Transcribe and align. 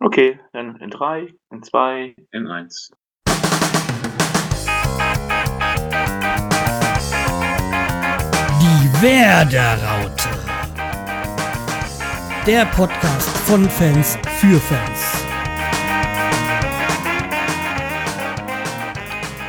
Okay, 0.00 0.38
dann 0.52 0.76
in 0.76 0.90
drei, 0.90 1.34
in 1.50 1.60
zwei, 1.60 2.14
in 2.30 2.46
eins. 2.46 2.92
Die 8.60 9.02
Werderaute. 9.02 10.28
Der 12.46 12.64
Podcast 12.66 13.36
von 13.38 13.68
Fans 13.68 14.16
für 14.38 14.60
Fans. 14.60 15.24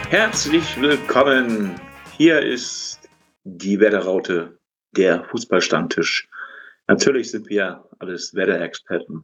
Herzlich 0.09 0.81
willkommen. 0.81 1.79
Hier 2.17 2.41
ist 2.41 3.07
die 3.43 3.79
Werderaute, 3.79 4.57
der 4.97 5.23
Fußballstammtisch. 5.25 6.27
Natürlich 6.87 7.29
sind 7.29 7.47
wir 7.49 7.87
alles 7.99 8.33
Werder-Experten. 8.33 9.23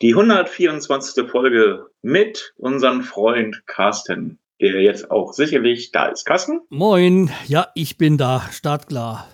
Die 0.00 0.14
124. 0.14 1.28
Folge 1.28 1.90
mit 2.02 2.54
unserem 2.56 3.02
Freund 3.02 3.66
Carsten, 3.66 4.38
der 4.60 4.80
jetzt 4.80 5.10
auch 5.10 5.32
sicherlich 5.32 5.90
da 5.90 6.06
ist. 6.06 6.24
Carsten? 6.24 6.60
Moin, 6.68 7.32
ja, 7.48 7.66
ich 7.74 7.98
bin 7.98 8.16
da, 8.16 8.42
startklar. 8.52 9.26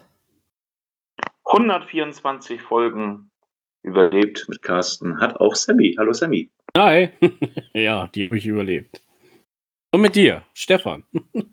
124 1.44 2.62
Folgen 2.62 3.30
überlebt 3.82 4.46
mit 4.48 4.62
Carsten. 4.62 5.20
Hat 5.20 5.36
auch 5.36 5.54
Sammy. 5.54 5.96
Hallo 5.98 6.14
Sammy. 6.14 6.50
Hi. 6.74 7.10
ja, 7.74 8.06
die 8.06 8.28
habe 8.28 8.38
ich 8.38 8.46
überlebt. 8.46 9.02
Und 9.92 10.00
mit 10.00 10.16
dir, 10.16 10.44
Stefan. 10.54 11.04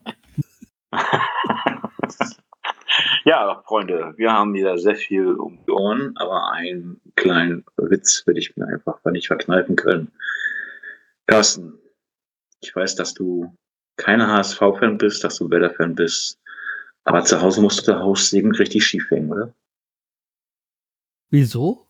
Ja, 3.24 3.62
Freunde, 3.68 4.14
wir 4.18 4.34
haben 4.34 4.54
wieder 4.56 4.80
sehr 4.80 4.96
viel 4.96 5.34
um 5.36 5.64
die 5.66 5.72
Ohren, 5.72 6.18
aber 6.18 6.52
einen 6.54 7.00
kleinen 7.16 7.64
Witz 7.78 8.26
würde 8.26 8.40
ich 8.40 8.58
mir 8.58 8.66
einfach 8.66 9.04
nicht 9.06 9.28
verkneifen 9.28 9.76
können. 9.76 10.12
Carsten, 11.28 11.78
ich 12.62 12.76
weiß, 12.76 12.96
dass 12.96 13.14
du 13.14 13.56
keine 13.98 14.28
HSV-Fan 14.28 14.98
bist, 14.98 15.24
dass 15.24 15.38
du 15.38 15.52
Werder-Fan 15.52 15.94
bist, 15.94 16.40
aber 17.04 17.24
zu 17.24 17.40
Hause 17.40 17.62
musst 17.62 17.88
du 17.88 17.92
der 17.92 18.02
Haussegen 18.02 18.56
richtig 18.56 18.86
schief 18.86 19.08
hängen, 19.12 19.32
oder? 19.32 19.54
Wieso? 21.30 21.86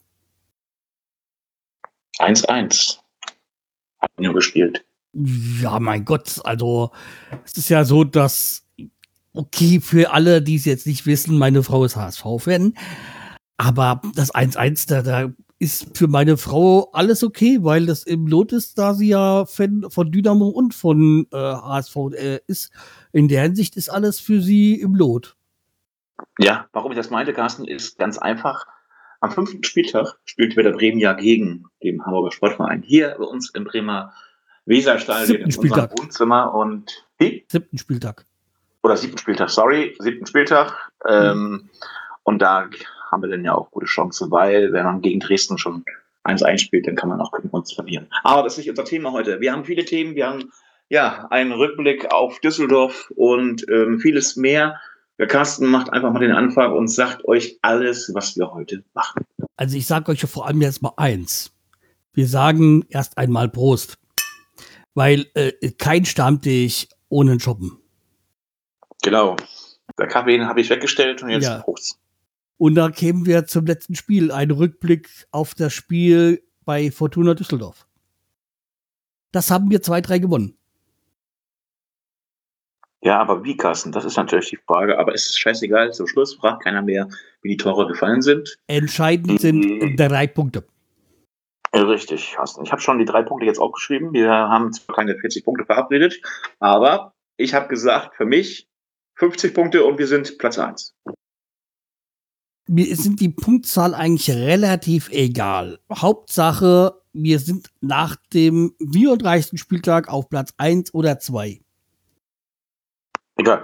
1-1. 2.20 3.00
Hat 4.00 4.12
nur 4.20 4.34
gespielt. 4.34 4.84
Ja, 5.14 5.80
mein 5.80 6.04
Gott, 6.04 6.42
also 6.44 6.92
es 7.46 7.58
ist 7.58 7.70
ja 7.70 7.86
so, 7.86 8.04
dass 8.04 8.66
okay, 9.34 9.80
für 9.82 10.12
alle, 10.12 10.42
die 10.42 10.56
es 10.56 10.66
jetzt 10.66 10.88
nicht 10.88 11.06
wissen, 11.06 11.38
meine 11.38 11.64
Frau 11.64 11.86
ist 11.86 11.96
HSV-Fan. 11.96 12.74
Aber 13.58 14.02
das 14.16 14.34
1-1, 14.34 14.90
da, 14.90 15.02
da 15.02 15.32
ist 15.60 15.96
für 15.96 16.08
meine 16.08 16.38
Frau 16.38 16.90
alles 16.92 17.24
okay, 17.24 17.60
weil 17.62 17.86
das 17.86 18.04
im 18.04 18.26
Lot 18.26 18.52
ist, 18.52 18.80
da 18.80 18.96
sie 18.96 19.10
ja 19.10 19.46
Fan 19.46 19.86
von 19.90 20.12
Dynamo 20.12 20.48
und 20.48 20.74
von 20.74 21.28
äh, 21.32 21.38
HSV 21.38 21.96
äh, 22.14 22.40
ist. 22.48 22.72
In 23.12 23.28
der 23.28 23.44
Hinsicht 23.44 23.78
ist 23.78 23.90
alles 23.90 24.20
für 24.20 24.42
sie 24.42 24.74
im 24.82 24.96
Lot. 24.96 25.36
Ja, 26.40 26.68
warum 26.74 26.92
ich 26.92 26.98
das 26.98 27.12
meinte, 27.12 27.34
Carsten, 27.34 27.66
ist 27.66 28.00
ganz 28.00 28.18
einfach. 28.18 28.66
Am 29.20 29.32
fünften 29.32 29.64
Spieltag 29.64 30.18
spielt 30.26 30.56
Werder 30.56 30.72
Bremen 30.72 30.98
ja 30.98 31.14
gegen 31.14 31.66
den 31.84 32.04
Hamburger 32.04 32.32
Sportverein 32.32 32.82
hier 32.82 33.16
bei 33.20 33.26
uns 33.26 33.52
im 33.52 33.66
Bremer 33.66 34.14
Weserstadion 34.66 35.42
in 35.42 35.52
Spieltag. 35.52 35.92
Wohnzimmer 36.00 36.56
und 36.56 37.06
wie? 37.20 37.46
Siebten 37.48 37.78
Spieltag 37.78 38.26
oder 38.84 38.98
siebten 38.98 39.18
Spieltag, 39.18 39.50
sorry, 39.50 39.96
siebten 40.00 40.26
Spieltag. 40.26 40.92
Ähm, 41.08 41.70
und 42.24 42.42
da 42.42 42.70
haben 43.12 43.22
wir 43.22 43.30
dann 43.30 43.46
ja 43.46 43.54
auch 43.54 43.72
gute 43.72 43.86
Chancen, 43.86 44.32
weil 44.32 44.72
wenn 44.74 44.86
man 44.86 45.02
gegen 45.02 45.20
Dresden 45.20 45.58
schon 45.58 45.84
1-1 46.24 46.60
spielt, 46.60 46.88
dann 46.88 46.96
kann 46.96 47.10
man 47.10 47.20
auch 47.22 47.32
gegen 47.32 47.50
uns 47.50 47.74
verlieren. 47.74 48.08
Aber 48.24 48.44
das 48.44 48.54
ist 48.54 48.60
nicht 48.60 48.70
unser 48.70 48.86
Thema 48.86 49.12
heute. 49.12 49.42
Wir 49.42 49.52
haben 49.52 49.66
viele 49.66 49.86
Themen, 49.86 50.16
wir 50.16 50.28
haben 50.28 50.52
ja 50.90 51.28
einen 51.30 51.52
Rückblick 51.52 52.12
auf 52.12 52.40
Düsseldorf 52.40 53.12
und 53.16 53.68
ähm, 53.70 54.00
vieles 54.00 54.36
mehr. 54.36 54.80
Der 55.18 55.28
Carsten 55.28 55.68
macht 55.68 55.92
einfach 55.92 56.12
mal 56.12 56.20
den 56.20 56.32
Anfang 56.32 56.74
und 56.74 56.88
sagt 56.88 57.26
euch 57.26 57.60
alles, 57.62 58.12
was 58.14 58.38
wir 58.38 58.52
heute 58.52 58.84
machen. 58.94 59.24
Also 59.56 59.78
ich 59.78 59.86
sage 59.86 60.12
euch 60.12 60.22
vor 60.22 60.48
allem 60.48 60.62
jetzt 60.62 60.82
mal 60.82 60.94
eins. 60.98 61.52
Wir 62.14 62.28
sagen 62.28 62.86
erst 62.90 63.18
einmal 63.18 63.50
Prost. 63.50 63.98
Weil 64.94 65.28
äh, 65.36 65.52
kein 65.78 66.06
Stammtisch 66.06 66.88
ohne 67.08 67.40
Shoppen. 67.40 67.81
Genau. 69.02 69.36
Der 69.98 70.08
Kaffee 70.08 70.40
habe 70.42 70.62
ich 70.62 70.70
weggestellt 70.70 71.22
und 71.24 71.30
jetzt 71.30 71.46
Ja. 71.46 71.60
Prost. 71.60 72.00
Und 72.58 72.76
da 72.76 72.90
kämen 72.92 73.26
wir 73.26 73.46
zum 73.46 73.66
letzten 73.66 73.96
Spiel. 73.96 74.32
Ein 74.32 74.52
Rückblick 74.52 75.10
auf 75.32 75.56
das 75.56 75.74
Spiel 75.74 76.44
bei 76.64 76.92
Fortuna 76.92 77.34
Düsseldorf. 77.34 77.88
Das 79.32 79.50
haben 79.50 79.72
wir 79.72 79.82
2-3 79.82 80.20
gewonnen. 80.20 80.58
Ja, 83.04 83.20
aber 83.20 83.44
wie, 83.44 83.58
Carsten? 83.58 83.92
Das 83.92 84.06
ist 84.06 84.16
natürlich 84.16 84.50
die 84.50 84.60
Frage. 84.68 85.00
Aber 85.00 85.16
es 85.16 85.26
ist 85.28 85.40
scheißegal. 85.40 85.92
Zum 85.92 86.06
Schluss 86.06 86.36
fragt 86.36 86.64
keiner 86.64 86.84
mehr, 86.84 87.10
wie 87.42 87.50
die 87.50 87.58
Tore 87.58 87.88
gefallen 87.88 88.22
sind. 88.22 88.56
Entscheidend 88.68 89.42
sind 89.42 89.98
drei 89.98 90.28
Punkte. 90.28 90.64
Richtig, 91.74 92.34
Carsten. 92.36 92.64
Ich 92.64 92.72
habe 92.72 92.82
schon 92.82 93.00
die 93.00 93.06
drei 93.06 93.24
Punkte 93.24 93.48
jetzt 93.48 93.60
aufgeschrieben. 93.60 94.14
Wir 94.14 94.30
haben 94.30 94.72
zwar 94.72 94.96
keine 94.96 95.18
40 95.18 95.44
Punkte 95.46 95.66
verabredet, 95.66 96.22
aber 96.60 97.14
ich 97.38 97.54
habe 97.56 97.70
gesagt, 97.70 98.16
für 98.16 98.26
mich 98.26 98.68
50 99.22 99.54
Punkte 99.54 99.86
und 99.86 100.00
wir 100.00 100.08
sind 100.08 100.40
Platz 100.40 100.58
1. 100.58 100.96
Mir 102.68 102.96
sind 102.96 103.20
die 103.20 103.30
Punktzahl 103.30 103.94
eigentlich 103.94 104.32
relativ 104.32 105.10
egal. 105.12 105.78
Hauptsache, 105.94 107.00
wir 107.14 107.38
sind 107.38 107.70
nach 107.82 108.16
dem 108.34 108.74
34. 108.80 109.60
Spieltag 109.60 110.10
auf 110.10 110.28
Platz 110.28 110.56
1 110.58 110.96
oder 110.96 111.20
2. 111.20 111.62
Egal. 113.36 113.62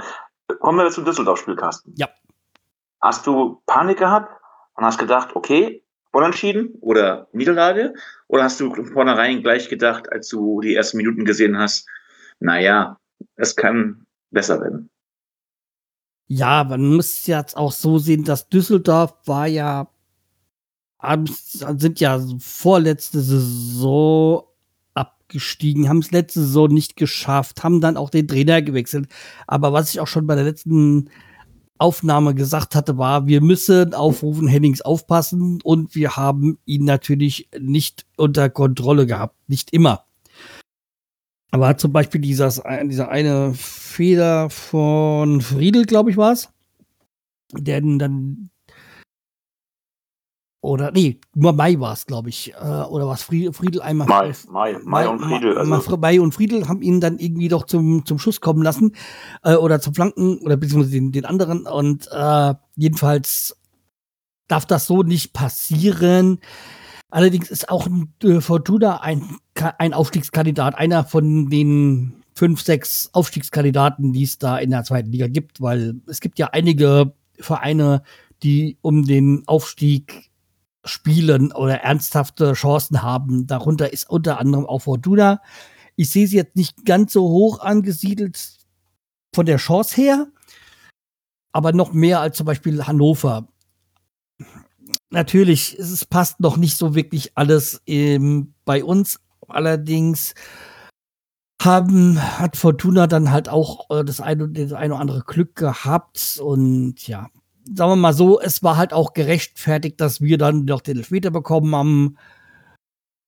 Kommen 0.60 0.78
wir 0.78 0.92
zum 0.92 1.06
Düsseldorf-Spiel, 1.06 1.56
Carsten. 1.56 1.92
Ja. 1.98 2.08
Hast 3.02 3.26
du 3.26 3.60
Panik 3.66 3.98
gehabt 3.98 4.32
und 4.76 4.86
hast 4.86 5.00
gedacht, 5.00 5.36
okay, 5.36 5.84
unentschieden 6.12 6.76
oder 6.82 7.30
Niederlage? 7.32 7.96
Oder 8.28 8.44
hast 8.44 8.60
du 8.60 8.76
von 8.76 8.86
vornherein 8.86 9.42
gleich 9.42 9.70
gedacht, 9.70 10.12
als 10.12 10.28
du 10.28 10.62
die 10.62 10.76
ersten 10.76 10.98
Minuten 10.98 11.26
gesehen 11.26 11.58
hast, 11.58 11.88
naja, 12.40 13.00
es 13.38 13.56
kann 13.56 14.06
besser 14.30 14.62
werden? 14.62 14.92
Ja, 16.28 16.66
man 16.66 16.96
muss 16.96 17.26
jetzt 17.26 17.56
auch 17.56 17.72
so 17.72 18.00
sehen, 18.00 18.24
dass 18.24 18.50
Düsseldorf 18.50 19.14
war 19.26 19.48
ja, 19.48 19.90
sind 21.78 22.00
ja 22.02 22.22
vorletzte 22.40 23.22
Saison 23.22 24.44
abgestiegen, 24.94 25.88
haben 25.88 26.00
es 26.00 26.12
letzte 26.12 26.42
Saison 26.42 26.74
nicht 26.74 26.98
geschafft, 26.98 27.64
haben 27.64 27.80
dann 27.80 27.96
auch 27.96 28.10
den 28.10 28.28
Trainer 28.28 28.62
gewechselt. 28.62 29.08
Aber 29.48 29.72
was 29.72 29.90
ich 29.92 30.02
auch 30.02 30.08
schon 30.08 30.28
bei 30.28 30.36
der 30.36 30.44
letzten 30.44 31.10
Aufnahme 31.78 32.34
gesagt 32.36 32.76
hatte, 32.76 32.98
war, 32.98 33.28
wir 33.28 33.42
müssen 33.42 33.94
auf 33.94 34.24
Rufen 34.24 34.48
Hennings 34.48 34.82
aufpassen 34.82 35.60
und 35.64 35.96
wir 35.96 36.18
haben 36.18 36.58
ihn 36.66 36.86
natürlich 36.86 37.50
nicht 37.58 38.06
unter 38.18 38.50
Kontrolle 38.50 39.06
gehabt. 39.06 39.36
Nicht 39.48 39.72
immer. 39.72 40.07
Aber 41.52 41.78
zum 41.78 41.94
Beispiel 41.94 42.20
dieses, 42.22 42.62
dieser 42.86 43.10
eine 43.10 43.54
Fehler 43.54 44.50
von 44.50 45.42
Friedel, 45.42 45.86
glaube 45.86 46.12
ich, 46.12 46.18
war 46.18 46.34
es. 46.34 46.50
Der 47.54 47.80
dann. 47.82 48.50
Oder, 50.62 50.92
nee, 50.92 51.20
nur 51.34 51.54
Mai 51.54 51.80
war 51.80 51.94
es, 51.94 52.06
glaube 52.06 52.30
ich. 52.30 52.54
Äh, 52.54 52.58
oder 52.58 53.08
was 53.08 53.24
Friedel, 53.24 53.54
Friedel 53.54 53.82
einmal. 53.82 54.08
Mai, 54.08 54.34
Mai, 54.50 54.78
Mai 54.84 55.08
und 55.08 55.20
Friedel. 55.20 55.58
Also, 55.58 55.92
Ma- 55.92 55.98
Mai 55.98 56.20
und 56.20 56.34
Friedel 56.34 56.68
haben 56.68 56.82
ihn 56.82 57.00
dann 57.00 57.20
irgendwie 57.20 57.48
doch 57.48 57.66
zum, 57.66 58.06
zum 58.06 58.20
Schuss 58.20 58.42
kommen 58.42 58.64
lassen. 58.64 58.94
Äh, 59.44 59.56
oder 59.56 59.80
zum 59.80 59.94
Flanken, 59.94 60.40
oder 60.40 60.58
beziehungsweise 60.58 60.92
den, 60.92 61.14
den 61.14 61.26
anderen. 61.26 61.66
Und 61.68 62.10
äh, 62.12 62.56
jedenfalls 62.76 63.56
darf 64.50 64.66
das 64.66 64.88
so 64.88 65.04
nicht 65.04 65.32
passieren. 65.32 66.40
Allerdings 67.10 67.50
ist 67.50 67.70
auch 67.70 67.88
äh, 68.24 68.42
Fortuna 68.42 69.02
ein, 69.02 69.38
ein 69.78 69.94
Aufstiegskandidat, 69.94 70.76
einer 70.76 71.06
von 71.06 71.50
den 71.50 72.24
fünf, 72.36 72.62
sechs 72.62 73.10
Aufstiegskandidaten, 73.14 74.14
die 74.14 74.24
es 74.24 74.38
da 74.38 74.58
in 74.58 74.72
der 74.72 74.84
zweiten 74.84 75.12
Liga 75.12 75.28
gibt, 75.28 75.62
weil 75.62 76.02
es 76.08 76.20
gibt 76.20 76.38
ja 76.38 76.48
einige 76.52 77.14
Vereine, 77.40 78.04
die 78.44 78.78
um 78.82 79.06
den 79.06 79.44
Aufstieg 79.48 80.30
spielen 80.86 81.52
oder 81.52 81.82
ernsthafte 81.82 82.54
Chancen 82.54 83.02
haben. 83.02 83.48
Darunter 83.48 83.92
ist 83.92 84.10
unter 84.10 84.40
anderem 84.40 84.66
auch 84.66 84.80
Fortuna. 84.80 85.42
Ich 85.96 86.12
sehe 86.12 86.28
sie 86.28 86.38
jetzt 86.38 86.56
nicht 86.56 86.86
ganz 86.86 87.14
so 87.14 87.28
hoch 87.30 87.60
angesiedelt 87.60 88.40
von 89.34 89.46
der 89.46 89.58
Chance 89.58 89.96
her, 89.96 90.28
aber 91.52 91.74
noch 91.74 91.94
mehr 91.94 92.22
als 92.22 92.38
zum 92.38 92.46
Beispiel 92.46 92.86
Hannover. 92.86 93.48
Natürlich, 95.10 95.78
es 95.80 96.06
passt 96.06 96.40
noch 96.40 96.58
nicht 96.58 96.78
so 96.78 96.94
wirklich 96.94 97.32
alles 97.36 97.82
ähm, 97.88 98.54
bei 98.66 98.84
uns. 98.84 99.20
Allerdings 99.48 100.34
haben, 101.62 102.22
hat 102.40 102.58
Fortuna 102.58 103.08
dann 103.08 103.32
halt 103.32 103.50
auch 103.50 103.90
äh, 103.90 104.04
das 104.04 104.22
eine, 104.22 104.50
das 104.50 104.74
eine 104.74 104.94
oder 104.94 105.02
andere 105.02 105.22
Glück 105.22 105.56
gehabt 105.56 106.40
und 106.42 107.08
ja, 107.08 107.30
sagen 107.74 107.92
wir 107.92 107.96
mal 107.96 108.14
so, 108.14 108.40
es 108.40 108.64
war 108.64 108.78
halt 108.78 108.94
auch 108.94 109.14
gerechtfertigt, 109.14 110.00
dass 110.00 110.22
wir 110.22 110.38
dann 110.38 110.66
noch 110.66 110.82
den 110.82 110.98
Elfmeter 110.98 111.32
bekommen 111.32 111.76
haben. 111.76 112.18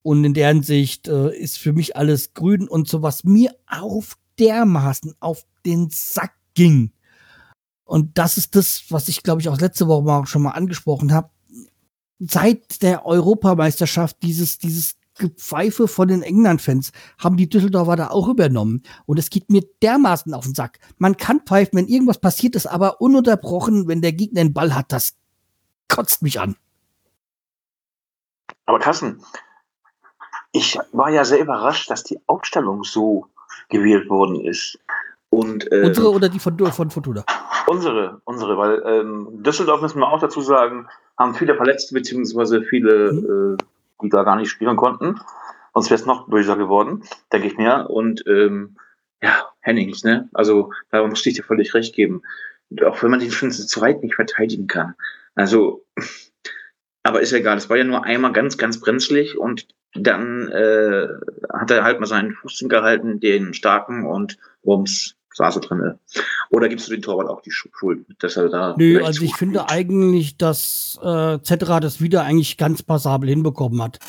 Und 0.01 0.23
in 0.23 0.33
der 0.33 0.47
Hinsicht 0.47 1.07
äh, 1.07 1.35
ist 1.35 1.57
für 1.57 1.73
mich 1.73 1.97
alles 1.97 2.33
grün 2.33 2.67
und 2.67 2.87
so, 2.87 3.01
was 3.01 3.23
mir 3.23 3.53
auf 3.67 4.17
dermaßen 4.39 5.13
auf 5.19 5.45
den 5.65 5.89
Sack 5.89 6.33
ging. 6.53 6.93
Und 7.83 8.17
das 8.17 8.37
ist 8.37 8.55
das, 8.55 8.83
was 8.89 9.09
ich, 9.09 9.23
glaube 9.23 9.41
ich, 9.41 9.49
auch 9.49 9.59
letzte 9.59 9.87
Woche 9.87 10.03
mal 10.03 10.25
schon 10.25 10.43
mal 10.43 10.51
angesprochen 10.51 11.11
habe. 11.11 11.29
Seit 12.19 12.81
der 12.81 13.05
Europameisterschaft 13.05 14.17
dieses, 14.21 14.57
dieses 14.57 14.99
Gepfeife 15.19 15.87
von 15.87 16.07
den 16.07 16.23
England-Fans 16.23 16.91
haben 17.19 17.37
die 17.37 17.49
Düsseldorfer 17.49 17.95
da 17.95 18.07
auch 18.09 18.27
übernommen. 18.27 18.83
Und 19.05 19.19
es 19.19 19.29
geht 19.29 19.49
mir 19.49 19.61
dermaßen 19.81 20.33
auf 20.33 20.45
den 20.45 20.55
Sack. 20.55 20.79
Man 20.97 21.17
kann 21.17 21.41
pfeifen, 21.41 21.77
wenn 21.77 21.87
irgendwas 21.87 22.19
passiert 22.19 22.55
ist, 22.55 22.65
aber 22.65 23.01
ununterbrochen, 23.01 23.87
wenn 23.87 24.01
der 24.01 24.13
Gegner 24.13 24.41
einen 24.41 24.53
Ball 24.53 24.73
hat, 24.73 24.91
das 24.91 25.15
kotzt 25.87 26.21
mich 26.21 26.39
an. 26.39 26.55
Aber 28.65 28.79
Kassen, 28.79 29.23
ich 30.51 30.77
war 30.91 31.09
ja 31.09 31.25
sehr 31.25 31.39
überrascht, 31.39 31.89
dass 31.89 32.03
die 32.03 32.19
Aufstellung 32.27 32.83
so 32.83 33.27
gewählt 33.69 34.09
worden 34.09 34.39
ist. 34.41 34.79
Und, 35.29 35.71
äh, 35.71 35.83
unsere 35.85 36.11
oder 36.11 36.29
die 36.29 36.39
von, 36.39 36.57
von 36.57 36.89
Fortuna? 36.89 37.23
Unsere, 37.67 38.21
unsere, 38.25 38.57
weil 38.57 38.81
ähm, 38.85 39.43
Düsseldorf 39.43 39.81
müssen 39.81 39.99
wir 39.99 40.07
auch 40.11 40.19
dazu 40.19 40.41
sagen, 40.41 40.87
haben 41.19 41.35
viele 41.35 41.55
Verletzte 41.55 41.93
beziehungsweise 41.93 42.63
viele, 42.63 43.11
mhm. 43.11 43.57
äh, 43.59 43.63
die 44.01 44.09
da 44.09 44.23
gar 44.23 44.37
nicht 44.37 44.49
spielen 44.49 44.77
konnten. 44.77 45.19
Sonst 45.73 45.89
wäre 45.91 45.99
es 45.99 46.05
noch 46.05 46.27
böser 46.27 46.55
geworden, 46.55 47.03
denke 47.31 47.47
ich 47.47 47.57
mir. 47.57 47.89
Und 47.89 48.23
ähm, 48.25 48.77
ja, 49.21 49.49
Hennings, 49.59 50.03
ne? 50.03 50.29
Also 50.33 50.71
da 50.89 51.05
muss 51.05 51.25
ich 51.25 51.35
dir 51.35 51.43
völlig 51.43 51.73
recht 51.73 51.93
geben. 51.93 52.21
Auch 52.85 53.03
wenn 53.03 53.11
man 53.11 53.19
den 53.19 53.31
schon 53.31 53.51
zu 53.51 53.81
weit 53.81 54.01
nicht 54.01 54.15
verteidigen 54.15 54.67
kann. 54.67 54.95
Also, 55.35 55.85
aber 57.03 57.21
ist 57.21 57.31
ja 57.31 57.39
egal. 57.39 57.57
Es 57.57 57.69
war 57.69 57.77
ja 57.77 57.83
nur 57.83 58.05
einmal 58.05 58.31
ganz, 58.31 58.57
ganz 58.57 58.79
brenzlig 58.79 59.37
und 59.37 59.67
dann 59.93 60.49
äh, 60.49 61.07
hat 61.51 61.71
er 61.71 61.83
halt 61.83 61.99
mal 61.99 62.05
seinen 62.05 62.31
Fuß 62.31 62.65
gehalten, 62.69 63.19
den 63.19 63.53
starken 63.53 64.05
und 64.05 64.37
Wurms 64.61 65.15
saß 65.39 65.59
drin. 65.61 65.95
Oder 66.51 66.69
gibst 66.69 66.87
du 66.87 66.91
den 66.91 67.01
Torwart 67.01 67.29
auch 67.29 67.41
die 67.41 67.51
Schuld, 67.51 68.05
dass 68.19 68.37
er 68.37 68.49
da. 68.49 68.75
Nö, 68.77 69.03
also 69.03 69.23
ich 69.23 69.35
finde 69.35 69.59
spielt? 69.59 69.71
eigentlich, 69.71 70.37
dass 70.37 70.99
äh, 71.01 71.39
Zetra 71.41 71.79
das 71.79 72.01
wieder 72.01 72.23
eigentlich 72.23 72.57
ganz 72.57 72.83
passabel 72.83 73.29
hinbekommen 73.29 73.81
hat. 73.81 73.99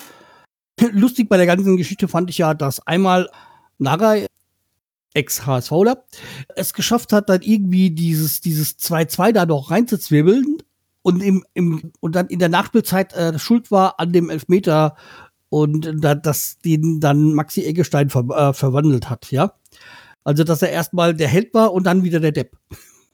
Lustig 0.93 1.29
bei 1.29 1.37
der 1.37 1.47
ganzen 1.47 1.77
Geschichte 1.77 2.09
fand 2.09 2.31
ich 2.31 2.39
ja, 2.39 2.55
dass 2.55 2.87
einmal 2.87 3.31
Nagai 3.79 4.27
Ex-HSVler, 5.15 6.05
es 6.55 6.73
geschafft 6.73 7.13
hat, 7.13 7.29
dann 7.29 7.43
irgendwie 7.43 7.91
dieses, 7.91 8.41
dieses 8.41 8.79
2-2 8.79 9.33
da 9.33 9.45
noch 9.45 9.71
reinzuzwirbeln 9.71 10.59
und 11.03 11.23
im, 11.23 11.45
im, 11.55 11.93
und 12.01 12.15
dann 12.15 12.29
in 12.29 12.39
der 12.39 12.49
Nachspielzeit 12.49 13.13
äh, 13.15 13.39
schuld 13.39 13.71
war 13.71 13.99
an 13.99 14.13
dem 14.13 14.31
Elfmeter 14.31 14.97
und 15.49 15.93
da, 16.01 16.15
das 16.15 16.59
den 16.59 17.01
dann 17.01 17.35
Maxi 17.35 17.65
Eggestein 17.65 18.09
ver, 18.09 18.25
äh, 18.31 18.53
verwandelt 18.55 19.11
hat, 19.11 19.33
ja. 19.33 19.53
Also, 20.31 20.45
dass 20.45 20.63
er 20.63 20.71
erstmal 20.71 21.13
der 21.13 21.27
Held 21.27 21.53
war 21.55 21.73
und 21.73 21.85
dann 21.85 22.05
wieder 22.05 22.21
der 22.21 22.31
Depp. 22.31 22.57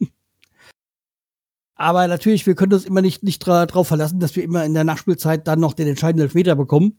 Aber 1.74 2.06
natürlich, 2.08 2.46
wir 2.46 2.54
können 2.54 2.74
uns 2.74 2.84
immer 2.84 3.00
nicht, 3.00 3.22
nicht 3.22 3.38
dra 3.38 3.64
drauf 3.64 3.88
verlassen, 3.88 4.20
dass 4.20 4.36
wir 4.36 4.44
immer 4.44 4.66
in 4.66 4.74
der 4.74 4.84
Nachspielzeit 4.84 5.48
dann 5.48 5.60
noch 5.60 5.72
den 5.72 5.88
entscheidenden 5.88 6.24
Elfmeter 6.24 6.56
bekommen. 6.56 6.98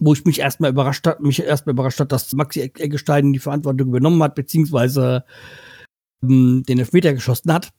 Wo 0.00 0.12
ich 0.12 0.24
mich 0.24 0.40
erstmal 0.40 0.70
überrascht 0.70 1.06
hat, 1.06 1.20
mich 1.20 1.40
erstmal 1.40 1.74
überrascht 1.74 2.00
hat, 2.00 2.10
dass 2.10 2.32
Maxi 2.32 2.62
Eggestein 2.62 3.32
die 3.32 3.38
Verantwortung 3.38 3.90
übernommen 3.90 4.20
hat, 4.24 4.34
beziehungsweise 4.34 5.24
ähm, 6.24 6.64
den 6.66 6.80
Elfmeter 6.80 7.14
geschossen 7.14 7.52
hat 7.52 7.72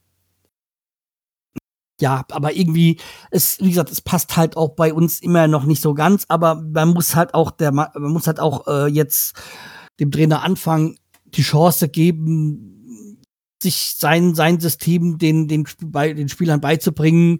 ja, 2.00 2.24
aber 2.32 2.56
irgendwie, 2.56 3.00
es, 3.32 3.60
wie 3.60 3.70
gesagt, 3.70 3.92
es 3.92 4.02
passt 4.02 4.38
halt 4.38 4.56
auch 4.56 4.76
bei 4.76 4.94
uns 4.94 5.20
immer 5.20 5.48
noch 5.48 5.66
nicht 5.66 5.82
so 5.82 5.94
ganz, 5.96 6.26
aber 6.28 6.56
man 6.56 6.90
muss 6.90 7.16
halt 7.16 7.34
auch 7.34 7.50
der, 7.52 7.72
man 7.72 7.90
muss 7.96 8.28
halt 8.28 8.40
auch 8.40 8.68
äh, 8.68 8.88
jetzt 8.88 9.36
dem 10.00 10.12
Trainer 10.12 10.44
anfangen, 10.44 10.98
die 11.34 11.42
Chance 11.42 11.90
geben, 11.90 13.20
sich 13.62 13.96
sein, 13.98 14.36
sein 14.36 14.60
System 14.60 15.18
den, 15.18 15.48
den, 15.48 15.66
den 15.66 16.30
Spielern 16.30 16.62
beizubringen, 16.62 17.40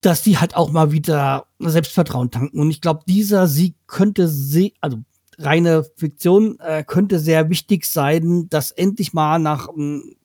dass 0.00 0.22
die 0.22 0.38
halt 0.38 0.56
auch 0.56 0.70
mal 0.70 0.92
wieder 0.92 1.46
Selbstvertrauen 1.58 2.30
tanken. 2.30 2.60
Und 2.60 2.70
ich 2.70 2.80
glaube, 2.80 3.04
dieser 3.06 3.46
Sieg 3.46 3.76
könnte 3.86 4.28
sie, 4.28 4.74
also 4.80 4.98
reine 5.38 5.84
Fiktion, 5.96 6.58
äh, 6.60 6.84
könnte 6.84 7.18
sehr 7.18 7.50
wichtig 7.50 7.84
sein, 7.86 8.48
dass 8.48 8.70
endlich 8.70 9.12
mal 9.12 9.38
nach 9.38 9.68
einem 9.68 10.02
ähm, 10.02 10.16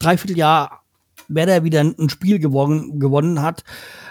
Dreivierteljahr 0.00 0.84
wer 1.28 1.46
da 1.46 1.64
wieder 1.64 1.80
ein 1.80 2.08
Spiel 2.08 2.38
gewonnen, 2.38 2.98
gewonnen 2.98 3.42
hat, 3.42 3.64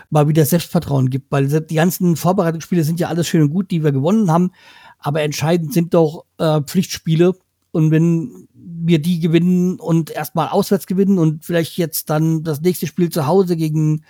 mal 0.10 0.28
wieder 0.28 0.46
Selbstvertrauen 0.46 1.10
gibt. 1.10 1.32
Weil 1.32 1.48
die 1.48 1.76
ganzen 1.76 2.16
Vorbereitungsspiele 2.16 2.84
sind 2.84 3.00
ja 3.00 3.10
alles 3.10 3.28
schön 3.28 3.42
und 3.42 3.50
gut, 3.50 3.72
die 3.72 3.84
wir 3.84 3.92
gewonnen 3.92 4.32
haben. 4.32 4.52
Aber 5.00 5.22
entscheidend 5.22 5.74
sind 5.74 5.94
doch 5.94 6.26
äh, 6.38 6.62
Pflichtspiele. 6.62 7.36
Und 7.72 7.92
wenn 7.92 8.48
wir 8.54 9.00
die 9.00 9.20
gewinnen 9.20 9.80
und 9.80 10.10
erstmal 10.10 10.50
auswärts 10.50 10.88
gewinnen 10.88 11.20
und 11.20 11.46
vielleicht 11.46 11.78
jetzt 11.78 12.10
dann 12.10 12.44
das 12.44 12.62
nächste 12.62 12.88
Spiel 12.88 13.10
zu 13.10 13.28
Hause 13.28 13.56
gegen 13.58 14.04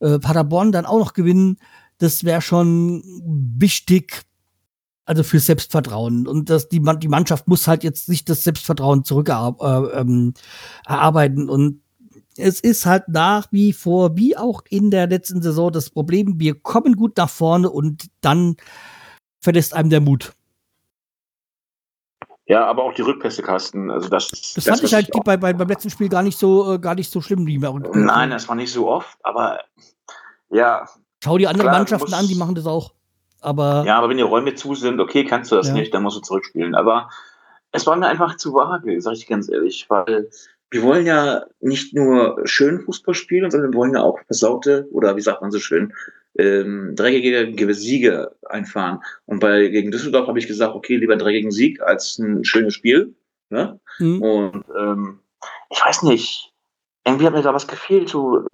äh, 0.00 0.18
Paderborn 0.18 0.72
dann 0.72 0.86
auch 0.86 0.98
noch 0.98 1.12
gewinnen, 1.12 1.58
das 1.98 2.24
wäre 2.24 2.40
schon 2.40 3.02
wichtig, 3.24 4.22
also 5.04 5.22
für 5.22 5.38
Selbstvertrauen. 5.38 6.26
Und 6.26 6.50
das, 6.50 6.68
die, 6.68 6.82
die 6.98 7.08
Mannschaft 7.08 7.46
muss 7.46 7.68
halt 7.68 7.84
jetzt 7.84 8.06
sich 8.06 8.24
das 8.24 8.44
Selbstvertrauen 8.44 9.04
zurückerarbeiten. 9.04 10.34
Äh, 10.86 11.42
ähm, 11.42 11.48
und 11.48 11.80
es 12.36 12.60
ist 12.60 12.86
halt 12.86 13.08
nach 13.08 13.46
wie 13.52 13.72
vor, 13.72 14.16
wie 14.16 14.36
auch 14.36 14.62
in 14.68 14.90
der 14.90 15.06
letzten 15.06 15.40
Saison, 15.40 15.70
das 15.70 15.90
Problem, 15.90 16.40
wir 16.40 16.54
kommen 16.54 16.96
gut 16.96 17.16
nach 17.16 17.30
vorne 17.30 17.70
und 17.70 18.08
dann 18.20 18.56
verlässt 19.44 19.74
einem 19.74 19.90
der 19.90 20.00
Mut. 20.00 20.32
Ja, 22.46 22.66
aber 22.66 22.82
auch 22.82 22.92
die 22.92 23.02
Rückpässe, 23.02 23.42
Carsten. 23.42 23.90
Also 23.90 24.08
das, 24.08 24.28
das, 24.28 24.54
das 24.54 24.64
fand 24.64 24.82
ich 24.82 24.92
halt 24.92 25.08
ich 25.14 25.22
bei, 25.22 25.36
bei, 25.36 25.52
beim 25.52 25.68
letzten 25.68 25.90
Spiel 25.90 26.08
gar 26.08 26.22
nicht 26.22 26.38
so, 26.38 26.74
äh, 26.74 26.78
gar 26.78 26.94
nicht 26.94 27.10
so 27.10 27.20
schlimm. 27.20 27.46
Die 27.46 27.58
Nein, 27.58 28.30
das 28.30 28.48
war 28.48 28.56
nicht 28.56 28.72
so 28.72 28.88
oft, 28.88 29.18
aber 29.22 29.60
ja. 30.50 30.86
Schau 31.22 31.38
die 31.38 31.46
anderen 31.46 31.68
klar, 31.68 31.78
Mannschaften 31.78 32.10
musst, 32.10 32.20
an, 32.20 32.26
die 32.26 32.34
machen 32.34 32.54
das 32.54 32.66
auch. 32.66 32.92
Aber 33.40 33.84
ja, 33.86 33.96
aber 33.96 34.08
wenn 34.08 34.16
die 34.16 34.22
Räume 34.22 34.54
zu 34.54 34.74
sind, 34.74 35.00
okay, 35.00 35.24
kannst 35.24 35.52
du 35.52 35.56
das 35.56 35.68
ja. 35.68 35.74
nicht, 35.74 35.92
dann 35.94 36.02
musst 36.02 36.16
du 36.16 36.20
zurückspielen. 36.20 36.74
Aber 36.74 37.08
es 37.72 37.86
war 37.86 37.96
mir 37.96 38.08
einfach 38.08 38.36
zu 38.36 38.52
vage, 38.52 39.00
sag 39.00 39.14
ich 39.14 39.26
ganz 39.26 39.48
ehrlich, 39.48 39.86
weil 39.88 40.30
wir 40.70 40.82
wollen 40.82 41.06
ja 41.06 41.44
nicht 41.60 41.94
nur 41.94 42.40
schön 42.44 42.80
Fußball 42.80 43.14
spielen, 43.14 43.50
sondern 43.50 43.72
wir 43.72 43.78
wollen 43.78 43.94
ja 43.94 44.02
auch 44.02 44.18
versaute 44.26 44.86
oder 44.92 45.16
wie 45.16 45.20
sagt 45.22 45.40
man 45.40 45.50
so 45.50 45.58
schön, 45.58 45.92
ähm, 46.38 46.94
dreckige 46.94 47.74
Siege 47.74 48.34
einfahren. 48.46 49.00
Und 49.26 49.40
bei 49.40 49.68
gegen 49.68 49.90
Düsseldorf 49.90 50.26
habe 50.26 50.38
ich 50.38 50.46
gesagt, 50.46 50.74
okay, 50.74 50.96
lieber 50.96 51.16
dreckigen 51.16 51.50
Sieg 51.50 51.80
als 51.82 52.18
ein 52.18 52.44
schönes 52.44 52.74
Spiel. 52.74 53.14
Ne? 53.50 53.78
Mhm. 53.98 54.22
Und 54.22 54.64
ähm, 54.76 55.20
ich 55.70 55.84
weiß 55.84 56.02
nicht, 56.04 56.52
irgendwie 57.04 57.26
hat 57.26 57.34
mir 57.34 57.42
da 57.42 57.54
was 57.54 57.68
gefehlt. 57.68 58.08
So, 58.08 58.46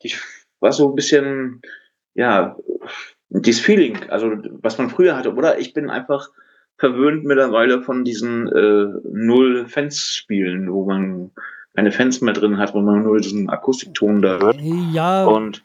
ich 0.00 0.20
war 0.60 0.72
so 0.72 0.88
ein 0.88 0.94
bisschen, 0.94 1.62
ja, 2.14 2.56
dieses 3.28 3.60
Feeling, 3.60 3.98
also 4.10 4.32
was 4.62 4.78
man 4.78 4.90
früher 4.90 5.16
hatte, 5.16 5.34
oder? 5.34 5.58
Ich 5.58 5.74
bin 5.74 5.90
einfach 5.90 6.30
verwöhnt 6.78 7.24
mittlerweile 7.24 7.82
von 7.82 8.04
diesen 8.04 8.48
äh, 8.48 8.86
Null-Fans-Spielen, 9.04 10.72
wo 10.72 10.84
man 10.84 11.30
keine 11.74 11.92
Fans 11.92 12.20
mehr 12.20 12.34
drin 12.34 12.58
hat, 12.58 12.74
wo 12.74 12.80
man 12.80 13.02
nur 13.02 13.18
diesen 13.18 13.48
Akustikton 13.48 14.20
da 14.20 14.38
hört. 14.38 14.60
Ja. 14.92 15.24
Und 15.24 15.64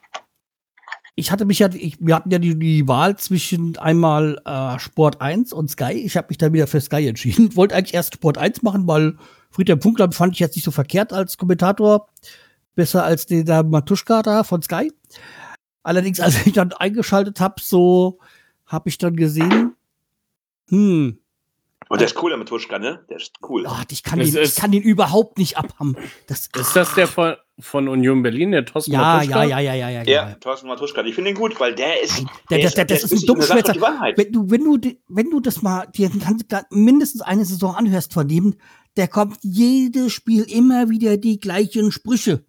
ich 1.18 1.32
hatte 1.32 1.44
mich 1.44 1.58
ja, 1.58 1.68
ich, 1.72 1.96
wir 1.98 2.14
hatten 2.14 2.30
ja 2.30 2.38
die, 2.38 2.56
die 2.56 2.86
Wahl 2.86 3.16
zwischen 3.16 3.76
einmal 3.76 4.40
äh, 4.44 4.78
Sport 4.78 5.20
1 5.20 5.52
und 5.52 5.68
Sky. 5.68 5.92
Ich 5.92 6.16
habe 6.16 6.28
mich 6.28 6.38
dann 6.38 6.52
wieder 6.52 6.68
für 6.68 6.80
Sky 6.80 7.08
entschieden. 7.08 7.56
Wollte 7.56 7.74
eigentlich 7.74 7.94
erst 7.94 8.14
Sport 8.14 8.38
1 8.38 8.62
machen, 8.62 8.86
weil 8.86 9.16
Friedhelm 9.50 9.82
Funkler 9.82 10.12
fand 10.12 10.34
ich 10.34 10.38
jetzt 10.38 10.54
nicht 10.54 10.64
so 10.64 10.70
verkehrt 10.70 11.12
als 11.12 11.36
Kommentator. 11.36 12.08
Besser 12.76 13.02
als 13.02 13.26
der, 13.26 13.42
der 13.42 13.64
Matuschka 13.64 14.22
da 14.22 14.44
von 14.44 14.62
Sky. 14.62 14.92
Allerdings, 15.82 16.20
als 16.20 16.46
ich 16.46 16.52
dann 16.52 16.72
eingeschaltet 16.72 17.40
habe, 17.40 17.56
so 17.60 18.20
habe 18.66 18.88
ich 18.88 18.98
dann 18.98 19.16
gesehen, 19.16 19.74
hm. 20.68 21.18
Und 21.88 22.00
der 22.00 22.06
ist 22.06 22.22
cool, 22.22 22.30
der 22.30 22.38
Matuschka, 22.38 22.78
ne? 22.78 23.04
Der 23.08 23.16
ist 23.16 23.32
cool. 23.48 23.64
Oh, 23.66 23.82
ich, 23.90 24.04
kann 24.04 24.20
den, 24.20 24.36
ich 24.36 24.54
kann 24.54 24.70
den 24.70 24.82
überhaupt 24.82 25.38
nicht 25.38 25.56
abhaben. 25.56 25.96
Das, 26.26 26.48
ist 26.54 26.76
das 26.76 26.94
der 26.94 27.08
von, 27.08 27.34
von 27.60 27.88
Union 27.88 28.22
Berlin, 28.22 28.52
der 28.52 28.64
Thorsten 28.64 28.92
ja, 28.92 28.98
Matuschka? 28.98 29.44
Ja, 29.44 29.58
ja, 29.60 29.74
ja, 29.74 29.88
ja, 29.88 30.02
ja. 30.02 30.02
Ja, 30.02 30.34
Thorsten 30.34 30.68
Matuschka. 30.68 31.02
Ich 31.04 31.14
finde 31.14 31.30
ihn 31.30 31.36
gut, 31.36 31.58
weil 31.58 31.74
der 31.74 32.02
ist. 32.02 32.16
Nein, 32.16 32.30
der, 32.50 32.58
der, 32.58 32.70
der, 32.70 32.84
das 32.84 33.04
ist 33.04 33.12
ein 33.12 33.26
Dummschwätzer. 33.26 33.74
Wenn 34.16 34.32
du, 34.32 34.50
wenn, 34.50 34.64
du, 34.64 34.78
wenn 35.08 35.30
du 35.30 35.40
das 35.40 35.62
mal 35.62 35.86
dir 35.86 36.10
mindestens 36.70 37.22
eine 37.22 37.44
Saison 37.44 37.74
anhörst 37.74 38.12
von 38.12 38.28
dem, 38.28 38.54
der 38.96 39.08
kommt 39.08 39.38
jedes 39.42 40.12
Spiel 40.12 40.44
immer 40.44 40.88
wieder 40.88 41.16
die 41.16 41.38
gleichen 41.40 41.92
Sprüche. 41.92 42.44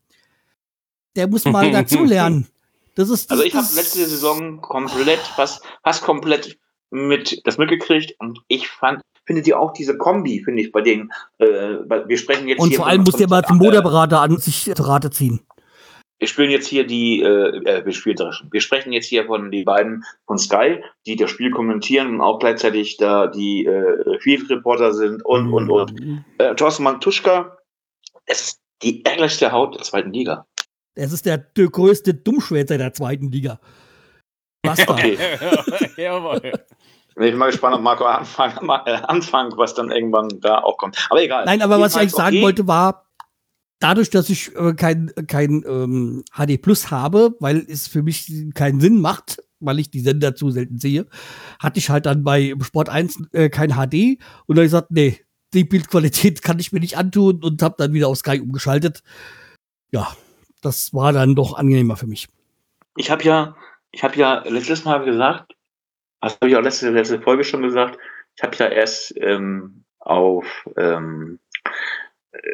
Der 1.15 1.27
muss 1.27 1.45
mal 1.45 1.71
dazulernen. 1.73 2.47
Das 2.95 3.09
ist, 3.09 3.31
das, 3.31 3.31
also 3.31 3.43
ich 3.43 3.55
habe 3.55 3.67
letzte 3.75 4.05
Saison 4.05 4.61
komplett, 4.61 5.19
fast, 5.19 5.63
fast 5.83 6.03
komplett 6.03 6.59
mit 6.91 7.41
das 7.45 7.57
mitgekriegt 7.57 8.15
und 8.19 8.39
ich 8.47 8.67
fand, 8.67 9.01
findet 9.29 9.45
ihr 9.45 9.59
auch 9.59 9.73
diese 9.73 9.95
Kombi, 9.95 10.41
finde 10.43 10.63
ich, 10.63 10.71
bei 10.71 10.81
denen, 10.81 11.11
äh, 11.37 11.45
wir 11.45 12.17
sprechen 12.17 12.47
jetzt 12.47 12.59
Und 12.59 12.73
vor 12.73 12.87
allem 12.87 13.03
muss 13.03 13.15
der 13.15 13.29
mal 13.29 13.43
zum 13.43 13.57
Moderberater 13.57 14.21
an 14.21 14.37
sich 14.37 14.71
Rate 14.75 15.11
ziehen. 15.11 15.41
wir 16.17 16.27
spielen 16.27 16.49
jetzt 16.49 16.65
hier 16.65 16.87
die, 16.87 17.21
äh, 17.21 17.57
äh 17.63 17.85
wir 17.85 17.93
spielen, 17.93 18.17
wir 18.17 18.59
sprechen 18.59 18.91
jetzt 18.91 19.05
hier 19.05 19.27
von 19.27 19.51
den 19.51 19.65
beiden 19.65 20.03
von 20.25 20.39
Sky, 20.39 20.83
die 21.05 21.15
das 21.15 21.29
Spiel 21.29 21.51
kommentieren 21.51 22.07
und 22.07 22.21
auch 22.21 22.39
gleichzeitig 22.39 22.97
da 22.97 23.27
die 23.27 23.67
äh, 23.67 24.17
Field 24.19 24.49
Reporter 24.49 24.95
sind 24.95 25.23
und 25.23 25.53
und 25.53 25.69
und. 25.69 25.93
Mhm. 25.99 26.25
Äh, 26.39 26.55
Thorsten 26.55 26.81
Mantuschka, 26.81 27.55
es 28.25 28.41
ist 28.41 28.61
die 28.81 29.05
ärgerlichste 29.05 29.51
Haut 29.51 29.75
der 29.75 29.83
zweiten 29.83 30.11
Liga. 30.11 30.47
Es 30.95 31.13
ist 31.13 31.27
der, 31.27 31.37
der 31.37 31.67
größte 31.67 32.15
Dummschwätzer 32.15 32.79
der 32.79 32.93
zweiten 32.93 33.29
Liga. 33.29 33.59
Basta. 34.63 34.91
Okay. 34.91 35.19
Jawohl. 35.97 36.41
Ich 37.21 37.31
bin 37.31 37.37
mal 37.37 37.51
gespannt, 37.51 37.75
ob 37.75 37.81
Marco 37.81 38.05
anfangen, 38.05 38.69
äh, 38.85 38.91
anfangen, 39.07 39.51
was 39.57 39.73
dann 39.73 39.91
irgendwann 39.91 40.29
da 40.39 40.59
auch 40.59 40.77
kommt. 40.77 40.97
Aber 41.09 41.21
egal. 41.21 41.43
Nein, 41.45 41.61
aber 41.61 41.79
was 41.79 41.93
ich 41.93 42.01
eigentlich 42.01 42.11
sagen 42.13 42.41
wollte, 42.41 42.65
war, 42.65 43.05
dadurch, 43.79 44.09
dass 44.09 44.29
ich 44.29 44.55
äh, 44.55 44.73
kein, 44.73 45.11
kein 45.27 45.63
ähm, 45.67 46.23
HD 46.31 46.61
Plus 46.61 46.91
habe, 46.91 47.35
weil 47.41 47.65
es 47.67 47.87
für 47.87 48.03
mich 48.03 48.31
keinen 48.53 48.79
Sinn 48.79 49.01
macht, 49.01 49.43
weil 49.59 49.79
ich 49.79 49.91
die 49.91 49.99
Sender 49.99 50.33
zu 50.33 50.49
selten 50.49 50.79
sehe, 50.79 51.07
hatte 51.61 51.79
ich 51.79 51.89
halt 51.89 52.05
dann 52.05 52.23
bei 52.23 52.55
Sport 52.61 52.87
1 52.87 53.29
äh, 53.33 53.49
kein 53.49 53.71
HD 53.71 54.17
und 54.45 54.55
dann 54.55 54.63
gesagt, 54.63 54.91
nee, 54.91 55.19
die 55.53 55.65
Bildqualität 55.65 56.41
kann 56.43 56.59
ich 56.59 56.71
mir 56.71 56.79
nicht 56.79 56.97
antun 56.97 57.43
und 57.43 57.61
habe 57.61 57.75
dann 57.77 57.91
wieder 57.91 58.07
auf 58.07 58.17
Sky 58.17 58.39
umgeschaltet. 58.39 59.03
Ja, 59.91 60.07
das 60.61 60.93
war 60.93 61.11
dann 61.11 61.35
doch 61.35 61.57
angenehmer 61.57 61.97
für 61.97 62.07
mich. 62.07 62.29
Ich 62.95 63.11
habe 63.11 63.23
ja, 63.23 63.57
ich 63.91 64.03
habe 64.03 64.15
ja 64.15 64.43
letztes 64.47 64.85
Mal 64.85 65.03
gesagt, 65.03 65.53
das 66.21 66.35
habe 66.35 66.49
ich 66.49 66.55
auch 66.55 66.61
letzte, 66.61 66.89
letzte 66.89 67.21
Folge 67.21 67.43
schon 67.43 67.61
gesagt, 67.61 67.97
ich 68.35 68.43
habe 68.43 68.55
ja 68.57 68.67
erst 68.67 69.13
ähm, 69.17 69.83
auf 69.99 70.67
ähm, 70.77 71.39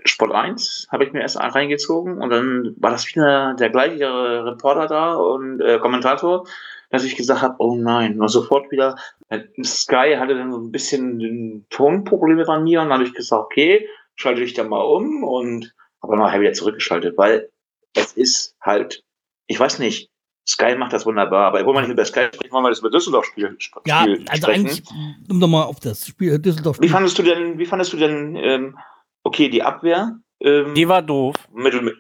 Sport 0.06 0.32
1 0.32 0.88
habe 0.92 1.04
ich 1.04 1.14
mir 1.14 1.22
erst 1.22 1.38
reingezogen 1.38 2.22
und 2.22 2.30
dann 2.30 2.76
war 2.78 2.92
das 2.92 3.08
wieder 3.08 3.56
der 3.56 3.70
gleiche 3.70 4.46
Reporter 4.46 4.88
da 4.88 5.14
und 5.16 5.62
äh, 5.62 5.80
Kommentator, 5.80 6.48
dass 6.90 7.04
ich 7.04 7.16
gesagt 7.16 7.42
habe, 7.42 7.56
oh 7.60 7.76
nein, 7.76 8.20
und 8.20 8.28
sofort 8.30 8.72
wieder, 8.72 8.96
äh, 9.30 9.42
Sky 9.64 10.16
hatte 10.18 10.36
dann 10.36 10.52
so 10.52 10.60
ein 10.60 10.72
bisschen 10.72 11.66
Tonprobleme 11.70 12.46
bei 12.46 12.60
mir 12.60 12.82
und 12.82 12.90
dann 12.90 13.00
habe 13.00 13.04
ich 13.04 13.14
gesagt, 13.14 13.44
okay, 13.44 13.88
schalte 14.16 14.44
ich 14.44 14.54
da 14.54 14.64
mal 14.64 14.82
um 14.82 15.24
und 15.24 15.74
habe 16.02 16.18
nachher 16.18 16.42
wieder 16.42 16.54
zurückgeschaltet, 16.54 17.18
weil 17.18 17.50
es 17.94 18.14
ist 18.14 18.56
halt, 18.62 19.04
ich 19.48 19.60
weiß 19.60 19.80
nicht, 19.80 20.10
Sky 20.48 20.75
macht 20.75 20.94
das 20.94 21.06
wunderbar, 21.06 21.48
aber 21.48 21.66
wollen 21.66 21.78
wir 21.78 21.82
nicht 21.82 21.92
über 21.92 22.06
Sky 22.06 22.28
sprechen, 22.34 22.52
wollen 22.52 22.64
wir 22.64 22.70
das 22.70 22.80
über 22.80 22.92
Düsseldorf-Spiel 22.92 23.58
ja, 23.86 24.02
also 24.02 24.18
sprechen. 24.20 24.46
eigentlich, 24.46 24.84
um 25.30 25.40
nochmal 25.40 25.64
auf 25.64 25.80
das 25.80 26.06
Spiel 26.06 26.38
Düsseldorf. 26.38 26.80
Wie 26.80 26.90
fandest 26.90 27.18
du 27.18 27.24
denn, 27.24 27.58
wie 27.58 27.66
fandest 27.66 27.94
du 27.94 27.98
denn 27.98 28.36
ähm, 28.36 28.78
okay, 29.25 29.50
die 29.50 29.64
Abwehr. 29.64 30.20
Ähm, 30.40 30.74
die 30.75 30.88
war 30.88 31.02
doof. 31.02 31.36
Mittel, 31.54 31.98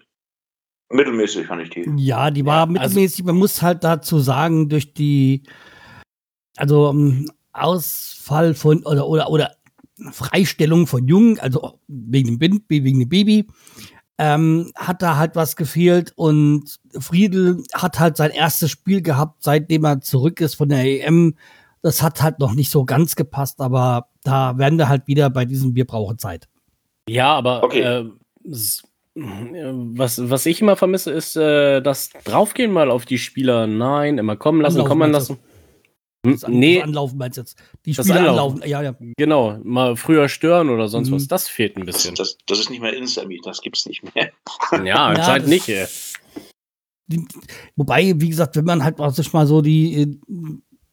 mittelmäßig 0.89 1.47
fand 1.47 1.63
ich 1.63 1.69
die. 1.71 1.89
Ja, 1.97 2.31
die 2.31 2.45
war 2.45 2.61
ja, 2.61 2.65
mittelmäßig. 2.67 3.21
Also, 3.21 3.23
Man 3.25 3.37
muss 3.37 3.61
halt 3.61 3.83
dazu 3.83 4.19
sagen, 4.19 4.69
durch 4.69 4.93
die, 4.93 5.43
also 6.55 6.89
um, 6.89 6.99
ähm, 6.99 7.31
Ausfall 7.51 8.53
von 8.53 8.85
oder 8.85 9.07
oder 9.07 9.29
oder 9.29 9.51
Freistellung 10.11 10.87
von 10.87 11.07
Jungen, 11.07 11.39
also 11.39 11.79
wegen 11.87 12.27
dem 12.27 12.39
Bind, 12.39 12.63
wegen 12.67 12.99
dem 12.99 13.09
Baby, 13.09 13.47
ähm, 14.17 14.71
hat 14.75 15.01
da 15.01 15.17
halt 15.17 15.35
was 15.35 15.55
gefehlt 15.55 16.13
und 16.15 16.79
Friedel 16.97 17.63
hat 17.73 17.99
halt 17.99 18.17
sein 18.17 18.31
erstes 18.31 18.71
Spiel 18.71 19.01
gehabt, 19.01 19.43
seitdem 19.43 19.83
er 19.83 20.01
zurück 20.01 20.41
ist 20.41 20.55
von 20.55 20.69
der 20.69 20.85
EM. 20.85 21.35
Das 21.81 22.01
hat 22.01 22.21
halt 22.21 22.39
noch 22.39 22.53
nicht 22.53 22.71
so 22.71 22.85
ganz 22.85 23.15
gepasst, 23.15 23.59
aber 23.59 24.07
da 24.23 24.57
werden 24.57 24.79
wir 24.79 24.89
halt 24.89 25.07
wieder 25.07 25.29
bei 25.29 25.45
diesem 25.45 25.75
Wir 25.75 25.85
brauchen 25.85 26.17
Zeit. 26.17 26.47
Ja, 27.07 27.33
aber 27.35 27.63
okay. 27.63 27.81
äh, 27.81 28.09
was, 29.15 30.29
was 30.29 30.45
ich 30.45 30.61
immer 30.61 30.75
vermisse, 30.75 31.11
ist 31.11 31.35
äh, 31.35 31.81
das 31.81 32.09
Draufgehen 32.23 32.71
mal 32.71 32.89
auf 32.89 33.05
die 33.05 33.17
Spieler. 33.17 33.67
Nein, 33.67 34.17
immer 34.17 34.35
kommen 34.35 34.61
lassen, 34.61 34.83
kommen 34.83 35.11
lassen. 35.11 35.37
Das 36.33 36.43
An 36.43 36.53
nee. 36.53 36.81
Anlaufen 36.81 37.17
meinst 37.17 37.37
du 37.37 37.41
jetzt. 37.41 37.57
Die 37.85 37.93
Spieler 37.93 38.29
anlaufen. 38.29 38.61
anlaufen. 38.63 38.69
Ja, 38.69 38.81
ja. 38.81 38.95
Genau, 39.17 39.59
mal 39.63 39.95
früher 39.95 40.29
stören 40.29 40.69
oder 40.69 40.87
sonst 40.87 41.09
mhm. 41.09 41.15
was. 41.15 41.27
Das 41.27 41.47
fehlt 41.47 41.77
ein 41.77 41.85
bisschen. 41.85 42.15
Das, 42.15 42.37
das, 42.37 42.45
das 42.45 42.59
ist 42.59 42.69
nicht 42.69 42.81
mehr 42.81 42.93
Instami, 42.93 43.39
das 43.43 43.61
gibt's 43.61 43.85
nicht 43.85 44.03
mehr. 44.15 44.31
ja, 44.85 45.07
anscheinend 45.07 45.47
nicht. 45.47 45.69
Ey. 45.69 45.85
Die, 47.07 47.25
wobei, 47.75 48.13
wie 48.17 48.29
gesagt, 48.29 48.55
wenn 48.55 48.65
man 48.65 48.83
halt 48.83 48.97
sich 49.15 49.31
mal 49.33 49.45
so 49.45 49.61
die, 49.61 50.19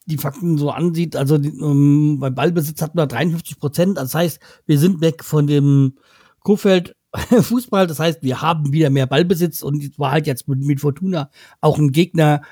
die 0.07 0.19
Fakten 0.19 0.59
so 0.59 0.71
ansieht, 0.71 1.17
also 1.17 1.39
die, 1.39 1.53
um, 1.53 2.19
beim 2.19 2.35
Ballbesitz 2.35 2.83
hatten 2.83 2.99
wir 2.99 3.07
53 3.07 3.59
Prozent. 3.59 3.97
Das 3.97 4.15
heißt, 4.15 4.41
wir 4.67 4.79
sind 4.79 5.01
weg 5.01 5.25
von 5.25 5.47
dem 5.47 5.97
Kuhfeld 6.41 6.95
Fußball. 7.15 7.87
Das 7.87 7.99
heißt, 7.99 8.23
wir 8.23 8.43
haben 8.43 8.73
wieder 8.73 8.91
mehr 8.91 9.07
Ballbesitz 9.07 9.63
und 9.63 9.83
es 9.83 9.99
war 9.99 10.13
halt 10.13 10.27
jetzt 10.27 10.49
mit, 10.49 10.61
mit 10.61 10.81
Fortuna 10.81 11.31
auch 11.61 11.79
ein 11.79 11.93
Gegner, 11.93 12.43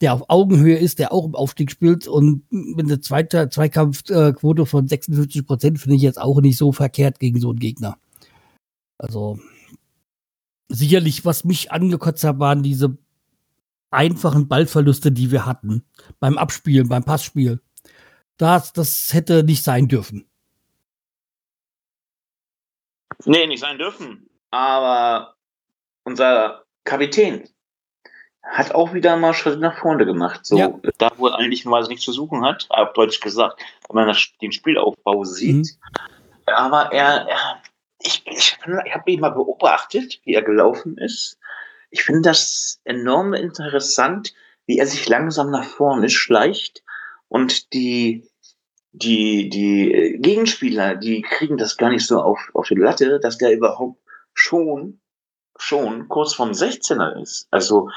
der 0.00 0.14
auf 0.14 0.24
Augenhöhe 0.28 0.78
ist, 0.78 0.98
der 0.98 1.12
auch 1.12 1.26
im 1.26 1.34
Aufstieg 1.34 1.70
spielt 1.70 2.08
und 2.08 2.44
mit 2.50 2.86
einer 2.86 3.00
zweite 3.02 3.48
Zweikampfquote 3.50 4.64
von 4.64 4.88
56 4.88 5.46
Prozent 5.46 5.78
finde 5.78 5.96
ich 5.96 6.02
jetzt 6.02 6.20
auch 6.20 6.40
nicht 6.40 6.56
so 6.56 6.72
verkehrt 6.72 7.18
gegen 7.18 7.40
so 7.40 7.50
einen 7.50 7.58
Gegner. 7.58 7.98
Also 8.96 9.38
sicherlich, 10.68 11.24
was 11.24 11.44
mich 11.44 11.70
angekotzt 11.72 12.24
hat, 12.24 12.38
waren 12.38 12.62
diese 12.62 12.96
einfachen 13.90 14.48
Ballverluste, 14.48 15.12
die 15.12 15.30
wir 15.30 15.44
hatten. 15.44 15.84
Beim 16.18 16.38
Abspielen, 16.38 16.88
beim 16.88 17.04
Passspiel. 17.04 17.60
Das, 18.36 18.72
das 18.72 19.12
hätte 19.12 19.42
nicht 19.42 19.62
sein 19.62 19.88
dürfen. 19.88 20.26
Nee, 23.26 23.46
nicht 23.46 23.60
sein 23.60 23.76
dürfen. 23.76 24.30
Aber 24.50 25.34
unser 26.04 26.64
Kapitän 26.84 27.44
hat 28.42 28.74
auch 28.74 28.94
wieder 28.94 29.16
mal 29.16 29.34
Schritte 29.34 29.58
nach 29.58 29.78
vorne 29.78 30.06
gemacht. 30.06 30.44
So, 30.44 30.56
ja. 30.56 30.72
da 30.98 31.10
wo 31.16 31.28
er 31.28 31.38
eigentlich 31.38 31.64
normalerweise 31.64 31.90
nichts 31.90 32.04
zu 32.04 32.12
suchen 32.12 32.44
hat, 32.44 32.66
auf 32.70 32.92
Deutsch 32.94 33.20
gesagt, 33.20 33.60
wenn 33.88 33.96
man 33.96 34.08
das, 34.08 34.32
den 34.40 34.52
Spielaufbau 34.52 35.24
sieht. 35.24 35.66
Mhm. 35.66 36.52
Aber 36.54 36.92
er, 36.92 37.28
er 37.28 37.62
ich, 38.02 38.22
ich, 38.26 38.58
ich 38.64 38.94
habe 38.94 39.10
ihn 39.10 39.20
mal 39.20 39.30
beobachtet, 39.30 40.20
wie 40.24 40.34
er 40.34 40.42
gelaufen 40.42 40.96
ist 40.96 41.38
ich 41.90 42.04
finde 42.04 42.22
das 42.22 42.80
enorm 42.84 43.34
interessant, 43.34 44.32
wie 44.66 44.78
er 44.78 44.86
sich 44.86 45.08
langsam 45.08 45.50
nach 45.50 45.64
vorne 45.64 46.08
schleicht 46.08 46.82
und 47.28 47.72
die, 47.72 48.28
die, 48.92 49.48
die 49.48 50.18
Gegenspieler, 50.20 50.94
die 50.94 51.22
kriegen 51.22 51.58
das 51.58 51.76
gar 51.76 51.90
nicht 51.90 52.06
so 52.06 52.20
auf, 52.20 52.38
auf 52.54 52.68
die 52.68 52.76
Latte, 52.76 53.18
dass 53.20 53.38
der 53.38 53.52
überhaupt 53.52 54.00
schon, 54.32 55.00
schon 55.58 56.08
kurz 56.08 56.34
vorm 56.34 56.52
16er 56.52 57.20
ist. 57.20 57.48
Also, 57.50 57.90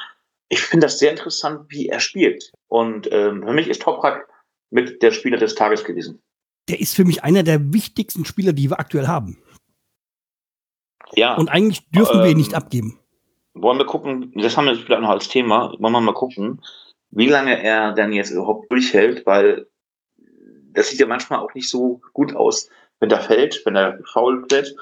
ich 0.53 0.61
finde 0.61 0.85
das 0.85 0.99
sehr 0.99 1.11
interessant, 1.11 1.65
wie 1.69 1.87
er 1.87 1.99
spielt. 1.99 2.51
Und 2.67 3.11
ähm, 3.11 3.43
für 3.45 3.53
mich 3.53 3.67
ist 3.67 3.81
Toprak 3.81 4.27
mit 4.71 5.01
der 5.01 5.11
Spieler 5.11 5.37
des 5.37 5.55
Tages 5.55 5.83
gewesen. 5.83 6.21
Der 6.69 6.79
ist 6.79 6.95
für 6.95 7.05
mich 7.05 7.23
einer 7.23 7.43
der 7.43 7.73
wichtigsten 7.73 8.25
Spieler, 8.25 8.53
die 8.53 8.69
wir 8.69 8.79
aktuell 8.79 9.07
haben. 9.07 9.41
Ja. 11.13 11.35
Und 11.35 11.49
eigentlich 11.49 11.89
dürfen 11.89 12.17
ähm, 12.17 12.23
wir 12.23 12.31
ihn 12.31 12.37
nicht 12.37 12.55
abgeben 12.55 12.99
wollen 13.53 13.77
wir 13.77 13.85
gucken, 13.85 14.31
das 14.35 14.57
haben 14.57 14.65
wir 14.65 14.75
vielleicht 14.75 15.01
noch 15.01 15.09
als 15.09 15.27
Thema, 15.27 15.73
wollen 15.79 15.93
wir 15.93 16.01
mal 16.01 16.13
gucken, 16.13 16.61
wie 17.11 17.29
lange 17.29 17.61
er 17.61 17.93
dann 17.93 18.11
jetzt 18.11 18.31
überhaupt 18.31 18.71
durchhält, 18.71 19.25
weil 19.25 19.67
das 20.71 20.89
sieht 20.89 20.99
ja 20.99 21.05
manchmal 21.05 21.39
auch 21.39 21.53
nicht 21.53 21.69
so 21.69 22.01
gut 22.13 22.35
aus, 22.35 22.69
wenn 22.99 23.11
er 23.11 23.21
fällt, 23.21 23.61
wenn 23.65 23.75
er 23.75 23.99
faul 24.11 24.45
wird. 24.49 24.75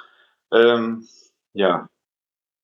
Ähm, 0.54 1.06
ja, 1.54 1.90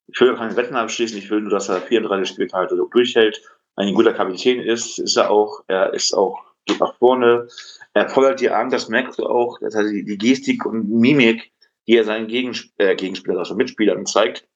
ich 0.08 0.20
will 0.20 0.34
keine 0.36 0.56
Wetten 0.56 0.76
abschließen, 0.76 1.18
ich 1.18 1.30
will 1.30 1.42
nur, 1.42 1.50
dass 1.50 1.68
er 1.68 1.80
34 1.80 2.28
Spieltage 2.28 2.76
durchhält, 2.90 3.42
ein 3.76 3.94
guter 3.94 4.12
Kapitän 4.12 4.60
ist, 4.60 4.98
ist 4.98 5.16
er 5.16 5.30
auch, 5.30 5.62
er 5.68 5.94
ist 5.94 6.12
auch, 6.12 6.42
geht 6.66 6.80
nach 6.80 6.96
vorne, 6.96 7.46
er 7.94 8.08
feuert 8.08 8.40
dir 8.40 8.56
an, 8.56 8.70
das 8.70 8.88
merkst 8.88 9.18
du 9.18 9.26
auch, 9.26 9.58
dass 9.60 9.74
er 9.74 9.84
die, 9.84 10.18
Gestik 10.18 10.66
und 10.66 10.88
Mimik, 10.88 11.52
die 11.86 11.96
er 11.96 12.04
seinen 12.04 12.26
Gegensp 12.26 12.72
äh, 12.78 12.96
Gegenspieler, 12.96 13.38
also 13.38 13.54
Mitspielern 13.54 14.06
zeigt, 14.06 14.48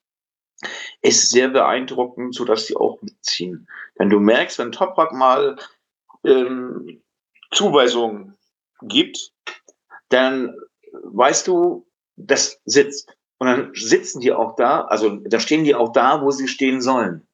ist 1.03 1.31
sehr 1.31 1.49
beeindruckend, 1.49 2.35
sodass 2.35 2.67
sie 2.67 2.77
auch 2.77 3.01
mitziehen. 3.03 3.69
Denn 3.99 4.11
du 4.11 4.21
merkst, 4.21 4.59
wenn 4.59 4.73
Toprak 4.73 5.13
mal 5.13 5.57
ähm, 6.25 7.03
Zuweisungen 7.51 8.37
gibt, 8.83 9.33
dann 10.09 10.57
weißt 10.93 11.47
du, 11.47 11.87
das 12.17 12.61
sitzt. 12.65 13.17
Und 13.43 13.49
dann 13.49 13.73
sitzen 13.75 14.21
die 14.21 14.31
auch 14.31 14.55
da, 14.55 14.83
also 14.83 15.17
da 15.17 15.41
stehen 15.41 15.65
die 15.65 15.75
auch 15.75 15.91
da, 15.91 16.23
wo 16.23 16.31
sie 16.31 16.47
stehen 16.47 16.81
sollen. 16.81 17.27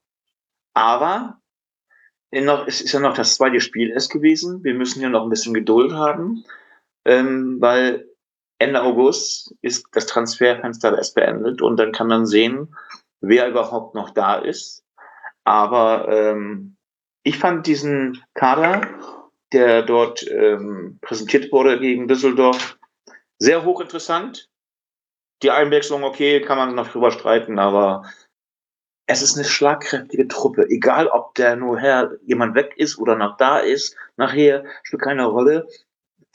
Aber 0.73 1.39
noch, 2.33 2.67
es 2.67 2.81
ist 2.81 2.93
ja 2.93 3.01
noch 3.01 3.13
das 3.13 3.35
zweite 3.35 3.61
Spiel 3.61 3.91
erst 3.91 4.11
gewesen. 4.11 4.65
Wir 4.65 4.73
müssen 4.73 5.03
ja 5.03 5.11
noch 5.11 5.25
ein 5.25 5.29
bisschen 5.29 5.53
Geduld 5.53 5.93
haben, 5.93 6.47
ähm, 7.05 7.59
weil 7.61 8.09
Ende 8.59 8.83
August 8.85 9.55
ist 9.61 9.85
das 9.93 10.07
Transferfenster 10.07 10.97
erst 10.97 11.15
beendet 11.15 11.61
und 11.61 11.77
dann 11.77 11.93
kann 11.93 12.07
man 12.07 12.25
sehen, 12.25 12.75
wer 13.21 13.47
überhaupt 13.47 13.95
noch 13.95 14.09
da 14.09 14.37
ist. 14.37 14.87
Aber 15.45 16.09
ähm, 16.09 16.79
ich 17.23 17.37
fand 17.37 17.67
diesen 17.67 18.25
Kader, 18.33 18.81
der 19.53 19.83
dort 19.83 20.27
ähm, 20.27 21.01
präsentiert 21.03 21.53
wurde 21.53 21.79
gegen 21.79 22.09
Düsseldorf, 22.09 22.79
sehr 23.39 23.63
hochinteressant. 23.67 24.49
Die 25.43 25.51
Einwechslung, 25.51 26.03
okay, 26.03 26.41
kann 26.41 26.59
man 26.59 26.75
noch 26.75 26.89
drüber 26.89 27.11
streiten, 27.11 27.59
aber 27.59 28.03
es 29.07 29.23
ist 29.23 29.37
eine 29.37 29.45
schlagkräftige 29.45 30.29
Truppe. 30.29 30.69
Egal, 30.69 31.07
ob 31.09 31.35
der 31.35 31.57
nur 31.57 31.79
her 31.79 32.13
jemand 32.27 32.55
weg 32.55 32.75
ist 32.77 32.99
oder 32.99 33.17
noch 33.17 33.37
da 33.39 33.59
ist, 33.59 33.97
nachher 34.17 34.65
spielt 34.83 35.03
keine 35.03 35.27
Rolle. 35.27 35.67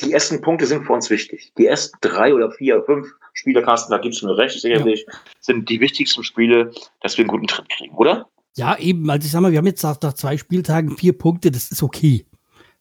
Die 0.01 0.11
ersten 0.11 0.41
Punkte 0.41 0.65
sind 0.65 0.85
für 0.85 0.93
uns 0.93 1.09
wichtig. 1.09 1.53
Die 1.57 1.67
ersten 1.67 1.97
drei 2.01 2.33
oder 2.33 2.51
vier 2.51 2.81
fünf 2.83 3.07
Spielerkasten, 3.33 3.91
da 3.91 3.99
gibt's 3.99 4.23
mir 4.23 4.35
recht, 4.35 4.59
sicherlich, 4.59 5.05
ja. 5.07 5.13
sind 5.39 5.69
die 5.69 5.79
wichtigsten 5.79 6.23
Spiele, 6.23 6.71
dass 7.01 7.17
wir 7.17 7.23
einen 7.23 7.29
guten 7.29 7.47
Tritt 7.47 7.69
kriegen, 7.69 7.95
oder? 7.95 8.27
Ja, 8.55 8.77
eben. 8.77 9.09
Also 9.09 9.25
ich 9.25 9.31
sag 9.31 9.41
mal, 9.41 9.51
wir 9.51 9.59
haben 9.59 9.67
jetzt 9.67 9.83
nach, 9.83 9.99
nach 10.01 10.13
zwei 10.13 10.37
Spieltagen 10.37 10.97
vier 10.97 11.17
Punkte, 11.17 11.51
das 11.51 11.71
ist 11.71 11.83
okay. 11.83 12.25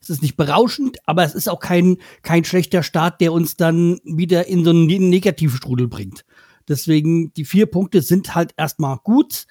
Es 0.02 0.10
ist 0.10 0.22
nicht 0.22 0.36
berauschend, 0.36 0.98
aber 1.06 1.24
es 1.24 1.34
ist 1.34 1.48
auch 1.48 1.60
kein, 1.60 1.98
kein 2.22 2.44
schlechter 2.44 2.82
Start, 2.82 3.20
der 3.20 3.32
uns 3.32 3.56
dann 3.56 4.00
wieder 4.04 4.48
in 4.48 4.64
so 4.64 4.70
einen 4.70 4.86
negativen 4.86 5.56
Strudel 5.56 5.88
bringt. 5.88 6.24
Deswegen, 6.68 7.32
die 7.34 7.44
vier 7.44 7.66
Punkte 7.66 8.02
sind 8.02 8.34
halt 8.34 8.52
erstmal 8.56 8.98
gut 8.98 9.46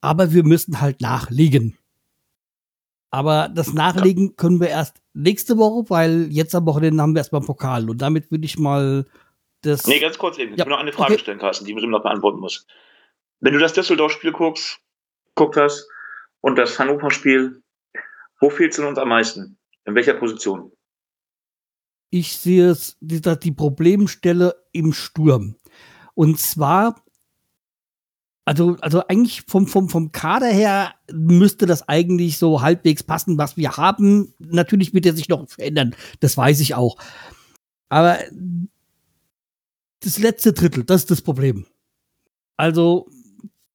aber 0.00 0.32
wir 0.32 0.44
müssen 0.44 0.80
halt 0.80 1.00
nachlegen. 1.00 1.76
Aber 3.10 3.48
das 3.52 3.74
Nachlegen 3.74 4.36
können 4.36 4.60
wir 4.60 4.68
erst 4.68 5.02
nächste 5.14 5.58
Woche, 5.58 5.90
weil 5.90 6.28
jetzt 6.30 6.54
am 6.54 6.66
Wochenende 6.66 7.02
haben 7.02 7.14
wir 7.14 7.20
erstmal 7.20 7.40
Pokal. 7.40 7.90
Und 7.90 8.00
damit 8.00 8.30
würde 8.30 8.44
ich 8.44 8.58
mal 8.58 9.04
das. 9.62 9.86
Nee, 9.86 9.98
ganz 9.98 10.16
kurz 10.16 10.38
eben. 10.38 10.52
Ich 10.52 10.58
ja. 10.58 10.64
will 10.64 10.70
noch 10.70 10.78
eine 10.78 10.92
Frage 10.92 11.14
okay. 11.14 11.22
stellen, 11.22 11.38
Carsten, 11.40 11.66
die 11.66 11.74
man 11.74 11.88
noch 11.90 12.02
beantworten 12.02 12.38
muss. 12.38 12.66
Wenn 13.40 13.52
du 13.52 13.58
das 13.58 13.72
Düsseldorf-Spiel 13.72 14.32
guckst, 14.32 14.80
guckt 15.34 15.56
hast 15.56 15.88
und 16.40 16.56
das 16.56 16.78
Hannover-Spiel, 16.78 17.62
wo 18.38 18.48
fehlt 18.48 18.72
es 18.72 18.78
uns 18.78 18.98
am 18.98 19.08
meisten? 19.08 19.58
In 19.84 19.94
welcher 19.94 20.14
Position? 20.14 20.72
Ich 22.10 22.36
sehe 22.36 22.70
es, 22.70 22.96
die, 23.00 23.20
die 23.20 23.52
Problemstelle 23.52 24.54
im 24.72 24.92
Sturm. 24.92 25.56
Und 26.14 26.38
zwar 26.38 27.02
also, 28.50 28.76
also 28.80 29.06
eigentlich 29.06 29.42
vom, 29.46 29.68
vom, 29.68 29.88
vom 29.88 30.10
Kader 30.10 30.48
her 30.48 30.94
müsste 31.12 31.66
das 31.66 31.88
eigentlich 31.88 32.36
so 32.36 32.62
halbwegs 32.62 33.04
passen, 33.04 33.38
was 33.38 33.56
wir 33.56 33.76
haben. 33.76 34.34
Natürlich 34.40 34.92
wird 34.92 35.06
er 35.06 35.12
sich 35.12 35.28
noch 35.28 35.48
verändern, 35.48 35.94
das 36.18 36.36
weiß 36.36 36.58
ich 36.58 36.74
auch. 36.74 36.96
Aber 37.90 38.18
das 40.00 40.18
letzte 40.18 40.52
Drittel, 40.52 40.82
das 40.82 41.02
ist 41.02 41.12
das 41.12 41.22
Problem. 41.22 41.66
Also 42.56 43.08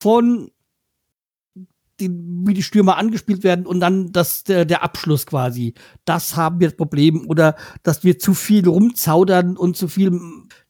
von 0.01 0.51
die, 1.99 2.09
wie 2.11 2.53
die 2.53 2.63
Stürmer 2.63 2.97
angespielt 2.97 3.43
werden 3.43 3.65
und 3.65 3.79
dann 3.79 4.11
das, 4.11 4.43
der, 4.43 4.65
der 4.65 4.83
Abschluss 4.83 5.25
quasi. 5.25 5.73
Das 6.03 6.35
haben 6.35 6.59
wir 6.59 6.69
das 6.69 6.77
Problem. 6.77 7.27
Oder 7.27 7.55
dass 7.83 8.03
wir 8.03 8.19
zu 8.19 8.33
viel 8.33 8.67
rumzaudern 8.67 9.57
und 9.57 9.77
zu 9.77 9.87
viel 9.87 10.19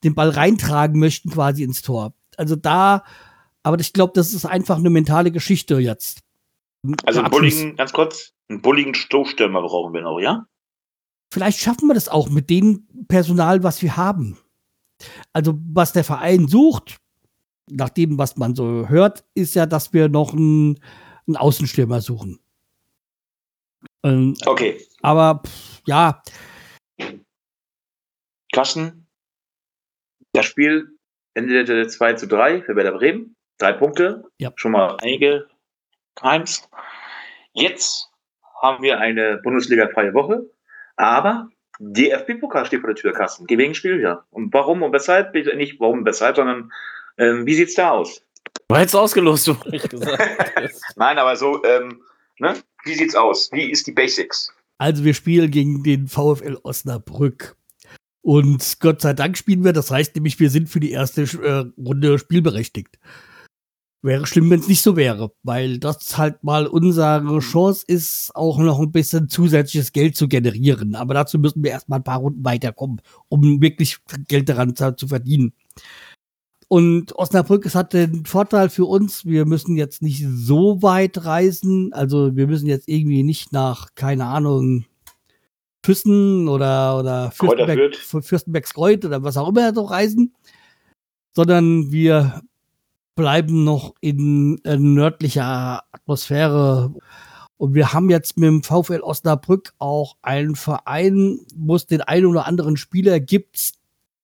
den 0.03 0.15
Ball 0.15 0.29
reintragen 0.29 0.99
möchten 0.99 1.31
quasi 1.31 1.63
ins 1.63 1.81
Tor. 1.81 2.13
Also 2.37 2.55
da 2.55 3.03
aber 3.65 3.79
ich 3.79 3.93
glaube, 3.93 4.13
das 4.13 4.31
ist 4.31 4.45
einfach 4.45 4.77
eine 4.77 4.91
mentale 4.91 5.31
Geschichte 5.31 5.79
jetzt. 5.79 6.21
Also 7.03 7.21
einen 7.21 7.31
bulligen, 7.31 7.75
ganz 7.75 7.93
kurz, 7.93 8.31
einen 8.47 8.61
bulligen 8.61 8.93
Stoßstürmer 8.93 9.59
brauchen 9.63 9.91
wir 9.95 10.01
noch, 10.01 10.19
ja? 10.19 10.45
Vielleicht 11.31 11.57
schaffen 11.59 11.87
wir 11.87 11.95
das 11.95 12.07
auch 12.07 12.29
mit 12.29 12.51
dem 12.51 12.87
Personal, 13.07 13.63
was 13.63 13.81
wir 13.81 13.97
haben. 13.97 14.37
Also, 15.33 15.55
was 15.73 15.93
der 15.93 16.03
Verein 16.03 16.47
sucht, 16.47 16.97
nach 17.67 17.89
dem, 17.89 18.19
was 18.19 18.37
man 18.37 18.53
so 18.53 18.87
hört, 18.87 19.23
ist 19.33 19.55
ja, 19.55 19.65
dass 19.65 19.93
wir 19.93 20.09
noch 20.09 20.33
einen, 20.33 20.79
einen 21.27 21.37
Außenstürmer 21.37 22.01
suchen. 22.01 22.39
Ähm, 24.03 24.35
okay. 24.45 24.81
Aber 25.01 25.41
pff, 25.45 25.81
ja. 25.85 26.21
Kassen. 28.51 29.07
Das 30.33 30.45
Spiel 30.45 30.97
endete 31.33 31.87
2 31.87 32.13
zu 32.13 32.27
3 32.27 32.61
für 32.61 32.75
Werder 32.75 32.93
Bremen. 32.93 33.35
Drei 33.57 33.73
Punkte. 33.73 34.25
Ja. 34.37 34.51
Schon 34.55 34.73
mal 34.73 34.97
einige 35.01 35.47
Times. 36.15 36.67
Jetzt 37.53 38.09
haben 38.61 38.83
wir 38.83 38.99
eine 38.99 39.37
Bundesliga-freie 39.43 40.13
Woche, 40.13 40.49
aber 40.97 41.49
DFB-Pokal 41.79 42.65
steht 42.65 42.81
vor 42.81 42.89
der 42.89 42.95
Tür, 42.95 43.13
Carsten. 43.13 43.45
Gegenspiel, 43.47 44.01
ja. 44.01 44.25
Und 44.31 44.53
warum 44.53 44.81
und 44.81 44.93
weshalb? 44.93 45.33
Nicht 45.33 45.79
warum 45.79 45.99
und 45.99 46.05
weshalb, 46.05 46.35
sondern 46.35 46.71
ähm, 47.17 47.45
wie 47.45 47.53
sieht's 47.53 47.75
da 47.75 47.91
aus? 47.91 48.24
War 48.69 48.81
jetzt 48.81 48.95
ausgelost, 48.95 49.47
du 49.47 49.55
Nein, 50.95 51.17
aber 51.17 51.35
so, 51.35 51.63
ähm, 51.63 52.01
ne? 52.39 52.55
Wie 52.83 52.95
sieht's 52.95 53.15
aus? 53.15 53.49
Wie 53.51 53.69
ist 53.69 53.85
die 53.87 53.91
Basics? 53.91 54.51
Also 54.77 55.03
wir 55.03 55.13
spielen 55.13 55.51
gegen 55.51 55.83
den 55.83 56.07
VfL 56.07 56.57
Osnabrück. 56.63 57.55
Und 58.21 58.79
Gott 58.79 59.01
sei 59.01 59.13
Dank 59.13 59.37
spielen 59.37 59.63
wir, 59.63 59.71
das 59.71 59.91
heißt 59.91 60.15
nämlich, 60.15 60.39
wir 60.39 60.49
sind 60.49 60.67
für 60.67 60.79
die 60.79 60.91
erste 60.91 61.21
äh, 61.21 61.71
Runde 61.79 62.17
spielberechtigt. 62.17 62.97
Wäre 64.01 64.25
schlimm, 64.25 64.49
wenn 64.49 64.59
es 64.59 64.67
nicht 64.67 64.81
so 64.81 64.95
wäre, 64.95 65.31
weil 65.43 65.79
das 65.79 66.17
halt 66.17 66.43
mal 66.43 66.67
unsere 66.67 67.39
Chance 67.39 67.83
ist, 67.87 68.35
auch 68.35 68.57
noch 68.59 68.79
ein 68.79 68.91
bisschen 68.91 69.29
zusätzliches 69.29 69.93
Geld 69.93 70.15
zu 70.15 70.27
generieren. 70.27 70.95
Aber 70.95 71.13
dazu 71.13 71.39
müssen 71.39 71.63
wir 71.63 71.71
erstmal 71.71 71.99
ein 71.99 72.03
paar 72.03 72.19
Runden 72.19 72.43
weiterkommen, 72.43 73.01
um 73.29 73.61
wirklich 73.61 73.97
Geld 74.27 74.49
daran 74.49 74.75
zu 74.75 75.07
verdienen. 75.07 75.53
Und 76.67 77.15
Osnabrück, 77.15 77.65
es 77.65 77.75
hat 77.75 77.93
den 77.93 78.25
Vorteil 78.25 78.69
für 78.69 78.85
uns, 78.85 79.25
wir 79.25 79.45
müssen 79.45 79.77
jetzt 79.77 80.01
nicht 80.01 80.25
so 80.27 80.81
weit 80.81 81.23
reisen. 81.23 81.93
Also 81.93 82.35
wir 82.35 82.47
müssen 82.47 82.67
jetzt 82.67 82.87
irgendwie 82.87 83.23
nicht 83.23 83.53
nach, 83.53 83.89
keine 83.95 84.25
Ahnung, 84.25 84.85
Füssen 85.85 86.47
oder, 86.47 86.97
oder 86.97 87.31
Fürstenberg, 87.31 87.95
Fürstenbergskreuth 87.95 89.05
oder 89.05 89.21
was 89.21 89.37
auch 89.37 89.49
immer 89.49 89.71
so 89.73 89.83
reisen, 89.83 90.33
sondern 91.33 91.91
wir 91.91 92.41
bleiben 93.13 93.63
noch 93.63 93.93
in 94.01 94.59
äh, 94.63 94.77
nördlicher 94.77 95.83
Atmosphäre. 95.91 96.93
Und 97.57 97.75
wir 97.75 97.93
haben 97.93 98.09
jetzt 98.09 98.37
mit 98.37 98.47
dem 98.47 98.63
VfL 98.63 99.01
Osnabrück 99.01 99.73
auch 99.77 100.17
einen 100.23 100.55
Verein, 100.55 101.39
wo 101.55 101.75
es 101.75 101.85
den 101.85 102.01
einen 102.01 102.25
oder 102.25 102.47
anderen 102.47 102.77
Spieler 102.77 103.19
gibt, 103.19 103.73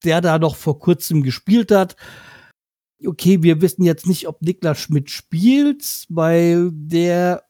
der 0.03 0.21
da 0.21 0.39
noch 0.39 0.55
vor 0.55 0.79
kurzem 0.79 1.23
gespielt 1.23 1.71
hat. 1.71 1.95
Okay, 3.05 3.41
wir 3.41 3.61
wissen 3.61 3.83
jetzt 3.83 4.07
nicht, 4.07 4.27
ob 4.27 4.41
Niklas 4.41 4.79
Schmidt 4.79 5.09
spielt, 5.09 6.05
weil 6.09 6.69
der 6.71 7.43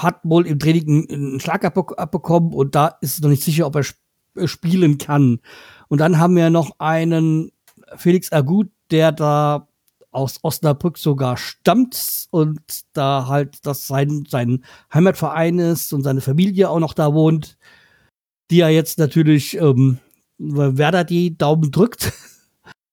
hat 0.00 0.20
wohl 0.22 0.46
im 0.46 0.58
Training 0.58 1.08
einen 1.10 1.40
Schlag 1.40 1.64
abbekommen 1.64 2.52
und 2.52 2.74
da 2.74 2.88
ist 3.00 3.14
es 3.14 3.20
noch 3.20 3.30
nicht 3.30 3.42
sicher, 3.42 3.66
ob 3.66 3.76
er 3.76 3.82
sp 3.82 3.98
spielen 4.46 4.98
kann. 4.98 5.40
Und 5.88 5.98
dann 5.98 6.18
haben 6.18 6.36
wir 6.36 6.48
noch 6.48 6.78
einen 6.78 7.50
Felix 7.96 8.30
Agut, 8.30 8.70
der 8.92 9.10
da 9.10 9.66
aus 10.10 10.38
Osnabrück 10.42 10.98
sogar 10.98 11.36
stammt 11.36 12.26
und 12.30 12.60
da 12.92 13.26
halt 13.26 13.66
das 13.66 13.86
sein, 13.86 14.24
sein 14.28 14.64
Heimatverein 14.92 15.58
ist 15.58 15.92
und 15.92 16.02
seine 16.02 16.20
Familie 16.20 16.70
auch 16.70 16.80
noch 16.80 16.94
da 16.94 17.12
wohnt, 17.12 17.58
die 18.50 18.58
ja 18.58 18.68
jetzt 18.68 18.98
natürlich 18.98 19.56
ähm, 19.58 19.98
Werder 20.38 21.04
die 21.04 21.36
Daumen 21.36 21.70
drückt. 21.70 22.12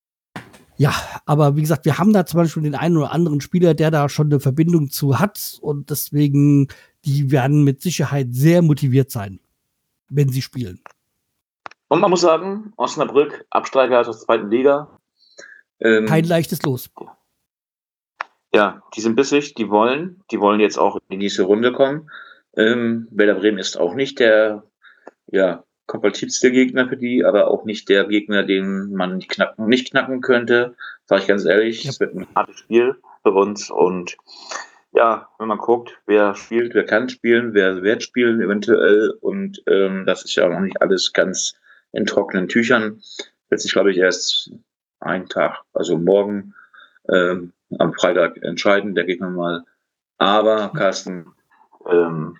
ja, 0.76 0.92
aber 1.24 1.56
wie 1.56 1.60
gesagt, 1.60 1.84
wir 1.84 1.98
haben 1.98 2.12
da 2.12 2.26
zum 2.26 2.38
Beispiel 2.38 2.64
den 2.64 2.74
einen 2.74 2.96
oder 2.96 3.12
anderen 3.12 3.40
Spieler, 3.40 3.74
der 3.74 3.90
da 3.90 4.08
schon 4.08 4.26
eine 4.26 4.40
Verbindung 4.40 4.90
zu 4.90 5.18
hat 5.18 5.58
und 5.60 5.90
deswegen, 5.90 6.68
die 7.04 7.30
werden 7.30 7.64
mit 7.64 7.80
Sicherheit 7.80 8.28
sehr 8.30 8.62
motiviert 8.62 9.10
sein, 9.10 9.40
wenn 10.08 10.28
sie 10.28 10.42
spielen. 10.42 10.80
Und 11.88 12.00
man 12.00 12.10
muss 12.10 12.22
sagen, 12.22 12.72
Osnabrück, 12.76 13.46
Absteiger 13.50 14.00
aus 14.00 14.06
der 14.06 14.16
zweiten 14.16 14.50
Liga. 14.50 14.98
Ähm, 15.78 16.06
Kein 16.06 16.24
leichtes 16.24 16.62
Los 16.62 16.90
ja, 18.56 18.82
die 18.94 19.02
sind 19.02 19.16
bissig, 19.16 19.54
die 19.54 19.68
wollen, 19.68 20.22
die 20.30 20.40
wollen 20.40 20.60
jetzt 20.60 20.78
auch 20.78 20.96
in 20.96 21.02
die 21.10 21.16
nächste 21.18 21.42
Runde 21.42 21.72
kommen. 21.72 22.10
Ähm, 22.56 23.06
Werder 23.10 23.34
Bremen 23.34 23.58
ist 23.58 23.78
auch 23.78 23.94
nicht 23.94 24.18
der, 24.18 24.64
ja, 25.26 25.62
kompatibelste 25.86 26.50
Gegner 26.50 26.88
für 26.88 26.96
die, 26.96 27.24
aber 27.24 27.48
auch 27.48 27.64
nicht 27.64 27.88
der 27.88 28.04
Gegner, 28.04 28.42
den 28.42 28.92
man 28.92 29.16
nicht 29.16 29.30
knacken, 29.30 29.68
nicht 29.68 29.90
knacken 29.90 30.20
könnte. 30.20 30.74
Sage 31.04 31.22
ich 31.22 31.28
ganz 31.28 31.44
ehrlich, 31.44 31.84
ja. 31.84 31.90
es 31.90 32.00
wird 32.00 32.14
ein 32.14 32.26
hartes 32.34 32.58
Spiel 32.58 32.96
für 33.22 33.32
uns 33.32 33.70
und 33.70 34.16
ja, 34.92 35.28
wenn 35.38 35.48
man 35.48 35.58
guckt, 35.58 35.98
wer 36.06 36.34
spielt, 36.34 36.74
wer 36.74 36.86
kann 36.86 37.08
spielen, 37.08 37.52
wer 37.54 37.82
wird 37.82 38.02
spielen 38.02 38.40
eventuell 38.40 39.10
und 39.20 39.62
ähm, 39.66 40.06
das 40.06 40.24
ist 40.24 40.34
ja 40.36 40.48
noch 40.48 40.60
nicht 40.60 40.80
alles 40.80 41.12
ganz 41.12 41.54
in 41.92 42.06
trockenen 42.06 42.48
Tüchern. 42.48 43.02
Wird 43.48 43.60
sich, 43.60 43.72
glaube 43.72 43.90
ich, 43.90 43.98
erst 43.98 44.50
einen 45.00 45.28
Tag, 45.28 45.60
also 45.72 45.98
morgen 45.98 46.54
ähm, 47.12 47.52
am 47.78 47.92
Freitag 47.92 48.42
entscheiden, 48.42 48.94
denke 48.94 49.12
ich 49.12 49.20
mal. 49.20 49.64
Aber, 50.18 50.72
Carsten, 50.74 51.26
ähm, 51.88 52.38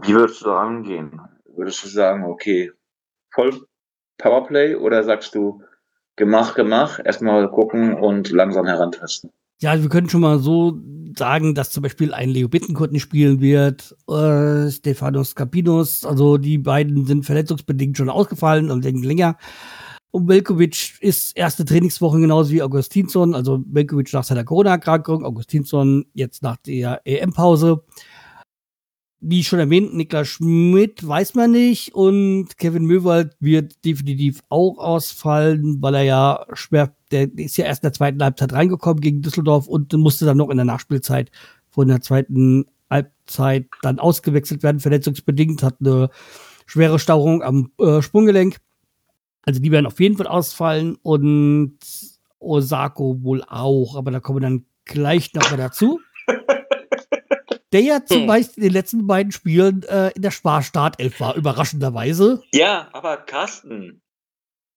wie 0.00 0.14
würdest 0.14 0.42
du 0.42 0.46
da 0.46 0.58
rangehen? 0.58 1.20
Würdest 1.56 1.84
du 1.84 1.88
sagen, 1.88 2.24
okay, 2.24 2.72
voll 3.32 3.66
Powerplay 4.18 4.74
oder 4.76 5.02
sagst 5.02 5.34
du, 5.34 5.62
gemach, 6.16 6.54
gemach, 6.54 7.00
erstmal 7.04 7.50
gucken 7.50 7.94
und 7.94 8.30
langsam 8.30 8.66
herantasten? 8.66 9.30
Ja, 9.60 9.80
wir 9.80 9.88
können 9.88 10.08
schon 10.08 10.20
mal 10.20 10.38
so 10.38 10.78
sagen, 11.16 11.54
dass 11.54 11.70
zum 11.70 11.82
Beispiel 11.82 12.12
ein 12.12 12.28
Leo 12.28 12.48
Bittencourt 12.48 12.92
nicht 12.92 13.02
spielen 13.02 13.40
wird, 13.40 13.96
äh, 14.08 14.70
Stefanos 14.70 15.34
Capinos, 15.34 16.04
also 16.04 16.38
die 16.38 16.58
beiden 16.58 17.06
sind 17.06 17.24
verletzungsbedingt 17.24 17.96
schon 17.96 18.10
ausgefallen 18.10 18.70
und 18.70 18.84
länger. 18.84 19.36
Und 20.10 20.28
Velkovic 20.28 20.98
ist 21.00 21.36
erste 21.36 21.64
Trainingswoche 21.64 22.20
genauso 22.20 22.52
wie 22.52 22.62
Augustinsson, 22.62 23.34
also 23.34 23.64
Velkovic 23.66 24.12
nach 24.12 24.22
seiner 24.22 24.44
Corona-Erkrankung, 24.44 25.24
Augustinsson 25.24 26.06
jetzt 26.14 26.42
nach 26.42 26.56
der 26.58 27.00
EM-Pause. 27.04 27.82
Wie 29.26 29.42
schon 29.42 29.58
erwähnt, 29.58 29.94
Niklas 29.94 30.28
Schmidt 30.28 31.08
weiß 31.08 31.34
man 31.34 31.52
nicht 31.52 31.94
und 31.94 32.58
Kevin 32.58 32.84
Möwald 32.84 33.34
wird 33.40 33.82
definitiv 33.82 34.42
auch 34.50 34.76
ausfallen, 34.76 35.80
weil 35.80 35.94
er 35.94 36.02
ja 36.02 36.46
schwer, 36.52 36.94
der 37.10 37.32
ist 37.38 37.56
ja 37.56 37.64
erst 37.64 37.82
in 37.82 37.86
der 37.86 37.94
zweiten 37.94 38.22
Halbzeit 38.22 38.52
reingekommen 38.52 39.00
gegen 39.00 39.22
Düsseldorf 39.22 39.66
und 39.66 39.94
musste 39.94 40.26
dann 40.26 40.36
noch 40.36 40.50
in 40.50 40.58
der 40.58 40.66
Nachspielzeit 40.66 41.30
von 41.70 41.88
der 41.88 42.02
zweiten 42.02 42.66
Halbzeit 42.90 43.66
dann 43.80 43.98
ausgewechselt 43.98 44.62
werden, 44.62 44.80
verletzungsbedingt, 44.80 45.62
hat 45.62 45.76
eine 45.80 46.10
schwere 46.66 46.98
Stauung 46.98 47.42
am 47.42 47.70
äh, 47.78 48.02
Sprunggelenk. 48.02 48.58
Also 49.46 49.58
die 49.58 49.70
werden 49.70 49.86
auf 49.86 50.00
jeden 50.00 50.18
Fall 50.18 50.26
ausfallen 50.26 50.98
und 51.00 51.78
Osako 52.40 53.22
wohl 53.22 53.42
auch, 53.42 53.96
aber 53.96 54.10
da 54.10 54.20
kommen 54.20 54.42
wir 54.42 54.48
dann 54.48 54.66
gleich 54.84 55.32
noch 55.32 55.50
mal 55.50 55.56
dazu. 55.56 55.98
Der 57.74 57.82
ja 57.82 58.04
zum 58.04 58.22
hm. 58.22 58.26
Beispiel 58.26 58.64
in 58.64 58.70
den 58.70 58.72
letzten 58.72 59.06
beiden 59.06 59.32
Spielen 59.32 59.82
äh, 59.82 60.10
in 60.12 60.22
der 60.22 60.30
Spar-Startelf 60.30 61.20
war, 61.20 61.34
überraschenderweise. 61.34 62.42
Ja, 62.52 62.88
aber 62.92 63.18
Carsten, 63.18 64.00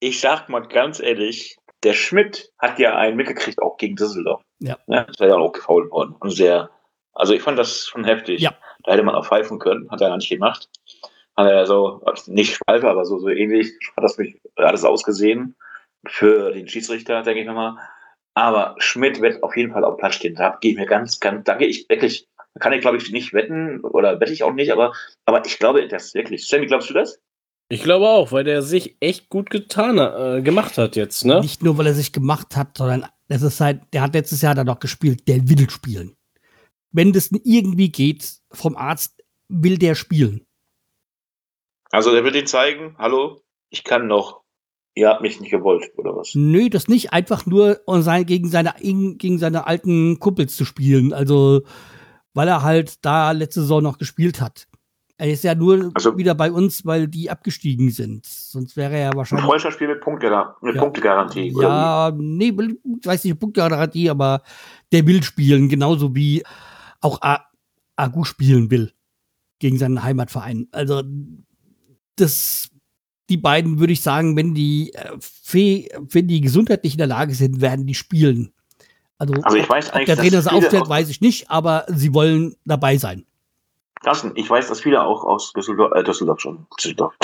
ich 0.02 0.20
sag 0.20 0.50
mal 0.50 0.68
ganz 0.68 1.00
ehrlich, 1.00 1.56
der 1.84 1.94
Schmidt 1.94 2.52
hat 2.60 2.80
ja 2.80 2.98
einen 2.98 3.16
mitgekriegt, 3.16 3.62
auch 3.62 3.78
gegen 3.78 3.96
Düsseldorf. 3.96 4.42
Ja. 4.60 4.78
ja 4.88 5.04
das 5.06 5.20
war 5.20 5.28
ja 5.28 5.36
auch 5.36 5.54
gefault 5.54 5.90
worden. 5.92 6.16
Und 6.20 6.32
sehr, 6.32 6.70
also 7.14 7.34
ich 7.34 7.42
fand 7.42 7.58
das 7.58 7.86
schon 7.86 8.04
heftig. 8.04 8.42
Ja. 8.42 8.54
Da 8.84 8.92
hätte 8.92 9.04
man 9.04 9.16
auch 9.16 9.26
pfeifen 9.26 9.60
können, 9.60 9.90
hat 9.90 10.02
er 10.02 10.10
gar 10.10 10.18
nicht 10.18 10.30
gemacht 10.30 10.68
hat 11.38 11.52
er 11.52 11.66
so, 11.68 12.02
nicht 12.26 12.56
Schwalbe, 12.56 12.90
aber 12.90 13.06
so, 13.06 13.20
so 13.20 13.30
ähnlich, 13.30 13.72
hat 13.96 14.04
das 14.04 14.18
mich 14.18 14.42
alles 14.56 14.84
ausgesehen 14.84 15.56
für 16.08 16.52
den 16.52 16.68
Schiedsrichter, 16.68 17.22
denke 17.22 17.42
ich 17.42 17.48
nochmal. 17.48 17.76
Aber 18.34 18.76
Schmidt 18.80 19.22
wird 19.22 19.44
auf 19.44 19.56
jeden 19.56 19.72
Fall 19.72 19.84
auf 19.84 19.98
Platz 19.98 20.16
stehen. 20.16 20.36
Da 20.36 20.58
gehe 20.60 20.72
ich 20.72 20.78
mir 20.78 20.86
ganz, 20.86 21.20
ganz, 21.20 21.44
da 21.46 21.56
gehe 21.56 21.68
ich 21.68 21.88
wirklich, 21.90 22.28
kann 22.60 22.74
ich 22.74 22.82
glaube 22.82 22.98
ich 22.98 23.12
nicht 23.12 23.34
wetten 23.34 23.82
oder 23.82 24.20
wette 24.20 24.34
ich 24.34 24.44
auch 24.44 24.54
nicht, 24.54 24.72
aber, 24.72 24.94
aber 25.26 25.46
ich 25.46 25.60
glaube 25.60 25.88
das 25.88 26.14
wirklich. 26.14 26.48
Sammy, 26.48 26.66
glaubst 26.66 26.90
du 26.90 26.94
das? 26.94 27.20
Ich 27.70 27.84
glaube 27.84 28.08
auch, 28.08 28.32
weil 28.32 28.46
der 28.46 28.62
sich 28.62 28.96
echt 29.02 29.30
gut 29.30 29.50
getan, 29.50 29.98
äh, 29.98 30.42
gemacht 30.42 30.78
hat 30.78 30.96
jetzt, 30.96 31.26
ne? 31.26 31.42
Nicht 31.42 31.64
nur, 31.64 31.78
weil 31.78 31.88
er 31.88 31.94
sich 31.94 32.14
gemacht 32.14 32.56
hat, 32.56 32.78
sondern 32.78 33.06
das 33.28 33.42
ist 33.42 33.60
halt, 33.60 33.82
der 33.92 34.02
hat 34.02 34.14
letztes 34.14 34.42
Jahr 34.42 34.56
dann 34.56 34.68
noch 34.68 34.80
gespielt, 34.80 35.28
der 35.28 35.50
will 35.50 35.70
spielen. 35.70 36.16
Wenn 36.92 37.12
das 37.12 37.30
irgendwie 37.44 37.92
geht, 37.92 38.40
vom 38.52 38.78
Arzt 38.78 39.22
will 39.50 39.78
der 39.78 39.96
spielen. 39.96 40.46
Also 41.92 42.12
der 42.12 42.24
wird 42.24 42.36
ihnen 42.36 42.48
zeigen, 42.48 42.96
hallo, 42.98 43.42
ich 43.70 43.84
kann 43.84 44.08
noch. 44.08 44.44
Ihr 44.96 45.10
habt 45.10 45.22
mich 45.22 45.40
nicht 45.40 45.52
gewollt, 45.52 45.92
oder 45.98 46.16
was? 46.16 46.34
Nö, 46.34 46.70
das 46.70 46.88
nicht. 46.88 47.14
Einfach 47.14 47.46
nur, 47.46 47.82
um 47.86 48.02
sein, 48.02 48.26
gegen, 48.26 48.50
seine, 48.50 48.74
gegen 48.82 49.38
seine 49.38 49.68
alten 49.68 50.20
Kumpels 50.20 50.56
zu 50.56 50.66
spielen. 50.66 51.14
Also, 51.14 51.64
weil 52.38 52.50
er 52.50 52.62
halt 52.62 53.04
da 53.04 53.32
letzte 53.32 53.62
Saison 53.62 53.82
noch 53.82 53.98
gespielt 53.98 54.42
hat. 54.42 54.68
Er 55.18 55.32
ist 55.32 55.44
ja 55.44 55.56
nur 55.56 55.90
also, 55.96 56.16
wieder 56.20 56.36
bei 56.36 56.52
uns, 56.52 56.86
weil 56.86 57.08
die 57.08 57.32
abgestiegen 57.32 57.90
sind. 57.90 58.28
Sonst 58.28 58.78
wäre 58.78 58.94
er 58.94 59.00
ja 59.06 59.16
wahrscheinlich. 59.16 59.44
Ein 59.44 59.50
Freundschaftsspiel 59.50 59.88
mit, 59.88 60.02
Punkte, 60.02 60.30
mit 60.62 60.76
ja. 60.76 60.82
Punktegarantie. 60.84 61.52
Ja, 61.60 62.12
nee, 62.16 62.50
ich 62.56 63.08
weiß 63.08 63.24
nicht, 63.24 63.40
Punktegarantie, 63.40 64.12
aber 64.12 64.44
der 64.92 65.08
will 65.08 65.24
spielen, 65.24 65.68
genauso 65.68 66.14
wie 66.14 66.44
auch 67.02 67.20
Agu 67.96 68.24
spielen 68.24 68.70
will. 68.70 68.92
Gegen 69.58 69.80
seinen 69.80 70.04
Heimatverein. 70.04 70.68
Also, 70.72 71.02
das, 72.18 72.70
die 73.32 73.38
beiden 73.38 73.80
würde 73.80 73.94
ich 73.94 74.02
sagen, 74.02 74.38
wenn 74.38 74.54
die, 74.54 74.94
äh, 74.94 75.18
wenn 76.12 76.28
die 76.28 76.42
gesundheitlich 76.42 76.94
in 76.94 77.00
der 77.00 77.08
Lage 77.08 77.34
sind, 77.34 77.62
werden 77.62 77.88
die 77.88 77.96
spielen. 77.96 78.54
Also, 79.20 79.34
also 79.42 79.58
ich 79.58 79.70
weiß 79.70 79.94
ob 79.94 80.06
der 80.06 80.18
Trainer 80.18 80.42
sie 80.42 80.52
aufstellt, 80.52 80.88
weiß 80.88 81.10
ich 81.10 81.22
nicht, 81.22 81.50
aber 81.50 81.86
sie 81.88 82.14
wollen 82.14 82.56
dabei 82.66 82.98
sein. 82.98 83.26
Carsten, 84.04 84.32
ich 84.36 84.50
weiß, 84.50 84.68
dass 84.68 84.82
viele 84.82 85.02
auch 85.02 85.24
aus 85.24 85.54
Düsseldorf, 85.54 85.92
äh, 85.96 86.04
Düsseldorf 86.04 86.40
schon, 86.40 86.68
Düsseldorf, 86.78 87.16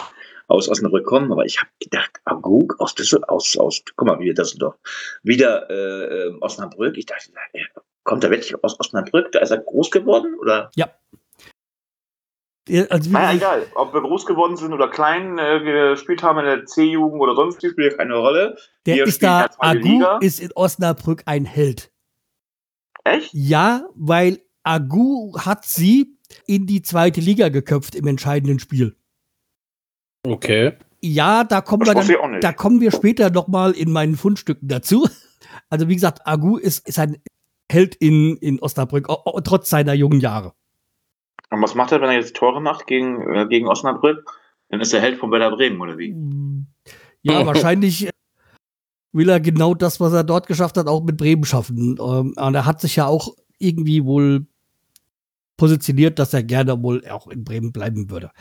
aus 0.48 0.68
Osnabrück 0.70 1.06
kommen, 1.06 1.32
aber 1.32 1.46
ich 1.46 1.60
habe 1.60 1.70
gedacht, 1.80 2.20
Agug 2.26 2.76
aus 2.80 2.96
Düsseldorf, 2.96 3.30
aus, 3.30 3.58
aus, 3.58 3.84
guck 3.96 4.08
mal, 4.08 4.20
wieder 4.20 4.34
Düsseldorf, 4.34 4.76
wieder 5.22 5.70
äh, 5.70 6.34
Osnabrück. 6.42 6.98
Ich 6.98 7.06
dachte, 7.06 7.32
kommt 8.04 8.24
er 8.24 8.32
wirklich 8.32 8.56
aus 8.64 8.80
Osnabrück? 8.80 9.32
Da 9.32 9.40
ist 9.40 9.52
er 9.52 9.60
groß 9.60 9.92
geworden, 9.92 10.36
oder? 10.40 10.72
Ja, 10.76 10.90
also 12.90 13.10
naja, 13.10 13.36
egal, 13.36 13.68
ob 13.76 13.94
wir 13.94 14.02
groß 14.02 14.26
geworden 14.26 14.56
sind 14.56 14.72
oder 14.72 14.88
klein 14.88 15.38
äh, 15.38 15.92
gespielt 15.92 16.24
haben 16.24 16.40
in 16.40 16.46
der 16.46 16.66
C-Jugend 16.66 17.22
oder 17.22 17.36
sonst, 17.36 17.58
spielt 17.58 17.92
ja 17.92 17.98
keine 17.98 18.16
Rolle. 18.16 18.58
Der 18.86 18.96
wir 18.98 19.04
ist 19.06 19.22
da, 19.22 19.50
Agu 19.58 19.80
Liga. 19.80 20.18
ist 20.22 20.40
in 20.40 20.52
Osnabrück 20.56 21.24
ein 21.26 21.46
Held. 21.46 21.92
Echt? 23.04 23.34
Ja, 23.34 23.88
weil 23.96 24.40
Agu 24.64 25.38
hat 25.38 25.66
sie 25.66 26.18
in 26.48 26.66
die 26.66 26.82
zweite 26.82 27.20
Liga 27.20 27.50
geköpft 27.50 27.96
im 27.96 28.08
entscheidenden 28.08 28.60
Spiel. 28.60 28.96
Okay. 30.26 30.78
Ja, 31.02 31.44
da 31.44 31.60
kommen 31.60 31.84
das 31.84 32.08
wir 32.08 32.18
dann, 32.18 32.40
da 32.40 32.54
kommen 32.54 32.80
wir 32.80 32.92
später 32.92 33.30
noch 33.30 33.50
mal 33.50 33.72
in 33.72 33.92
meinen 33.92 34.16
Fundstücken 34.16 34.70
dazu. 34.70 35.08
Also 35.70 35.90
wie 35.90 35.96
gesagt, 35.96 36.26
Agu 36.26 36.58
ist, 36.58 36.88
ist 36.88 36.98
ein 36.98 37.22
Held 37.70 37.96
in, 37.96 38.38
in 38.38 38.60
Osnabrück, 38.62 39.08
trotz 39.44 39.70
seiner 39.70 39.94
jungen 39.94 40.20
Jahre. 40.20 40.54
Und 41.54 41.62
was 41.62 41.76
macht 41.76 41.92
er, 41.92 42.02
wenn 42.02 42.10
er 42.10 42.16
jetzt 42.16 42.36
Tore 42.36 42.62
macht 42.62 42.88
gegen, 42.88 43.22
äh, 43.32 43.48
gegen 43.48 43.68
Osnabrück? 43.68 44.26
Dann 44.70 44.82
ist 44.82 44.94
er 44.94 45.02
Held 45.02 45.20
von 45.20 45.32
Werder 45.32 45.52
Bremen, 45.56 45.80
oder 45.80 46.00
wie? 46.00 46.16
Ja, 47.22 47.46
wahrscheinlich 47.46 48.10
will 49.12 49.30
er 49.30 49.40
genau 49.40 49.76
das, 49.76 50.00
was 50.00 50.14
er 50.14 50.24
dort 50.24 50.48
geschafft 50.48 50.78
hat, 50.78 50.88
auch 50.88 51.04
mit 51.04 51.18
Bremen 51.18 51.46
schaffen. 51.46 51.98
Ähm, 52.00 52.34
und 52.36 52.56
er 52.56 52.66
hat 52.66 52.82
sich 52.82 52.96
ja 52.96 53.06
auch 53.06 53.36
irgendwie 53.60 54.04
wohl 54.04 54.48
positioniert, 55.56 56.18
dass 56.18 56.34
er 56.34 56.42
gerne 56.42 56.82
wohl 56.82 57.08
auch 57.08 57.28
in 57.28 57.44
Bremen 57.44 57.72
bleiben 57.72 58.10
würde. 58.10 58.32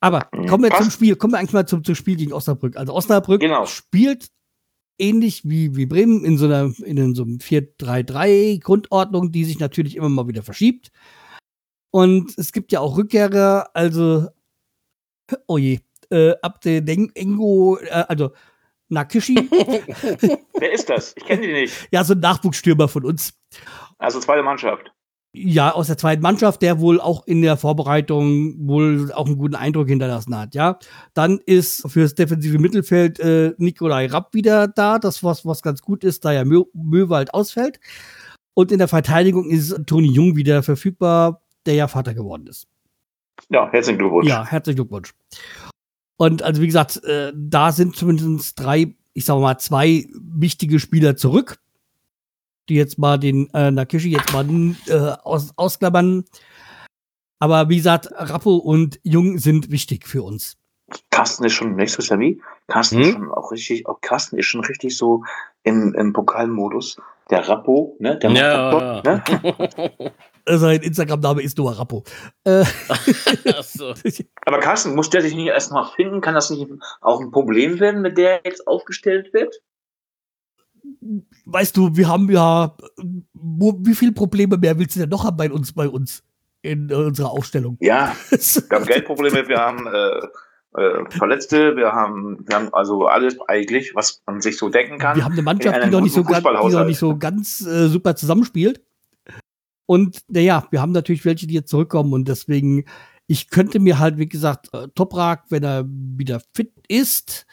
Aber 0.00 0.28
kommen 0.48 0.64
wir 0.64 0.70
zum 0.72 0.90
Spiel, 0.90 1.16
kommen 1.16 1.32
wir 1.32 1.38
eigentlich 1.38 1.54
mal 1.54 1.66
zum, 1.66 1.82
zum 1.82 1.94
Spiel 1.94 2.16
gegen 2.16 2.34
Osnabrück. 2.34 2.76
Also 2.76 2.92
Osnabrück 2.92 3.40
genau. 3.40 3.64
spielt 3.64 4.26
ähnlich 4.98 5.48
wie, 5.48 5.74
wie 5.76 5.86
Bremen 5.86 6.24
in 6.24 6.36
so 6.36 6.44
einer 6.44 6.72
in 6.84 7.14
so 7.14 7.22
einem 7.22 7.38
4-3-3 7.38 8.60
Grundordnung, 8.60 9.32
die 9.32 9.44
sich 9.44 9.58
natürlich 9.58 9.96
immer 9.96 10.10
mal 10.10 10.28
wieder 10.28 10.42
verschiebt. 10.42 10.90
Und 11.92 12.36
es 12.38 12.52
gibt 12.52 12.72
ja 12.72 12.80
auch 12.80 12.96
Rückkehrer, 12.96 13.70
also, 13.74 14.28
oh 15.46 15.58
je, 15.58 15.78
äh, 16.10 16.34
Abde 16.42 16.82
Engo, 17.14 17.78
äh, 17.78 18.04
also 18.08 18.32
Nakishi. 18.88 19.34
Wer 20.58 20.72
ist 20.72 20.88
das? 20.88 21.14
Ich 21.16 21.24
kenne 21.24 21.42
die 21.42 21.52
nicht. 21.52 21.88
Ja, 21.92 22.02
so 22.02 22.14
ein 22.14 22.20
Nachwuchsstürmer 22.20 22.88
von 22.88 23.04
uns. 23.04 23.34
Also 23.98 24.20
zweite 24.20 24.42
Mannschaft. 24.42 24.90
Ja, 25.34 25.72
aus 25.72 25.86
der 25.86 25.96
zweiten 25.96 26.22
Mannschaft, 26.22 26.60
der 26.60 26.80
wohl 26.80 27.00
auch 27.00 27.26
in 27.26 27.40
der 27.40 27.56
Vorbereitung 27.56 28.68
wohl 28.68 29.12
auch 29.12 29.26
einen 29.26 29.38
guten 29.38 29.54
Eindruck 29.54 29.88
hinterlassen 29.88 30.36
hat, 30.36 30.54
ja. 30.54 30.78
Dann 31.14 31.40
ist 31.44 31.90
fürs 31.90 32.14
defensive 32.14 32.58
Mittelfeld 32.58 33.20
äh, 33.20 33.54
Nikolai 33.56 34.06
Rapp 34.06 34.34
wieder 34.34 34.68
da, 34.68 34.98
das 34.98 35.22
was, 35.22 35.46
was 35.46 35.62
ganz 35.62 35.82
gut 35.82 36.04
ist, 36.04 36.24
da 36.24 36.32
ja 36.32 36.44
Mö 36.44 36.64
Möwald 36.74 37.32
ausfällt. 37.32 37.80
Und 38.54 38.72
in 38.72 38.78
der 38.78 38.88
Verteidigung 38.88 39.48
ist 39.48 39.74
Toni 39.86 40.08
Jung 40.08 40.36
wieder 40.36 40.62
verfügbar, 40.62 41.41
der 41.66 41.74
ja 41.74 41.88
Vater 41.88 42.14
geworden 42.14 42.46
ist. 42.46 42.68
Ja, 43.48 43.70
herzlichen 43.70 43.98
Glückwunsch. 43.98 44.28
Ja, 44.28 44.46
herzlichen 44.46 44.76
Glückwunsch. 44.76 45.14
Und 46.16 46.42
also 46.42 46.62
wie 46.62 46.66
gesagt, 46.66 47.02
äh, 47.04 47.32
da 47.34 47.72
sind 47.72 47.96
zumindest 47.96 48.60
drei, 48.60 48.94
ich 49.12 49.24
sag 49.24 49.38
mal, 49.38 49.58
zwei 49.58 50.06
wichtige 50.12 50.78
Spieler 50.78 51.16
zurück, 51.16 51.58
die 52.68 52.74
jetzt 52.74 52.98
mal 52.98 53.18
den 53.18 53.52
äh, 53.54 53.70
Nakishi 53.70 54.10
jetzt 54.10 54.32
mal 54.32 54.46
äh, 54.86 55.16
aus, 55.24 55.52
ausklammern. 55.56 56.24
Aber 57.40 57.68
wie 57.68 57.76
gesagt, 57.76 58.08
Rappo 58.12 58.56
und 58.56 59.00
Jung 59.02 59.38
sind 59.38 59.70
wichtig 59.70 60.06
für 60.06 60.22
uns. 60.22 60.56
Carsten 61.10 61.44
ist 61.44 61.54
schon 61.54 61.74
nächstes 61.74 62.08
Jahr 62.08 62.20
wie? 62.20 62.40
Carsten 62.68 62.98
hm? 62.98 63.02
ist 63.02 63.12
schon 63.12 63.32
auch 63.32 63.50
richtig, 63.50 63.86
auch 63.86 64.00
Carsten 64.00 64.38
ist 64.38 64.46
schon 64.46 64.64
richtig 64.64 64.96
so 64.96 65.24
im, 65.64 65.94
im 65.94 66.12
Pokalmodus. 66.12 67.00
Der 67.30 67.48
Rappo, 67.48 67.96
ne? 67.98 68.18
Der 68.18 68.30
ja, 68.30 68.70
Rappo, 68.70 69.08
ja. 69.08 69.24
Ne? 69.24 70.12
Sein 70.46 70.82
Instagram-Name 70.82 71.42
ist 71.42 71.56
Noah 71.58 71.78
Rappo. 71.78 72.04
Äh. 72.44 72.64
so. 73.62 73.94
Aber 74.44 74.58
Carsten, 74.58 74.94
muss 74.94 75.10
der 75.10 75.22
sich 75.22 75.34
nicht 75.34 75.48
erst 75.48 75.72
mal 75.72 75.84
finden? 75.84 76.20
Kann 76.20 76.34
das 76.34 76.50
nicht 76.50 76.66
auch 77.00 77.20
ein 77.20 77.30
Problem 77.30 77.78
werden, 77.80 78.02
mit 78.02 78.18
der 78.18 78.40
jetzt 78.44 78.66
aufgestellt 78.66 79.32
wird? 79.32 79.54
Weißt 81.44 81.76
du, 81.76 81.96
wir 81.96 82.08
haben 82.08 82.30
ja, 82.30 82.76
wo, 83.32 83.78
wie 83.80 83.94
viele 83.94 84.12
Probleme 84.12 84.56
mehr 84.56 84.78
willst 84.78 84.96
du 84.96 85.00
denn 85.00 85.08
noch 85.08 85.24
haben 85.24 85.36
bei 85.36 85.50
uns, 85.50 85.72
bei 85.72 85.88
uns 85.88 86.24
in 86.62 86.90
äh, 86.90 86.94
unserer 86.94 87.30
Aufstellung? 87.30 87.76
Ja, 87.80 88.14
wir 88.30 88.78
haben 88.78 88.86
Geldprobleme, 88.86 89.48
wir 89.48 89.58
haben 89.58 89.86
äh, 89.86 90.80
äh, 90.80 91.10
Verletzte, 91.10 91.76
wir 91.76 91.92
haben, 91.92 92.44
wir 92.46 92.56
haben 92.56 92.72
also 92.72 93.06
alles 93.06 93.36
eigentlich, 93.46 93.94
was 93.94 94.22
man 94.26 94.40
sich 94.40 94.56
so 94.56 94.68
denken 94.70 94.98
kann. 94.98 95.16
Wir 95.16 95.24
haben 95.24 95.32
eine 95.32 95.42
Mannschaft, 95.42 95.84
die 95.84 95.90
noch 95.90 96.00
nicht 96.00 96.14
so, 96.14 96.24
ganz, 96.24 96.42
die 96.42 96.72
noch 96.72 96.86
nicht 96.86 96.98
so 96.98 97.16
ganz 97.16 97.60
äh, 97.66 97.88
super 97.88 98.16
zusammenspielt. 98.16 98.80
Und 99.86 100.20
naja, 100.28 100.66
wir 100.70 100.80
haben 100.80 100.92
natürlich 100.92 101.24
welche, 101.24 101.46
die 101.46 101.54
jetzt 101.54 101.70
zurückkommen 101.70 102.12
und 102.12 102.28
deswegen, 102.28 102.84
ich 103.26 103.50
könnte 103.50 103.80
mir 103.80 103.98
halt, 103.98 104.18
wie 104.18 104.28
gesagt, 104.28 104.68
äh, 104.72 104.88
Toprak, 104.94 105.44
wenn 105.50 105.62
er 105.64 105.84
wieder 105.88 106.40
fit 106.54 106.72
ist, 106.88 107.46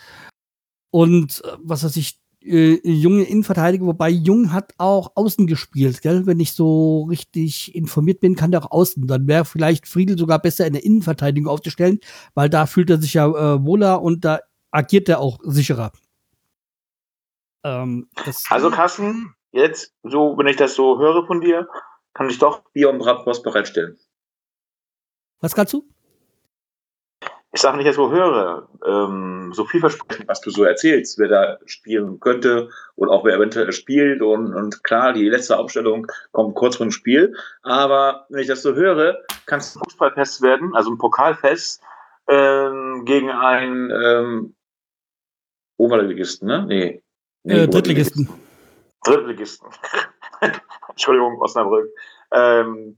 Und 0.92 1.44
äh, 1.46 1.58
was 1.62 1.84
weiß 1.84 1.96
ich, 1.98 2.20
äh, 2.42 2.80
junge 2.84 3.24
Innenverteidiger, 3.24 3.86
wobei 3.86 4.10
Jung 4.10 4.54
hat 4.54 4.74
auch 4.78 5.12
außen 5.16 5.46
gespielt, 5.46 6.02
gell? 6.02 6.26
Wenn 6.26 6.40
ich 6.40 6.54
so 6.54 7.04
richtig 7.04 7.76
informiert 7.76 8.22
bin, 8.22 8.36
kann 8.36 8.52
der 8.52 8.64
auch 8.64 8.72
außen. 8.72 9.06
Dann 9.08 9.28
wäre 9.28 9.46
vielleicht 9.46 9.88
Friedel 9.88 10.18
sogar 10.18 10.40
besser 10.40 10.66
in 10.66 10.74
der 10.74 10.84
Innenverteidigung 10.84 11.52
aufzustellen, 11.52 12.00
weil 12.34 12.50
da 12.50 12.66
fühlt 12.66 12.90
er 12.90 13.02
sich 13.02 13.14
ja 13.14 13.28
äh, 13.28 13.64
wohler 13.64 14.02
und 14.02 14.26
da 14.26 14.40
agiert 14.72 15.10
er 15.10 15.20
auch 15.20 15.40
sicherer. 15.44 15.92
Ähm, 17.64 18.08
also 18.50 18.70
Carsten, 18.72 19.34
jetzt, 19.52 19.94
so, 20.04 20.38
wenn 20.38 20.48
ich 20.48 20.56
das 20.56 20.76
so 20.76 20.98
höre 20.98 21.28
von 21.28 21.42
dir, 21.42 21.68
kann 22.20 22.30
ich 22.30 22.38
doch 22.38 22.64
Bier 22.74 22.90
und 22.90 23.00
Bratwurst 23.00 23.44
bereitstellen. 23.44 23.98
Was 25.40 25.56
kannst 25.56 25.72
du? 25.72 25.88
ich 27.54 27.62
sage 27.62 27.78
nicht, 27.78 27.88
dass 27.88 27.94
ich 27.94 28.02
so 28.02 28.12
höre, 28.12 28.68
ähm, 28.86 29.52
so 29.54 29.64
vielversprechend, 29.64 30.28
was 30.28 30.42
du 30.42 30.52
so 30.52 30.66
erzählst, 30.66 31.18
wer 31.18 31.30
da 31.30 31.58
spielen 31.66 32.20
könnte 32.20 32.70
und 32.96 33.08
auch 33.08 33.24
wer 33.24 33.38
eventuell 33.38 33.72
spielt. 33.72 34.22
Und, 34.22 34.54
und 34.54 34.84
klar, 34.84 35.14
die 35.14 35.30
letzte 35.30 35.58
Aufstellung 35.58 36.08
kommt 36.34 36.56
kurz 36.56 36.76
vor 36.76 36.86
dem 36.86 36.92
Spiel. 36.92 37.34
Aber 37.64 38.26
wenn 38.28 38.42
ich 38.42 38.48
das 38.48 38.64
so 38.64 38.76
höre, 38.76 39.18
kann 39.46 39.60
es 39.60 39.76
ein 39.76 39.82
Fußballfest 39.86 40.42
werden, 40.42 40.76
also 40.76 40.92
ein 40.92 40.98
Pokalfest 40.98 41.82
ähm, 42.28 43.04
gegen 43.06 43.32
einen 43.32 43.92
ähm, 43.92 44.56
Oberligisten, 45.78 46.50
ne? 46.50 46.66
Nee. 46.68 47.02
nee 47.44 47.64
äh, 47.64 47.68
Drittligisten. 47.70 48.28
Drittligisten. 49.06 49.70
Entschuldigung, 50.90 51.40
Osnabrück. 51.42 51.90
Ähm, 52.32 52.98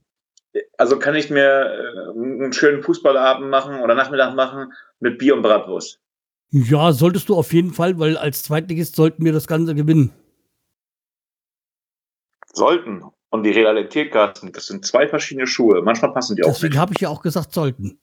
also 0.76 0.98
kann 0.98 1.14
ich 1.14 1.30
mir 1.30 1.44
äh, 1.44 2.10
einen 2.10 2.52
schönen 2.52 2.82
Fußballabend 2.82 3.48
machen 3.48 3.80
oder 3.80 3.94
Nachmittag 3.94 4.34
machen 4.34 4.72
mit 5.00 5.18
Bier 5.18 5.34
und 5.34 5.42
Bratwurst. 5.42 6.00
Ja, 6.50 6.92
solltest 6.92 7.28
du 7.28 7.36
auf 7.36 7.52
jeden 7.52 7.72
Fall, 7.72 7.98
weil 7.98 8.18
als 8.18 8.42
Zweitligist 8.42 8.94
sollten 8.94 9.24
wir 9.24 9.32
das 9.32 9.46
Ganze 9.46 9.74
gewinnen. 9.74 10.12
Sollten. 12.52 13.02
Und 13.30 13.44
die 13.44 13.50
Realität, 13.50 14.12
Carsten, 14.12 14.52
das 14.52 14.66
sind 14.66 14.84
zwei 14.84 15.08
verschiedene 15.08 15.46
Schuhe. 15.46 15.80
Manchmal 15.80 16.12
passen 16.12 16.36
die 16.36 16.44
auch 16.44 16.48
Deswegen 16.48 16.78
habe 16.78 16.92
ich 16.92 17.00
ja 17.00 17.08
auch 17.08 17.22
gesagt, 17.22 17.54
sollten. 17.54 17.98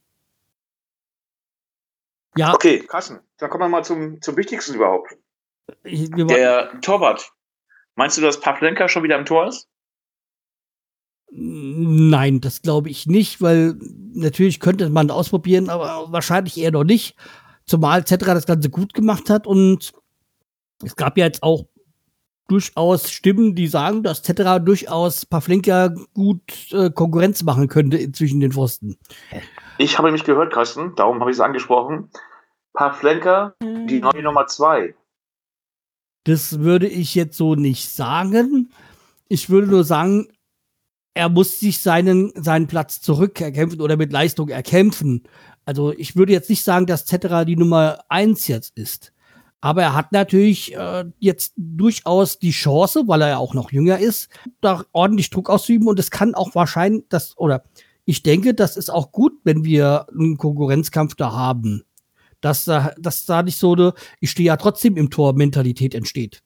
Ja. 2.36 2.56
Okay, 2.56 2.80
Carsten, 2.80 3.20
dann 3.38 3.52
kommen 3.52 3.66
wir 3.66 3.70
mal 3.70 3.84
zum, 3.84 4.20
zum 4.24 4.36
Wichtigsten 4.38 4.74
überhaupt. 4.74 5.16
Ich, 5.84 6.10
Der 6.10 6.82
Torwart. 6.82 7.32
Meinst 7.94 8.18
du, 8.18 8.22
dass 8.22 8.40
Pavlenka 8.40 8.88
schon 8.88 9.04
wieder 9.04 9.20
im 9.20 9.26
Tor 9.26 9.48
ist? 9.48 9.69
Nein, 11.32 12.42
das 12.42 12.62
glaube 12.62 12.90
ich 12.90 13.06
nicht, 13.06 13.42
weil 13.42 13.78
natürlich 14.14 14.60
könnte 14.60 14.90
man 14.90 15.12
ausprobieren, 15.12 15.70
aber 15.70 16.12
wahrscheinlich 16.12 16.58
eher 16.58 16.72
noch 16.72 16.84
nicht. 16.84 17.16
Zumal 17.66 18.06
Zetra 18.06 18.34
das 18.34 18.48
Ganze 18.48 18.70
gut 18.70 18.94
gemacht 18.94 19.30
hat 19.30 19.46
und 19.46 19.94
es 20.84 20.96
gab 20.96 21.18
ja 21.18 21.26
jetzt 21.26 21.44
auch 21.44 21.66
durchaus 22.48 23.12
Stimmen, 23.12 23.56
die 23.56 23.68
sagen, 23.68 24.04
dass 24.04 24.22
Tetra 24.24 24.60
durchaus 24.60 25.26
Pavlenka 25.26 25.94
gut 26.14 26.42
äh, 26.72 26.90
Konkurrenz 26.90 27.44
machen 27.44 27.68
könnte 27.68 28.12
zwischen 28.12 28.40
den 28.40 28.52
Pfosten. 28.52 28.98
Ich 29.78 29.98
habe 29.98 30.08
nämlich 30.08 30.24
gehört, 30.24 30.52
Carsten, 30.52 30.96
darum 30.96 31.20
habe 31.20 31.30
ich 31.30 31.38
es 31.38 31.42
angesprochen. 31.42 32.10
Pavlenka, 32.74 33.54
die 33.62 34.00
neue 34.00 34.24
Nummer 34.24 34.48
zwei. 34.48 34.96
Das 36.26 36.60
würde 36.60 36.88
ich 36.88 37.16
jetzt 37.16 37.38
so 37.38 37.56
nicht 37.56 37.90
sagen. 37.90 38.72
Ich 39.28 39.50
würde 39.50 39.68
nur 39.68 39.84
sagen, 39.84 40.28
er 41.14 41.30
muss 41.30 41.60
sich 41.60 41.80
seinen, 41.80 42.32
seinen 42.36 42.68
Platz 42.68 43.02
zurückerkämpfen 43.02 43.82
oder 43.82 43.98
mit 43.98 44.12
Leistung 44.12 44.50
erkämpfen. 44.50 45.24
Also 45.66 45.94
ich 45.94 46.16
würde 46.16 46.34
jetzt 46.34 46.50
nicht 46.50 46.64
sagen, 46.64 46.86
dass 46.86 47.06
Cetera 47.06 47.46
die 47.46 47.56
Nummer 47.56 48.00
eins 48.10 48.48
jetzt 48.48 48.78
ist. 48.78 49.14
Aber 49.62 49.82
er 49.82 49.94
hat 49.94 50.14
natürlich 50.14 50.74
äh, 50.74 51.06
jetzt 51.20 51.54
durchaus 51.58 52.40
die 52.40 52.52
Chance, 52.52 53.04
weil 53.08 53.22
er 53.22 53.30
ja 53.30 53.38
auch 53.38 53.54
noch 53.54 53.72
jünger 53.72 54.00
ist, 54.00 54.30
da 54.62 54.86
ordentlich 54.94 55.30
Druck 55.30 55.50
auszuüben. 55.50 55.88
Und 55.88 56.00
es 56.00 56.12
kann 56.12 56.34
auch 56.34 56.56
wahrscheinlich, 56.56 57.04
das, 57.10 57.38
oder 57.38 57.64
ich 58.06 58.24
denke, 58.24 58.54
das 58.54 58.78
ist 58.78 58.90
auch 58.90 59.12
gut, 59.12 59.34
wenn 59.44 59.66
wir 59.66 60.08
einen 60.10 60.38
Konkurrenzkampf 60.38 61.16
da 61.16 61.34
haben. 61.34 61.84
Dass 62.40 62.64
da, 62.64 62.94
dass 62.98 63.26
da 63.26 63.44
nicht 63.44 63.58
so 63.58 63.74
eine, 63.74 63.94
ich 64.22 64.32
stehe 64.32 64.48
ja 64.48 64.56
trotzdem 64.56 64.96
im 64.96 65.10
Tor, 65.10 65.34
Mentalität 65.34 65.94
entsteht. 65.94 66.42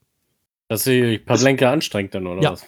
Dass 0.68 0.86
sie 0.86 1.20
Pavlenka 1.20 1.72
anstrengt 1.72 2.16
dann, 2.16 2.26
oder 2.26 2.42
ja. 2.42 2.52
was? 2.54 2.66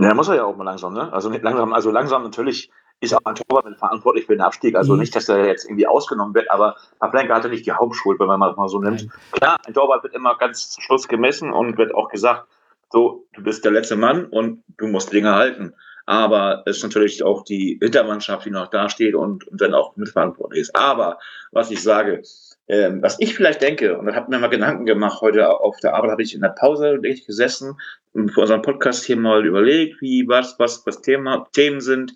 Ja, 0.00 0.14
muss 0.14 0.28
er 0.28 0.36
ja 0.36 0.44
auch 0.44 0.56
mal 0.56 0.64
langsam, 0.64 0.94
ne? 0.94 1.12
Also 1.12 1.28
nicht 1.28 1.42
langsam, 1.42 1.72
also 1.72 1.90
langsam 1.90 2.22
natürlich 2.22 2.70
ist 3.00 3.14
auch 3.14 3.24
ein 3.24 3.34
Torwart 3.34 3.78
verantwortlich 3.78 4.26
für 4.26 4.34
den 4.34 4.40
Abstieg. 4.40 4.74
Also 4.76 4.94
mhm. 4.94 5.00
nicht, 5.00 5.14
dass 5.14 5.28
er 5.28 5.46
jetzt 5.46 5.64
irgendwie 5.66 5.86
ausgenommen 5.86 6.34
wird, 6.34 6.50
aber 6.50 6.76
Pavlenka 6.98 7.34
hatte 7.34 7.48
nicht 7.48 7.66
die 7.66 7.72
Hauptschuld, 7.72 8.18
wenn 8.18 8.26
man 8.26 8.38
mal 8.38 8.68
so 8.68 8.80
nimmt. 8.80 9.02
Nein. 9.02 9.12
Klar, 9.32 9.56
ein 9.66 9.74
Torwart 9.74 10.02
wird 10.02 10.14
immer 10.14 10.36
ganz 10.36 10.70
zum 10.70 10.82
Schluss 10.82 11.08
gemessen 11.08 11.52
und 11.52 11.78
wird 11.78 11.94
auch 11.94 12.08
gesagt, 12.08 12.46
so, 12.90 13.26
du 13.34 13.42
bist 13.42 13.64
der 13.64 13.72
letzte 13.72 13.96
Mann 13.96 14.26
und 14.26 14.64
du 14.78 14.86
musst 14.86 15.12
Dinge 15.12 15.34
halten. 15.34 15.74
Aber 16.06 16.62
es 16.64 16.78
ist 16.78 16.84
natürlich 16.84 17.22
auch 17.22 17.44
die 17.44 17.78
Hintermannschaft, 17.82 18.46
die 18.46 18.50
noch 18.50 18.68
da 18.68 18.88
steht 18.88 19.14
und, 19.14 19.46
und 19.46 19.60
dann 19.60 19.74
auch 19.74 19.94
mitverantwortlich 19.96 20.62
ist. 20.62 20.74
Aber 20.74 21.18
was 21.52 21.70
ich 21.70 21.82
sage, 21.82 22.22
ähm, 22.68 23.02
was 23.02 23.16
ich 23.18 23.34
vielleicht 23.34 23.62
denke, 23.62 23.98
und 23.98 24.06
da 24.06 24.14
habe 24.14 24.30
mir 24.30 24.38
mal 24.38 24.48
Gedanken 24.48 24.84
gemacht, 24.84 25.22
heute 25.22 25.48
auf 25.48 25.78
der 25.80 25.94
Arbeit 25.94 26.10
habe 26.10 26.22
ich 26.22 26.34
in 26.34 26.42
der 26.42 26.50
Pause 26.50 27.00
ich 27.02 27.26
gesessen 27.26 27.78
und 28.12 28.30
für 28.30 28.42
unseren 28.42 28.62
Podcast 28.62 29.04
hier 29.04 29.16
mal 29.16 29.46
überlegt, 29.46 30.00
wie 30.02 30.28
was, 30.28 30.58
was, 30.58 30.84
was 30.86 31.00
Thema, 31.00 31.46
Themen 31.52 31.80
sind. 31.80 32.14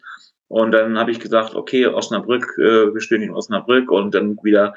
Und 0.49 0.73
dann 0.73 0.99
habe 0.99 1.11
ich 1.11 1.21
gesagt, 1.21 1.55
okay, 1.55 1.87
Osnabrück, 1.87 2.45
äh, 2.59 2.93
wir 2.93 3.01
stehen 3.01 3.23
in 3.23 3.33
Osnabrück 3.33 3.91
und 3.91 4.15
dann 4.15 4.37
wieder 4.43 4.75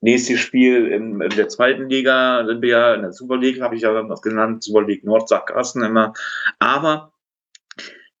nächstes 0.00 0.38
Spiel 0.38 0.86
in, 0.86 1.20
in 1.20 1.30
der 1.30 1.48
zweiten 1.48 1.88
Liga, 1.88 2.44
sind 2.46 2.62
wir 2.62 2.68
ja 2.68 2.94
in 2.94 3.02
der 3.02 3.12
Super 3.12 3.36
League, 3.36 3.60
habe 3.60 3.74
ich 3.74 3.82
ja 3.82 4.08
was 4.08 4.22
genannt, 4.22 4.62
Super 4.62 4.86
League 4.86 5.02
Nord, 5.02 5.28
Sackgassen 5.28 5.82
immer. 5.82 6.12
Aber 6.60 7.12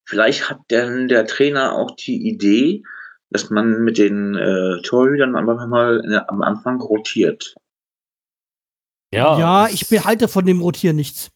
vielleicht 0.04 0.50
hat 0.50 0.58
denn 0.72 1.06
der 1.06 1.26
Trainer 1.26 1.76
auch 1.76 1.94
die 1.94 2.28
Idee, 2.28 2.82
dass 3.30 3.50
man 3.50 3.82
mit 3.82 3.98
den 3.98 4.34
äh, 4.34 4.80
Torhütern 4.82 5.36
einfach 5.36 5.66
mal 5.66 6.02
der, 6.02 6.30
am 6.30 6.42
Anfang 6.42 6.80
rotiert. 6.80 7.54
Ja. 9.12 9.38
ja, 9.38 9.68
ich 9.68 9.88
behalte 9.88 10.28
von 10.28 10.44
dem 10.44 10.60
Rotieren 10.60 10.96
nichts. 10.96 11.30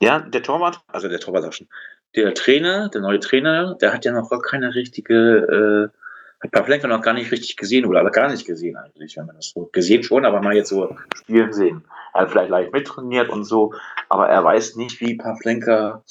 Ja, 0.00 0.20
der 0.20 0.42
Torwart, 0.42 0.82
also 0.88 1.08
der 1.08 1.20
Torwart 1.20 1.44
auch 1.44 1.52
schon. 1.52 1.68
Der 2.14 2.34
Trainer, 2.34 2.88
der 2.88 3.00
neue 3.00 3.20
Trainer, 3.20 3.74
der 3.76 3.92
hat 3.92 4.04
ja 4.04 4.12
noch 4.12 4.28
gar 4.28 4.40
keine 4.40 4.74
richtige, 4.74 5.90
äh, 5.92 6.42
hat 6.42 6.50
Pavlenka 6.50 6.86
noch 6.86 7.02
gar 7.02 7.14
nicht 7.14 7.32
richtig 7.32 7.56
gesehen 7.56 7.86
oder 7.86 8.04
gar 8.10 8.30
nicht 8.30 8.46
gesehen 8.46 8.76
eigentlich, 8.76 9.16
wenn 9.16 9.26
man 9.26 9.36
das 9.36 9.50
so 9.50 9.70
gesehen 9.72 10.02
schon, 10.02 10.24
aber 10.24 10.42
mal 10.42 10.54
jetzt 10.54 10.68
so 10.68 10.94
spielen 11.14 11.52
sehen. 11.52 11.84
Er 12.12 12.22
hat 12.22 12.30
vielleicht 12.30 12.50
leicht 12.50 12.72
mittrainiert 12.72 13.30
und 13.30 13.44
so, 13.44 13.74
aber 14.08 14.28
er 14.28 14.44
weiß 14.44 14.76
nicht, 14.76 15.00
wie 15.00 15.16
Pavlenka 15.16 16.02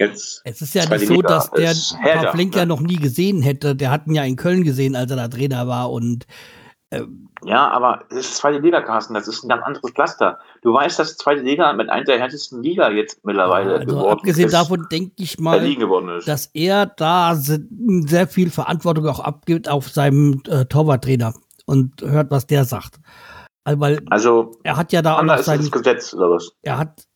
Jetzt 0.00 0.40
es 0.44 0.62
ist 0.62 0.74
ja 0.74 0.88
nicht 0.88 1.06
so, 1.06 1.20
dass 1.20 1.50
der 1.50 1.74
Pavlenka 2.02 2.60
ja. 2.60 2.66
noch 2.66 2.80
nie 2.80 2.96
gesehen 2.96 3.42
hätte. 3.42 3.76
Der 3.76 3.90
hat 3.90 4.06
ihn 4.06 4.14
ja 4.14 4.24
in 4.24 4.36
Köln 4.36 4.64
gesehen, 4.64 4.96
als 4.96 5.10
er 5.10 5.18
da 5.18 5.28
Trainer 5.28 5.68
war 5.68 5.92
und 5.92 6.26
ähm, 6.90 7.28
ja, 7.44 7.68
aber 7.68 8.04
es 8.10 8.16
ist 8.16 8.36
zweite 8.36 8.58
Liga, 8.58 8.80
Carsten, 8.80 9.14
das 9.14 9.28
ist 9.28 9.44
ein 9.44 9.48
ganz 9.48 9.62
anderes 9.62 9.90
Pflaster. 9.92 10.38
Du 10.62 10.72
weißt, 10.72 10.98
dass 10.98 11.16
zweite 11.16 11.42
Liga 11.42 11.72
mit 11.74 11.88
einer 11.88 12.04
der 12.04 12.18
härtesten 12.18 12.62
Liga 12.62 12.90
jetzt 12.90 13.24
mittlerweile 13.24 13.74
also 13.74 13.86
geworden 13.86 14.12
abgesehen 14.12 14.48
ist. 14.48 14.54
Abgesehen 14.54 14.78
davon 14.78 14.88
denke 14.90 15.12
ich 15.16 15.38
mal, 15.38 15.60
dass 16.26 16.46
er 16.52 16.86
da 16.86 17.34
sehr 17.36 18.26
viel 18.26 18.50
Verantwortung 18.50 19.06
auch 19.06 19.20
abgibt 19.20 19.68
auf 19.68 19.88
seinem 19.88 20.42
äh, 20.48 20.64
Torwarttrainer 20.64 21.34
und 21.66 22.02
hört, 22.02 22.30
was 22.30 22.46
der 22.46 22.64
sagt. 22.64 22.96
Also, 23.64 23.80
weil 23.80 24.00
also 24.10 24.58
er 24.64 24.76
hat 24.76 24.92
ja 24.92 25.02
da 25.02 25.18
auch 25.18 25.22
noch 25.22 25.38
sein 25.38 25.70
Gesetz 25.70 26.12
oder 26.14 26.30
was? 26.30 26.50
Er 26.62 26.78
hat 26.78 27.06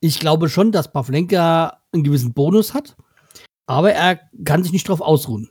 ich 0.00 0.20
glaube 0.20 0.48
schon, 0.48 0.72
dass 0.72 0.92
Pavlenka 0.92 1.80
einen 1.92 2.04
gewissen 2.04 2.34
Bonus 2.34 2.74
hat, 2.74 2.96
aber 3.66 3.92
er 3.92 4.20
kann 4.44 4.62
sich 4.62 4.72
nicht 4.72 4.88
drauf 4.88 5.00
ausruhen. 5.00 5.50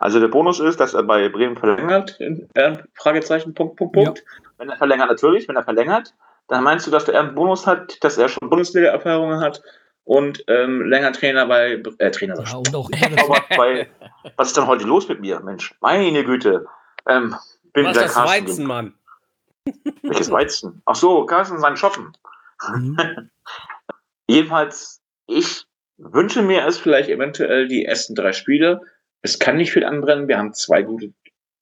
Also 0.00 0.18
der 0.18 0.28
Bonus 0.28 0.60
ist, 0.60 0.80
dass 0.80 0.94
er 0.94 1.02
bei 1.04 1.28
Bremen 1.28 1.56
verlängert, 1.56 2.18
äh, 2.20 2.72
Fragezeichen, 2.94 3.54
Punkt, 3.54 3.76
Punkt, 3.76 3.94
Punkt. 3.94 4.18
Ja. 4.18 4.24
Wenn 4.58 4.68
er 4.68 4.76
verlängert, 4.76 5.08
natürlich, 5.08 5.48
wenn 5.48 5.56
er 5.56 5.62
verlängert, 5.62 6.14
dann 6.48 6.64
meinst 6.64 6.86
du, 6.86 6.90
dass 6.90 7.08
er 7.08 7.20
einen 7.20 7.34
Bonus 7.34 7.66
hat, 7.66 8.02
dass 8.02 8.18
er 8.18 8.28
schon 8.28 8.50
Bundesliga-Erfahrungen 8.50 9.40
hat 9.40 9.62
und 10.04 10.42
ähm, 10.48 10.82
länger 10.82 11.12
Trainer 11.12 11.46
bei, 11.46 11.82
äh, 11.98 12.10
Trainer 12.10 12.42
ja, 12.42 12.56
und 12.56 12.74
auch 12.74 12.90
bei, 13.56 13.88
was 14.36 14.48
ist 14.48 14.56
denn 14.56 14.66
heute 14.66 14.84
los 14.84 15.08
mit 15.08 15.20
mir, 15.20 15.40
Mensch? 15.40 15.74
Meine 15.80 16.24
Güte. 16.24 16.66
Ähm, 17.08 17.36
bin 17.72 17.86
was 17.86 17.96
ist 17.96 18.16
das 18.16 18.16
Weizen, 18.16 18.66
Mann? 18.66 18.94
Welches 20.02 20.30
Weizen? 20.30 20.82
Ach 20.86 20.94
so, 20.94 21.24
Carsten, 21.26 21.58
sein 21.58 21.76
Shoppen. 21.76 22.12
Mhm. 22.74 23.30
Jedenfalls, 24.28 25.00
ich 25.26 25.64
wünsche 25.98 26.42
mir 26.42 26.66
es 26.66 26.78
vielleicht 26.78 27.08
eventuell 27.08 27.68
die 27.68 27.84
ersten 27.84 28.14
drei 28.14 28.32
Spiele. 28.32 28.80
Es 29.22 29.38
kann 29.38 29.56
nicht 29.56 29.72
viel 29.72 29.84
anbrennen. 29.84 30.28
Wir 30.28 30.38
haben 30.38 30.54
zwei 30.54 30.82
gute 30.82 31.12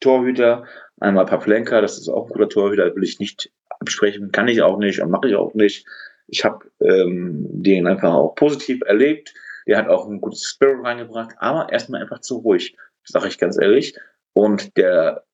Torhüter. 0.01 0.65
Einmal 1.01 1.27
Pavlenka, 1.27 1.81
das 1.81 1.99
ist 1.99 2.09
auch 2.09 2.27
ein 2.27 2.33
guter 2.33 2.49
Torhüter, 2.49 2.95
will 2.95 3.05
ich 3.05 3.21
nicht 3.21 3.51
absprechen, 3.69 4.33
kann 4.33 4.49
ich 4.49 4.63
auch 4.63 4.79
nicht 4.79 5.01
und 5.01 5.11
mache 5.11 5.29
ich 5.29 5.37
auch 5.37 5.55
nicht. 5.55 5.87
Ich 6.27 6.45
habe 6.45 6.67
ähm, 6.81 7.47
den 7.49 7.87
einfach 7.87 8.13
auch 8.13 8.35
positiv 8.35 8.83
erlebt. 8.83 9.33
Der 9.67 9.79
hat 9.79 9.89
auch 9.89 10.09
ein 10.09 10.21
gutes 10.21 10.45
Spirit 10.45 10.85
reingebracht, 10.85 11.35
aber 11.39 11.71
erstmal 11.73 12.03
einfach 12.03 12.21
zu 12.21 12.39
ruhig, 12.39 12.77
sage 13.05 13.29
ich 13.29 13.39
ganz 13.39 13.59
ehrlich. 13.61 13.97
Und 14.33 14.77
der 14.77 15.25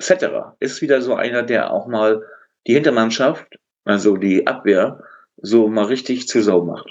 Cetterer 0.00 0.56
ist 0.60 0.82
wieder 0.82 1.02
so 1.02 1.14
einer, 1.14 1.42
der 1.42 1.72
auch 1.72 1.86
mal 1.86 2.22
die 2.66 2.74
Hintermannschaft, 2.74 3.46
also 3.84 4.16
die 4.16 4.46
Abwehr, 4.46 5.00
so 5.36 5.68
mal 5.68 5.86
richtig 5.86 6.28
zu 6.28 6.42
Sau 6.42 6.64
macht. 6.64 6.88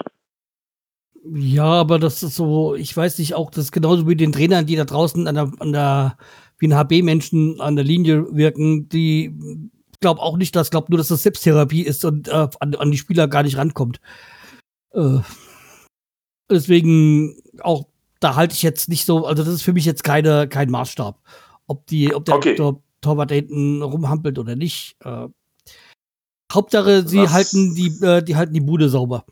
Ja, 1.26 1.64
aber 1.64 1.98
das 1.98 2.22
ist 2.22 2.36
so, 2.36 2.74
ich 2.74 2.94
weiß 2.94 3.18
nicht, 3.18 3.34
auch 3.34 3.50
das 3.50 3.64
ist 3.64 3.72
genauso 3.72 4.06
wie 4.06 4.14
den 4.14 4.32
Trainern, 4.32 4.66
die 4.66 4.76
da 4.76 4.84
draußen 4.84 5.26
an 5.26 5.34
der, 5.34 5.52
an 5.58 5.72
der 5.72 6.18
wie 6.58 6.68
ein 6.68 6.76
HB-Menschen 6.76 7.60
an 7.60 7.76
der 7.76 7.84
Linie 7.84 8.26
wirken, 8.34 8.88
die 8.88 9.34
glaube 10.00 10.20
auch 10.20 10.36
nicht, 10.36 10.54
dass 10.54 10.70
glaube 10.70 10.88
nur, 10.90 10.98
dass 10.98 11.08
das 11.08 11.22
Selbsttherapie 11.22 11.80
ist 11.80 12.04
und 12.04 12.28
äh, 12.28 12.48
an, 12.60 12.74
an, 12.74 12.90
die 12.90 12.98
Spieler 12.98 13.26
gar 13.26 13.42
nicht 13.42 13.56
rankommt. 13.56 14.00
Äh, 14.92 15.20
deswegen 16.50 17.40
auch 17.60 17.86
da 18.20 18.36
halte 18.36 18.54
ich 18.54 18.62
jetzt 18.62 18.90
nicht 18.90 19.06
so, 19.06 19.24
also 19.24 19.42
das 19.42 19.52
ist 19.52 19.62
für 19.62 19.72
mich 19.72 19.86
jetzt 19.86 20.04
keine 20.04 20.46
kein 20.46 20.70
Maßstab, 20.70 21.18
ob 21.66 21.86
die, 21.86 22.14
ob 22.14 22.26
der 22.26 22.34
okay. 22.34 22.54
Tor, 22.54 22.82
Torwart 23.04 23.30
da 23.30 23.34
hinten 23.34 23.82
rumhampelt 23.82 24.38
oder 24.38 24.56
nicht. 24.56 24.96
Äh, 25.04 25.28
Hauptsache, 26.52 27.06
sie 27.06 27.22
Was? 27.22 27.32
halten 27.32 27.74
die, 27.74 28.04
äh, 28.04 28.22
die 28.22 28.36
halten 28.36 28.54
die 28.54 28.60
Bude 28.60 28.88
sauber. 28.88 29.24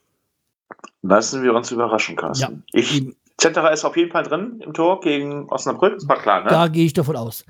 Lassen 1.03 1.43
wir 1.43 1.55
uns 1.55 1.71
überraschen, 1.71 2.17
Carsten. 2.17 2.65
Ja, 2.73 2.81
ich, 2.81 3.15
Cetera 3.41 3.69
ist 3.69 3.85
auf 3.85 3.97
jeden 3.97 4.13
Fall 4.13 4.23
drin 4.23 4.61
im 4.65 4.73
Tor 4.73 5.01
gegen 5.01 5.49
Osnabrück, 5.51 5.97
ist 5.97 6.09
mal 6.09 6.17
klar, 6.17 6.45
ne? 6.45 6.51
Da 6.51 6.69
gehe 6.69 6.85
ich 6.87 6.93
davon 6.93 7.17
aus. 7.17 7.45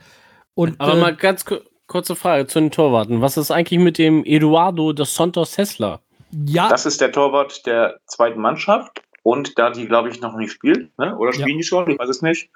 Und, 0.54 0.80
Aber 0.80 0.94
äh, 0.94 1.00
mal 1.00 1.16
ganz 1.16 1.44
kurze 1.86 2.16
Frage 2.16 2.46
zu 2.46 2.60
den 2.60 2.70
Torwarten. 2.70 3.20
Was 3.20 3.36
ist 3.36 3.50
eigentlich 3.50 3.78
mit 3.78 3.98
dem 3.98 4.24
Eduardo 4.24 4.92
dos 4.92 5.14
Santos 5.14 5.58
Hessler? 5.58 6.00
Ja. 6.46 6.68
Das 6.68 6.86
ist 6.86 7.00
der 7.00 7.12
Torwart 7.12 7.66
der 7.66 7.98
zweiten 8.06 8.40
Mannschaft. 8.40 9.02
Und 9.22 9.58
da 9.58 9.70
die, 9.70 9.86
glaube 9.86 10.08
ich, 10.08 10.20
noch 10.20 10.36
nicht 10.36 10.50
spielt, 10.50 10.96
ne? 10.98 11.16
oder 11.16 11.32
spielen 11.32 11.50
ja. 11.50 11.56
die 11.58 11.62
schon? 11.62 11.88
Ich 11.88 11.98
weiß 11.98 12.08
es 12.08 12.22
nicht. 12.22 12.50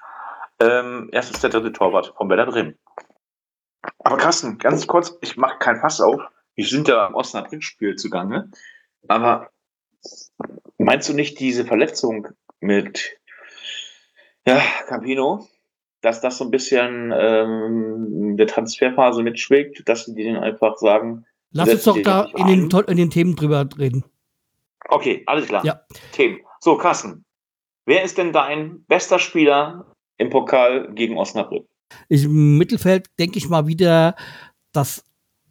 Ähm, 0.59 1.09
erst 1.13 1.31
ist 1.31 1.43
der 1.43 1.49
dritte 1.49 1.71
Torwart 1.71 2.13
von 2.17 2.29
Werder 2.29 2.47
Bremen. 2.47 2.75
Aber 3.99 4.17
Carsten, 4.17 4.57
ganz 4.57 4.87
kurz, 4.87 5.17
ich 5.21 5.37
mache 5.37 5.59
kein 5.59 5.79
Fass 5.79 6.01
auf. 6.01 6.21
Wir 6.55 6.65
sind 6.65 6.87
ja 6.87 7.05
am 7.05 7.15
Osnabrück-Spiel 7.15 7.95
zugange. 7.95 8.49
Aber 9.07 9.51
meinst 10.77 11.09
du 11.09 11.13
nicht 11.13 11.39
diese 11.39 11.65
Verletzung 11.65 12.27
mit 12.59 13.17
ja, 14.45 14.61
Campino, 14.87 15.47
dass 16.01 16.21
das 16.21 16.37
so 16.37 16.45
ein 16.45 16.51
bisschen 16.51 17.13
ähm, 17.15 18.37
der 18.37 18.47
Transferphase 18.47 19.23
mitschwingt, 19.23 19.87
dass 19.87 20.05
sie 20.05 20.15
denen 20.15 20.37
einfach 20.37 20.77
sagen. 20.77 21.25
Lass 21.51 21.69
uns 21.69 21.83
doch 21.83 22.01
da 22.01 22.29
in 22.35 22.47
den, 22.47 22.69
in 22.87 22.97
den, 22.97 23.09
Themen 23.09 23.35
drüber 23.35 23.67
reden. 23.77 24.05
Okay, 24.89 25.23
alles 25.25 25.47
klar. 25.47 25.65
Ja. 25.65 25.81
Themen. 26.11 26.39
So, 26.59 26.77
Carsten, 26.77 27.25
wer 27.85 28.03
ist 28.03 28.17
denn 28.17 28.31
dein 28.31 28.83
bester 28.85 29.19
Spieler 29.19 29.93
im 30.17 30.29
Pokal 30.29 30.93
gegen 30.93 31.17
Osnabrück? 31.17 31.67
Ich, 32.09 32.23
Im 32.23 32.57
Mittelfeld 32.57 33.07
denke 33.19 33.37
ich 33.37 33.49
mal 33.49 33.67
wieder, 33.67 34.15
dass 34.71 35.03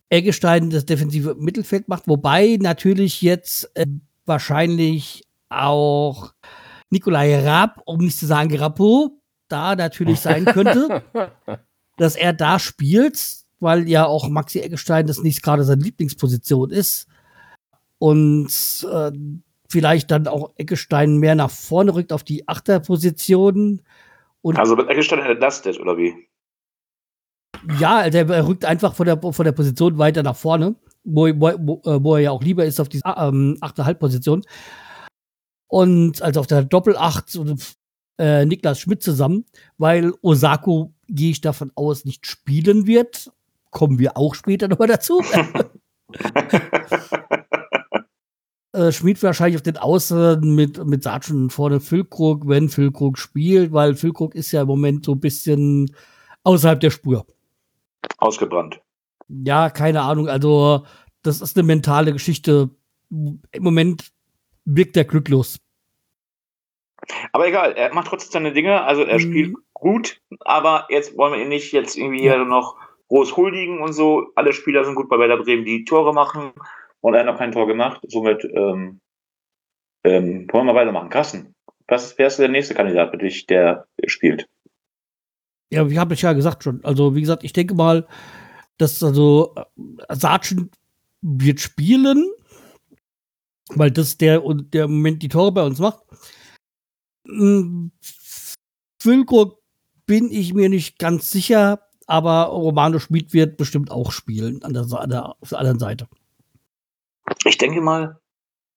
Eggestein 0.08 0.70
das 0.70 0.86
defensive 0.86 1.34
Mittelfeld 1.34 1.88
macht, 1.88 2.06
wobei 2.06 2.58
natürlich 2.60 3.22
jetzt 3.22 3.70
äh, 3.74 3.86
wahrscheinlich 4.24 5.24
auch 5.48 6.32
Nikolai 6.90 7.40
Raab, 7.40 7.82
um 7.84 7.98
nicht 7.98 8.18
zu 8.18 8.26
sagen 8.26 8.56
Rappo, 8.56 9.20
da 9.48 9.74
natürlich 9.76 10.20
sein 10.20 10.44
könnte, 10.44 11.02
dass 11.96 12.16
er 12.16 12.32
da 12.32 12.58
spielt, 12.58 13.18
weil 13.60 13.88
ja 13.88 14.06
auch 14.06 14.28
Maxi 14.28 14.60
Eggestein 14.60 15.06
das 15.06 15.22
nicht 15.22 15.42
gerade 15.42 15.64
seine 15.64 15.82
Lieblingsposition 15.82 16.70
ist. 16.70 17.08
Und 17.98 18.86
äh, 18.92 19.12
vielleicht 19.68 20.10
dann 20.10 20.28
auch 20.28 20.52
Eggestein 20.56 21.16
mehr 21.16 21.34
nach 21.34 21.50
vorne 21.50 21.94
rückt 21.94 22.12
auf 22.12 22.24
die 22.24 22.46
Achterposition. 22.46 23.82
Und 24.42 24.58
also 24.58 24.76
mit 24.76 24.88
Eggestein 24.88 25.20
entlastet, 25.20 25.80
oder 25.80 25.96
wie? 25.96 26.25
Ja, 27.80 27.98
also 27.98 28.18
er 28.18 28.46
rückt 28.46 28.64
einfach 28.64 28.94
von 28.94 29.06
der, 29.06 29.20
von 29.20 29.44
der 29.44 29.52
Position 29.52 29.98
weiter 29.98 30.22
nach 30.22 30.36
vorne, 30.36 30.76
wo, 31.04 31.26
wo, 31.26 31.82
wo 31.84 32.14
er 32.14 32.20
ja 32.20 32.30
auch 32.30 32.42
lieber 32.42 32.64
ist 32.64 32.80
auf 32.80 32.88
die 32.88 33.00
ähm, 33.04 33.58
achte 33.60 33.84
Halbposition 33.84 34.42
und 35.68 36.22
also 36.22 36.40
auf 36.40 36.46
der 36.46 36.64
Doppelacht 36.64 37.38
äh, 38.18 38.46
Niklas 38.46 38.80
Schmidt 38.80 39.02
zusammen, 39.02 39.44
weil 39.78 40.12
Osako, 40.22 40.94
gehe 41.08 41.30
ich 41.30 41.40
davon 41.40 41.70
aus, 41.74 42.04
nicht 42.04 42.26
spielen 42.26 42.86
wird. 42.86 43.30
Kommen 43.70 43.98
wir 43.98 44.16
auch 44.16 44.34
später 44.34 44.68
nochmal 44.68 44.88
dazu. 44.88 45.22
äh, 48.72 48.92
Schmidt 48.92 49.22
wahrscheinlich 49.22 49.56
auf 49.56 49.62
den 49.62 49.76
Außen 49.76 50.54
mit, 50.54 50.84
mit 50.86 51.02
Sargent 51.02 51.52
vorne 51.52 51.80
Füllkrug, 51.80 52.48
wenn 52.48 52.68
Füllkrug 52.68 53.18
spielt, 53.18 53.72
weil 53.72 53.96
Füllkrug 53.96 54.34
ist 54.34 54.52
ja 54.52 54.62
im 54.62 54.68
Moment 54.68 55.04
so 55.04 55.12
ein 55.12 55.20
bisschen 55.20 55.90
außerhalb 56.44 56.80
der 56.80 56.90
Spur. 56.90 57.26
Ausgebrannt. 58.18 58.80
Ja, 59.28 59.70
keine 59.70 60.02
Ahnung. 60.02 60.28
Also, 60.28 60.84
das 61.22 61.40
ist 61.40 61.56
eine 61.56 61.66
mentale 61.66 62.12
Geschichte. 62.12 62.70
Im 63.10 63.62
Moment 63.62 64.12
wirkt 64.64 64.96
er 64.96 65.04
glücklos. 65.04 65.58
Aber 67.32 67.46
egal, 67.46 67.72
er 67.72 67.94
macht 67.94 68.08
trotzdem 68.08 68.32
seine 68.32 68.52
Dinge, 68.52 68.82
also 68.82 69.02
er 69.02 69.16
mhm. 69.16 69.20
spielt 69.20 69.56
gut, 69.74 70.20
aber 70.40 70.86
jetzt 70.88 71.16
wollen 71.16 71.34
wir 71.34 71.42
ihn 71.42 71.48
nicht 71.48 71.72
jetzt 71.72 71.96
irgendwie 71.96 72.20
hier 72.20 72.44
noch 72.44 72.76
groß 73.08 73.36
huldigen 73.36 73.80
und 73.80 73.92
so. 73.92 74.26
Alle 74.34 74.52
Spieler 74.52 74.84
sind 74.84 74.94
gut 74.94 75.08
bei 75.08 75.18
Werder 75.18 75.36
Bremen, 75.36 75.64
die 75.64 75.84
Tore 75.84 76.12
machen 76.12 76.52
und 77.00 77.14
er 77.14 77.20
hat 77.20 77.26
noch 77.26 77.38
kein 77.38 77.52
Tor 77.52 77.66
gemacht. 77.66 78.00
Somit 78.08 78.44
ähm, 78.44 79.00
ähm, 80.04 80.48
wollen 80.50 80.66
wir 80.66 80.74
weitermachen. 80.74 81.10
Carsten, 81.10 81.54
was, 81.86 82.18
wer 82.18 82.26
ist 82.26 82.38
der 82.38 82.48
nächste 82.48 82.74
Kandidat 82.74 83.10
für 83.10 83.18
dich, 83.18 83.46
der 83.46 83.86
spielt? 84.06 84.48
Ja, 85.70 85.90
wie 85.90 85.98
habe 85.98 86.14
ich 86.14 86.22
ja 86.22 86.32
gesagt 86.32 86.64
schon. 86.64 86.84
Also, 86.84 87.14
wie 87.14 87.20
gesagt, 87.20 87.44
ich 87.44 87.52
denke 87.52 87.74
mal, 87.74 88.06
dass 88.78 89.02
also 89.02 89.54
Sargent 90.08 90.76
wird 91.22 91.60
spielen, 91.60 92.30
weil 93.70 93.90
das 93.90 94.16
der, 94.18 94.42
der 94.44 94.84
im 94.84 94.96
Moment 94.96 95.22
die 95.22 95.28
Tore 95.28 95.52
bei 95.52 95.64
uns 95.64 95.78
macht. 95.78 96.04
Hm, 97.26 97.90
Füllkrug 99.00 99.58
bin 100.06 100.30
ich 100.30 100.54
mir 100.54 100.68
nicht 100.68 100.98
ganz 100.98 101.30
sicher, 101.30 101.80
aber 102.06 102.44
Romano 102.44 102.98
Schmid 102.98 103.32
wird 103.32 103.56
bestimmt 103.56 103.90
auch 103.90 104.12
spielen 104.12 104.62
an 104.62 104.72
der, 104.72 104.86
an 104.92 105.10
der, 105.10 105.34
auf 105.40 105.48
der 105.48 105.58
anderen 105.58 105.80
Seite. 105.80 106.08
Ich 107.44 107.58
denke 107.58 107.80
mal, 107.80 108.20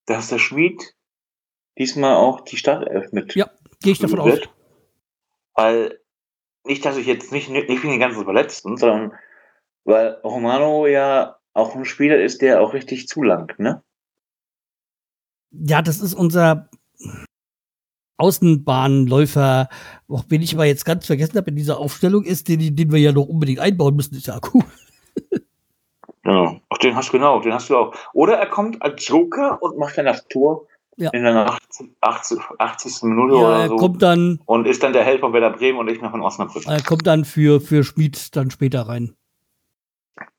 dass 0.06 0.28
der 0.28 0.38
Schmid 0.38 0.96
diesmal 1.78 2.16
auch 2.16 2.40
die 2.40 2.56
Startelf 2.56 3.12
mit. 3.12 3.36
Ja, 3.36 3.48
gehe 3.80 3.92
ich 3.92 4.00
davon 4.00 4.18
aus. 4.18 4.40
Weil 5.54 5.99
nicht, 6.64 6.84
dass 6.84 6.96
ich 6.96 7.06
jetzt 7.06 7.32
nicht, 7.32 7.48
nicht 7.48 7.68
wegen 7.68 7.90
den 7.90 8.00
ganzen 8.00 8.24
Verletzten, 8.24 8.76
sondern 8.76 9.12
weil 9.84 10.18
Romano 10.24 10.86
ja 10.86 11.36
auch 11.52 11.74
ein 11.74 11.84
Spieler 11.84 12.20
ist, 12.20 12.42
der 12.42 12.60
auch 12.60 12.74
richtig 12.74 13.08
zulangt, 13.08 13.58
ne? 13.58 13.82
Ja, 15.52 15.82
das 15.82 16.00
ist 16.00 16.14
unser 16.14 16.68
Außenbahnläufer, 18.18 19.68
auch 20.08 20.24
wenn 20.28 20.42
ich 20.42 20.54
aber 20.54 20.66
jetzt 20.66 20.84
ganz 20.84 21.06
vergessen 21.06 21.36
habe, 21.36 21.50
in 21.50 21.56
dieser 21.56 21.78
Aufstellung 21.78 22.22
ist, 22.24 22.48
den, 22.48 22.76
den 22.76 22.92
wir 22.92 23.00
ja 23.00 23.12
noch 23.12 23.26
unbedingt 23.26 23.58
einbauen 23.58 23.96
müssen, 23.96 24.14
ist 24.14 24.26
ja 24.26 24.38
cool. 24.52 24.62
ja, 26.24 26.60
ach, 26.68 26.78
den 26.78 26.94
hast 26.94 27.08
du 27.08 27.12
genau, 27.12 27.40
den 27.40 27.54
hast 27.54 27.70
du 27.70 27.76
auch. 27.76 27.94
Oder 28.12 28.36
er 28.36 28.46
kommt 28.46 28.80
als 28.82 29.08
Joker 29.08 29.60
und 29.62 29.78
macht 29.78 29.98
dann 29.98 30.06
das 30.06 30.28
Tor 30.28 30.66
ja. 31.00 31.10
in 31.10 31.22
der 31.22 31.34
80, 31.36 31.88
80, 32.00 32.38
80. 32.58 33.02
Minute 33.04 33.34
ja, 33.34 33.40
oder 33.40 33.68
so. 33.68 33.74
Er 33.74 33.78
kommt 33.78 34.02
dann, 34.02 34.40
und 34.44 34.66
ist 34.66 34.82
dann 34.82 34.92
der 34.92 35.04
Held 35.04 35.20
von 35.20 35.32
Werder 35.32 35.50
Bremen 35.50 35.78
und 35.78 35.90
ich 35.90 36.00
noch 36.00 36.10
von 36.10 36.22
Osnabrück. 36.22 36.66
Er 36.66 36.82
kommt 36.82 37.06
dann 37.06 37.24
für, 37.24 37.60
für 37.60 37.82
Schmid 37.82 38.36
dann 38.36 38.50
später 38.50 38.82
rein. 38.82 39.16